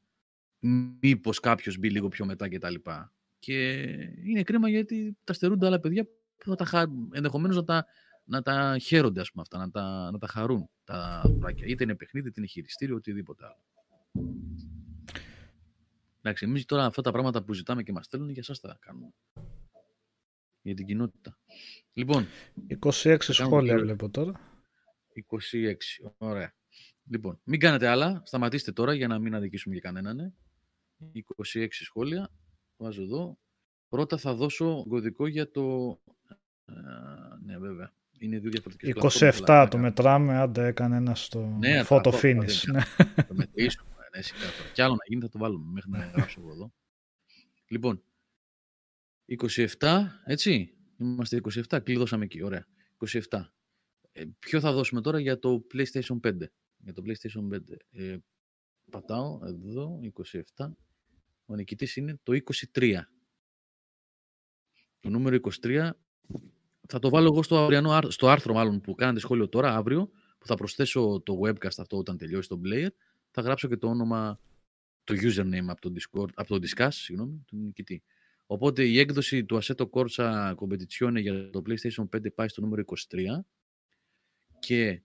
[1.01, 2.73] μήπως κάποιος μπει λίγο πιο μετά κτλ.
[2.75, 3.01] Και,
[3.39, 3.83] και
[4.23, 7.85] είναι κρίμα γιατί τα στερούνται άλλα παιδιά που θα τα ενδεχομένως να τα,
[8.27, 11.65] να τα χαίρονται ας πούμε, αυτά, να τα, να τα χαρούν τα δουράκια.
[11.65, 13.61] Είτε είναι παιχνίδι, είτε είναι χειριστήριο, οτιδήποτε άλλο.
[16.21, 19.13] Εντάξει, εμείς τώρα αυτά τα πράγματα που ζητάμε και μας στέλνουν για εσάς τα κάνουμε.
[20.61, 21.37] Για την κοινότητα.
[21.93, 22.25] Λοιπόν.
[22.79, 24.39] 26 σχόλια βλέπω τώρα.
[25.31, 25.73] 26.
[26.17, 26.53] Ωραία.
[27.09, 28.21] Λοιπόν, μην κάνετε άλλα.
[28.25, 30.33] Σταματήστε τώρα για να μην αδικήσουμε για κανέναν.
[31.53, 32.29] 26 σχόλια.
[32.77, 33.37] Βάζω εδώ.
[33.89, 35.97] Πρώτα θα δώσω κωδικό για το...
[37.45, 37.93] ναι, βέβαια.
[38.19, 42.63] Είναι δύο διαφορετικές 27 το μετράμε, άντε έκανε ένας στο ναι, photo finish.
[42.71, 42.81] Ναι.
[43.27, 44.21] Το μετρήσουμε, ναι,
[44.73, 46.73] Κι άλλο να γίνει θα το βάλουμε μέχρι να γράψω εγώ εδώ.
[47.67, 48.03] Λοιπόν,
[49.79, 50.71] 27, έτσι.
[50.99, 52.67] Είμαστε 27, κλειδώσαμε εκεί, ωραία.
[53.29, 53.51] 27.
[54.11, 56.37] Ε, ποιο θα δώσουμε τώρα για το PlayStation 5.
[56.77, 57.59] Για το PlayStation 5.
[57.91, 58.17] Ε,
[58.91, 59.99] πατάω εδώ,
[60.55, 60.69] 27.
[61.45, 62.33] Ο νικητής είναι το
[62.73, 62.99] 23.
[64.99, 65.89] Το νούμερο 23
[66.87, 70.47] θα το βάλω εγώ στο, αυριανό, στο άρθρο μάλλον που κάνετε σχόλιο τώρα, αύριο, που
[70.47, 72.89] θα προσθέσω το webcast αυτό όταν τελειώσει το player.
[73.31, 74.39] Θα γράψω και το όνομα,
[75.03, 78.03] το username από το, Discord, από το Discuss, συγγνώμη, του νικητή.
[78.45, 83.39] Οπότε η έκδοση του Assetto Corsa Competizione για το PlayStation 5 πάει στο νούμερο 23
[84.59, 85.01] και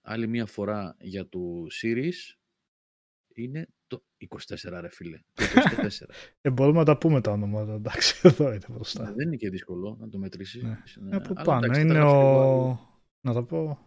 [0.00, 1.40] άλλη μία φορά για το
[1.82, 2.36] Series
[3.34, 5.18] είναι το 24 ρε φίλε.
[5.34, 5.42] Το
[6.06, 6.08] 24.
[6.40, 9.02] ε, μπορούμε να τα πούμε τα ονόματα, εντάξει, εδώ είναι μπροστά.
[9.02, 10.62] Ναι, δεν είναι και δύσκολο να το μετρήσει.
[10.62, 10.78] Ναι.
[11.00, 11.16] Ναι.
[11.16, 12.80] Από πάνω, είναι ο...
[13.20, 13.78] Να τα πω.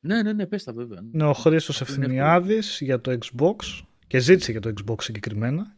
[0.00, 1.00] Ναι, ναι, ναι, πες τα βέβαια.
[1.12, 5.76] Είναι ο Χρήστος Ευθυμιάδης για το Xbox και ζήτησε και το Xbox συγκεκριμένα.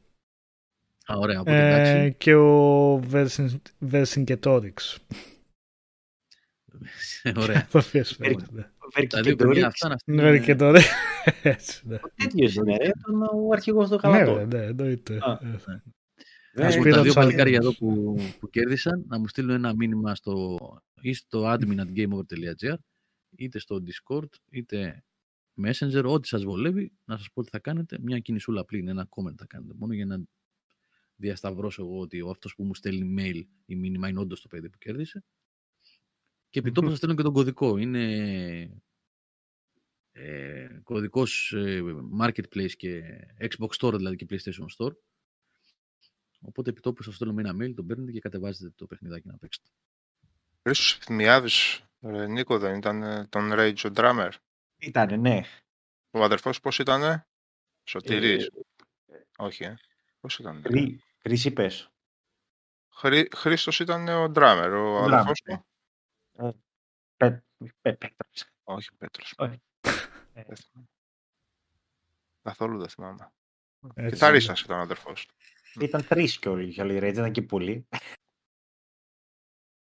[1.06, 3.00] Α, ωραία, ε, και ο
[3.90, 4.36] Vercingetorix.
[4.40, 4.72] ωραία.
[5.00, 5.33] Τα δύο
[9.36, 10.80] παιδιά αυτά να Vercingetorix.
[12.02, 12.76] Ο τέτοιος είναι,
[13.34, 15.18] ο αρχηγός του Ναι, ναι, εννοείται.
[16.54, 20.58] Να σου τα δύο παλικάρια εδώ που, που κέρδισαν να μου στείλουν ένα μήνυμα στο,
[21.00, 22.74] ή στο admin.gameover.gr
[23.36, 25.04] είτε στο Discord είτε
[25.62, 27.98] Messenger, ό,τι σας βολεύει, να σας πω τι θα κάνετε.
[28.00, 30.20] Μια κινησούλα απλή είναι ένα comment θα κάνετε μόνο για να
[31.16, 34.70] διασταυρώσω εγώ ότι ο αυτός που μου στέλνει mail ή μήνυμα είναι όντως το παιδί
[34.70, 35.24] που κέρδισε.
[36.54, 37.76] Και επί τόπου σας στέλνω και τον κωδικό.
[37.76, 38.82] Είναι
[40.12, 41.82] ε, κωδικός ε,
[42.20, 43.02] Marketplace και
[43.40, 44.92] Xbox Store δηλαδή και PlayStation Store.
[46.40, 49.36] Οπότε επί τόπου σας στέλνω με ένα mail, τον παίρνετε και κατεβάζετε το παιχνιδάκι να
[49.36, 49.68] παίξετε.
[50.62, 51.84] Χρήστος Ευθυμιάδης,
[52.28, 54.30] Νίκο δεν ήταν ε, τον Rage ο Drummer;
[54.78, 55.40] Ήτανε, ναι.
[56.10, 57.26] Ο αδερφός πώς ήτανε,
[57.84, 58.46] Σωτηρής.
[58.46, 58.52] Ε,
[59.36, 59.74] Όχι, ε.
[60.20, 60.62] Πώς ήταν.
[60.66, 61.90] Χρή, Χρήση πες.
[62.92, 65.66] Χρή, Χρήστος ήταν ο Drummer, ο αδερφός του.
[66.36, 66.50] Ε,
[67.16, 67.44] πέ,
[67.80, 68.44] πέ, Πέτρος.
[68.64, 69.34] Όχι, Πέτρος.
[72.42, 73.32] Καθόλου δεν θυμάμαι.
[73.94, 75.34] Κιθαρίστας ήταν ο αδερφός του.
[75.80, 77.88] Ήταν τρεις και όλοι για Rage, ήταν και πολλοί.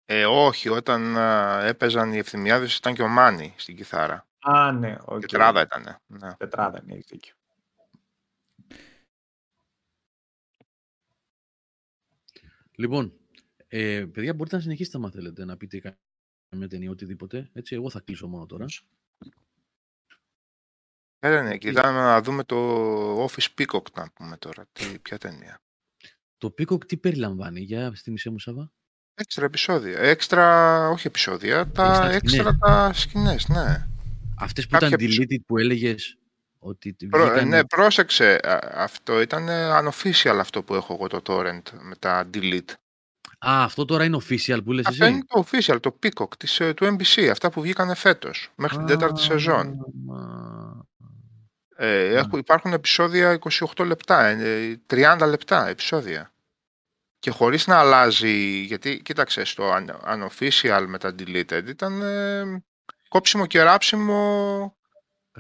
[0.05, 4.29] Ε, όχι, όταν α, έπαιζαν οι ευθυμιάδες ήταν και ο Μάνι στην κιθάρα.
[4.39, 4.97] Α, ναι.
[5.07, 5.21] Okay.
[5.21, 5.99] Τετράδα ήταν.
[6.07, 6.35] Ναι.
[6.35, 7.35] Τετράδα, ναι, έχεις δίκιο.
[12.77, 13.13] Λοιπόν,
[13.69, 15.77] ε, παιδιά, μπορείτε να συνεχίσετε αν θέλετε να πείτε
[16.55, 17.51] καμία ταινία, οτιδήποτε.
[17.53, 18.67] Έτσι, εγώ θα κλείσω μόνο τώρα.
[21.27, 24.67] Ναι, ναι, κοιτάμε να δούμε το Office Peacock να πούμε τώρα.
[24.73, 25.61] Τι, ποια ταινία.
[26.39, 28.73] Το Peacock τι περιλαμβάνει, για μισή μου Σαββά.
[29.15, 29.99] Έξτρα επεισόδια.
[29.99, 33.87] Έξτρα, όχι επεισόδια, τα έξτρα τα σκηνές, ναι.
[34.39, 36.19] Αυτές που Κάποια ήταν deleted που έλεγες
[36.59, 38.41] ότι Προ, Ναι, πρόσεξε.
[38.73, 42.73] Αυτό ήταν unofficial αυτό που έχω εγώ το torrent με τα delete.
[43.49, 45.15] Α, αυτό τώρα είναι official που λες αυτό εσύ.
[45.15, 48.87] είναι το official, το Peacock της, ε, του NBC, αυτά που βγήκαν φέτος, μέχρι την
[48.87, 49.79] τέταρτη σεζόν.
[51.77, 53.39] Ε, έχουν, υπάρχουν επεισόδια
[53.77, 54.37] 28 λεπτά,
[54.87, 56.33] 30 ε, λεπτά επεισόδια.
[57.19, 59.73] Και χωρίς να αλλάζει, γιατί κοίταξε, στο
[60.07, 62.63] unofficial με τα deleted ήταν ε,
[63.09, 64.77] κόψιμο και ράψιμο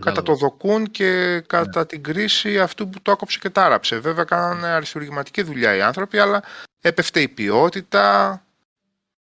[0.00, 1.86] κατά το δοκούν και κατά ναι.
[1.86, 3.98] την κρίση αυτού που το έκοψε και τάραψε.
[3.98, 6.42] Βέβαια κάνανε αριστουργηματική δουλειά οι άνθρωποι, αλλά
[6.80, 8.42] έπεφτε η ποιότητα,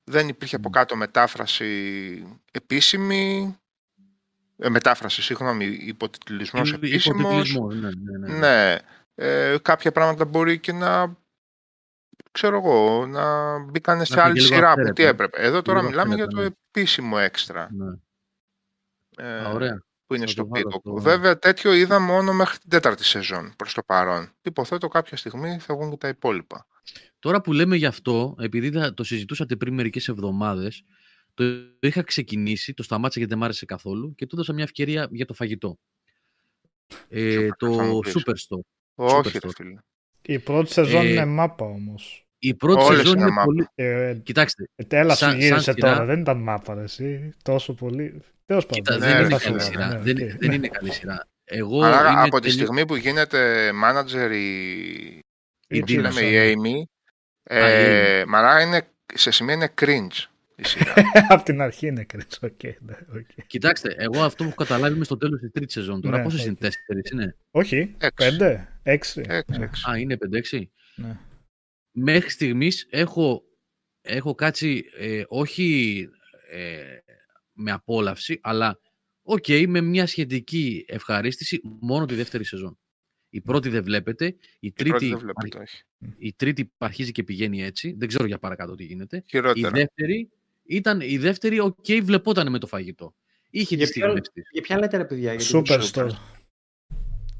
[0.03, 3.57] δεν υπήρχε από κάτω μετάφραση επίσημη,
[4.57, 7.55] ε, μετάφραση, συγγνώμη, υποτιτλισμός επίσημος.
[7.55, 8.27] Ναι, ναι, ναι.
[8.27, 8.37] ναι.
[8.37, 8.77] ναι
[9.15, 11.15] ε, κάποια πράγματα μπορεί και να
[12.31, 15.41] ξέρω εγώ, να μπήκαν σε άλλη σειρά από τι έπρεπε.
[15.41, 16.47] Εδώ τώρα μιλάμε για το ναι.
[16.71, 17.69] επίσημο έξτρα.
[17.71, 17.93] Ναι.
[19.17, 19.83] Ε, ωραία.
[20.11, 20.81] Που είναι στο πίτο.
[20.83, 24.31] Βέβαια τέτοιο είδα μόνο μέχρι την τέταρτη σεζόν προς το παρόν.
[24.41, 26.67] Υποθέτω κάποια στιγμή θα βγουν και τα υπόλοιπα.
[27.19, 30.83] Τώρα που λέμε γι' αυτό, επειδή το συζητούσατε πριν μερικές εβδομάδες,
[31.33, 31.43] το
[31.79, 35.25] είχα ξεκινήσει, το σταμάτησα γιατί δεν μ' άρεσε καθόλου και του έδωσα μια ευκαιρία για
[35.25, 35.79] το φαγητό.
[37.07, 38.59] Ε, το Superstore.
[38.95, 39.79] Όχι, φίλε.
[40.21, 42.27] Η πρώτη σεζόν ε, είναι μάπα όμως.
[42.43, 43.67] Η πρώτη Όλες σεζόν είναι, πολύ.
[43.75, 44.69] Ε, Κοιτάξτε.
[44.75, 47.33] Ε, τέλα σου γύρισε τώρα, δεν ήταν μάπα, εσύ.
[47.43, 48.21] Τόσο πολύ.
[48.45, 48.99] Τέλος πάντων.
[48.99, 49.87] Δεν, είναι καλή σειρά.
[49.87, 50.35] Ναι, δεν, okay.
[50.39, 51.27] δεν είναι καλή σειρά.
[51.43, 55.05] Εγώ Αλλά είμαι από τη στιγμή που γίνεται manager η,
[55.67, 56.83] η, η, λέμε, η Amy,
[57.43, 60.25] ε, μαρά είναι, σε σημεία είναι cringe.
[61.29, 62.47] Από την αρχή είναι cringe.
[62.47, 63.43] Okay, ναι, okay.
[63.47, 66.01] Κοιτάξτε, εγώ αυτό που έχω καταλάβει είμαι στο τέλος της τρίτης σεζόν.
[66.01, 69.21] Τώρα ναι, πόσες είναι, τέσσερις είναι; Όχι, πέντε, έξι.
[69.89, 70.71] Α, είναι πέντε-έξι.
[70.95, 71.17] Ναι.
[71.91, 73.43] Μέχρι στιγμής έχω,
[74.01, 76.07] έχω κάτσει ε, όχι
[76.49, 76.97] ε,
[77.53, 78.79] με απόλαυση, αλλά
[79.21, 82.79] οκέι, okay, με μια σχετική ευχαρίστηση μόνο τη δεύτερη σεζόν.
[83.29, 85.67] Η πρώτη δεν βλέπεται, η τρίτη, η, βλέπεται,
[86.17, 89.23] η τρίτη αρχίζει και πηγαίνει έτσι, δεν ξέρω για παρακάτω τι γίνεται.
[89.27, 89.67] Χειρότερα.
[89.67, 90.29] Η δεύτερη
[90.63, 93.15] ήταν η δεύτερη, οκέι, okay, βλεπόταν με το φαγητό.
[93.49, 94.21] Είχε για της στιγμή
[94.51, 96.11] Για ποια λέτε ρε παιδιά, για Superstore.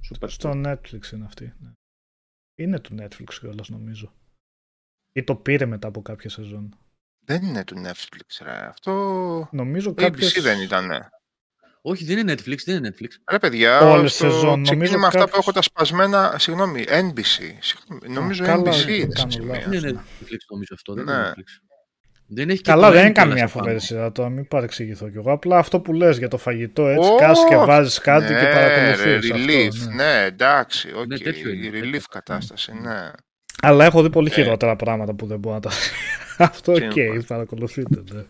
[0.09, 0.29] Superstore.
[0.29, 1.53] Στο Netflix είναι αυτή.
[1.59, 1.71] Ναι.
[2.55, 4.13] Είναι του Netflix κιόλας νομίζω.
[5.11, 6.75] Ή το πήρε μετά από κάποια σεζόν.
[7.25, 8.67] Δεν είναι του Netflix, ρε.
[8.69, 8.91] Αυτό.
[9.51, 10.37] Νομίζω το κάποιες...
[10.37, 10.91] ABC δεν ήταν.
[11.81, 13.07] Όχι, δεν είναι Netflix, δεν είναι Netflix.
[13.31, 14.61] Ρε παιδιά, Όλε σεζόν.
[14.61, 16.35] Νομίζω με αυτά που έχω τα σπασμένα.
[16.37, 17.57] Συγγνώμη, NBC.
[17.59, 19.07] Συγγνώμη, νομίζω NBC είναι
[19.67, 20.93] Δεν είναι Netflix, νομίζω αυτό.
[20.93, 21.29] Δεν είναι ναι.
[21.29, 21.71] Netflix.
[22.33, 25.31] Δεν έχει Καλά, δεν είναι καμία φοβερή σειρά τώρα, μην παρεξηγηθώ κι εγώ.
[25.31, 28.45] Απλά αυτό που λες για το φαγητό, έτσι, oh, κάτσε και βάζεις κάτι ναι, και
[28.45, 29.31] παρακολουθείς.
[29.33, 29.95] Relief, αυτό, ναι.
[29.95, 31.07] ναι, εντάξει, okay.
[31.07, 33.11] ναι, relief κατάσταση, ναι.
[33.61, 34.33] Αλλά έχω δει πολύ ε.
[34.33, 35.69] χειρότερα πράγματα που δεν μπορώ να τα.
[36.49, 38.03] αυτό οκέι, okay, παρακολουθείται.
[38.13, 38.23] Ναι.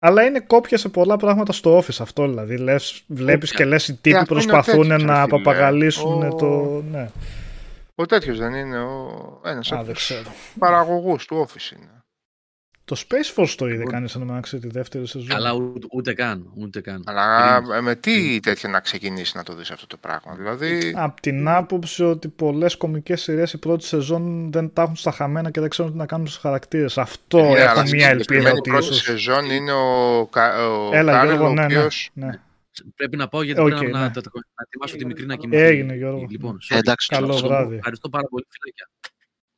[0.00, 2.56] Αλλά είναι κόπια σε πολλά πράγματα στο Office αυτό δηλαδή.
[2.56, 6.82] Λες, βλέπεις και λες οι τύποι προσπαθούν να παπαγαλίσουν το...
[6.90, 7.10] Ναι.
[7.94, 9.40] Ο τέτοιος δεν είναι ο...
[9.44, 10.12] ένας από τους
[10.58, 11.97] παραγωγούς του Office είναι.
[12.88, 15.36] Το Space Force το είδε κανείς να μεταξύ τη δεύτερη σεζόν.
[15.36, 17.02] Αλλά ούτε, ούτε, καν, ούτε καν.
[17.06, 20.34] Αλλά με τι τέτοια να ξεκινήσει να το δεις αυτό το πράγμα.
[20.34, 20.92] Δηλαδή...
[20.96, 25.50] Από την άποψη ότι πολλές κομικές σειρές η πρώτη σεζόν δεν τα έχουν στα χαμένα
[25.50, 26.98] και δεν ξέρουν τι να κάνουν στους χαρακτήρες.
[26.98, 28.68] Αυτό ναι, έχω μία ελπίδα ότι.
[28.68, 32.30] Η πρώτη σεζόν είναι ο, ο Έλα, Γιώργο, ναι, ναι, ναι.
[32.96, 33.98] Πρέπει να πάω γιατί okay, πρέπει να, ναι.
[33.98, 34.22] να, να,
[34.54, 35.62] να ετοιμάσω τη μικρή να κοιμηθεί.
[35.62, 36.26] Έγινε Γιώργο.
[36.30, 37.76] Λοιπόν, Εντάξει, καλό βράδυ.
[37.76, 38.46] Ευχαριστώ πάρα πολύ.
[38.50, 38.88] Φιλάκια.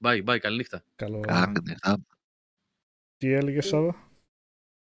[0.04, 0.82] Bye, bye, καλή νύχτα.
[0.96, 1.52] Καλό βράδυ.
[3.20, 3.94] Τι έλεγες Σάβα;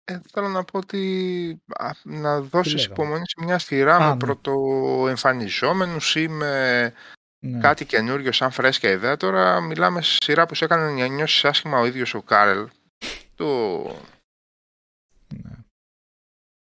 [0.04, 1.62] Ε, θέλω να πω ότι
[2.02, 4.16] να δώσεις υπομονή σε μια σειρά με ναι.
[4.16, 6.82] πρωτοεμφανιζόμενους ή με
[7.38, 7.60] ναι.
[7.60, 9.16] κάτι καινούριο σαν φρέσκια ιδέα.
[9.16, 12.68] Τώρα μιλάμε σε σειρά που σε έκανε να νιώσεις άσχημα ο ίδιος ο Κάρελ.
[13.34, 13.82] Το...
[15.42, 15.56] Ναι.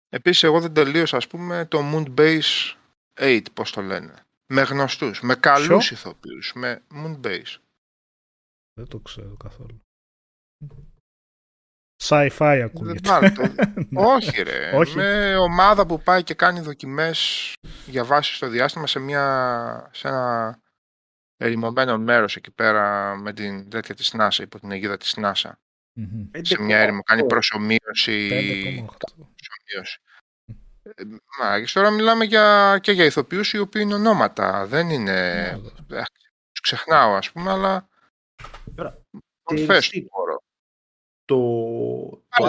[0.08, 2.74] Επίσης εγώ δεν τελείωσα ας πούμε το Moonbase
[3.20, 4.14] 8 πώς το λένε.
[4.46, 7.56] Με γνωστούς, με καλούς Ποιο; ηθοποιούς, με Moonbase.
[8.74, 9.80] Δεν το ξέρω καθόλου.
[12.08, 13.10] Sci-fi ακούγεται.
[13.88, 14.00] Ναι.
[14.04, 14.70] Όχι ρε.
[14.74, 14.96] Όχι.
[14.96, 17.52] Με ομάδα που πάει και κάνει δοκιμές
[17.86, 20.58] για βάση στο διάστημα σε, μια, σε ένα
[21.36, 25.50] ερημωμένο μέρος εκεί πέρα με την τέτοια της NASA, υπό την αιγίδα της NASA.
[26.00, 26.40] Mm-hmm.
[26.40, 28.28] Σε μια έρημο, κάνει προσωμείωση.
[28.28, 30.00] προσωμείωση.
[30.82, 31.02] Ε,
[31.40, 34.66] μα, και τώρα μιλάμε για, και για ηθοποιούς οι οποίοι είναι ονόματα.
[34.66, 35.48] Δεν είναι...
[35.54, 35.96] Yeah.
[35.96, 36.02] Ε,
[36.52, 37.88] τους ξεχνάω ας πούμε, αλλά...
[39.66, 39.90] Φες
[41.24, 41.36] το,
[42.36, 42.48] το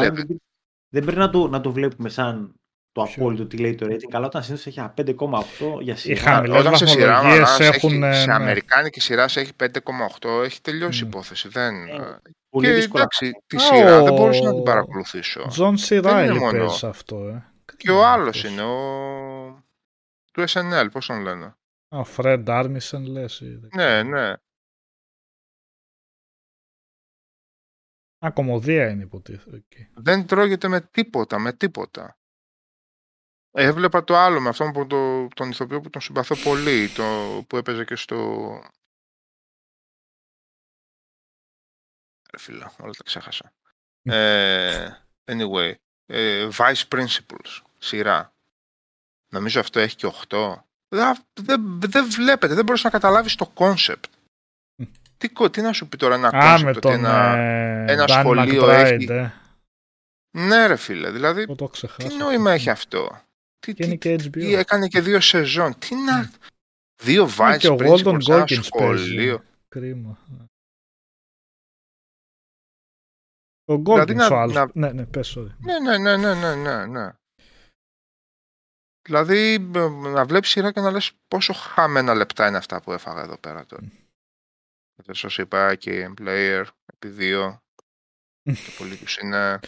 [0.89, 2.55] δεν πρέπει να το, να το βλέπουμε σαν
[2.91, 6.41] το απόλυτο τι λέει το rating, αλλά όταν συνήθως έχει 5,8 για σειρά.
[6.41, 7.21] Όταν σε σειρά
[7.59, 8.33] έχουν, έχει, σε ναι.
[8.33, 11.07] αμερικάνικη σειρά έχει 5,8, έχει τελειώσει η mm.
[11.07, 11.47] υπόθεση.
[11.47, 11.87] Δεν...
[11.87, 13.03] Ε, πολύ και δύσκολα.
[13.03, 15.45] εντάξει, τη σειρά oh, δεν μπορούσα να την παρακολουθήσω.
[15.47, 15.93] John C.
[15.93, 17.27] Reilly παίζει αυτό.
[17.27, 17.43] Ε.
[17.77, 18.77] Και ο άλλος είναι, ο...
[20.31, 21.55] του SNL, πώς τον λένε;
[21.89, 23.41] Ο Fred Armisen λες.
[23.75, 24.33] Ναι, ναι.
[28.25, 29.89] Ακομωδία είναι υποτίθεται.
[29.93, 32.17] Δεν τρώγεται με τίποτα, με τίποτα.
[33.51, 37.03] Έβλεπα το άλλο με αυτόν που το, τον ηθοποιό που τον συμπαθώ πολύ, το,
[37.47, 38.17] που έπαιζε και στο...
[42.31, 43.53] Ρε φίλα, όλα τα ξέχασα.
[44.01, 44.89] ε,
[45.25, 45.73] anyway,
[46.05, 48.35] ε, Vice Principles, σειρά.
[49.33, 50.55] Νομίζω αυτό έχει και 8.
[50.87, 54.03] Δεν, δεν, δεν βλέπετε, δεν μπορείς να καταλάβεις το concept.
[55.27, 59.11] Τι, τι να σου πει τώρα ένα κόνσεπτ, ότι ένα, ε, ένα σχολείο έχει...
[59.11, 59.31] Ε.
[60.31, 63.21] Ναι ρε φίλε, δηλαδή το τι νόημα έχει αυτό;
[63.59, 64.29] Τι, τι, και HBO.
[64.31, 65.77] τι, έκανε και δύο σεζόν.
[65.79, 66.31] Τι να...
[67.03, 69.43] Δύο βάσεις πριν σε ένα σχολείο.
[69.67, 70.17] Κρίμα.
[73.65, 74.53] Ο Γκόλκινς δηλαδή, ο άλλος.
[74.53, 74.69] Να...
[74.73, 75.51] Ναι, ναι, πες, sorry.
[75.57, 77.13] Ναι, ναι, ναι, ναι, ναι, ναι, ναι.
[79.01, 79.59] Δηλαδή,
[80.13, 83.65] να βλέπεις σειρά και να λες πόσο χάμενα λεπτά είναι αυτά που έφαγα εδώ πέρα
[83.65, 84.02] τώρα.
[85.05, 87.63] Δεν σας είπα και player επί δύο.
[88.43, 89.59] και πολύ τους είναι...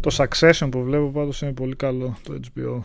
[0.00, 2.82] Το Succession που βλέπω πάντως είναι πολύ καλό το HBO.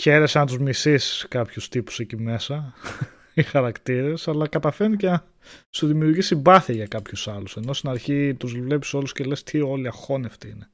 [0.00, 2.74] χαίρεσαι να τους μισείς κάποιους τύπους εκεί μέσα
[3.34, 5.26] οι χαρακτήρες αλλά καταφέρνει και να
[5.70, 9.60] σου δημιουργεί συμπάθεια για κάποιους άλλους ενώ στην αρχή τους βλέπεις όλους και λες τι
[9.60, 10.70] όλοι αχώνευτοι είναι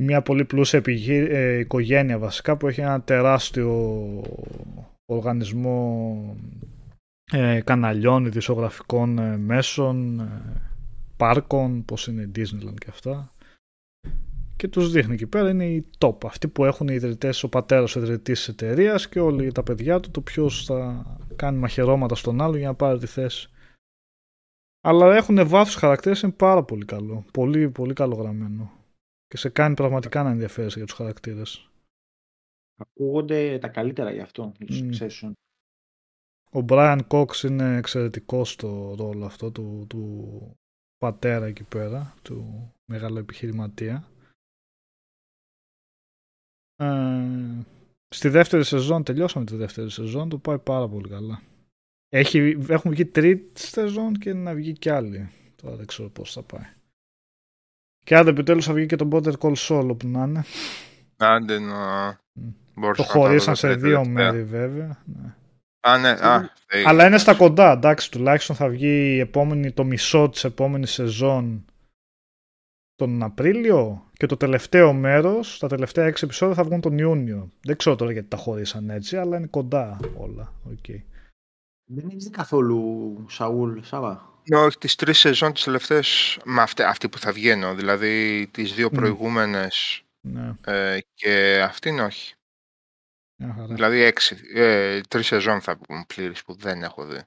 [0.00, 3.70] μια πολύ πλούσια ε, οικογένεια βασικά που έχει ένα τεράστιο
[5.08, 6.36] οργανισμό
[7.32, 10.62] ε, καναλιών, ειδησογραφικών ε, μέσων, ε,
[11.16, 13.32] πάρκων, πώς είναι η Disneyland και αυτά.
[14.56, 16.24] Και τους δείχνει εκεί πέρα, είναι οι top.
[16.24, 20.00] Αυτοί που έχουν οι ιδρυτές, ο πατέρας ο ιδρυτής της εταιρείας και όλοι τα παιδιά
[20.00, 21.06] του, το ποιος θα
[21.36, 23.50] κάνει μαχαιρώματα στον άλλο για να πάρει τη θέση.
[24.80, 27.24] Αλλά έχουν βάθος χαρακτήρες, είναι πάρα πολύ καλό.
[27.32, 28.72] Πολύ, πολύ καλό γραμμένο.
[29.26, 31.67] Και σε κάνει πραγματικά να ενδιαφέρεσαι για τους χαρακτήρες.
[32.80, 35.32] Ακούγονται τα καλύτερα γι' αυτό, για το Succession.
[36.50, 40.38] Ο Brian Cox είναι εξαιρετικός στο ρόλο αυτό του, του
[40.98, 44.08] πατέρα εκεί πέρα, του μεγάλου επιχειρηματία.
[46.76, 47.62] Ε,
[48.08, 51.42] στη δεύτερη σεζόν, τελειώσαμε τη δεύτερη σεζόν, το πάει πάρα πολύ καλά.
[52.08, 55.28] Έχει, έχουν βγει τρίτη σεζόν και να βγει κι άλλη.
[55.56, 56.72] Τώρα δεν ξέρω πώς θα πάει.
[58.04, 60.44] Και αν επιτέλους θα βγει και το Better Call Saul όπου να είναι.
[61.16, 62.20] Άντε να...
[62.96, 65.02] Το χωρίσαν σε δύο μέρη βέβαια.
[65.04, 65.34] Ναι.
[65.80, 66.08] Α, ναι.
[66.08, 66.50] Α,
[66.86, 71.64] Αλλά είναι στα κοντά, εντάξει, τουλάχιστον θα βγει η επόμενη, το μισό της επόμενης σεζόν
[72.94, 77.52] τον Απρίλιο και το τελευταίο μέρος, τα τελευταία έξι επεισόδια θα βγουν τον Ιούνιο.
[77.60, 80.52] Δεν ξέρω τώρα γιατί τα χωρίσαν έτσι, αλλά είναι κοντά όλα.
[80.68, 81.02] Okay.
[81.84, 84.40] Δεν έχει δει καθόλου Σαούλ, Σάβα.
[84.48, 88.74] Ναι, όχι, τις τρεις σεζόν τις τελευταίες, με αυτή, αυτή που θα βγαίνω, δηλαδή τις
[88.74, 90.52] δύο προηγούμενες ναι.
[90.64, 92.34] ε, και αυτήν όχι.
[93.68, 97.22] Δηλαδή έξι, ε, τρεις σεζόν θα πούμε πλήρης που δεν έχω δει.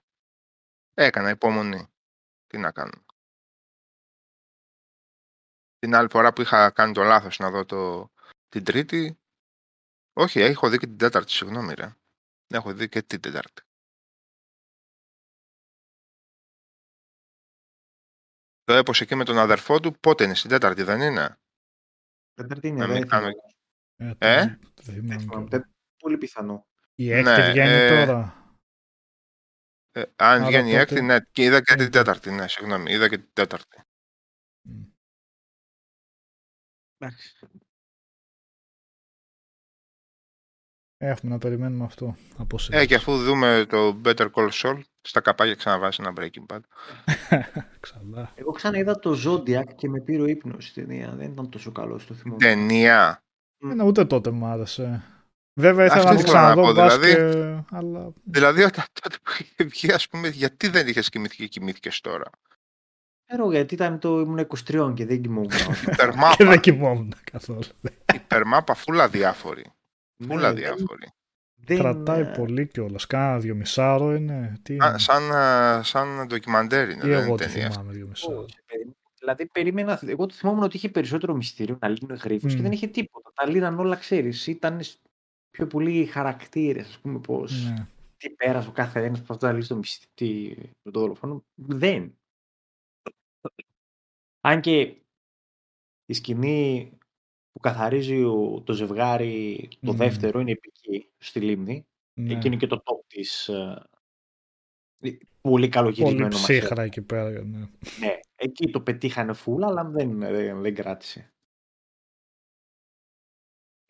[0.93, 1.87] Έκανα υπομονή.
[2.47, 3.05] Τι να κάνω.
[5.79, 8.11] Την άλλη φορά που είχα κάνει το λάθος να δω το,
[8.49, 9.19] την τρίτη,
[10.13, 11.95] όχι, έχω δει και την τέταρτη, συγγνώμη ρε.
[12.47, 13.61] Έχω δει και την τέταρτη.
[18.63, 21.39] Το έπωσε εκεί με τον αδερφό του, πότε είναι, στην τέταρτη δεν είναι;
[22.33, 23.27] Τέταρτη είναι, δεν κάνω...
[23.95, 24.59] Ε, ε;
[26.01, 26.67] Πολύ πιθανό.
[26.95, 28.05] Η έκτη ναι, βγαίνει ε...
[28.05, 28.35] τώρα.
[29.91, 33.17] Ε, αν βγαίνει η έκτη, ναι, και είδα και την τέταρτη, ναι, συγγνώμη, είδα και
[33.17, 33.81] την τέταρτη.
[36.97, 37.35] Εντάξει.
[41.03, 45.55] Έχουμε να περιμένουμε αυτό από Ε, και αφού δούμε το Better Call Saul, στα καπάκια
[45.55, 46.59] ξαναβάζει ένα Breaking Bad.
[47.79, 48.31] Ξανά.
[48.35, 51.11] Εγώ ξαναείδα το Zodiac και με πήρε ο ύπνος στην ταινία.
[51.15, 52.35] Δεν ήταν τόσο καλό στο θυμό.
[52.35, 53.23] Ταινία.
[53.65, 53.85] Mm.
[53.85, 55.03] ούτε τότε μου άρεσε.
[55.53, 57.63] Βέβαια ήθελα να το ξαναδώ δηλαδή, και...
[57.71, 58.13] αλλά...
[58.23, 62.29] δηλαδή όταν τότε που είχε βγει, ας πούμε, γιατί δεν είχες κοιμηθεί και κοιμήθηκες τώρα;
[63.31, 65.51] Ξέρω γιατί ήταν το ήμουν 23 και δεν κοιμόμουν.
[65.91, 66.35] Υπερμάπα.
[66.37, 67.61] και δεν κοιμόμουν καθόλου.
[68.13, 69.65] Υπερμάπα φούλα διάφορη.
[70.27, 71.07] Φούλα ναι, διάφορη.
[71.55, 71.77] Δεν...
[71.77, 73.07] Κρατάει πολύ κιόλας.
[73.07, 74.59] Κάνα δυο μισάρο είναι.
[74.61, 74.97] Τι είναι.
[74.97, 75.21] σαν,
[75.83, 77.07] σαν ντοκιμαντέρ είναι.
[77.07, 78.45] Ή εγώ τη θυμάμαι δυο μισάρο.
[79.19, 82.55] Δηλαδή, περίμενα, εγώ το θυμόμουν ότι είχε περισσότερο μυστήριο, να λύνει γρήφο mm.
[82.55, 83.31] και δεν είχε τίποτα.
[83.33, 84.47] Τα λύναν όλα, ξέρεις.
[84.47, 84.79] Ήταν
[85.51, 87.63] πιο πολύ χαρακτήρες, ας πούμε, πώς.
[87.63, 87.87] Ναι.
[88.17, 91.43] Τι πέρασε ο κάθε ένας που αυτό να λύσει το μυστήριο με το δολοφόνο.
[91.55, 92.17] Δεν.
[94.41, 94.95] Αν και
[96.05, 96.91] η σκηνή
[97.51, 98.21] που καθαρίζει
[98.63, 101.85] το ζευγάρι, το δεύτερο, είναι επική στη Λίμνη.
[102.13, 102.33] Ναι.
[102.33, 103.87] Εκεί είναι και το top της ε,
[105.41, 107.29] πολύ καλογυρισμένο Πολύ ψύχρα εκεί πέρα.
[107.29, 107.59] Ναι.
[107.99, 108.19] ναι.
[108.35, 111.33] εκεί το πετύχανε φούλα, αλλά δεν, δεν, δεν κράτησε.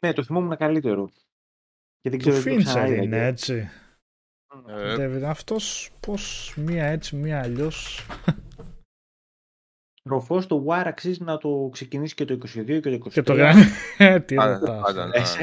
[0.02, 1.12] Ναι, το θυμόμουν καλύτερο.
[2.02, 3.70] Και δεν ξέρω το Φίντσερ είναι έτσι.
[4.68, 5.26] Ε...
[5.26, 8.06] αυτός πώς μία έτσι, μία αλλιώς.
[10.04, 13.10] Ροφό το Wire αξίζει να το ξεκινήσει και το 22 και το 23.
[13.12, 13.62] Και το κάνει.
[13.98, 15.38] Ε, τι ρωτάς.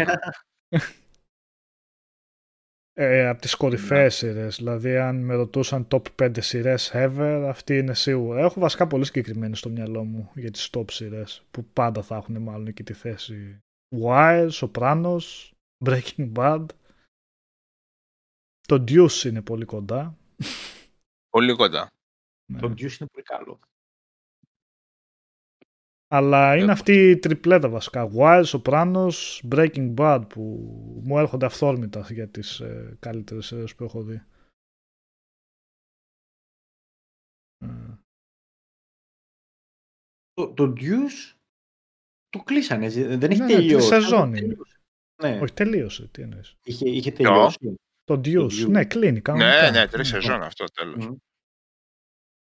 [3.01, 4.31] Ε, από τις κορυφαίες ναι.
[4.31, 8.41] σειρές, δηλαδή αν με ρωτούσαν top 5 σειρές ever, αυτή είναι σίγουρα.
[8.41, 12.43] Έχω βασικά πολύ συγκεκριμένη στο μυαλό μου για τις top σειρές, που πάντα θα έχουν
[12.43, 13.59] μάλλον εκεί τη θέση.
[14.03, 15.51] Wire, Sopranos,
[15.85, 16.67] Breaking Bad.
[18.61, 20.19] Το Deuce είναι πολύ κοντά.
[21.29, 21.89] Πολύ κοντά.
[22.61, 23.61] Το Deuce είναι πολύ καλό.
[26.11, 28.11] Αλλά είναι αυτή η τριπλέτα βασικά.
[28.15, 30.43] Wild, Sopranos, Breaking Bad που
[31.05, 34.25] μου έρχονται αυθόρμητα για τις ε, καλύτερες σειρές που έχω δει.
[37.59, 37.95] Ε.
[40.33, 41.37] Το, το Deuce
[42.29, 43.89] το κλείσανε, δεν έχει ναι, ναι τελειώσει.
[43.89, 44.57] Ναι, σεζόν είναι.
[45.23, 45.39] Ναι.
[45.43, 46.09] Όχι, τελείωσε.
[46.11, 46.57] Τι εννοείς.
[46.65, 47.75] Είχε, είχε τελειώσει.
[48.05, 49.23] Το Deuce, ναι, κλείνει.
[49.37, 51.11] Ναι, ναι, τρεις σεζόν αυτό τέλος.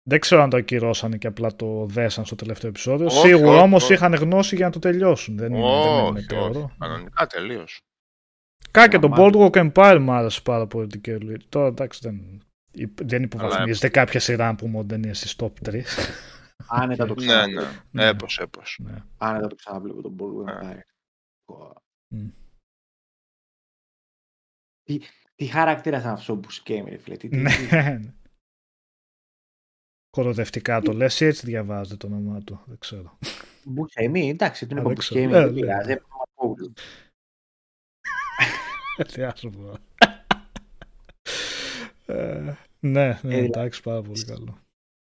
[0.02, 3.06] Δεν ξέρω αν το ακυρώσανε και απλά το δέσαν στο τελευταίο επεισόδιο.
[3.06, 5.36] Όχι, Σίγουρα όμως είχαν γνώση για να το τελειώσουν.
[5.36, 6.74] Δεν είναι, όχι, δεν είναι όχι.
[6.78, 7.64] Κανονικά τελείω.
[8.70, 11.38] Κάκε το Boardwalk Empire μου άρεσε πάρα πολύ την Κέρλι.
[11.48, 12.42] Τώρα εντάξει δεν,
[13.02, 15.82] δεν υποβαθμίζεται κάποια σειρά που πούμε δεν είναι στις top 3.
[16.68, 17.60] Άνετα το ξαναβλέπω.
[17.60, 18.04] Ναι, ναι.
[18.04, 18.06] ναι.
[18.06, 18.78] Έπως, έπως.
[18.82, 18.96] Ναι.
[19.16, 20.80] Άνετα το ξαναβλέπω τον Boardwalk Empire.
[24.98, 27.16] Τι, τι χαρακτήρας είναι αυτό που σκέμει, φίλε.
[27.30, 27.98] Ναι.
[30.10, 33.18] Κοροδευτικά το λες ή έτσι διαβάζετε το όνομά του, δεν ξέρω.
[33.64, 35.96] Μπουσέμι, εντάξει, τον είπα Μπουσκέμι, δεν πειράζει.
[39.12, 39.50] Τι άσο
[42.80, 44.58] Ναι, ναι, εντάξει, πάρα πολύ καλό.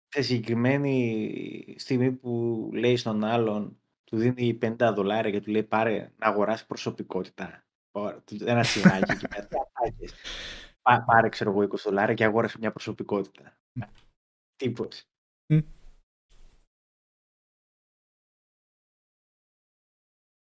[0.08, 6.11] Σε συγκεκριμένη στιγμή που λέει στον άλλον, του δίνει 50 δολάρια και του λέει πάρε
[6.17, 7.64] να αγοράσεις προσωπικότητα.
[8.45, 9.68] Ένα σειράκι εκεί πέρα.
[11.06, 13.58] Πάρε, ξέρω εγώ, 20 δολάρια και αγόρασε μια προσωπικότητα.
[14.56, 14.98] Τίποτα.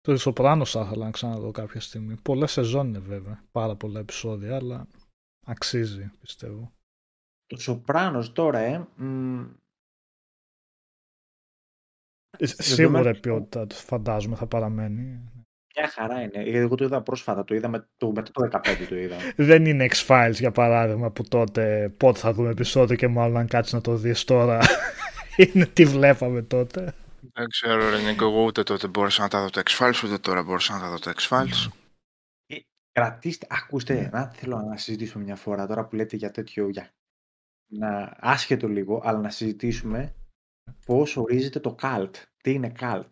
[0.01, 2.15] Το Σοπράνο θα ήθελα να ξαναδώ κάποια στιγμή.
[2.21, 3.43] Πολλές σεζόν είναι βέβαια.
[3.51, 4.87] Πάρα πολλά επεισόδια, αλλά
[5.45, 6.71] αξίζει πιστεύω.
[7.45, 8.87] Το Σοπράνος τώρα, ε.
[12.37, 15.30] ε σίγουρα η ποιότητα του φαντάζομαι θα παραμένει.
[15.75, 16.43] Μια χαρά είναι.
[16.43, 17.43] Εγώ το είδα πρόσφατα.
[17.43, 19.15] Το είδα με το, μετά το 15 το είδα.
[19.51, 23.75] Δεν είναι X-Files για παράδειγμα που τότε πότε θα δούμε επεισόδιο και μάλλον αν κάτσει
[23.75, 24.59] να το δεις τώρα
[25.53, 26.93] είναι τι βλέπαμε τότε.
[27.33, 30.43] Δεν ξέρω ρε Νίκο, εγώ ούτε τότε μπορούσα να τα δω το X-Files ούτε τώρα
[30.43, 31.71] μπορούσα να τα δω το X-Files.
[32.45, 32.55] Ε,
[32.91, 34.09] κρατήστε, ακούστε, ναι.
[34.11, 36.93] να θέλω να συζητήσουμε μια φορά τώρα που λέτε για τέτοιο, για
[37.71, 40.15] να, άσχετο λίγο, αλλά να συζητήσουμε
[40.85, 42.11] πώς ορίζεται το cult.
[42.43, 43.09] Τι είναι cult;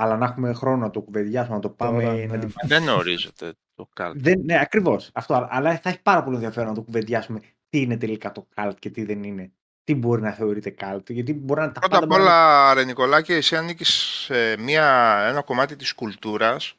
[0.00, 2.02] Αλλά να έχουμε χρόνο να το κουβεντιάσουμε, να το πάμε...
[2.02, 2.38] Τώρα, ναι.
[2.66, 4.12] Δεν ορίζεται το cult.
[4.14, 5.10] Δεν, ναι, ακριβώς.
[5.12, 8.72] Αυτό, αλλά θα έχει πάρα πολύ ενδιαφέρον να το κουβεντιάσουμε τι είναι τελικά το cult
[8.78, 9.52] και τι δεν είναι.
[9.84, 11.10] Τι μπορεί να θεωρείται cult.
[11.10, 13.88] Γιατί μπορεί να τα Πρώτα απ' όλα, Ρε Νικολάκη, εσύ ανήκεις
[14.24, 16.74] σε μια, ένα κομμάτι της κουλτούρας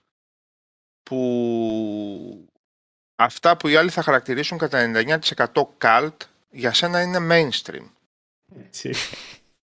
[1.04, 2.48] που
[3.16, 4.92] αυτά που οι άλλοι θα χαρακτηρίσουν κατά
[5.22, 5.46] 99%
[5.82, 6.16] cult
[6.50, 7.86] για σένα είναι mainstream.
[8.66, 8.94] Έτσι.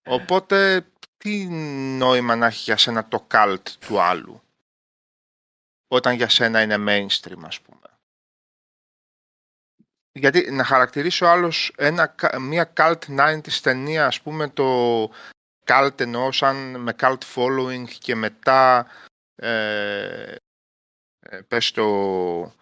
[0.07, 0.87] Οπότε
[1.19, 1.47] τι
[1.99, 4.43] νόημα να έχει για σένα το cult του άλλου
[5.89, 7.99] όταν για σένα είναι mainstream ας πούμε;
[10.13, 15.03] Γιατί να χαρακτηρίσω άλλος ένα, μια cult 90's ταινία ας πούμε το
[15.65, 18.87] cult εννοώ σαν με cult following και μετά
[19.35, 20.35] ε,
[21.19, 22.53] ε, πες το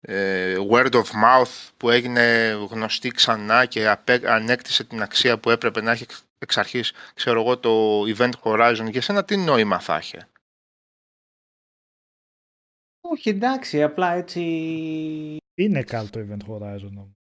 [0.00, 5.90] ε, word of mouth που έγινε γνωστή ξανά και ανέκτησε την αξία που έπρεπε να
[5.90, 6.06] έχει
[6.38, 8.90] εξ αρχής, ξέρω εγώ, το Event Horizon.
[8.90, 10.18] Για σένα τι νόημα θα έχει.
[13.00, 14.40] Όχι, εντάξει, απλά έτσι...
[15.54, 17.16] Είναι καλό το Event Horizon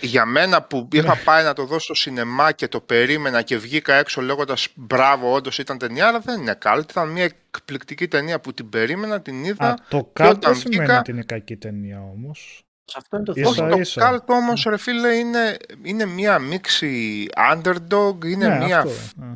[0.00, 1.22] για μένα που είχα ναι.
[1.24, 5.58] πάει να το δω στο σινεμά και το περίμενα και βγήκα έξω λέγοντας μπράβο, όντως
[5.58, 6.80] ήταν ταινία, αλλά δεν είναι καλή.
[6.90, 9.68] Ήταν μια εκπληκτική ταινία που την περίμενα, την είδα.
[9.68, 12.62] Α, το καλτ δεν σημαίνει ότι είναι κακή ταινία όμως.
[12.96, 13.74] Αυτό είναι το θέμα.
[13.74, 18.86] Όχι, το καλτ όμως, ρε φίλε, είναι, είναι μια μίξη underdog, είναι ναι, μια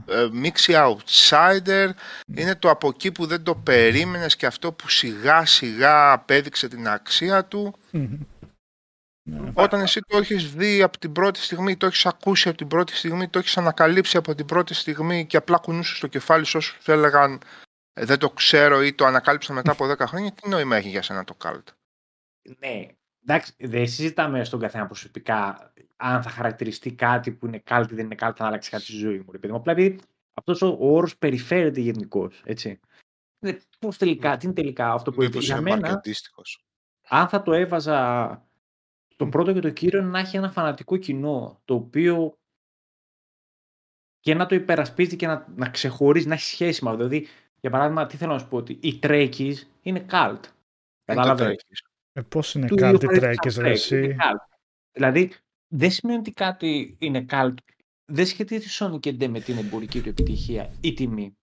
[0.06, 1.88] ε, μίξη outsider,
[2.26, 2.40] ναι.
[2.40, 6.88] είναι το από εκεί που δεν το περίμενες και αυτό που σιγά σιγά απέδειξε την
[6.88, 7.74] αξία του.
[9.26, 9.50] Ναι.
[9.54, 12.96] Όταν εσύ το έχεις δει από την πρώτη στιγμή, το έχεις ακούσει από την πρώτη
[12.96, 16.88] στιγμή, το έχεις ανακαλύψει από την πρώτη στιγμή και απλά κουνούσες στο κεφάλι σου όσους
[16.88, 17.40] έλεγαν
[17.92, 21.02] «Ε, δεν το ξέρω ή το ανακάλυψα μετά από 10 χρόνια, τι νόημα έχει για
[21.02, 21.68] σένα το καλτ.
[22.58, 22.86] Ναι,
[23.26, 28.04] εντάξει, δεν συζητάμε στον καθένα προσωπικά αν θα χαρακτηριστεί κάτι που είναι καλτ ή δεν
[28.04, 29.32] είναι καλτ, να αλλάξει κάτι στη ζωή μου.
[29.34, 30.00] Επειδή απλά επειδή
[30.34, 32.42] αυτός ο όρος περιφέρεται γενικώς.
[33.78, 36.02] Πώς τελικά, τι είναι τελικά αυτό που είπε για μένα;
[37.08, 38.48] Αν θα το έβαζα
[39.16, 42.38] το πρώτο και το κύριο είναι να έχει ένα φανατικό κοινό, το οποίο
[44.20, 47.06] και να το υπερασπίζει και να, να ξεχωρίζει, να έχει σχέση με αυτό.
[47.06, 47.28] Δηλαδή,
[47.60, 50.40] για παράδειγμα, τι θέλω να σου πω, ότι οι Τρέκis είναι cult.
[51.04, 51.64] Κατάλαβες;
[52.16, 54.16] Ε, πώς είναι cult οι Τρέκis, εσύ;
[54.92, 55.32] Δηλαδή,
[55.68, 57.54] δεν σημαίνει ότι κάτι είναι cult.
[58.12, 61.36] Δεν σχετίζει Sonic και με την εμπορική του επιτυχία ή τιμή.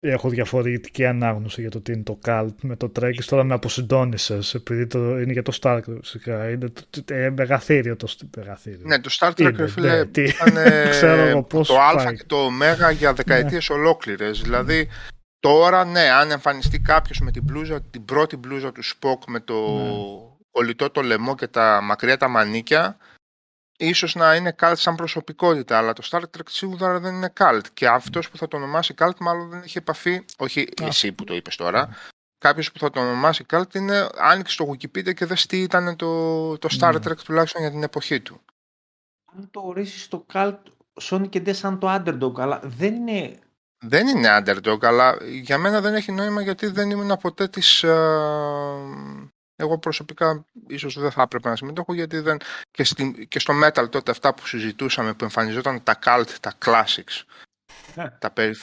[0.00, 3.28] Έχω διαφορετική ανάγνωση για το τι είναι το cult με το Τρέκι.
[3.28, 6.50] Τώρα με αποσυντώνησες, επειδή το, είναι για το Star Trek.
[6.52, 8.86] Είναι το, το, ε, μεγαθύριο το μεγαθύριο.
[8.86, 10.54] Ναι, το Star Trek, είναι, φίλε, ναι, ήταν
[10.90, 13.76] Ξέρω πώς το Α και το Ω για δεκαετίες ναι.
[13.76, 14.40] ολόκληρες.
[14.40, 14.88] Δηλαδή,
[15.40, 19.68] τώρα, ναι, αν εμφανιστεί κάποιος με την, μπλούζα, την πρώτη μπλούζα του Spock με το
[19.68, 19.90] ναι.
[20.50, 22.96] κολλητό το λαιμό και τα μακριά τα μανίκια,
[23.78, 27.64] ίσως να είναι cult σαν προσωπικότητα, αλλά το Star Trek σίγουρα δεν είναι cult.
[27.74, 31.34] Και αυτός που θα το ονομάσει cult μάλλον δεν έχει επαφή, όχι εσύ που το
[31.34, 31.96] είπες τώρα,
[32.38, 36.58] κάποιος που θα το ονομάσει cult είναι άνοιξε στο Wikipedia και δες τι ήταν το,
[36.58, 36.98] το Star ναι.
[37.12, 38.40] Trek τουλάχιστον για την εποχή του.
[39.36, 40.58] Αν το ορίσεις το cult,
[41.00, 43.38] Sonic και σαν το underdog, αλλά δεν είναι...
[43.80, 47.84] Δεν είναι underdog, αλλά για μένα δεν έχει νόημα γιατί δεν ήμουν ποτέ της...
[49.60, 52.36] Εγώ προσωπικά ίσως δεν θα έπρεπε να συμμετέχω γιατί δεν...
[52.70, 53.26] Και, στη...
[53.28, 57.22] και στο metal τότε αυτά που συζητούσαμε που εμφανιζόταν τα cult, τα classics,
[57.94, 58.10] ναι.
[58.20, 58.54] τα περί...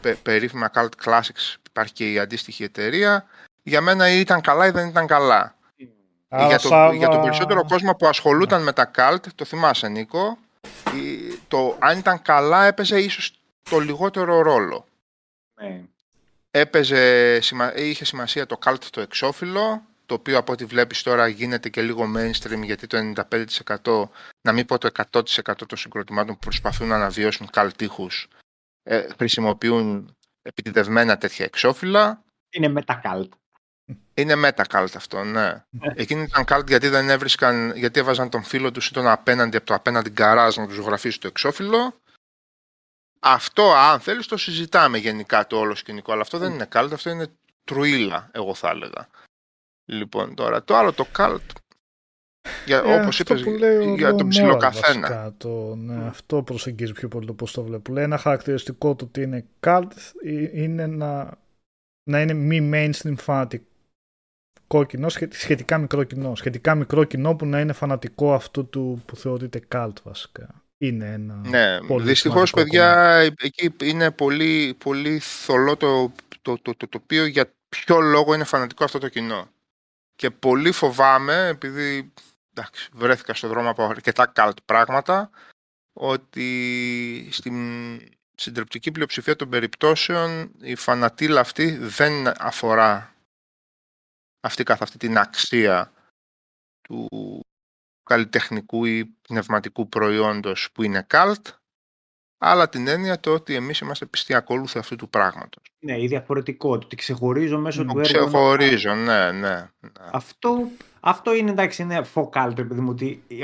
[0.00, 0.14] πε...
[0.14, 3.26] περίφημα cult classics, υπάρχει και η αντίστοιχη εταιρεία,
[3.62, 5.54] για μένα ήταν καλά ή δεν ήταν καλά.
[6.28, 6.92] για, το...
[6.92, 8.64] για τον περισσότερο κόσμο που ασχολούταν ναι.
[8.64, 10.38] με τα cult, το θυμάσαι Νίκο,
[11.48, 14.86] το αν ήταν καλά έπαιζε ίσως το λιγότερο ρόλο.
[15.60, 15.84] Ναι.
[16.50, 17.38] Έπαιζε,
[17.76, 22.12] είχε σημασία το cult το εξώφυλλο, το οποίο από ό,τι βλέπεις τώρα γίνεται και λίγο
[22.16, 22.98] mainstream γιατί το
[23.82, 24.08] 95%
[24.42, 25.22] να μην πω το 100%
[25.66, 28.28] των συγκροτημάτων που προσπαθούν να αναβιώσουν καλτήχους
[28.82, 32.22] ε, χρησιμοποιούν επιτιδευμένα τέτοια εξώφυλλα.
[32.50, 33.32] Είναι μετακάλτ.
[34.14, 35.64] Είναι μετακάλτ αυτό, ναι.
[35.70, 35.92] ναι.
[36.02, 39.66] Εκείνοι ήταν καλτ γιατί δεν έβρισκαν, γιατί έβαζαν τον φίλο τους ή τον απέναντι από
[39.66, 42.00] το απέναντι γκαράζ να τους ζωγραφίσει το εξώφυλλο.
[43.24, 47.10] Αυτό, αν θέλεις, το συζητάμε γενικά το όλο σκηνικό, αλλά αυτό δεν είναι καλτ, αυτό
[47.10, 47.26] είναι
[47.64, 49.08] τρουίλα, εγώ θα έλεγα.
[49.84, 51.46] Λοιπόν, τώρα το άλλο το cult.
[52.66, 53.44] Για, ε, όπως είπες,
[53.96, 55.34] για τον ψιλοκαθένα.
[55.36, 57.92] Το, ναι, αυτό προσεγγίζει πιο πολύ το πώς το βλέπω.
[57.92, 59.92] Λέει ένα χαρακτηριστικό του ότι είναι cult
[60.52, 61.38] είναι να,
[62.10, 66.34] να είναι μη mainstream φανατικό κοινό, σχετικά μικρό κοινό.
[66.34, 70.61] Σχετικά μικρό κοινό που να είναι φανατικό αυτού του που θεωρείται cult βασικά.
[70.82, 76.12] Είναι ένα ναι, πολύ δυστυχώς παιδιά εκεί είναι πολύ, πολύ θολό το,
[76.42, 79.50] το, το, το τοπίο για ποιο λόγο είναι φανατικό αυτό το κοινό.
[80.14, 82.12] Και πολύ φοβάμαι, επειδή
[82.54, 85.30] εντάξει, βρέθηκα στο δρόμο από αρκετά καλτ πράγματα,
[85.92, 87.56] ότι στην
[88.34, 93.14] συντριπτική πλειοψηφία των περιπτώσεων η φανατήλα αυτή δεν αφορά
[94.40, 95.92] αυτή καθ' αυτή την αξία
[96.82, 97.08] του
[98.02, 101.46] καλλιτεχνικού ή πνευματικού προϊόντος που είναι καλτ,
[102.44, 105.62] αλλά την έννοια το ότι εμείς είμαστε πιστοί ακόλουθοι αυτού του πράγματος.
[105.78, 108.02] Ναι, η διαφορετικότητα, ότι ξεχωρίζω μέσω του έργου.
[108.02, 109.90] Ξεχωρίζω, ναι, ναι, ναι.
[110.12, 110.68] Αυτό,
[111.00, 112.94] αυτό είναι εντάξει, είναι φοκάλ, παιδί μου,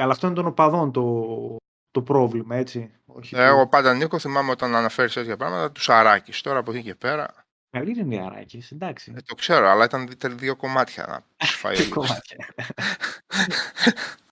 [0.00, 1.56] αλλά αυτό είναι των οπαδών το,
[1.90, 2.90] το πρόβλημα, έτσι.
[3.06, 6.40] Όχι Εγώ πάντα Νίκο θυμάμαι όταν αναφέρει τέτοια πράγματα τους Αράκης.
[6.40, 7.46] Τώρα από εκεί και πέρα.
[7.70, 9.12] Καλή είναι η Αράκης, εντάξει.
[9.16, 11.76] Ε, το ξέρω, αλλά ήταν δύο κομμάτια να φάει.
[11.76, 12.46] Δύο κομμάτια.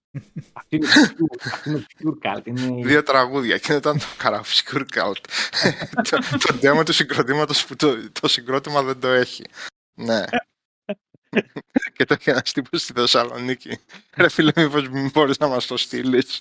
[0.53, 0.87] Αυτή είναι
[1.99, 2.47] pure cult.
[2.47, 2.83] Είναι...
[2.83, 4.05] Δύο τραγούδια και ήταν το
[4.71, 5.21] pure cult.
[6.11, 9.45] το demo του συγκροτήματος που το, το συγκρότημα δεν το έχει.
[9.95, 10.25] Ναι.
[11.93, 13.79] και το έχει ένας τύπος στη Θεσσαλονίκη.
[14.17, 16.39] Ρε φίλε, μήπως μπορείς να μας το στείλεις.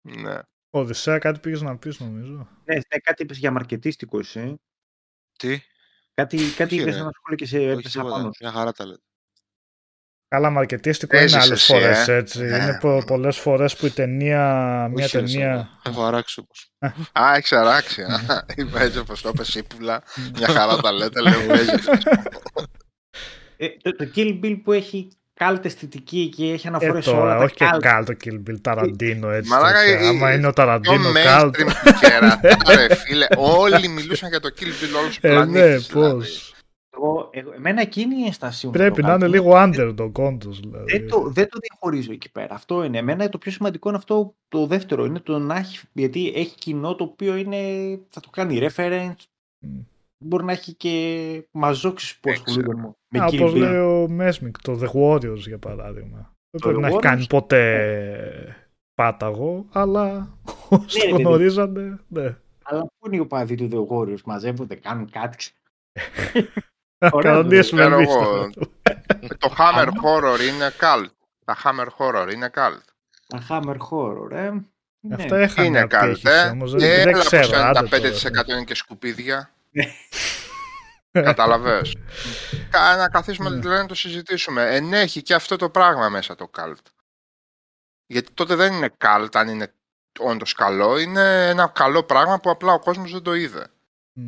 [0.00, 0.38] ναι.
[0.70, 2.48] Οδυσσέα, κάτι πήγες να πεις νομίζω.
[2.64, 4.60] Ναι, ναι κάτι είπες για μαρκετίστικο εσύ.
[5.38, 5.62] Τι;
[6.14, 8.30] Κάτι, κάτι είπες ένα σχόλιο και σε έπεσε πάνω.
[8.40, 9.02] Μια χαρά τα λέτε.
[10.34, 12.44] Καλά, μαρκετίστικο είναι άλλες φορές ε; έτσι.
[12.44, 12.56] Ναι.
[12.56, 14.42] Είναι πο, πολλές φορές που η ταινία.
[14.92, 15.68] Μια ταινία.
[15.86, 16.92] Έχω αράξει όμω.
[17.12, 18.02] Α, έχεις αράξει.
[18.56, 20.02] Είπα έτσι όπως το είπες ύπουλα.
[20.38, 21.32] Μια χαρά τα λέτε, λέω
[23.56, 27.36] ε, το, το Kill Bill που έχει κάλτ αισθητική και έχει αναφορές ε, σε όλα
[27.36, 29.50] όχι και κάλτ το Kill Bill, Ταραντίνο έτσι.
[29.50, 31.56] Μαλάκα, άμα είναι ο Ταραντίνο κάλτ.
[33.06, 33.26] φίλε.
[33.36, 35.94] Όλοι μιλούσαν για το Kill Bill όλος ο πλανήτης.
[35.94, 36.53] Ναι, πώς.
[36.96, 40.50] Εγώ, εγώ, εμένα εκείνη η αίσθηση Πρέπει να είναι λίγο underdog, όντω.
[40.50, 40.98] Δηλαδή.
[40.98, 42.54] Δεν, το, δεν το διαχωρίζω εκεί πέρα.
[42.54, 42.98] Αυτό είναι.
[42.98, 45.04] Εμένα το πιο σημαντικό είναι αυτό το δεύτερο.
[45.04, 45.86] Είναι το να έχει.
[45.92, 47.58] Γιατί έχει κοινό το οποίο είναι,
[48.08, 49.14] θα το κάνει reference.
[49.66, 49.84] Mm.
[50.24, 54.88] Μπορεί να έχει και μαζόξεις που ασχολούνται με Α, Όπως λέει ο Μέσμικ, το The
[55.00, 56.32] Warriors για παράδειγμα.
[56.50, 58.56] Δεν πρέπει να έχει κάνει ποτέ
[58.94, 62.00] πάταγο, αλλά όσοι ναι, γνωρίζανε.
[62.08, 62.36] Ναι.
[62.62, 65.36] Αλλά πού είναι οι οπαδοί του The Warriors, μαζεύονται, κάνουν κάτι.
[66.98, 67.88] Κανονίσουμε
[69.38, 71.10] Το Hammer Horror είναι cult.
[71.44, 72.82] Τα Hammer Horror είναι cult.
[73.26, 74.50] Τα Hammer Horror, ε.
[75.00, 75.14] Ναι.
[75.14, 76.48] Αυτό έχανε είναι cult, ε.
[76.48, 77.70] Όμως, δεν, δεν ξέρω.
[77.72, 79.50] 95% είναι και σκουπίδια.
[81.10, 81.96] Καταλαβες.
[82.98, 83.56] να καθίσουμε ναι.
[83.60, 84.76] δηλαδή να το συζητήσουμε.
[84.76, 86.82] Ενέχει και αυτό το πράγμα μέσα το cult.
[88.06, 89.72] Γιατί τότε δεν είναι cult αν είναι
[90.18, 90.98] όντως καλό.
[90.98, 93.66] Είναι ένα καλό πράγμα που απλά ο κόσμος δεν το είδε.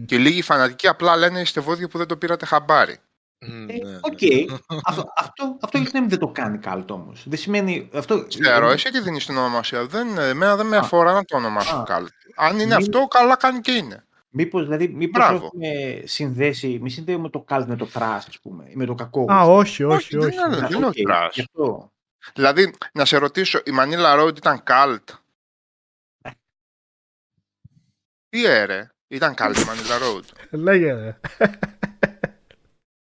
[0.07, 2.99] Και λίγοι φανατικοί απλά λένε είστε βόδια που δεν το πήρατε χαμπάρι.
[3.39, 4.19] Ε, ναι, οκέι.
[4.85, 7.25] αυτό, αυτό, αυτό γιατί δεν το κάνει κάλτ όμως.
[7.29, 7.89] Δεν σημαίνει.
[7.93, 8.27] Αυτό...
[8.27, 9.87] Ξέρω, εσύ τι δίνεις την ονομασία.
[9.87, 12.09] Δεν, εμένα δεν με αφορά να το ονομάσω κάλτ.
[12.37, 14.07] Αν είναι αυτό, καλά κάνει και είναι.
[14.29, 18.77] Μήπως δηλαδή, μήπως έχουμε συνδέσει, μη συνδέουμε το καλτ με το trash, ας πούμε, ή
[18.77, 19.33] με το κακό.
[19.33, 20.37] Α, όχι, όχι, όχι.
[20.49, 21.89] Δεν είναι okay,
[22.35, 25.11] Δηλαδή, να σε ρωτήσω, η Manila Road ήταν καλτ.
[26.23, 26.31] Ε.
[28.29, 28.91] Τι έρε.
[29.09, 30.23] Ήταν καλή η Manila Road.
[30.51, 31.19] Λέγε.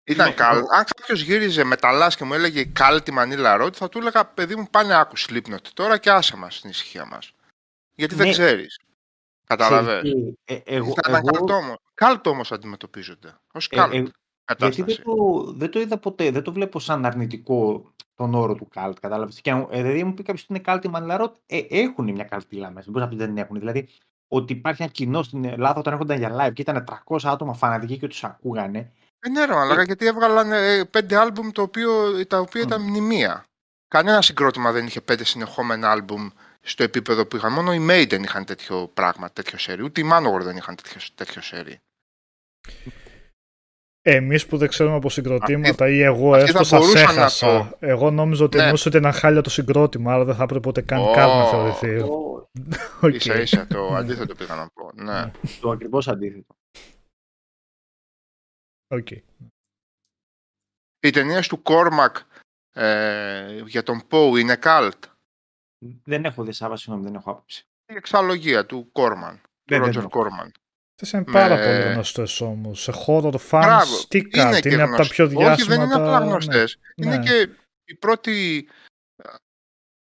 [0.04, 0.60] Ήταν καλή.
[0.60, 4.56] Αν κάποιος γύριζε μεταλλά και μου έλεγε καλή τη Manila Road, θα του έλεγα παιδί
[4.56, 7.34] μου πάνε άκου Slipknot τώρα και άσε μας στην ησυχία μας.
[7.96, 8.32] Γιατί δεν ναι.
[8.32, 8.80] ξέρεις.
[9.46, 10.02] Κατάλαβε.
[10.46, 11.78] Ε, εγώ, Ήταν εγώ...
[11.94, 13.28] Καλτ όμως αντιμετωπίζονται.
[13.28, 13.94] Ω καλτ.
[13.94, 14.06] Ε, ε,
[14.58, 18.68] γιατί δεν το, δεν το είδα ποτέ, δεν το βλέπω σαν αρνητικό τον όρο του
[18.68, 19.00] καλτ.
[19.00, 19.42] Κατάλαβες.
[19.42, 22.12] Και αν ε, δηλαδή μου πει κάποιος ότι είναι καλτ η Manila Road, ε, έχουν
[22.12, 22.92] μια καλτήλα μέσα.
[22.92, 23.60] Μπορείς να πεις δεν έχουν.
[23.60, 23.90] Δηλαδή
[24.30, 27.98] ότι υπάρχει ένα κοινό στην Ελλάδα όταν έρχονταν για live και ήταν 300 άτομα φανατικοί
[27.98, 28.92] και τους ακούγανε.
[29.20, 33.44] Δεν ναι, αλλά γιατί έβγαλαν ε, πέντε άλμπουμ το οποίο, τα οποία ήταν μνημεία.
[33.88, 36.30] Κανένα συγκρότημα δεν είχε πέντε συνεχόμενα άλμπουμ
[36.62, 37.54] στο επίπεδο που είχαν.
[37.54, 39.84] Μόνο οι Maiden είχαν τέτοιο πράγμα, τέτοιο σερί.
[39.84, 41.80] Ούτε οι Manowar δεν είχαν τέτοιο, τέτοιο σερί.
[44.12, 47.76] Εμείς που δεν ξέρουμε από συγκροτήματα ή εγώ έστω σας έχασα.
[47.80, 48.64] Εγώ νόμιζα ότι ναι.
[48.64, 51.16] εννοούσε ότι ήταν χάλια το συγκρότημα, άρα δεν θα έπρεπε ούτε καν oh.
[51.16, 51.98] να θεωρηθεί.
[52.02, 53.06] Oh.
[53.06, 53.14] okay.
[53.14, 54.92] Ίσα ίσα το αντίθετο πήγα να πω.
[54.94, 55.32] Ναι.
[55.62, 56.56] Το ακριβώς αντίθετο.
[58.88, 59.22] Okay.
[61.00, 62.18] Οι ταινίες του Κόρμακ
[62.74, 65.04] ε, για τον Πόου είναι καλτ.
[66.04, 67.68] Δεν έχω δει Σάβα, συγγνώμη, δεν έχω άποψη.
[67.86, 70.52] Η εξαλλογία του Κόρμαν, του Ρότζερ Κόρμαν.
[71.02, 71.66] Αυτέ είναι πάρα με...
[71.66, 72.82] πολύ γνωστέ όμως.
[72.82, 75.52] Σε χώρο το fans, τι κάτι, είναι, είναι από τα πιο διάσημα.
[75.52, 76.80] Όχι, δεν είναι απλά γνωστές.
[76.96, 77.06] Ναι.
[77.06, 77.26] Είναι ναι.
[77.26, 77.50] και
[77.84, 78.68] η πρώτη,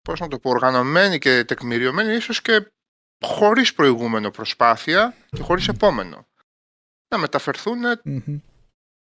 [0.03, 2.73] πώς να το πω, οργανωμένη και τεκμηριωμένη, ίσως και
[3.25, 6.27] χωρίς προηγούμενο προσπάθεια και χωρίς επόμενο.
[7.09, 8.41] Να μεταφερθούν mm-hmm.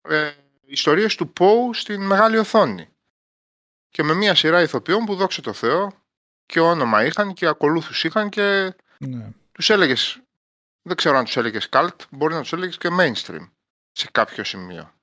[0.08, 0.30] ε,
[0.66, 2.88] ιστορίες του Πόου στην μεγάλη οθόνη.
[3.88, 5.92] Και με μια σειρά ηθοποιών που δόξε το Θεό
[6.46, 9.30] και όνομα είχαν και ακολούθους είχαν και ναι.
[9.52, 10.23] τους έλεγες
[10.86, 13.50] δεν ξέρω αν τους έλεγες cult, μπορεί να τους έλεγες και mainstream
[13.90, 14.94] σε κάποιο σημείο.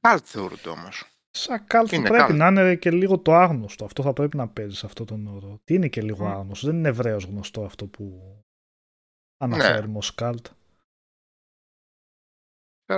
[0.00, 1.04] Καλτ θεωρούνται όμως.
[1.30, 3.84] Σαν καλτ πρέπει να είναι και λίγο το άγνωστο.
[3.84, 5.60] Αυτό θα πρέπει να παίζεις σε αυτόν τον όρο.
[5.64, 6.30] Τι είναι και λίγο mm.
[6.30, 6.66] άγνωστο.
[6.66, 8.36] Δεν είναι ευρέως γνωστό αυτό που
[9.36, 9.98] αναφέρουμε ναι.
[9.98, 10.14] ως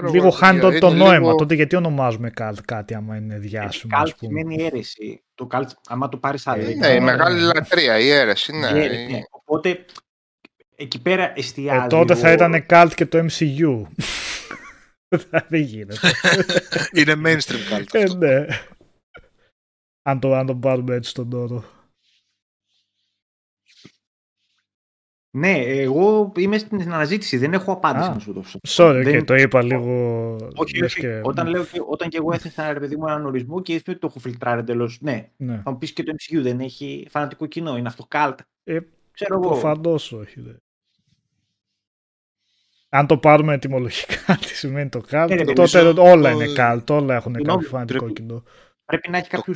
[0.00, 0.10] καλτ.
[0.10, 1.18] Λίγο χάνει το, το νόημα.
[1.18, 1.34] Λίγο...
[1.34, 3.96] Τότε γιατί ονομάζουμε καλτ κάτι άμα είναι διάσημο.
[3.96, 5.22] Καλτ σημαίνει αίρεση.
[5.34, 6.62] Το καλτ, άμα το πάρεις άλλο.
[6.76, 8.52] Ναι, η μεγάλη λατρεία, η αίρεση.
[8.56, 8.70] Ναι.
[8.70, 9.20] ναι.
[9.30, 9.84] Οπότε
[10.76, 11.84] εκεί πέρα εστιάζει.
[11.84, 13.82] Ε, τότε θα ήταν καλτ και το MCU.
[15.48, 16.10] Δεν γίνεται.
[16.92, 17.94] είναι mainstream καλτ.
[17.94, 18.46] Ε, ναι.
[20.02, 21.64] Αν το, αν το πάρουμε έτσι τον όρο.
[25.34, 28.58] Ναι, εγώ είμαι στην αναζήτηση, δεν έχω απάντηση να σου δώσω.
[28.68, 29.12] Sorry, δεν...
[29.12, 30.36] και το είπα λίγο.
[30.54, 31.00] Όχι, όχι.
[31.00, 31.20] Και...
[31.24, 34.00] Όταν, λέω και, όταν και εγώ έθεσα ένα παιδί μου έναν ορισμό και είπε ότι
[34.00, 34.98] το έχω φιλτράρει εντελώς.
[35.00, 35.28] Ναι.
[35.36, 35.60] ναι.
[35.64, 38.38] Θα μου πεις και το MCU δεν έχει φανατικό κοινό, είναι αυτό καλτ.
[38.64, 38.78] Ε,
[39.12, 39.48] Ξέρω εγώ.
[39.48, 40.40] Προφανώ όχι.
[40.40, 40.52] Δε.
[42.88, 47.32] Αν το πάρουμε ετοιμολογικά, τι σημαίνει το καλτ, ε, τότε όλα είναι καλτ, όλα έχουν
[47.32, 48.42] κάποιο φανατικό κοινό.
[48.84, 49.54] Πρέπει να έχει κάποιου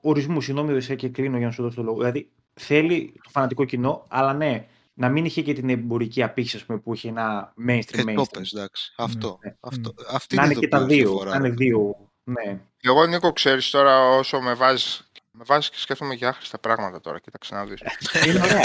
[0.00, 0.44] ορισμούς.
[0.44, 1.98] Συγγνώμη, δεν και κλείνω για να σου δώσω το λόγο.
[1.98, 4.66] Δηλαδή θέλει το φανατικό κοινό, αλλά ναι,
[4.98, 8.06] να μην είχε και την εμπορική απήχηση πούμε, που είχε ένα mainstream.
[8.06, 8.94] Ε, το πες, εντάξει.
[8.96, 9.38] Αυτό.
[9.44, 9.56] Ναι.
[9.60, 9.94] αυτό.
[10.12, 11.24] Αυτή να είναι και τα δύο.
[11.24, 12.10] Να είναι δύο.
[12.24, 12.60] Ναι.
[12.80, 17.18] Εγώ, Νίκο, ξέρεις τώρα όσο με βάζεις με βάζεις και σκέφτομαι για άχρηστα πράγματα τώρα.
[17.18, 17.82] Κοίταξε να δεις.
[18.26, 18.62] Είναι ωραία.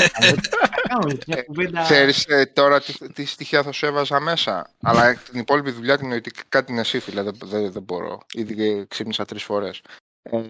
[1.83, 4.69] Ξέρεις ε, τώρα τι, τι στοιχεία θα σου έβαζα μέσα.
[4.81, 7.21] Αλλά την υπόλοιπη δουλειά την νοητικά την εσύ, φίλε.
[7.21, 8.21] Δεν, δεν, δεν μπορώ.
[8.33, 9.81] Ήδη ξύπνησα τρεις φορές.
[10.21, 10.41] Ε,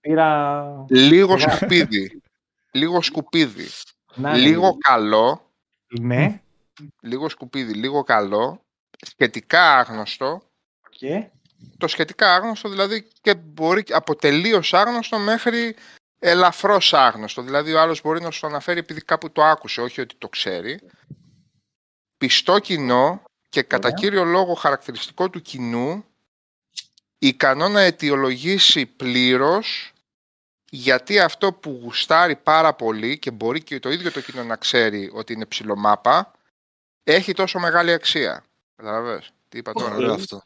[0.00, 0.64] Πήρα...
[0.88, 2.22] Λίγο σκουπίδι.
[2.72, 3.66] Λίγο σκουπίδι
[4.16, 4.76] λίγο ναι.
[4.78, 5.50] καλό.
[6.00, 6.40] Ναι.
[7.00, 8.64] Λίγο σκουπίδι, λίγο καλό.
[9.00, 10.42] Σχετικά άγνωστο.
[10.90, 11.30] Και.
[11.78, 15.76] Το σχετικά άγνωστο δηλαδή και μπορεί από τελείως άγνωστο μέχρι
[16.18, 17.42] ελαφρώς άγνωστο.
[17.42, 20.28] Δηλαδή ο άλλος μπορεί να σου το αναφέρει επειδή κάπου το άκουσε, όχι ότι το
[20.28, 20.80] ξέρει.
[22.16, 26.04] Πιστό κοινό και κατά κύριο λόγο χαρακτηριστικό του κοινού
[27.18, 29.91] ικανό να αιτιολογήσει πλήρως
[30.74, 35.10] γιατί αυτό που γουστάρει πάρα πολύ και μπορεί και το ίδιο το κοινό να ξέρει
[35.14, 36.32] ότι είναι ψηλομάπα,
[37.04, 38.44] έχει τόσο μεγάλη αξία.
[38.76, 40.14] Καταλαβες; Τι είπα τώρα; Okay.
[40.14, 40.42] αυτό.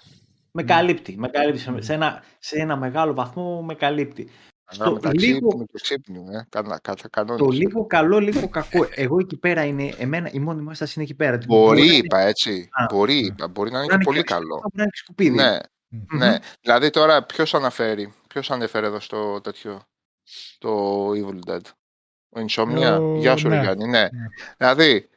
[0.53, 1.15] Με καλύπτει.
[1.19, 1.83] Με καλύπτει.
[1.83, 4.31] Σε, ένα, σε ένα μεγάλο βαθμό με καλύπτει.
[4.69, 5.49] Στο λίγο...
[5.49, 6.47] το ξύπνιο, ε.
[6.49, 6.81] Κανα,
[7.11, 8.89] κανα, το λίγο καλό, λίγο κακό.
[8.91, 11.39] Εγώ εκεί πέρα είναι, εμένα η μόνη μου έσταση είναι εκεί πέρα.
[11.47, 12.69] Μπορεί, μπορεί είπα έτσι.
[12.71, 13.49] Α, μπορεί, είπα.
[13.49, 14.55] Μπορεί να είναι και πολύ καλό.
[14.55, 15.37] Μπορεί να είναι σκουπίδι.
[15.37, 15.59] Ναι.
[15.93, 16.19] Mm-hmm.
[16.19, 16.39] ναι.
[16.61, 19.83] Δηλαδή τώρα ποιος αναφέρει, ποιος ανέφερε εδώ στο τέτοιο;
[20.59, 21.61] Το Evil Dead.
[22.29, 23.19] Ο Insomnia.
[23.19, 23.61] Γεια σου, ναι.
[23.61, 23.85] Ριγάνη.
[23.85, 24.01] Ναι.
[24.01, 24.09] ναι.
[24.57, 25.09] Δηλαδή,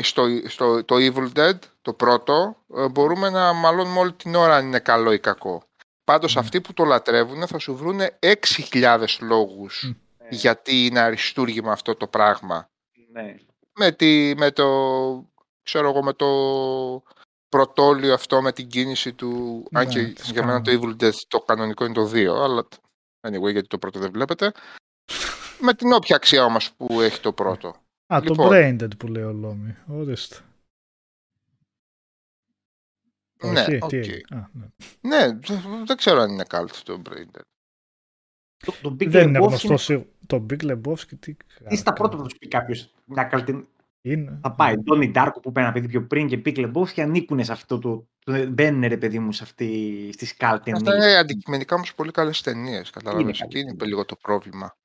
[0.00, 4.66] στο, στο, το Evil Dead, το πρώτο, ε, μπορούμε να μαλώνουμε όλη την ώρα αν
[4.66, 5.62] είναι καλό ή κακό.
[6.04, 6.40] Πάντως ναι.
[6.40, 8.18] αυτοί που το λατρεύουν θα σου βρούνε
[8.72, 9.82] 6.000 λόγους
[10.18, 10.28] ναι.
[10.30, 12.68] γιατί είναι αριστούργημα αυτό το πράγμα.
[13.12, 13.34] Ναι.
[13.72, 14.66] Με, τη, με το,
[15.62, 16.28] ξέρω εγώ, με το
[17.48, 21.40] πρωτόλιο αυτό, με την κίνηση του, ναι, αν και για μένα το Evil Dead το
[21.40, 22.68] κανονικό είναι το 2, αλλά
[23.28, 24.52] anyway γιατί το πρώτο δεν βλέπετε.
[25.60, 27.68] Με την όποια αξία όμως που έχει το πρώτο.
[28.14, 29.76] Α, λοιπόν, το Braindead που λέει ο Λόμι.
[29.86, 30.36] Ορίστε.
[33.42, 34.20] Ναι, okay.
[34.28, 34.66] Α, ναι.
[35.00, 35.38] ναι,
[35.84, 37.40] δεν ξέρω αν είναι cult το Braindead.
[38.56, 40.06] Το, το Big δεν είναι γνωστό είναι...
[40.26, 41.36] Το Big Lebowski τι...
[41.68, 43.68] Τι στα πρώτα που θα σου πει κάποιος μια καλτή...
[44.12, 44.38] Είναι.
[44.42, 44.82] Θα πάει.
[44.82, 45.12] Τόνι ναι.
[45.12, 48.08] Ντάρκο που είπε ένα παιδί πιο πριν και Big Lebowski ανήκουν σε αυτό το...
[48.48, 50.72] Μπαίνουν ρε παιδί μου σε αυτή, στις κάλτες.
[50.74, 52.90] Αυτά είναι αντικειμενικά όμως πολύ καλές ταινίες.
[52.90, 53.40] Καταλαβαίνεις.
[53.40, 54.76] Εκεί είναι λίγο το πρόβλημα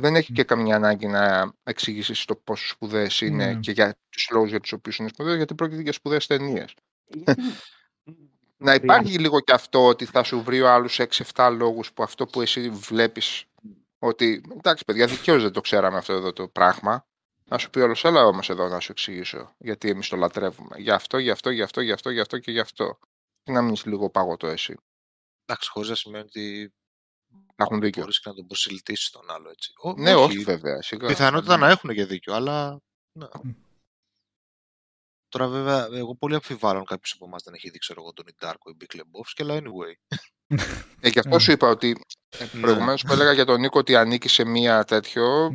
[0.00, 3.60] δεν έχει και καμία ανάγκη να εξηγήσεις το πόσο σπουδαίες είναι mm.
[3.60, 6.74] και για τους λόγους για τους οποίους είναι σπουδαίες, γιατί πρόκειται για σπουδαίες ταινίες.
[8.66, 12.26] να υπάρχει λίγο και αυτό ότι θα σου βρει ο άλλου 6-7 λόγους που αυτό
[12.26, 13.44] που εσύ βλέπεις.
[13.98, 17.06] Ότι εντάξει, παιδιά, δικαίως δεν το ξέραμε αυτό εδώ το πράγμα.
[17.50, 19.54] Να σου πει όλος, έλα όμως εδώ να σου εξηγήσω.
[19.58, 20.78] Γιατί εμείς το λατρεύουμε.
[20.78, 22.98] Γι' αυτό, γι' αυτό, γι' αυτό, γι' αυτό, γι' αυτό και γι' αυτό.
[23.42, 24.74] Και να μείνεις λίγο παγωτό εσύ.
[25.44, 26.74] Εντάξει, χωρίς να σημαίνει ότι
[27.56, 28.02] έχουν δίκιο.
[28.02, 29.72] Μπορείς και να τον προσελητήσει τον άλλο έτσι.
[29.96, 30.82] ναι, όχι, όχι βέβαια.
[30.82, 31.06] Σιγά.
[31.06, 31.64] Πιθανότητα ναι.
[31.66, 32.80] να έχουν και δίκιο, αλλά...
[33.12, 33.26] Ναι.
[35.28, 38.26] Τώρα βέβαια, εγώ πολύ αμφιβάλλω αν κάποιος από εμάς δεν έχει δει, ξέρω εγώ, τον
[38.28, 40.16] Ιντάρκο ή Big Lebowski, αλλά anyway.
[41.00, 42.06] ε, γι' αυτό σου είπα ότι
[42.38, 42.60] ναι.
[42.60, 45.50] προηγουμένως που έλεγα για τον Νίκο ότι ανήκει σε μία τέτοιο,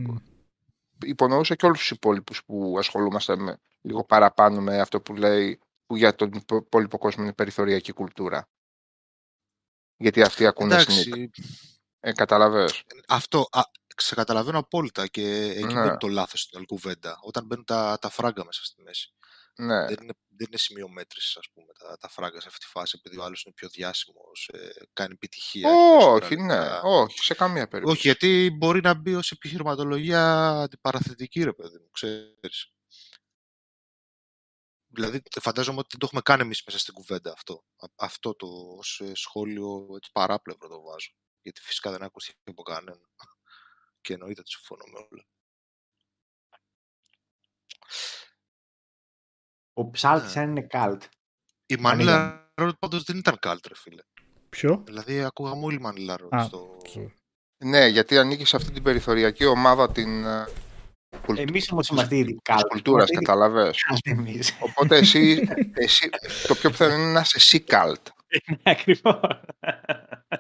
[1.04, 5.96] υπονοούσα και όλους τους υπόλοιπους που ασχολούμαστε με, λίγο παραπάνω με αυτό που λέει που
[5.96, 8.50] για τον υπόλοιπο κόσμο είναι περιθωριακή κουλτούρα.
[9.98, 11.30] Γιατί αυτοί ακούνε συνήθω.
[12.00, 12.84] Ε, καταλαβαίνεις.
[13.08, 13.62] Αυτό, α,
[13.98, 15.82] σε καταλαβαίνω απόλυτα και εκεί ναι.
[15.82, 17.20] μπαίνει το λάθος στην όλη κουβέντα.
[17.22, 19.14] Όταν μπαίνουν τα, τα φράγκα μέσα στη μέση.
[19.56, 19.86] Ναι.
[19.86, 22.96] Δεν είναι, δεν είναι σημείο μέτρησης, ας πούμε, τα, τα φράγκα σε αυτή τη φάση,
[23.00, 25.70] επειδή ο άλλος είναι πιο διάσημος, ε, κάνει επιτυχία.
[26.00, 27.98] Όχι, ναι, όχι, σε καμία περίπτωση.
[27.98, 32.74] Όχι, γιατί μπορεί να μπει ως επιχειρηματολογία αντιπαραθετική, ρε παιδί μου, ξέρεις.
[34.94, 37.64] Δηλαδή, φαντάζομαι ότι δεν το έχουμε κάνει εμείς μέσα στην κουβέντα αυτό.
[37.96, 38.48] Αυτό το
[38.78, 41.12] ως ε, σχόλιο έτσι, παράπλευρο το βάζω.
[41.42, 43.10] Γιατί φυσικά δεν ακούστηκε από κανέναν.
[44.02, 45.26] Και εννοείται ότι συμφωνώ με όλα.
[49.74, 50.42] Ο ψάλτης ναι.
[50.42, 51.04] αν είναι καλτ.
[51.66, 54.02] Η Μανίλα Ρόντ πάντως δεν ήταν καλτ, ρε φίλε.
[54.50, 56.78] Ποιο; Δηλαδή ακούγαμε όλοι Μανίλα Ρόντ στο...
[57.64, 60.48] Ναι, γιατί ανήκει σε αυτή την περιθωριακή ομάδα την, ε,
[61.36, 62.68] Εμείς όμως είμαστε ήδη κάτω.
[62.68, 63.74] Κουλτούρας, καταλαβέ.
[64.60, 66.10] Οπότε εσύ, εσύ,
[66.48, 68.08] το πιο πιθανό είναι να είσαι εσύ καλτ.
[68.48, 69.20] Ναι, Ακριβώς.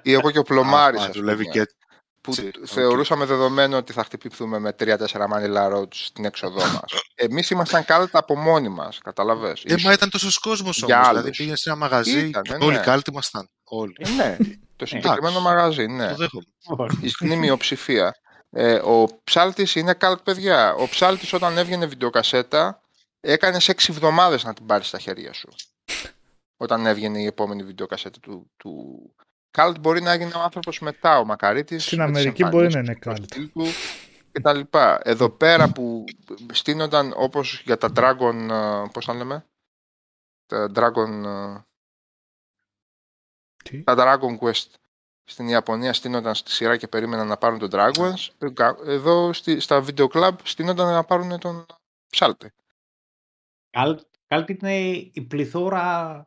[0.01, 1.09] Ή εγώ και ο Πλωμάρης.
[1.13, 1.65] Δουλεύει και
[2.21, 2.33] που
[2.65, 7.01] θεωρούσαμε δεδομένο ότι θα χτυπηθούμε με 3-4 Manila Roads στην έξοδό μας.
[7.15, 9.53] Εμείς ήμασταν κάλτα από μόνοι μας, καταλαβέ.
[9.63, 11.07] Ε, μα ήταν τόσος κόσμος όμως.
[11.07, 12.65] Δηλαδή πήγαινε σε ένα μαγαζί και ναι.
[12.65, 13.49] όλοι κάλτοι ήμασταν.
[13.63, 13.95] Όλοι.
[13.97, 14.37] Ε, ναι,
[14.75, 16.15] το συγκεκριμένο μαγαζί, ναι.
[17.01, 18.15] Η σκηνή μειοψηφία.
[18.49, 20.73] Ε, ο ψάλτης είναι καλτ παιδιά.
[20.73, 22.81] Ο ψάλτης όταν έβγαινε βιντεοκασέτα
[23.19, 25.49] έκανε 6 εβδομάδες να την πάρει στα χέρια σου.
[26.57, 28.99] Όταν έβγαινε η επόμενη βιντεοκασέτα του, του...
[29.51, 31.79] Καλτ μπορεί να έγινε ο άνθρωπος μετά, ο Μακαρίτη.
[31.79, 33.33] Στην Αμερική μπορεί να είναι καλτ.
[34.31, 34.99] Και τα λοιπά.
[35.03, 36.03] Εδώ πέρα που
[36.51, 39.45] στείνονταν όπως για τα Dragon, ε, πώς τα λέμε,
[40.45, 41.61] τα Dragon, ε,
[43.63, 44.67] Τι; τα Dragon Quest
[45.23, 48.27] στην Ιαπωνία στείνονταν στη σειρά και περίμεναν να πάρουν τον Dragons.
[48.85, 51.65] Εδώ στη, στα Video Club στείνονταν να πάρουν τον
[52.09, 52.51] ψάλτη.
[54.27, 54.77] Καλτ είναι
[55.13, 56.25] η πληθώρα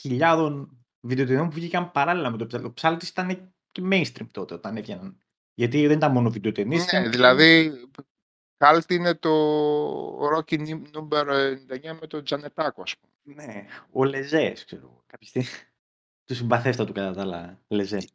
[0.00, 2.66] χιλιάδων βιντεοτενών που βγήκαν παράλληλα με το ψάλτη.
[2.66, 5.18] Ο ψάλτη ήταν και mainstream τότε όταν έβγαιναν.
[5.54, 6.92] Γιατί δεν ήταν μόνο βιντεοτενίες.
[6.92, 7.72] Ναι, δηλαδή
[8.56, 9.30] Καλτ είναι το
[10.28, 11.26] Rocky Number
[11.90, 13.44] 99 με τον Τζανετάκο, ας πούμε.
[13.44, 15.02] Ναι, ο Λεζές, ξέρω.
[15.06, 15.48] Κάποια στιγμή.
[16.24, 18.06] Τους συμπαθέστα του κατά τα άλλα, Λεζές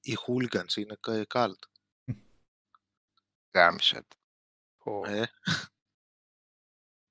[0.00, 0.98] οι hooligans είναι
[1.28, 1.58] cult.
[3.54, 4.06] Γάμισε
[5.06, 5.24] Ε.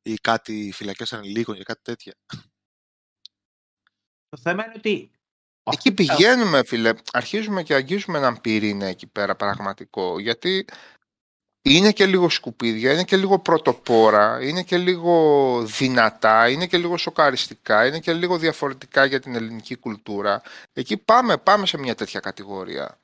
[0.05, 2.13] Ή κάτι φυλακές ανηλίκων και κάτι τέτοια.
[4.33, 5.11] Το θέμα είναι ότι...
[5.63, 6.93] Εκεί πηγαίνουμε, φίλε.
[7.11, 10.19] Αρχίζουμε και αγγίζουμε έναν πυρήνα εκεί πέρα πραγματικό.
[10.19, 10.65] Γιατί
[11.61, 16.97] είναι και λίγο σκουπίδια, είναι και λίγο πρωτοπόρα, είναι και λίγο δυνατά, είναι και λίγο
[16.97, 20.41] σοκαριστικά, είναι και λίγο διαφορετικά για την ελληνική κουλτούρα.
[20.73, 23.01] Εκεί πάμε, πάμε σε μια τέτοια κατηγορία.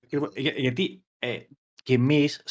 [0.00, 1.38] Για, γιατί ε,
[1.82, 2.42] και εμείς,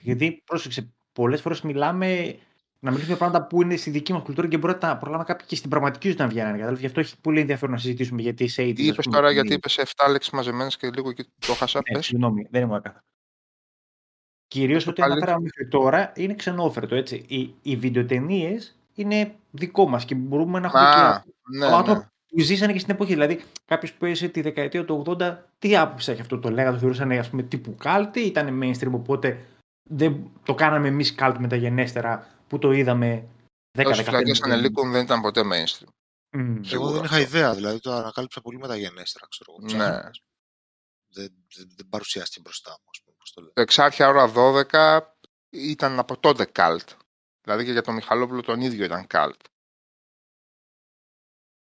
[0.00, 2.38] γιατί πρόσεξε, πολλές φορές μιλάμε
[2.84, 5.46] να μιλήσουμε για πράγματα που είναι στη δική μας κουλτούρα και μπορεί να προλάβουμε κάποιοι
[5.46, 6.74] και στην πραγματική ζωή να βγαίνουν.
[6.74, 10.10] Γι' αυτό έχει πολύ ενδιαφέρον να συζητήσουμε γιατί σε Τι είπες τώρα, γιατί είπες 7
[10.10, 11.80] λέξεις μαζεμένες και λίγο και το χάσα.
[11.92, 13.04] Ναι, συγγνώμη, δεν είμαι έκαθα.
[14.48, 16.94] Κυρίως ό,τι αναφέραμε μέχρι τώρα είναι ξενόφερτο.
[16.94, 17.24] Έτσι.
[17.28, 22.04] Οι, οι βιντεοτενίες είναι δικό μας και μπορούμε να έχουμε Α, και ναι, άτομα ναι.
[22.28, 23.12] που ζήσανε και στην εποχή.
[23.12, 26.78] Δηλαδή, κάποιος που έζησε τη δεκαετία του 80, τι άποψη έχει αυτό; Το λέγανε, το
[26.78, 29.46] θεωρούσαν ας πούμε, τύπου κάλτη, ήταν mainstream, οπότε
[29.90, 33.28] δεν το κάναμε εμείς κάλτ μεταγενέστερα που το είδαμε
[33.78, 35.88] 10 15 φυλακές ανελίκων δεν ήταν ποτέ mainstream.
[36.36, 36.72] Mm.
[36.72, 40.00] Εγώ δεν είχα ιδέα, δηλαδή το ανακάλυψα πολύ μεταγενέστερα, ξέρω Ναι.
[41.08, 43.50] Δεν, δεν, δεν παρουσιάστηκε μπροστά μου, ας πούμε.
[43.52, 44.32] Το εξάρχεια ώρα
[44.72, 45.00] 12
[45.50, 46.88] ήταν από τότε καλτ.
[47.42, 49.40] Δηλαδή και για τον Μιχαλόπουλο τον ίδιο ήταν καλτ.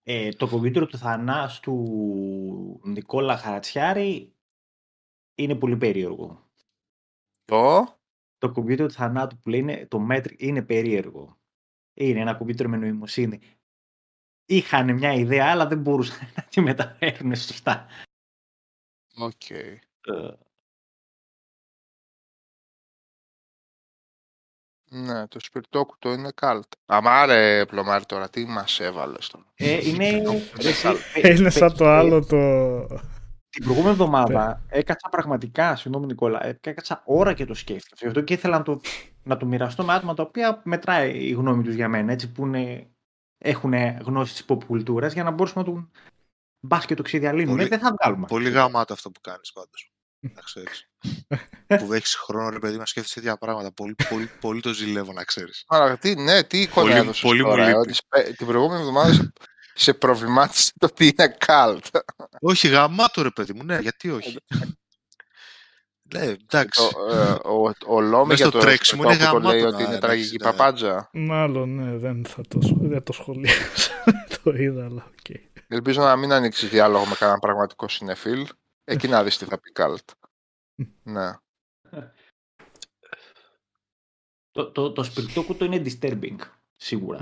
[0.03, 4.35] Ε, το κομπιούτερ του θανάς του Νικόλα Χαρατσιάρη
[5.35, 6.51] είναι πολύ περίεργο.
[7.45, 7.98] Το;
[8.39, 11.39] Το κομπιούτερ του θανάτου που λέει το μέτρη είναι περίεργο.
[11.95, 13.41] Είναι ένα κομπιούτερ με νοημοσύνη.
[14.45, 17.87] Είχαν μια ιδέα, αλλά δεν μπορούσαν να τη μεταφέρουν σωστά.
[19.17, 19.33] Οκ.
[19.49, 19.77] Okay.
[20.01, 20.33] Ε,
[24.91, 26.73] Ναι, το σπιρτόκουτο είναι καλτ.
[26.87, 29.45] Αμάρε, πλωμάρι τώρα, τι μας έβαλες τώρα.
[29.55, 30.23] Ε, είναι...
[31.25, 32.39] είναι σαν το άλλο το...
[33.51, 37.97] Την προηγούμενη εβδομάδα έκατσα πραγματικά, συγγνώμη Νικόλα, έκατσα ώρα και το σκέφτηκα.
[38.01, 38.81] Γι' αυτό και ήθελα να το,
[39.23, 42.47] να το μοιραστώ με άτομα τα οποία μετράει η γνώμη τους για μένα, έτσι που
[42.47, 42.91] είναι,
[43.39, 45.91] έχουν γνώση της pop κουλτούρας για να μπορούσαμε να του
[46.61, 47.57] μπας και το ξεδιαλύνουμε.
[47.57, 48.27] Πολύ, δεν θα βγάλουμε.
[48.27, 49.93] Πολύ γαμάτο αυτό που κάνεις πάντως.
[50.21, 50.91] Να ξέρεις.
[51.87, 53.73] που έχεις χρόνο, ρε παιδί, να σκέφτεσαι τέτοια πράγματα.
[53.73, 55.65] Πολύ, πολύ, πολύ το ζηλεύω, να ξέρεις.
[55.69, 57.23] Άρα, τι, ναι, τι εικόνα έδωσες.
[57.23, 58.35] Πολύ τώρα, μου λείπει.
[58.37, 59.33] Την προηγούμενη εβδομάδα
[59.79, 61.87] σε προβλημάτισε το ότι είναι καλτ.
[62.41, 64.37] Όχι, γαμάτο ρε παιδί μου, ναι, γιατί όχι.
[66.15, 66.83] Ναι, εντάξει.
[67.45, 69.49] Ο, ο, ο Λόμι για το τρέξιμο είναι γαμάτο.
[69.49, 71.09] λέει ότι είναι τραγική παπάντζα.
[71.13, 73.91] Μάλλον, ναι, δεν θα το, δεν το σχολίασα.
[74.43, 75.37] το είδα, αλλά οκ.
[75.69, 78.47] Ελπίζω να μην ανοίξει διάλογο με κανέναν πραγματικό συνεφίλ.
[78.85, 80.09] Εκεί να δεις τι θα πει καλτ.
[81.03, 81.33] ναι.
[84.51, 86.37] Το, το, το σπιρτόκουτο είναι disturbing,
[86.77, 87.19] σίγουρα.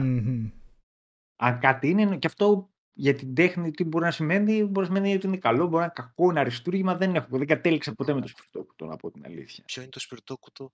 [1.36, 5.14] Αν κάτι είναι, και αυτό για την τέχνη τι μπορεί να σημαίνει, μπορεί να σημαίνει
[5.14, 7.26] ότι είναι καλό, μπορεί να είναι κακό, είναι αριστούργημα, δεν έχω.
[7.30, 9.64] Δεν κατέληξα ποτέ με το σπιρτόκουτο, να πω την αλήθεια.
[9.64, 10.72] Ποιο είναι το σπιρτόκουτο;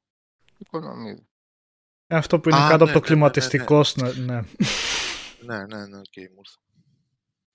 [0.59, 1.27] Οικονομίδη.
[2.07, 4.13] Αυτό που είναι Α, κάτω ναι, από το ναι, ναι, ναι κλιματιστικό, ναι.
[4.13, 4.41] ναι.
[5.43, 6.43] ναι, Ναι, ναι, ναι, okay, μου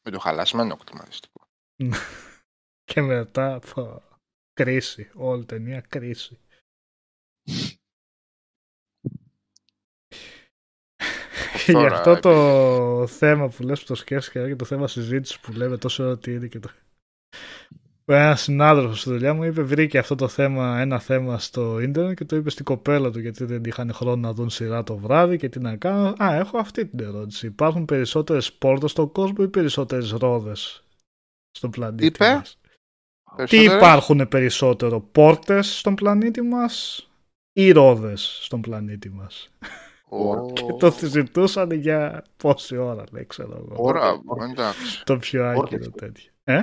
[0.02, 1.48] Με το χαλασμένο κλιματιστικό.
[2.92, 3.60] και μετά
[4.54, 6.40] κρίση, όλη ταινία κρίση.
[11.68, 15.78] Γι' αυτό το θέμα που λες που το σκέφτηκα και το θέμα συζήτησης που λέμε
[15.78, 16.70] τόσο ότι είναι και το...
[18.10, 22.26] Ένα συνάδελφος στη δουλειά μου είπε: Βρήκε αυτό το θέμα, ένα θέμα στο ίντερνετ και
[22.26, 25.50] το είπε στην κοπέλα του γιατί δεν είχαν χρόνο να δουν σειρά το βράδυ και
[25.50, 26.14] τι να κάνω.
[26.24, 27.46] Α, έχω αυτή την ερώτηση.
[27.46, 30.84] Υπάρχουν περισσότερες πόρτες στον κόσμο ή περισσότερες ρόδες
[31.52, 32.60] στον πλανήτη είπε; μας;
[33.50, 37.08] Τι υπάρχουν περισσότερο, πόρτες στον πλανήτη μας
[37.54, 39.50] ή ρόδες στον πλανήτη μας;
[40.10, 40.54] Oh.
[40.54, 43.76] και το συζητούσαν για πόση ώρα, λέει, ξέρω εγώ.
[43.78, 45.04] Ώρα, εντάξει.
[45.04, 46.32] Το πιο άκυρο τέτοιο.
[46.44, 46.62] Ε;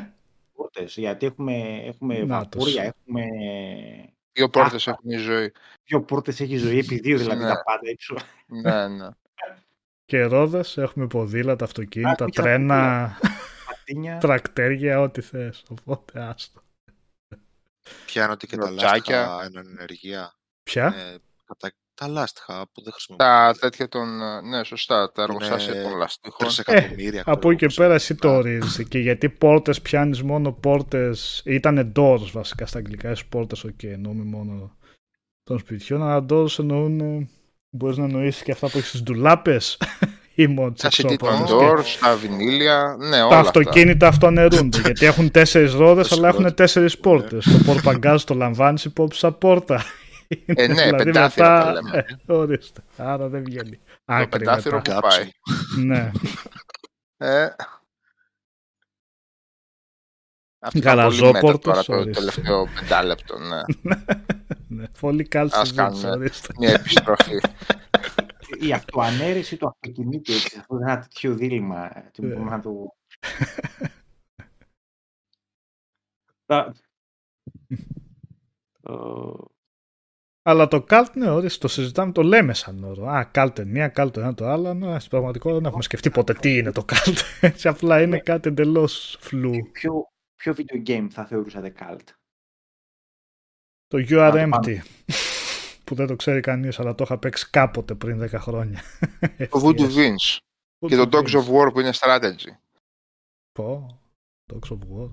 [0.54, 3.24] Πόρτες, γιατί έχουμε, έχουμε βαπούρια, έχουμε...
[4.32, 5.52] Δύο πόρτες έχουν η ζωή.
[5.84, 7.48] Δύο πόρτες έχει η ζωή, επί δύο δηλαδή ναι.
[7.48, 8.16] τα πάντα έξω.
[8.46, 9.08] ναι, ναι.
[10.06, 13.10] Και ρόδες, έχουμε ποδήλατα, αυτοκίνητα, τρένα,
[14.20, 15.62] τρακτέρια, ό,τι θες.
[15.68, 16.62] Οπότε άστο.
[18.06, 20.34] Πιάνονται και τα λάστιχα εν ενεργεία.
[20.62, 20.94] Ποια;
[21.62, 23.30] Ε, τα λάστιχα που δεν χρησιμοποιούν.
[23.30, 24.08] Τα τέτοια των.
[24.48, 25.12] Ναι, σωστά.
[25.12, 26.48] Τα εργοστάσια των λαστίχων.
[26.64, 28.88] Ε, από εκεί και πέρα εσύ το ορίζεις.
[28.88, 31.42] και γιατί πόρτες πιάνεις μόνο πόρτες.
[31.44, 33.08] ήταν doors βασικά στα αγγλικά.
[33.08, 34.76] Έχεις πόρτες, οκέι, okay, εννοούμε μόνο
[35.44, 36.02] των σπιτιών.
[36.02, 37.28] Αλλά doors εννοούν.
[37.70, 39.78] Μπορείς να εννοήσεις και αυτά που έχεις στι ντουλάπες.
[40.34, 42.96] ή μόνο Τα CD των doors, τα βινίλια.
[42.98, 44.80] Ναι, όλα τα αυτοκίνητα αυτοαναιρούνται.
[44.80, 47.44] γιατί έχουν τέσσερις ρόδες, αλλά έχουν τέσσερις πόρτες.
[47.44, 49.84] το πορπαγκάζ το λαμβάνεις υπόψη σαν πόρτα.
[50.46, 51.64] Ε, ναι, δηλαδή πεντάθυρο μετά...
[51.64, 52.04] τα λέμε.
[52.26, 52.82] Ε, ορίστε.
[52.96, 53.80] Άρα δεν βγαίνει.
[54.04, 55.30] Το πεντάθυρο που πάει.
[55.84, 56.10] ναι.
[57.16, 57.48] Ε,
[60.82, 61.84] Γαλαζόπορτος.
[61.84, 63.60] Τώρα το τελευταίο πεντάλεπτο, ναι.
[64.78, 65.60] ναι πολύ κάλτσε.
[65.60, 67.40] Ας κάνουμε μια επιστροφή.
[68.60, 71.88] Η αυτοανέρεση του αυτοκινήτου, αυτό είναι ένα τέτοιο δίλημα.
[72.12, 72.70] Τι μπορούμε να το...
[80.46, 83.06] Αλλά το καλτ, ναι, ότι το συζητάμε, το λέμε σαν όρο.
[83.06, 84.74] Α, καλτ μία, καλτ ένα το άλλο.
[84.74, 87.18] Ναι, στην πραγματικότητα δεν έχουμε σκεφτεί ποτέ τι είναι το καλτ.
[87.40, 89.70] Έτσι απλά είναι κάτι εντελώς φλού.
[89.72, 89.92] Ποιο,
[90.36, 92.08] ποιο video game θα θεωρούσατε καλτ.
[93.86, 94.78] Το You Are Empty.
[95.84, 98.82] που δεν το ξέρει κανείς, αλλά το είχα παίξει κάποτε πριν 10 χρόνια.
[99.50, 100.38] Το Voodoo Vince.
[100.86, 102.56] Και το Dogs of War που είναι strategy.
[103.52, 104.00] Πω,
[104.52, 105.10] Dogs of War.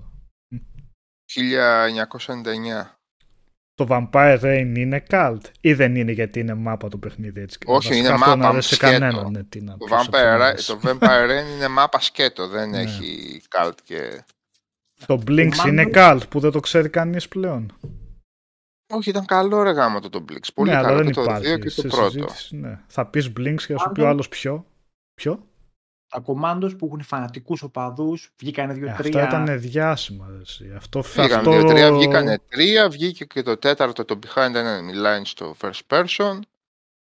[1.34, 3.01] 1999
[3.74, 7.58] το Vampire Rain είναι cult ή δεν είναι γιατί είναι μάπα το παιχνίδι έτσι.
[7.66, 8.92] Όχι, είναι μάπα σκέτο.
[8.92, 12.80] Κανέναν, ναι, τι να το, Vampire, το Vampire Rain είναι μάπα σκέτο, δεν ναι.
[12.80, 14.24] έχει cult και...
[15.06, 17.72] Το Blinks είναι cult που δεν το ξέρει κανείς πλέον.
[18.94, 20.48] Όχι, ήταν καλό ρε γάμο το, το Blinks.
[20.54, 22.26] Πολύ ναι, καλό και το 2 και το πρώτο.
[22.50, 22.80] Ναι.
[22.86, 24.66] Θα πεις Blinks και θα σου πει ο άλλος ποιο;
[25.14, 25.46] Ποιο;
[26.12, 28.32] Τα κομμάντος που έχουν φανατικούς οπαδούς.
[28.40, 29.22] Βγήκαν δύο-τρία.
[29.22, 30.26] Αυτά ήταν διάσημα.
[30.76, 31.50] Αυτό Βγήκαν αυτό...
[31.50, 32.88] δύο-τρία, βγήκαν τρία.
[32.88, 36.38] Βγήκε και το τέταρτο το behind enemy line στο first person.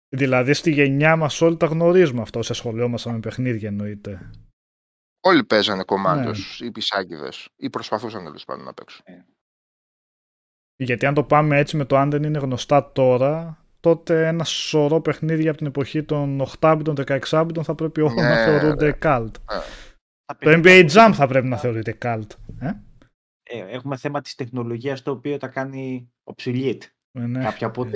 [0.10, 4.30] Δηλαδή στη γενιά μας όλοι τα γνωρίζουμε αυτό σε ασχολιόμασταν με παιχνίδια εννοείται.
[5.20, 6.68] Όλοι παίζανε κομμάντος ναι.
[6.68, 9.02] ή πισάκιδε ή προσπαθούσαν τέλος πάντων να παίξουν.
[9.04, 9.26] Ε.
[10.76, 15.02] Γιατί αν το πάμε έτσι με το αν δεν είναι γνωστά τώρα, τότε ένα σωρό
[15.02, 19.32] παιχνίδια από την εποχή των 8-bit, 16-bit θα πρέπει όλα να ναι, θεωρούνται cult.
[20.26, 22.28] Το NBA Jam θα πρέπει να θεωρείται cult.
[22.60, 22.72] Ε;
[23.52, 26.82] Ε, έχουμε θέμα της τεχνολογίας το οποίο τα κάνει obsolete.
[27.12, 27.44] Ε, ναι.
[27.44, 27.92] Κάποια από ναι.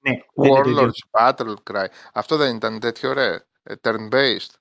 [0.00, 0.16] ναι.
[0.34, 1.86] Warlords Battle Cry.
[2.12, 3.38] Αυτό δεν ήταν τέτοιο ρε.
[3.80, 4.54] Turn-based.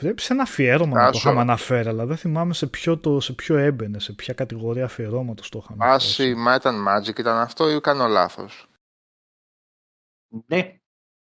[0.00, 3.32] Πρέπει σε ένα αφιέρωμα να το είχαμε αναφέρει, αλλά δεν θυμάμαι σε ποιο, το, σε
[3.32, 5.84] ποιο έμπαινε, σε ποια κατηγορία αφιερώματος το είχαμε.
[5.86, 8.70] Άση, μα ήταν Magic, ήταν αυτό ή κάνω λάθος;
[10.46, 10.78] Ναι.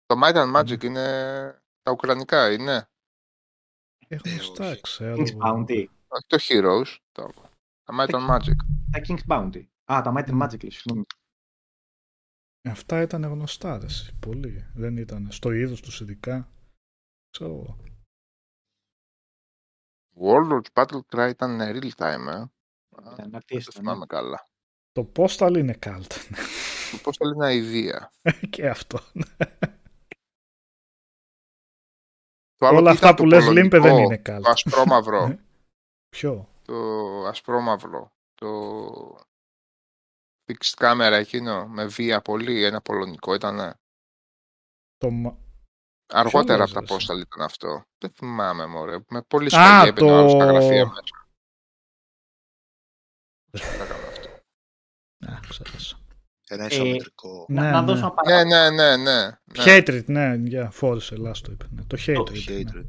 [0.04, 1.04] Το Might and Magic είναι
[1.82, 2.88] τα ουκρανικά, είναι;
[4.08, 5.16] Έχω στα, ξέρω.
[5.16, 5.86] King's Bounty.
[6.08, 7.30] Όχι το Heroes, το...
[7.82, 8.56] τα Might and Magic.
[8.90, 9.66] Τα King's Bounty.
[9.92, 11.04] Α, τα Might and Magic, συγγνώμη.
[12.68, 13.80] Αυτά ήταν γνωστά,
[14.20, 14.70] πολύ.
[14.74, 16.48] Δεν ήταν στο είδος τους ειδικά.
[17.30, 17.76] Ξέρω
[20.20, 22.44] Warlords Battle Cry ήταν real time, ε.
[23.48, 24.46] Δεν θυμάμαι καλά.
[24.92, 26.06] Το Postal είναι cult.
[26.90, 28.12] Το Postal είναι αηδία.
[28.50, 28.98] και αυτό.
[32.58, 34.40] Όλα αυτά που λες Λίμπε δεν είναι cult.
[34.42, 35.24] Το ασπρόμαυρο.
[35.24, 35.38] Ε,
[36.16, 36.74] ποιο; Το
[37.26, 38.12] ασπρόμαυρο.
[38.34, 39.18] Το
[40.46, 43.74] fixed camera εκείνο με βία πολύ, ένα πολωνικό ήταν.
[44.96, 45.36] Το,
[46.12, 47.84] Αργότερα από τα πόστα ήταν αυτό.
[47.98, 48.98] Δεν θυμάμαι, μωρέ.
[49.08, 50.28] Με πολύ σπαγή έπαιρνε το...
[50.28, 51.22] στα γραφεία μέσα.
[55.18, 55.96] Να, ξέχασα.
[56.48, 57.46] Ένα ισομετρικό.
[57.48, 61.66] Ε, να, δώσω ναι, ναι, ναι, ναι, Hatred, ναι, για φόρησε, λάστο είπε.
[61.70, 62.14] Ναι, το Hatred.
[62.14, 62.74] Το hatred.
[62.74, 62.82] Ναι.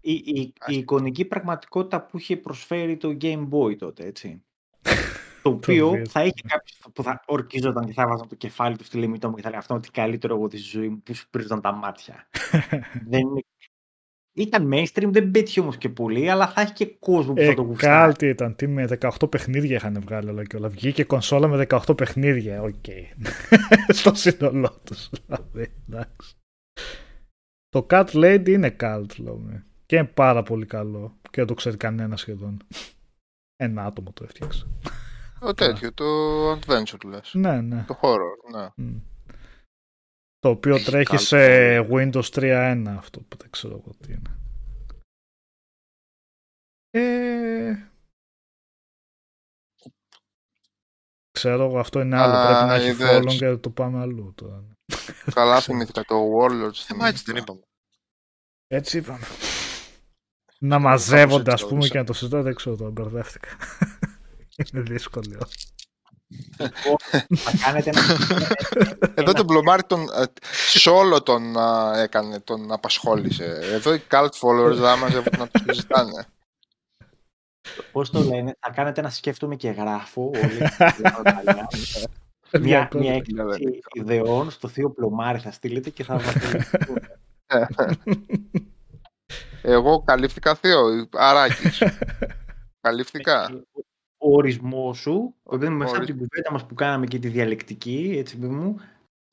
[0.00, 4.44] Η, η, η, εικονική πραγματικότητα που είχε προσφέρει το Game Boy τότε, έτσι.
[5.42, 8.96] το οποίο θα είχε κάποιος που θα ορκίζονταν και θα βάζαν το κεφάλι του στη
[8.96, 11.60] λίμνη μου και θα λέει αυτό ότι καλύτερο εγώ της ζωής μου που σου πρίζονταν
[11.60, 12.28] τα μάτια.
[13.10, 13.42] δεν είναι
[14.34, 17.54] ήταν mainstream, δεν πέτυχε όμως και πολύ, αλλά θα έχει και κόσμο που ε, θα
[17.54, 17.94] το γουστάρει.
[17.94, 20.68] Κάλτη ήταν, τι με 18 παιχνίδια είχαν βγάλει όλα και όλα.
[20.68, 22.74] Βγήκε κονσόλα με 18 παιχνίδια, οκ.
[22.86, 23.28] Okay.
[23.98, 25.10] Στο σύνολό τους.
[25.52, 25.72] Δηλαδή,
[27.68, 29.66] το Cat Lady είναι cult, λέμε.
[29.86, 31.16] Και είναι πάρα πολύ καλό.
[31.22, 32.56] Και δεν το ξέρει κανένας σχεδόν.
[33.56, 34.66] Ένα άτομο το έφτιαξε.
[35.42, 36.04] Το τέτοιο, το
[36.52, 37.34] adventure λες.
[37.34, 37.84] Ναι, ναι.
[37.86, 38.68] Το horror, ναι.
[38.76, 39.02] Mm.
[40.38, 41.38] Το οποίο τρέχει σε
[41.78, 44.36] Windows 3.1 αυτό που δεν ξέρω εγώ τι είναι.
[46.90, 47.90] Ε...
[51.30, 52.46] Ξέρω εγώ αυτό είναι άλλο.
[52.46, 54.64] Πρέπει να έχει follow και το πάμε αλλού τώρα.
[55.34, 56.84] Καλά θυμήθηκα το Warlords.
[56.88, 57.60] Ε, μα έτσι δεν είπαμε.
[58.66, 59.26] Έτσι είπαμε.
[60.58, 63.48] να μαζεύονται ας πούμε και να το συζητώ δεν ξέρω τώρα μπερδεύτηκα.
[64.72, 65.48] Είναι δύσκολο.
[69.14, 70.24] Εδώ τον Μπλομάρη τον, ε,
[70.68, 71.56] σε όλο τον
[71.96, 73.58] έκανε, τον απασχόλησε.
[73.62, 76.26] Εδώ οι cult followers θα μαζεύουν να τους συζητάνε.
[77.92, 80.58] Πώς το λένε, θα κάνετε να σκέφτομαι και γράφω όλοι.
[82.60, 86.20] μια, μια έκθεση ιδεών στο θείο Πλωμάρη θα στείλετε και θα
[89.62, 91.82] Εγώ καλύφθηκα θείο, Αράκης.
[92.80, 93.50] Καλύφθηκα
[94.22, 98.36] ο ορισμό σου, όταν μέσα από την κουβέντα μας που κάναμε και τη διαλεκτική, έτσι
[98.36, 98.80] μου,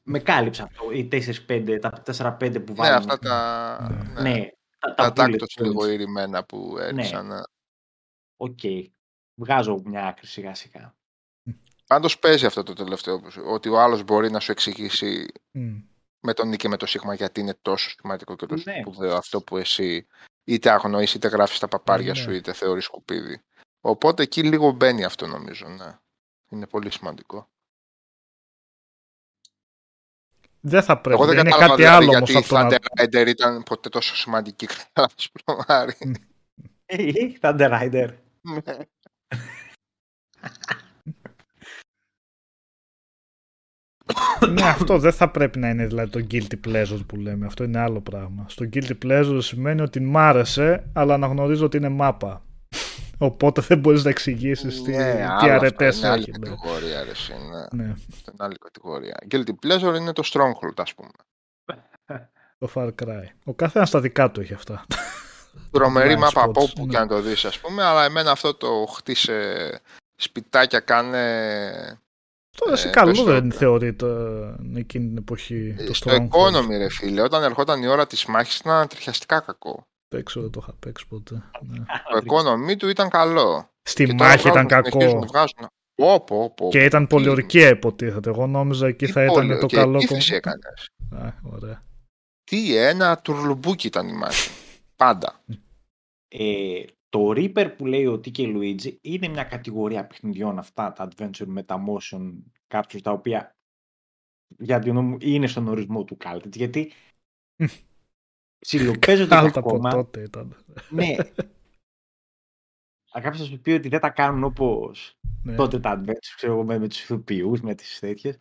[0.03, 0.91] με κάλυψε αυτό.
[0.91, 1.07] Οι
[1.47, 2.01] 4-5, τα
[2.39, 3.05] 4-5 που βάλαμε.
[3.05, 4.21] Ναι, αυτά τα.
[4.21, 5.27] Ναι, ναι τα, τα, τα
[5.59, 7.27] λίγο ηρημένα που έριξαν.
[7.27, 7.35] Ναι.
[7.35, 7.41] ναι.
[8.37, 8.59] Οκέι.
[8.61, 8.83] Okay.
[9.35, 10.95] Βγάζω μια άκρη σιγά σιγά.
[11.87, 13.21] Πάντως παίζει αυτό το τελευταίο.
[13.45, 15.83] Ότι ο άλλος μπορεί να σου εξηγήσει mm.
[16.19, 18.79] με το νι και με το σίγμα γιατί είναι τόσο σημαντικό και τόσο ναι.
[18.81, 20.07] σπουδαίο αυτό που εσύ
[20.43, 22.19] είτε αγνοείς είτε γράφεις τα παπάρια ναι.
[22.19, 23.41] σου είτε θεωρείς σκουπίδι.
[23.81, 25.99] Οπότε εκεί λίγο μπαίνει αυτό νομίζω, ναι.
[26.49, 27.49] Είναι πολύ σημαντικό.
[30.61, 31.21] Δεν θα πρέπει.
[31.21, 35.09] Εγώ δεν είναι κάτι δηλαδή, άλλο γιατί η Thunder Rider ήταν ποτέ τόσο σημαντική κατά
[35.15, 35.95] Σπλομάρη.
[36.85, 38.09] Ε, Thunder Rider.
[38.41, 38.61] Ναι.
[44.49, 47.45] ναι, αυτό δεν θα πρέπει να είναι δηλαδή το guilty pleasure που λέμε.
[47.45, 48.45] Αυτό είναι άλλο πράγμα.
[48.49, 52.43] Στο guilty pleasure σημαίνει ότι μ' άρεσε, αλλά αναγνωρίζω ότι είναι μάπα.
[53.21, 56.05] Οπότε δεν μπορείς να εξηγήσεις τι, ναι, τι αρετές έχει.
[56.05, 56.49] Είναι άλλη ναι.
[56.49, 57.83] κατηγορία, αρέσει, ναι.
[57.83, 57.83] ναι.
[57.83, 59.17] Είναι άλλη κατηγορία.
[59.31, 61.09] Guilty Pleasure είναι το Stronghold, ας πούμε.
[62.57, 63.23] Το Far Cry.
[63.43, 64.85] Ο καθένας στα δικά του έχει αυτά.
[65.71, 66.91] Τρομερή μάπα από όπου ναι.
[66.91, 69.81] και αν το δεις, ας πούμε, αλλά εμένα αυτό το χτίσε
[70.15, 71.99] σπιτάκια, κάνε.
[72.57, 74.07] Τώρα σε καλό δεν θεωρείται
[74.75, 75.75] εκείνη την εποχή.
[75.87, 80.41] Το στο economy, ρε φίλε, όταν ερχόταν η ώρα της μάχης ήταν τριχιαστικά κακό παίξω,
[80.41, 81.43] δεν το είχα παίξει ποτέ.
[81.61, 81.77] Ναι.
[81.85, 83.69] Το economy του ήταν καλό.
[83.81, 85.25] Στη μάχη ήταν κακό.
[85.95, 86.69] Πω, πω, πω.
[86.69, 88.29] Και ήταν πολιορκία υποτίθεται.
[88.29, 89.97] Εγώ νόμιζα εκεί θα ήταν το καλό.
[89.99, 90.89] Τι έκανες.
[91.43, 91.83] ωραία.
[92.43, 94.49] Τι ένα τουρλουμπούκι ήταν η μάχη.
[94.95, 95.43] Πάντα.
[96.27, 101.45] Ε, το Reaper που λέει ο Τίκε Luigi είναι μια κατηγορία παιχνιδιών αυτά, τα adventure
[101.45, 102.33] με τα motion
[102.67, 103.55] captures, τα οποία
[104.57, 106.55] για την είναι στον ορισμό του Cult.
[106.55, 106.91] Γιατί
[108.59, 109.89] ψιλοπαίζονται ακόμα.
[109.91, 110.55] τότε ήταν.
[110.89, 111.15] Ναι.
[113.11, 115.55] Αν κάποιος σου πει ότι δεν τα κάνουν όπως ναι.
[115.55, 118.37] τότε τα adventures, ξέρω εγώ, με, με τους ηθοποιούς, με τις τέτοιες.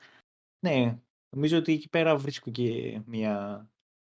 [0.66, 0.98] Ναι,
[1.36, 3.68] νομίζω ότι εκεί πέρα βρίσκω και μια,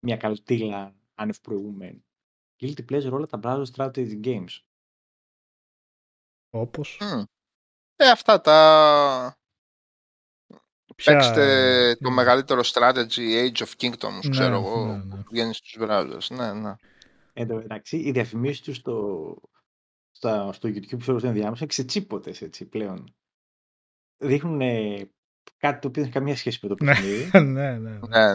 [0.07, 2.05] μια καλτήλα άνευ προηγούμενη.
[2.61, 4.59] Guilty pleasure όλα τα browser strategy games.
[6.51, 7.01] Όπως;
[7.97, 8.59] Ε, αυτά τα
[9.33, 9.46] Ποια...
[11.05, 12.15] Παίξτε το ναι.
[12.15, 15.23] μεγαλύτερο strategy Age of Kingdoms, ναι, ξέρω εγώ, ναι, ναι.
[15.23, 16.27] που βγαίνεις στους browsers.
[16.29, 16.75] Ναι, ναι.
[17.33, 19.37] Εν τω μεταξύ, οι διαφημίσεις τους στο,
[20.11, 23.15] στο, στο YouTube, ξέρω στο ενδιάμεσο, ξετσίποτες έτσι πλέον.
[24.17, 24.61] Δείχνουν
[25.57, 27.31] κάτι το οποίο δεν έχει καμία σχέση με το ναι, παιχνίδι.
[27.39, 27.99] ναι, ναι, ναι.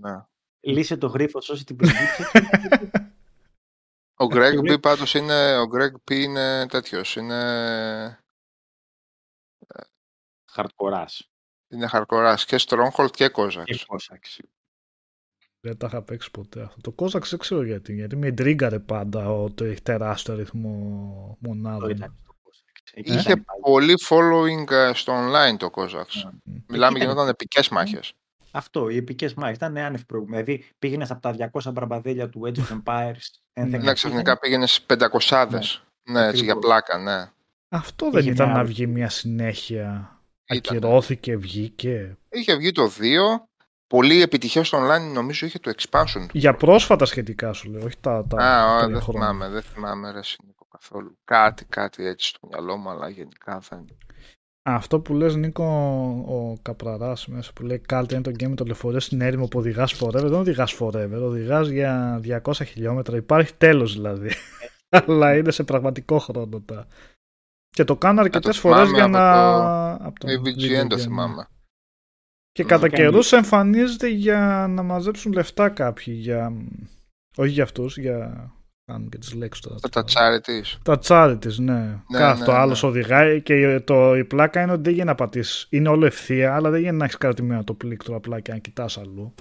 [0.00, 0.24] ναι.
[0.60, 1.94] Λύσε το γρίφος, σώσει την πληγή.
[4.14, 8.24] ο Greg P πάντως είναι, ο Greg P είναι τέτοιος, είναι...
[10.50, 11.29] Χαρτκοράς.
[11.70, 13.64] Είναι χαρκοράς και Stronghold και Cossacks.
[13.64, 14.44] Και Cossacks.
[15.60, 16.92] Δεν τα είχα παίξει ποτέ αυτό.
[16.92, 17.94] Το Cossacks δεν ξέρω γιατί.
[17.94, 22.16] Γιατί με τρίγκαρε πάντα ότι έχει τεράστιο αριθμό μονάδων.
[22.94, 26.24] Είχε πολύ following ε, στο online το Cossacks.
[26.24, 26.62] Mm.
[26.66, 28.14] Μιλάμε γινόταν επικές μάχες.
[28.50, 30.44] Αυτό, οι επικές μάχες ήταν άνευ προηγούμενο.
[30.44, 33.64] Δηλαδή πήγαινες από τα 200 μπραμπαδέλια του Age of Empires.
[33.66, 34.96] ναι, ξαφνικά πήγαινες στι
[35.28, 35.46] 500.
[35.50, 37.30] Ναι, ναι έτσι για πλάκα, ναι.
[37.68, 40.19] Αυτό δεν ήταν να βγει μια συνέχεια
[40.50, 42.16] Ακυρώθηκε, βγήκε.
[42.28, 42.90] Είχε βγει το 2
[43.86, 46.26] πολύ επιτυχία στο online νομίζω είχε το expansion.
[46.32, 50.66] Για πρόσφατα σχετικά σου λέω, όχι τα, τα Α, δεν θυμάμαι, δεν θυμάμαι ρε Νίκο
[50.70, 51.18] καθόλου.
[51.24, 53.84] Κάτι, κάτι έτσι στο μυαλό μου, αλλά γενικά δεν...
[54.62, 55.64] Αυτό που λες Νίκο
[56.28, 59.58] ο Καπραράς μέσα που λέει κάλτε είναι το game με το λεωφορείο στην έρημο που
[59.58, 64.30] οδηγάς forever δεν οδηγάς forever, οδηγάς για 200 χιλιόμετρα υπάρχει τέλος δηλαδή
[65.06, 66.86] αλλά είναι σε πραγματικό χρόνο τα...
[67.70, 69.42] και το κάνω αρκετές φορές για να...
[69.92, 71.46] Από το AVGN το θυμάμαι
[72.52, 76.52] και κατά καιρούς εμφανίζεται για να μαζέψουν λεφτά κάποιοι για...
[77.36, 78.50] όχι για αυτούς, για
[78.84, 79.78] κάνουν και τις λέξεις τώρα.
[79.90, 80.78] Τα charities.
[80.82, 81.80] Τα charities, ναι.
[82.08, 82.88] ναι Κάθε το ναι, άλλο ναι.
[82.88, 85.66] οδηγάει και το, η πλάκα είναι ότι δεν γίνει να πατήσεις.
[85.70, 88.98] Είναι όλο ευθεία, αλλά δεν γίνει να έχεις κρατημένο το πλήκτρο απλά και να κοιτάς
[88.98, 89.34] αλλού.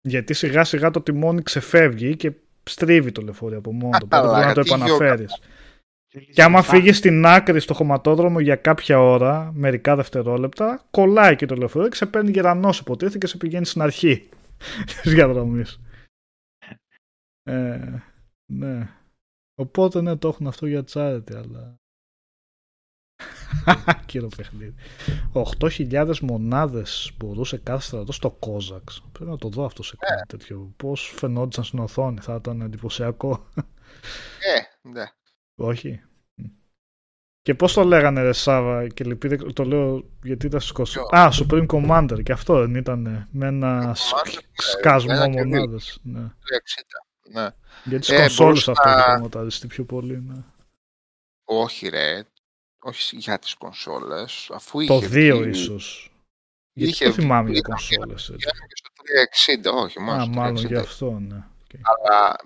[0.00, 2.32] Γιατί σιγά σιγά το τιμόνι ξεφεύγει και
[2.64, 4.08] στρίβει το λεωφορείο από μόνο του.
[4.12, 5.40] Οπότε να το επαναφέρεις.
[6.32, 11.54] Και άμα φύγεις στην άκρη στο χωματόδρομο για κάποια ώρα, μερικά δευτερόλεπτα, κολλάει και το
[11.54, 14.28] λεωφορείο και σε παίρνει γερανός υποτίθεται και σε πηγαίνει στην αρχή
[15.02, 15.80] της διαδρομής.
[17.42, 18.02] Ε,
[18.52, 18.88] ναι.
[19.54, 21.78] Οπότε ναι, το έχουν αυτό για charity, αλλά.
[24.06, 24.74] Κύριο παιχνίδι.
[25.60, 29.02] 8.000 μονάδες μπορούσε κάθε στρατό στο Κόζαξ.
[29.12, 30.28] Πρέπει να το δω αυτό σε κάτι yeah.
[30.28, 30.72] τέτοιο.
[30.76, 33.48] Πώς φαινόντουσαν στην οθόνη, θα ήταν εντυπωσιακό.
[34.54, 35.04] Ε, ναι.
[35.56, 36.02] Όχι.
[37.44, 41.66] Και πώς το λέγανε ρε Σάβα και λυπείτε, το λέω γιατί ήταν στους Α, Supreme
[41.66, 43.96] Commander και αυτό δεν ήταν με ένα
[44.52, 45.78] σκάσμο μονάδε.
[46.02, 46.32] Ναι.
[47.32, 47.48] Ναι.
[47.84, 49.28] Για τις ε, κονσόλες αυτά να...
[49.28, 50.20] το πιο πολύ.
[50.20, 50.42] Ναι.
[51.44, 52.24] Όχι ρε,
[52.78, 54.50] όχι για τις κονσόλες.
[54.52, 55.48] Αφού το 2 είχε...
[55.48, 56.12] ίσως.
[56.72, 57.04] Γιατί είχε...
[57.04, 58.28] δεν θυμάμαι για κονσόλες.
[58.28, 58.76] Είχε και
[59.60, 61.44] στο 360, όχι μόνο Α, μάλλον γι' αυτό, ναι.
[61.82, 62.36] Αλλά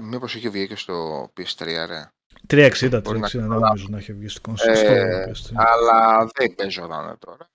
[0.00, 2.10] μήπως είχε βγει και στο PS3, ρε.
[2.50, 4.82] 360, 360 δεν νομίζω να έχει βγει στο κονσόλες.
[4.82, 7.48] Ε, αλλά δεν παίζονταν τώρα.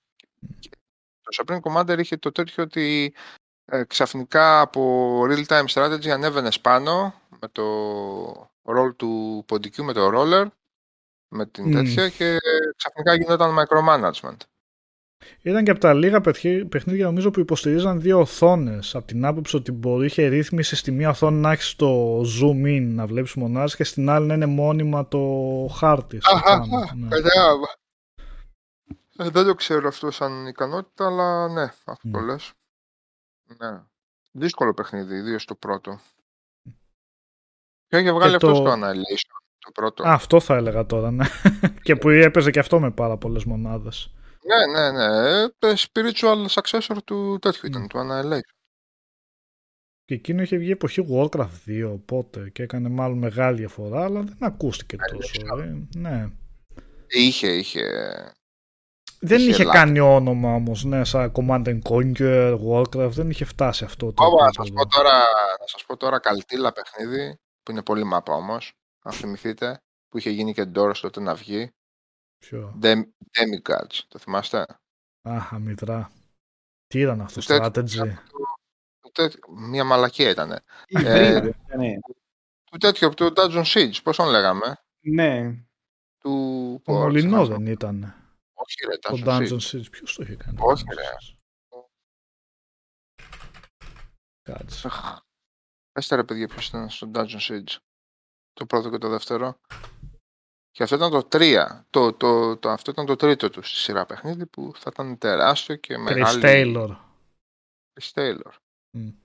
[1.22, 3.14] Το Supreme Commander είχε το τέτοιο ότι
[3.64, 7.64] ε, ξαφνικά από real-time strategy ανέβαινε πάνω με το
[8.62, 10.46] ρόλ του ποντικού με το roller
[11.28, 11.72] με την mm.
[11.72, 12.36] τέτοια και
[12.76, 14.36] ξαφνικά γινόταν micromanagement.
[15.42, 16.20] Ήταν και από τα λίγα
[16.68, 18.94] παιχνίδια νομίζω που υποστηρίζαν δύο οθόνες.
[18.94, 22.82] Από την άποψη ότι μπορεί είχε ρύθμιση στη μία οθόνη να έχεις το zoom in
[22.82, 25.20] να βλέπεις μονάδες και στην άλλη να είναι μόνιμα το
[25.76, 26.18] χάρτη.
[26.22, 27.16] Αχα, ναι.
[29.16, 32.10] Ε, δεν το ξέρω αυτό σαν ικανότητα, αλλά ναι, αυτό mm.
[32.12, 32.52] το λες.
[33.58, 33.82] Ναι.
[34.30, 35.98] Δύσκολο παιχνίδι, ιδίως το πρώτο.
[37.86, 38.72] Και έχει βγάλει αυτός το...
[38.72, 40.02] Annihilation, το πρώτο.
[40.06, 41.24] αυτό θα έλεγα τώρα, ναι.
[41.82, 44.14] και που έπαιζε και αυτό με πάρα πολλές μονάδες.
[44.46, 45.48] Ναι, ναι, ναι.
[45.48, 48.54] Το ε, spiritual successor του τέτοιου ήταν, του Annihilation.
[50.04, 54.36] Και εκείνο είχε βγει εποχή Warcraft 2 οπότε και έκανε μάλλον μεγάλη διαφορά, αλλά δεν
[54.40, 55.62] ακούστηκε τόσο.
[55.62, 56.28] Ε, ναι.
[57.06, 57.82] Είχε, είχε
[59.26, 64.12] δεν είχε, είχε κάνει όνομα όμως, ναι, σαν Command Conquer, Warcraft, δεν είχε φτάσει αυτό
[64.12, 64.24] το.
[64.24, 65.18] Ω, να σας πω τώρα,
[65.60, 68.72] να σας πω τώρα καλτήλα παιχνίδι, που είναι πολύ μάπα όμως.
[69.02, 71.70] Αν θυμηθείτε, που είχε γίνει και Doors τότε να βγει.
[72.48, 74.66] Ποιο; Demigods, το θυμάστε;
[75.22, 76.10] Αχ, αμυδρά.
[76.86, 78.18] Τι ήταν αυτό, το strategy;
[79.56, 80.52] Μια μαλακία ήταν.
[80.86, 81.40] ε,
[81.76, 81.98] ναι.
[82.64, 85.64] Του τέτοιο, του Dungeon Siege, πώς τον λέγαμε; Ναι.
[86.18, 86.30] Του...
[86.86, 88.14] Ο Μολυνό δεν ήταν.
[88.52, 90.58] Όχι ρε, Το Dungeon Siege, ποιος το είχε κάνει.
[90.60, 91.10] Όχι ρε.
[94.42, 94.88] Κάτσε.
[95.92, 97.76] Πέστε ρε παιδιά ποιος ήταν στο Dungeon Siege.
[98.52, 99.60] Το πρώτο και το δεύτερο.
[100.74, 101.64] Και αυτό ήταν το 3.
[101.90, 105.76] Το, το, το, αυτό ήταν το τρίτο τους στη σειρά παιχνίδι που θα ήταν τεράστιο
[105.76, 106.40] και μεγάλο.
[106.42, 106.96] Chris Taylor.
[107.94, 108.52] Chris Taylor.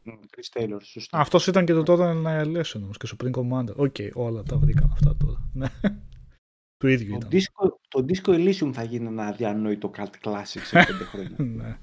[0.06, 1.20] Chris Taylor, σωστά.
[1.20, 3.76] Αυτός ήταν και το Total Annihilation όμως και Supreme Commander.
[3.76, 5.50] Οκέι, okay, όλα τα βρήκαμε αυτά τώρα.
[5.54, 5.68] Ναι.
[6.78, 7.40] Του ίδιου το ήταν.
[7.40, 11.36] Disco, το Disco Elysium θα γίνει ένα αδιανόητο cult classic σε πέντε χρόνια.
[11.58, 11.78] ναι.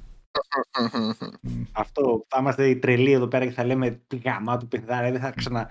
[1.72, 5.30] Αυτό θα είμαστε οι τρελοί εδώ πέρα και θα λέμε τι γαμάτη παιχνιδάρα, δεν θα
[5.30, 5.70] ξανα...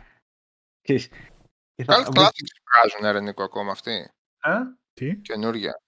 [1.76, 4.12] Cult classics βγάζουν ρε Νίκο ακόμα αυτοί.
[4.40, 4.60] Α;
[4.94, 5.82] Τι; Καινούργια.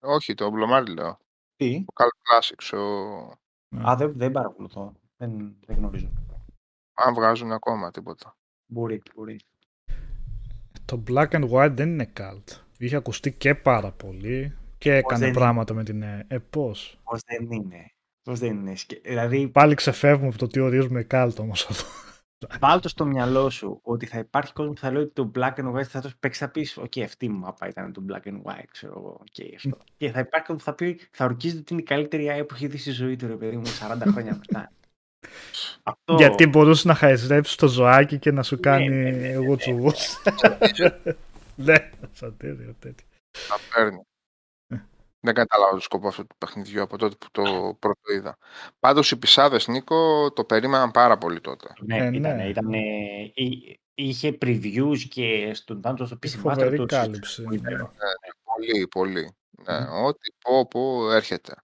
[0.00, 1.18] Όχι, το Μπλομάρι λέω.
[1.56, 2.78] Τι; Ο Cult Classics.
[2.78, 3.88] Ο...
[3.88, 4.92] Α, δεν, δεν παρακολουθώ.
[5.16, 6.08] Δεν, δεν γνωρίζω.
[6.94, 8.36] Αν βγάζουν ακόμα τίποτα.
[8.66, 9.40] Μπορεί, μπορεί
[10.86, 12.60] το Black and White δεν είναι cult.
[12.78, 16.02] Είχε ακουστεί και πάρα πολύ και έκανε πράγματα με την...
[16.02, 17.92] Ε, πώς; Πώς δεν είναι;
[18.22, 19.48] Πώς δεν είναι; Δηλαδή...
[19.48, 21.84] Πάλι ξεφεύγουμε από το τι ορίζουμε cult όμως αυτό.
[22.60, 25.54] Βάλ το στο μυαλό σου ότι θα υπάρχει κόσμο που θα λέει ότι το black
[25.54, 28.42] and white θα το παίξεις θα πεις: Οκ, αυτή η μάπα ήταν το black and
[28.42, 29.24] white, ξέρω εγώ.
[29.32, 29.78] Okay, αυτό.
[29.96, 32.54] και θα υπάρχει κόσμο που θα πει: Θα ορκίζεται ότι είναι η καλύτερη AI που
[32.54, 34.72] έχει δει στη ζωή του, ρε παιδί μου, 40 χρόνια μετά.
[35.82, 36.14] Αυτό...
[36.14, 40.16] Γιατί μπορούσε να χαϊσρέψει το ζωάκι και να σου ναι, κάνει ναι, ναι, εγώ τσουβούς.
[41.58, 43.06] Ναι, σατήριο τέτοιο.
[43.30, 44.00] Θα παίρνει.
[45.26, 48.38] Δεν κατάλαβα το σκοπό αυτού του παιχνιδιού από τότε που το πρώτο είδα.
[48.78, 51.72] Πάντως οι πισάδες, Νίκο, το περίμεναν πάρα πολύ τότε.
[51.80, 52.48] Ναι, ε, ήταν, ναι.
[52.48, 52.72] ήταν,
[53.94, 56.86] είχε previews και στον τάντο στο PC Master τους.
[56.86, 57.42] κάλυψη.
[57.42, 57.72] Ναι, ναι,
[58.42, 59.36] πολύ, πολύ.
[59.50, 61.54] Ναι, Ό,τι πω, πω έρχεται.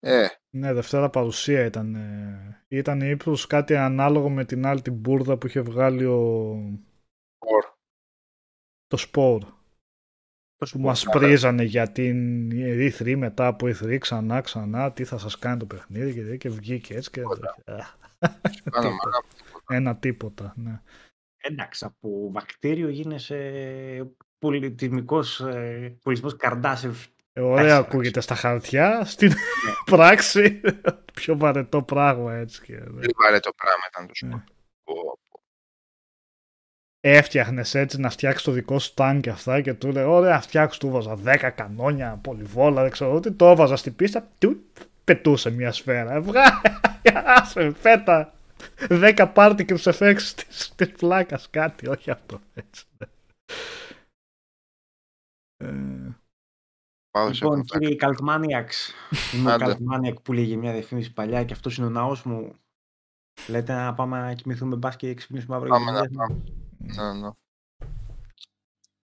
[0.00, 0.26] Ε.
[0.50, 1.94] Ναι, Δευτέρα παρουσία ήταν.
[1.94, 6.56] Ε, ήταν ύπρος κάτι ανάλογο με την άλλη την μπουρδα που είχε βγάλει ο...
[8.86, 9.60] Το Σπορ
[10.70, 15.58] που μας πρίζανε για την E3 μετά από E3 ξανά ξανά τι θα σας κάνει
[15.58, 17.22] το παιχνίδι και, και βγήκε έτσι και
[19.76, 20.80] ένα τίποτα ναι.
[21.40, 29.34] εντάξει από βακτήριο γίνεσαι πολιτισμικός ε, πολιτισμός καρντάσευ ε, Ωραία ακούγεται στα χαρτιά, στην ναι.
[29.96, 30.60] πράξη.
[31.14, 32.62] Πιο βαρετό πράγμα έτσι.
[32.62, 33.06] Και, ναι.
[33.22, 34.44] βαρετό πράγμα ήταν το ναι
[37.04, 40.78] έφτιαχνες έτσι να φτιάξεις το δικό σου τάγκ και αυτά και του λέει: Ωραία, φτιάξω
[40.78, 43.32] του βάζα 10 κανόνια, πολυβόλα, δεν ξέρω τι.
[43.32, 44.64] Το έβαζα στην πίστα, του
[45.04, 46.20] πετούσε μια σφαίρα.
[46.20, 48.34] Βγάλε, φέτα.
[48.88, 50.32] 10 particles effects
[50.76, 52.40] της πλάκας, κάτι, όχι αυτό.
[52.54, 52.86] Έτσι.
[57.30, 58.92] Λοιπόν, κύριε Καλτμάνιαξ,
[59.34, 62.54] είμαι ο Καλτμάνιαξ που λέγε μια διαφήμιση παλιά και αυτός είναι ο ναός μου.
[63.48, 65.72] Λέτε να πάμε να κοιμηθούμε μπα και ξυπνήσουμε αύριο.
[65.72, 66.42] Πάμε να πάμε.
[66.82, 67.30] Ναι, ναι.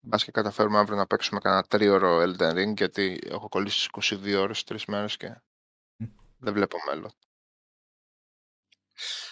[0.01, 4.65] Μπας και καταφέρουμε αύριο να παίξουμε κανένα τρίωρο Elden Ring γιατί έχω κολλήσει 22 ώρες,
[4.65, 5.41] τρεις μέρες και
[6.39, 7.11] δεν βλέπω μέλλον.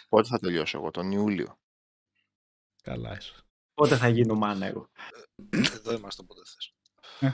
[0.08, 1.58] Πότε θα τελειώσω εγώ, τον Ιούλιο;
[2.82, 3.44] Καλά είσαι.
[3.74, 4.90] Πότε θα γίνω μάνα εγώ.
[5.50, 6.74] Εδώ είμαστε όποτε θες.
[7.20, 7.32] Ε.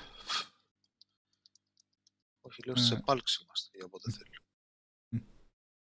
[2.40, 4.39] Όχι, λέω σε επάλξη είμαστε για όποτε θέλει.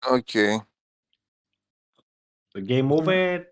[0.06, 0.61] Οκ.
[2.48, 3.50] Το Game Over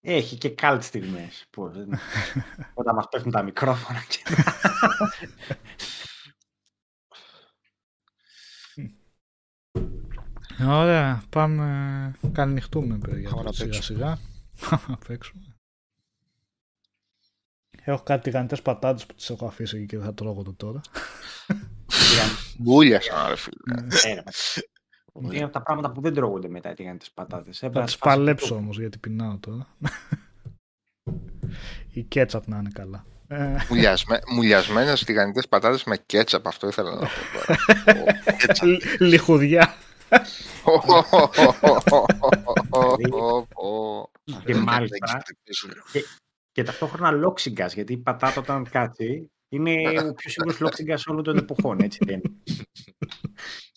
[0.00, 1.48] έχει και κάλτ στιγμές.
[2.74, 4.02] Όταν μας πέφτουν τα μικρόφωνα.
[4.08, 4.22] Και...
[10.66, 12.14] Ωραία, πάμε.
[12.32, 13.30] Καληνυχτούμε, παιδιά.
[13.30, 14.18] Πάμε σιγά σιγά.
[14.88, 15.56] Να παίξουμε.
[17.84, 20.80] Έχω κάτι τηγανιτές πατάτες που τις έχω αφήσει εκεί και θα τρώγω το τώρα.
[22.58, 24.22] Μπούλια σαν ρε φίλε.
[25.22, 27.52] Ε, είναι από τα πράγματα που δεν τρώγονται μετά τι τι πατάτε.
[27.52, 29.66] Θα τις παλέψω όμως γιατί πεινάω τώρα.
[31.92, 33.04] Η κέτσαπ να είναι καλά.
[33.68, 37.08] Μουλιασμέ, Μουλιασμένες τηγανιτέ πατάτε με κέτσαπ, αυτό ήθελα να πω.
[39.04, 39.74] Λιχουδιά.
[44.44, 45.22] Και μάλιστα.
[46.52, 49.72] Και ταυτόχρονα λόξιγκας, γιατί η πατάτα όταν κάτσει είναι
[50.08, 52.34] ο πιο σίγουρος λόξιγκας όλων των εποχών, έτσι δεν είναι.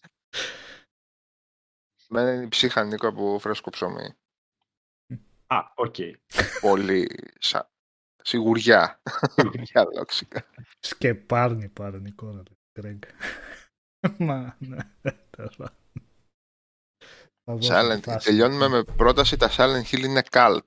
[2.13, 4.15] Μένα είναι η ψύχα Νίκο από φρέσκο ψωμί.
[5.47, 5.95] Α, οκ.
[6.61, 7.71] Πολύ σα...
[8.21, 9.01] σιγουριά.
[9.35, 10.45] Σιγουριά λόξιγκα.
[10.79, 12.43] Σκεπάρνη πάρνη κόρα,
[12.79, 13.01] Γκρέγκ.
[14.17, 14.77] Μα, ναι,
[17.45, 20.65] Silent Τελειώνουμε με πρόταση τα Silent Hill είναι cult.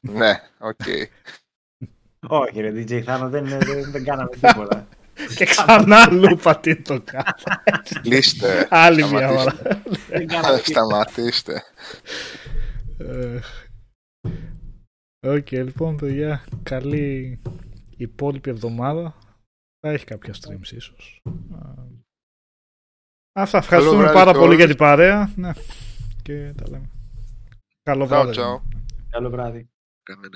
[0.18, 0.80] ναι, οκ.
[2.28, 4.88] Όχι ρε DJ Θάνο, δεν, δεν, δεν κάναμε τίποτα.
[5.36, 7.24] Και ξανά λούπα τι το κάνω.
[8.02, 8.68] Κλείστε.
[8.70, 9.54] Άλλη μια ώρα.
[10.64, 11.62] Σταματήστε.
[15.26, 17.38] Οκ, λοιπόν, παιδιά, καλή
[17.96, 19.14] υπόλοιπη εβδομάδα.
[19.80, 21.22] Θα έχει κάποια streams ίσως.
[23.32, 25.32] Αυτά, ευχαριστούμε πάρα πολύ για την παρέα.
[25.36, 25.52] Ναι.
[26.22, 26.90] Και τα λέμε.
[27.82, 28.34] Καλό βράδυ.
[29.10, 29.68] Καλό βράδυ.
[30.02, 30.28] Καλή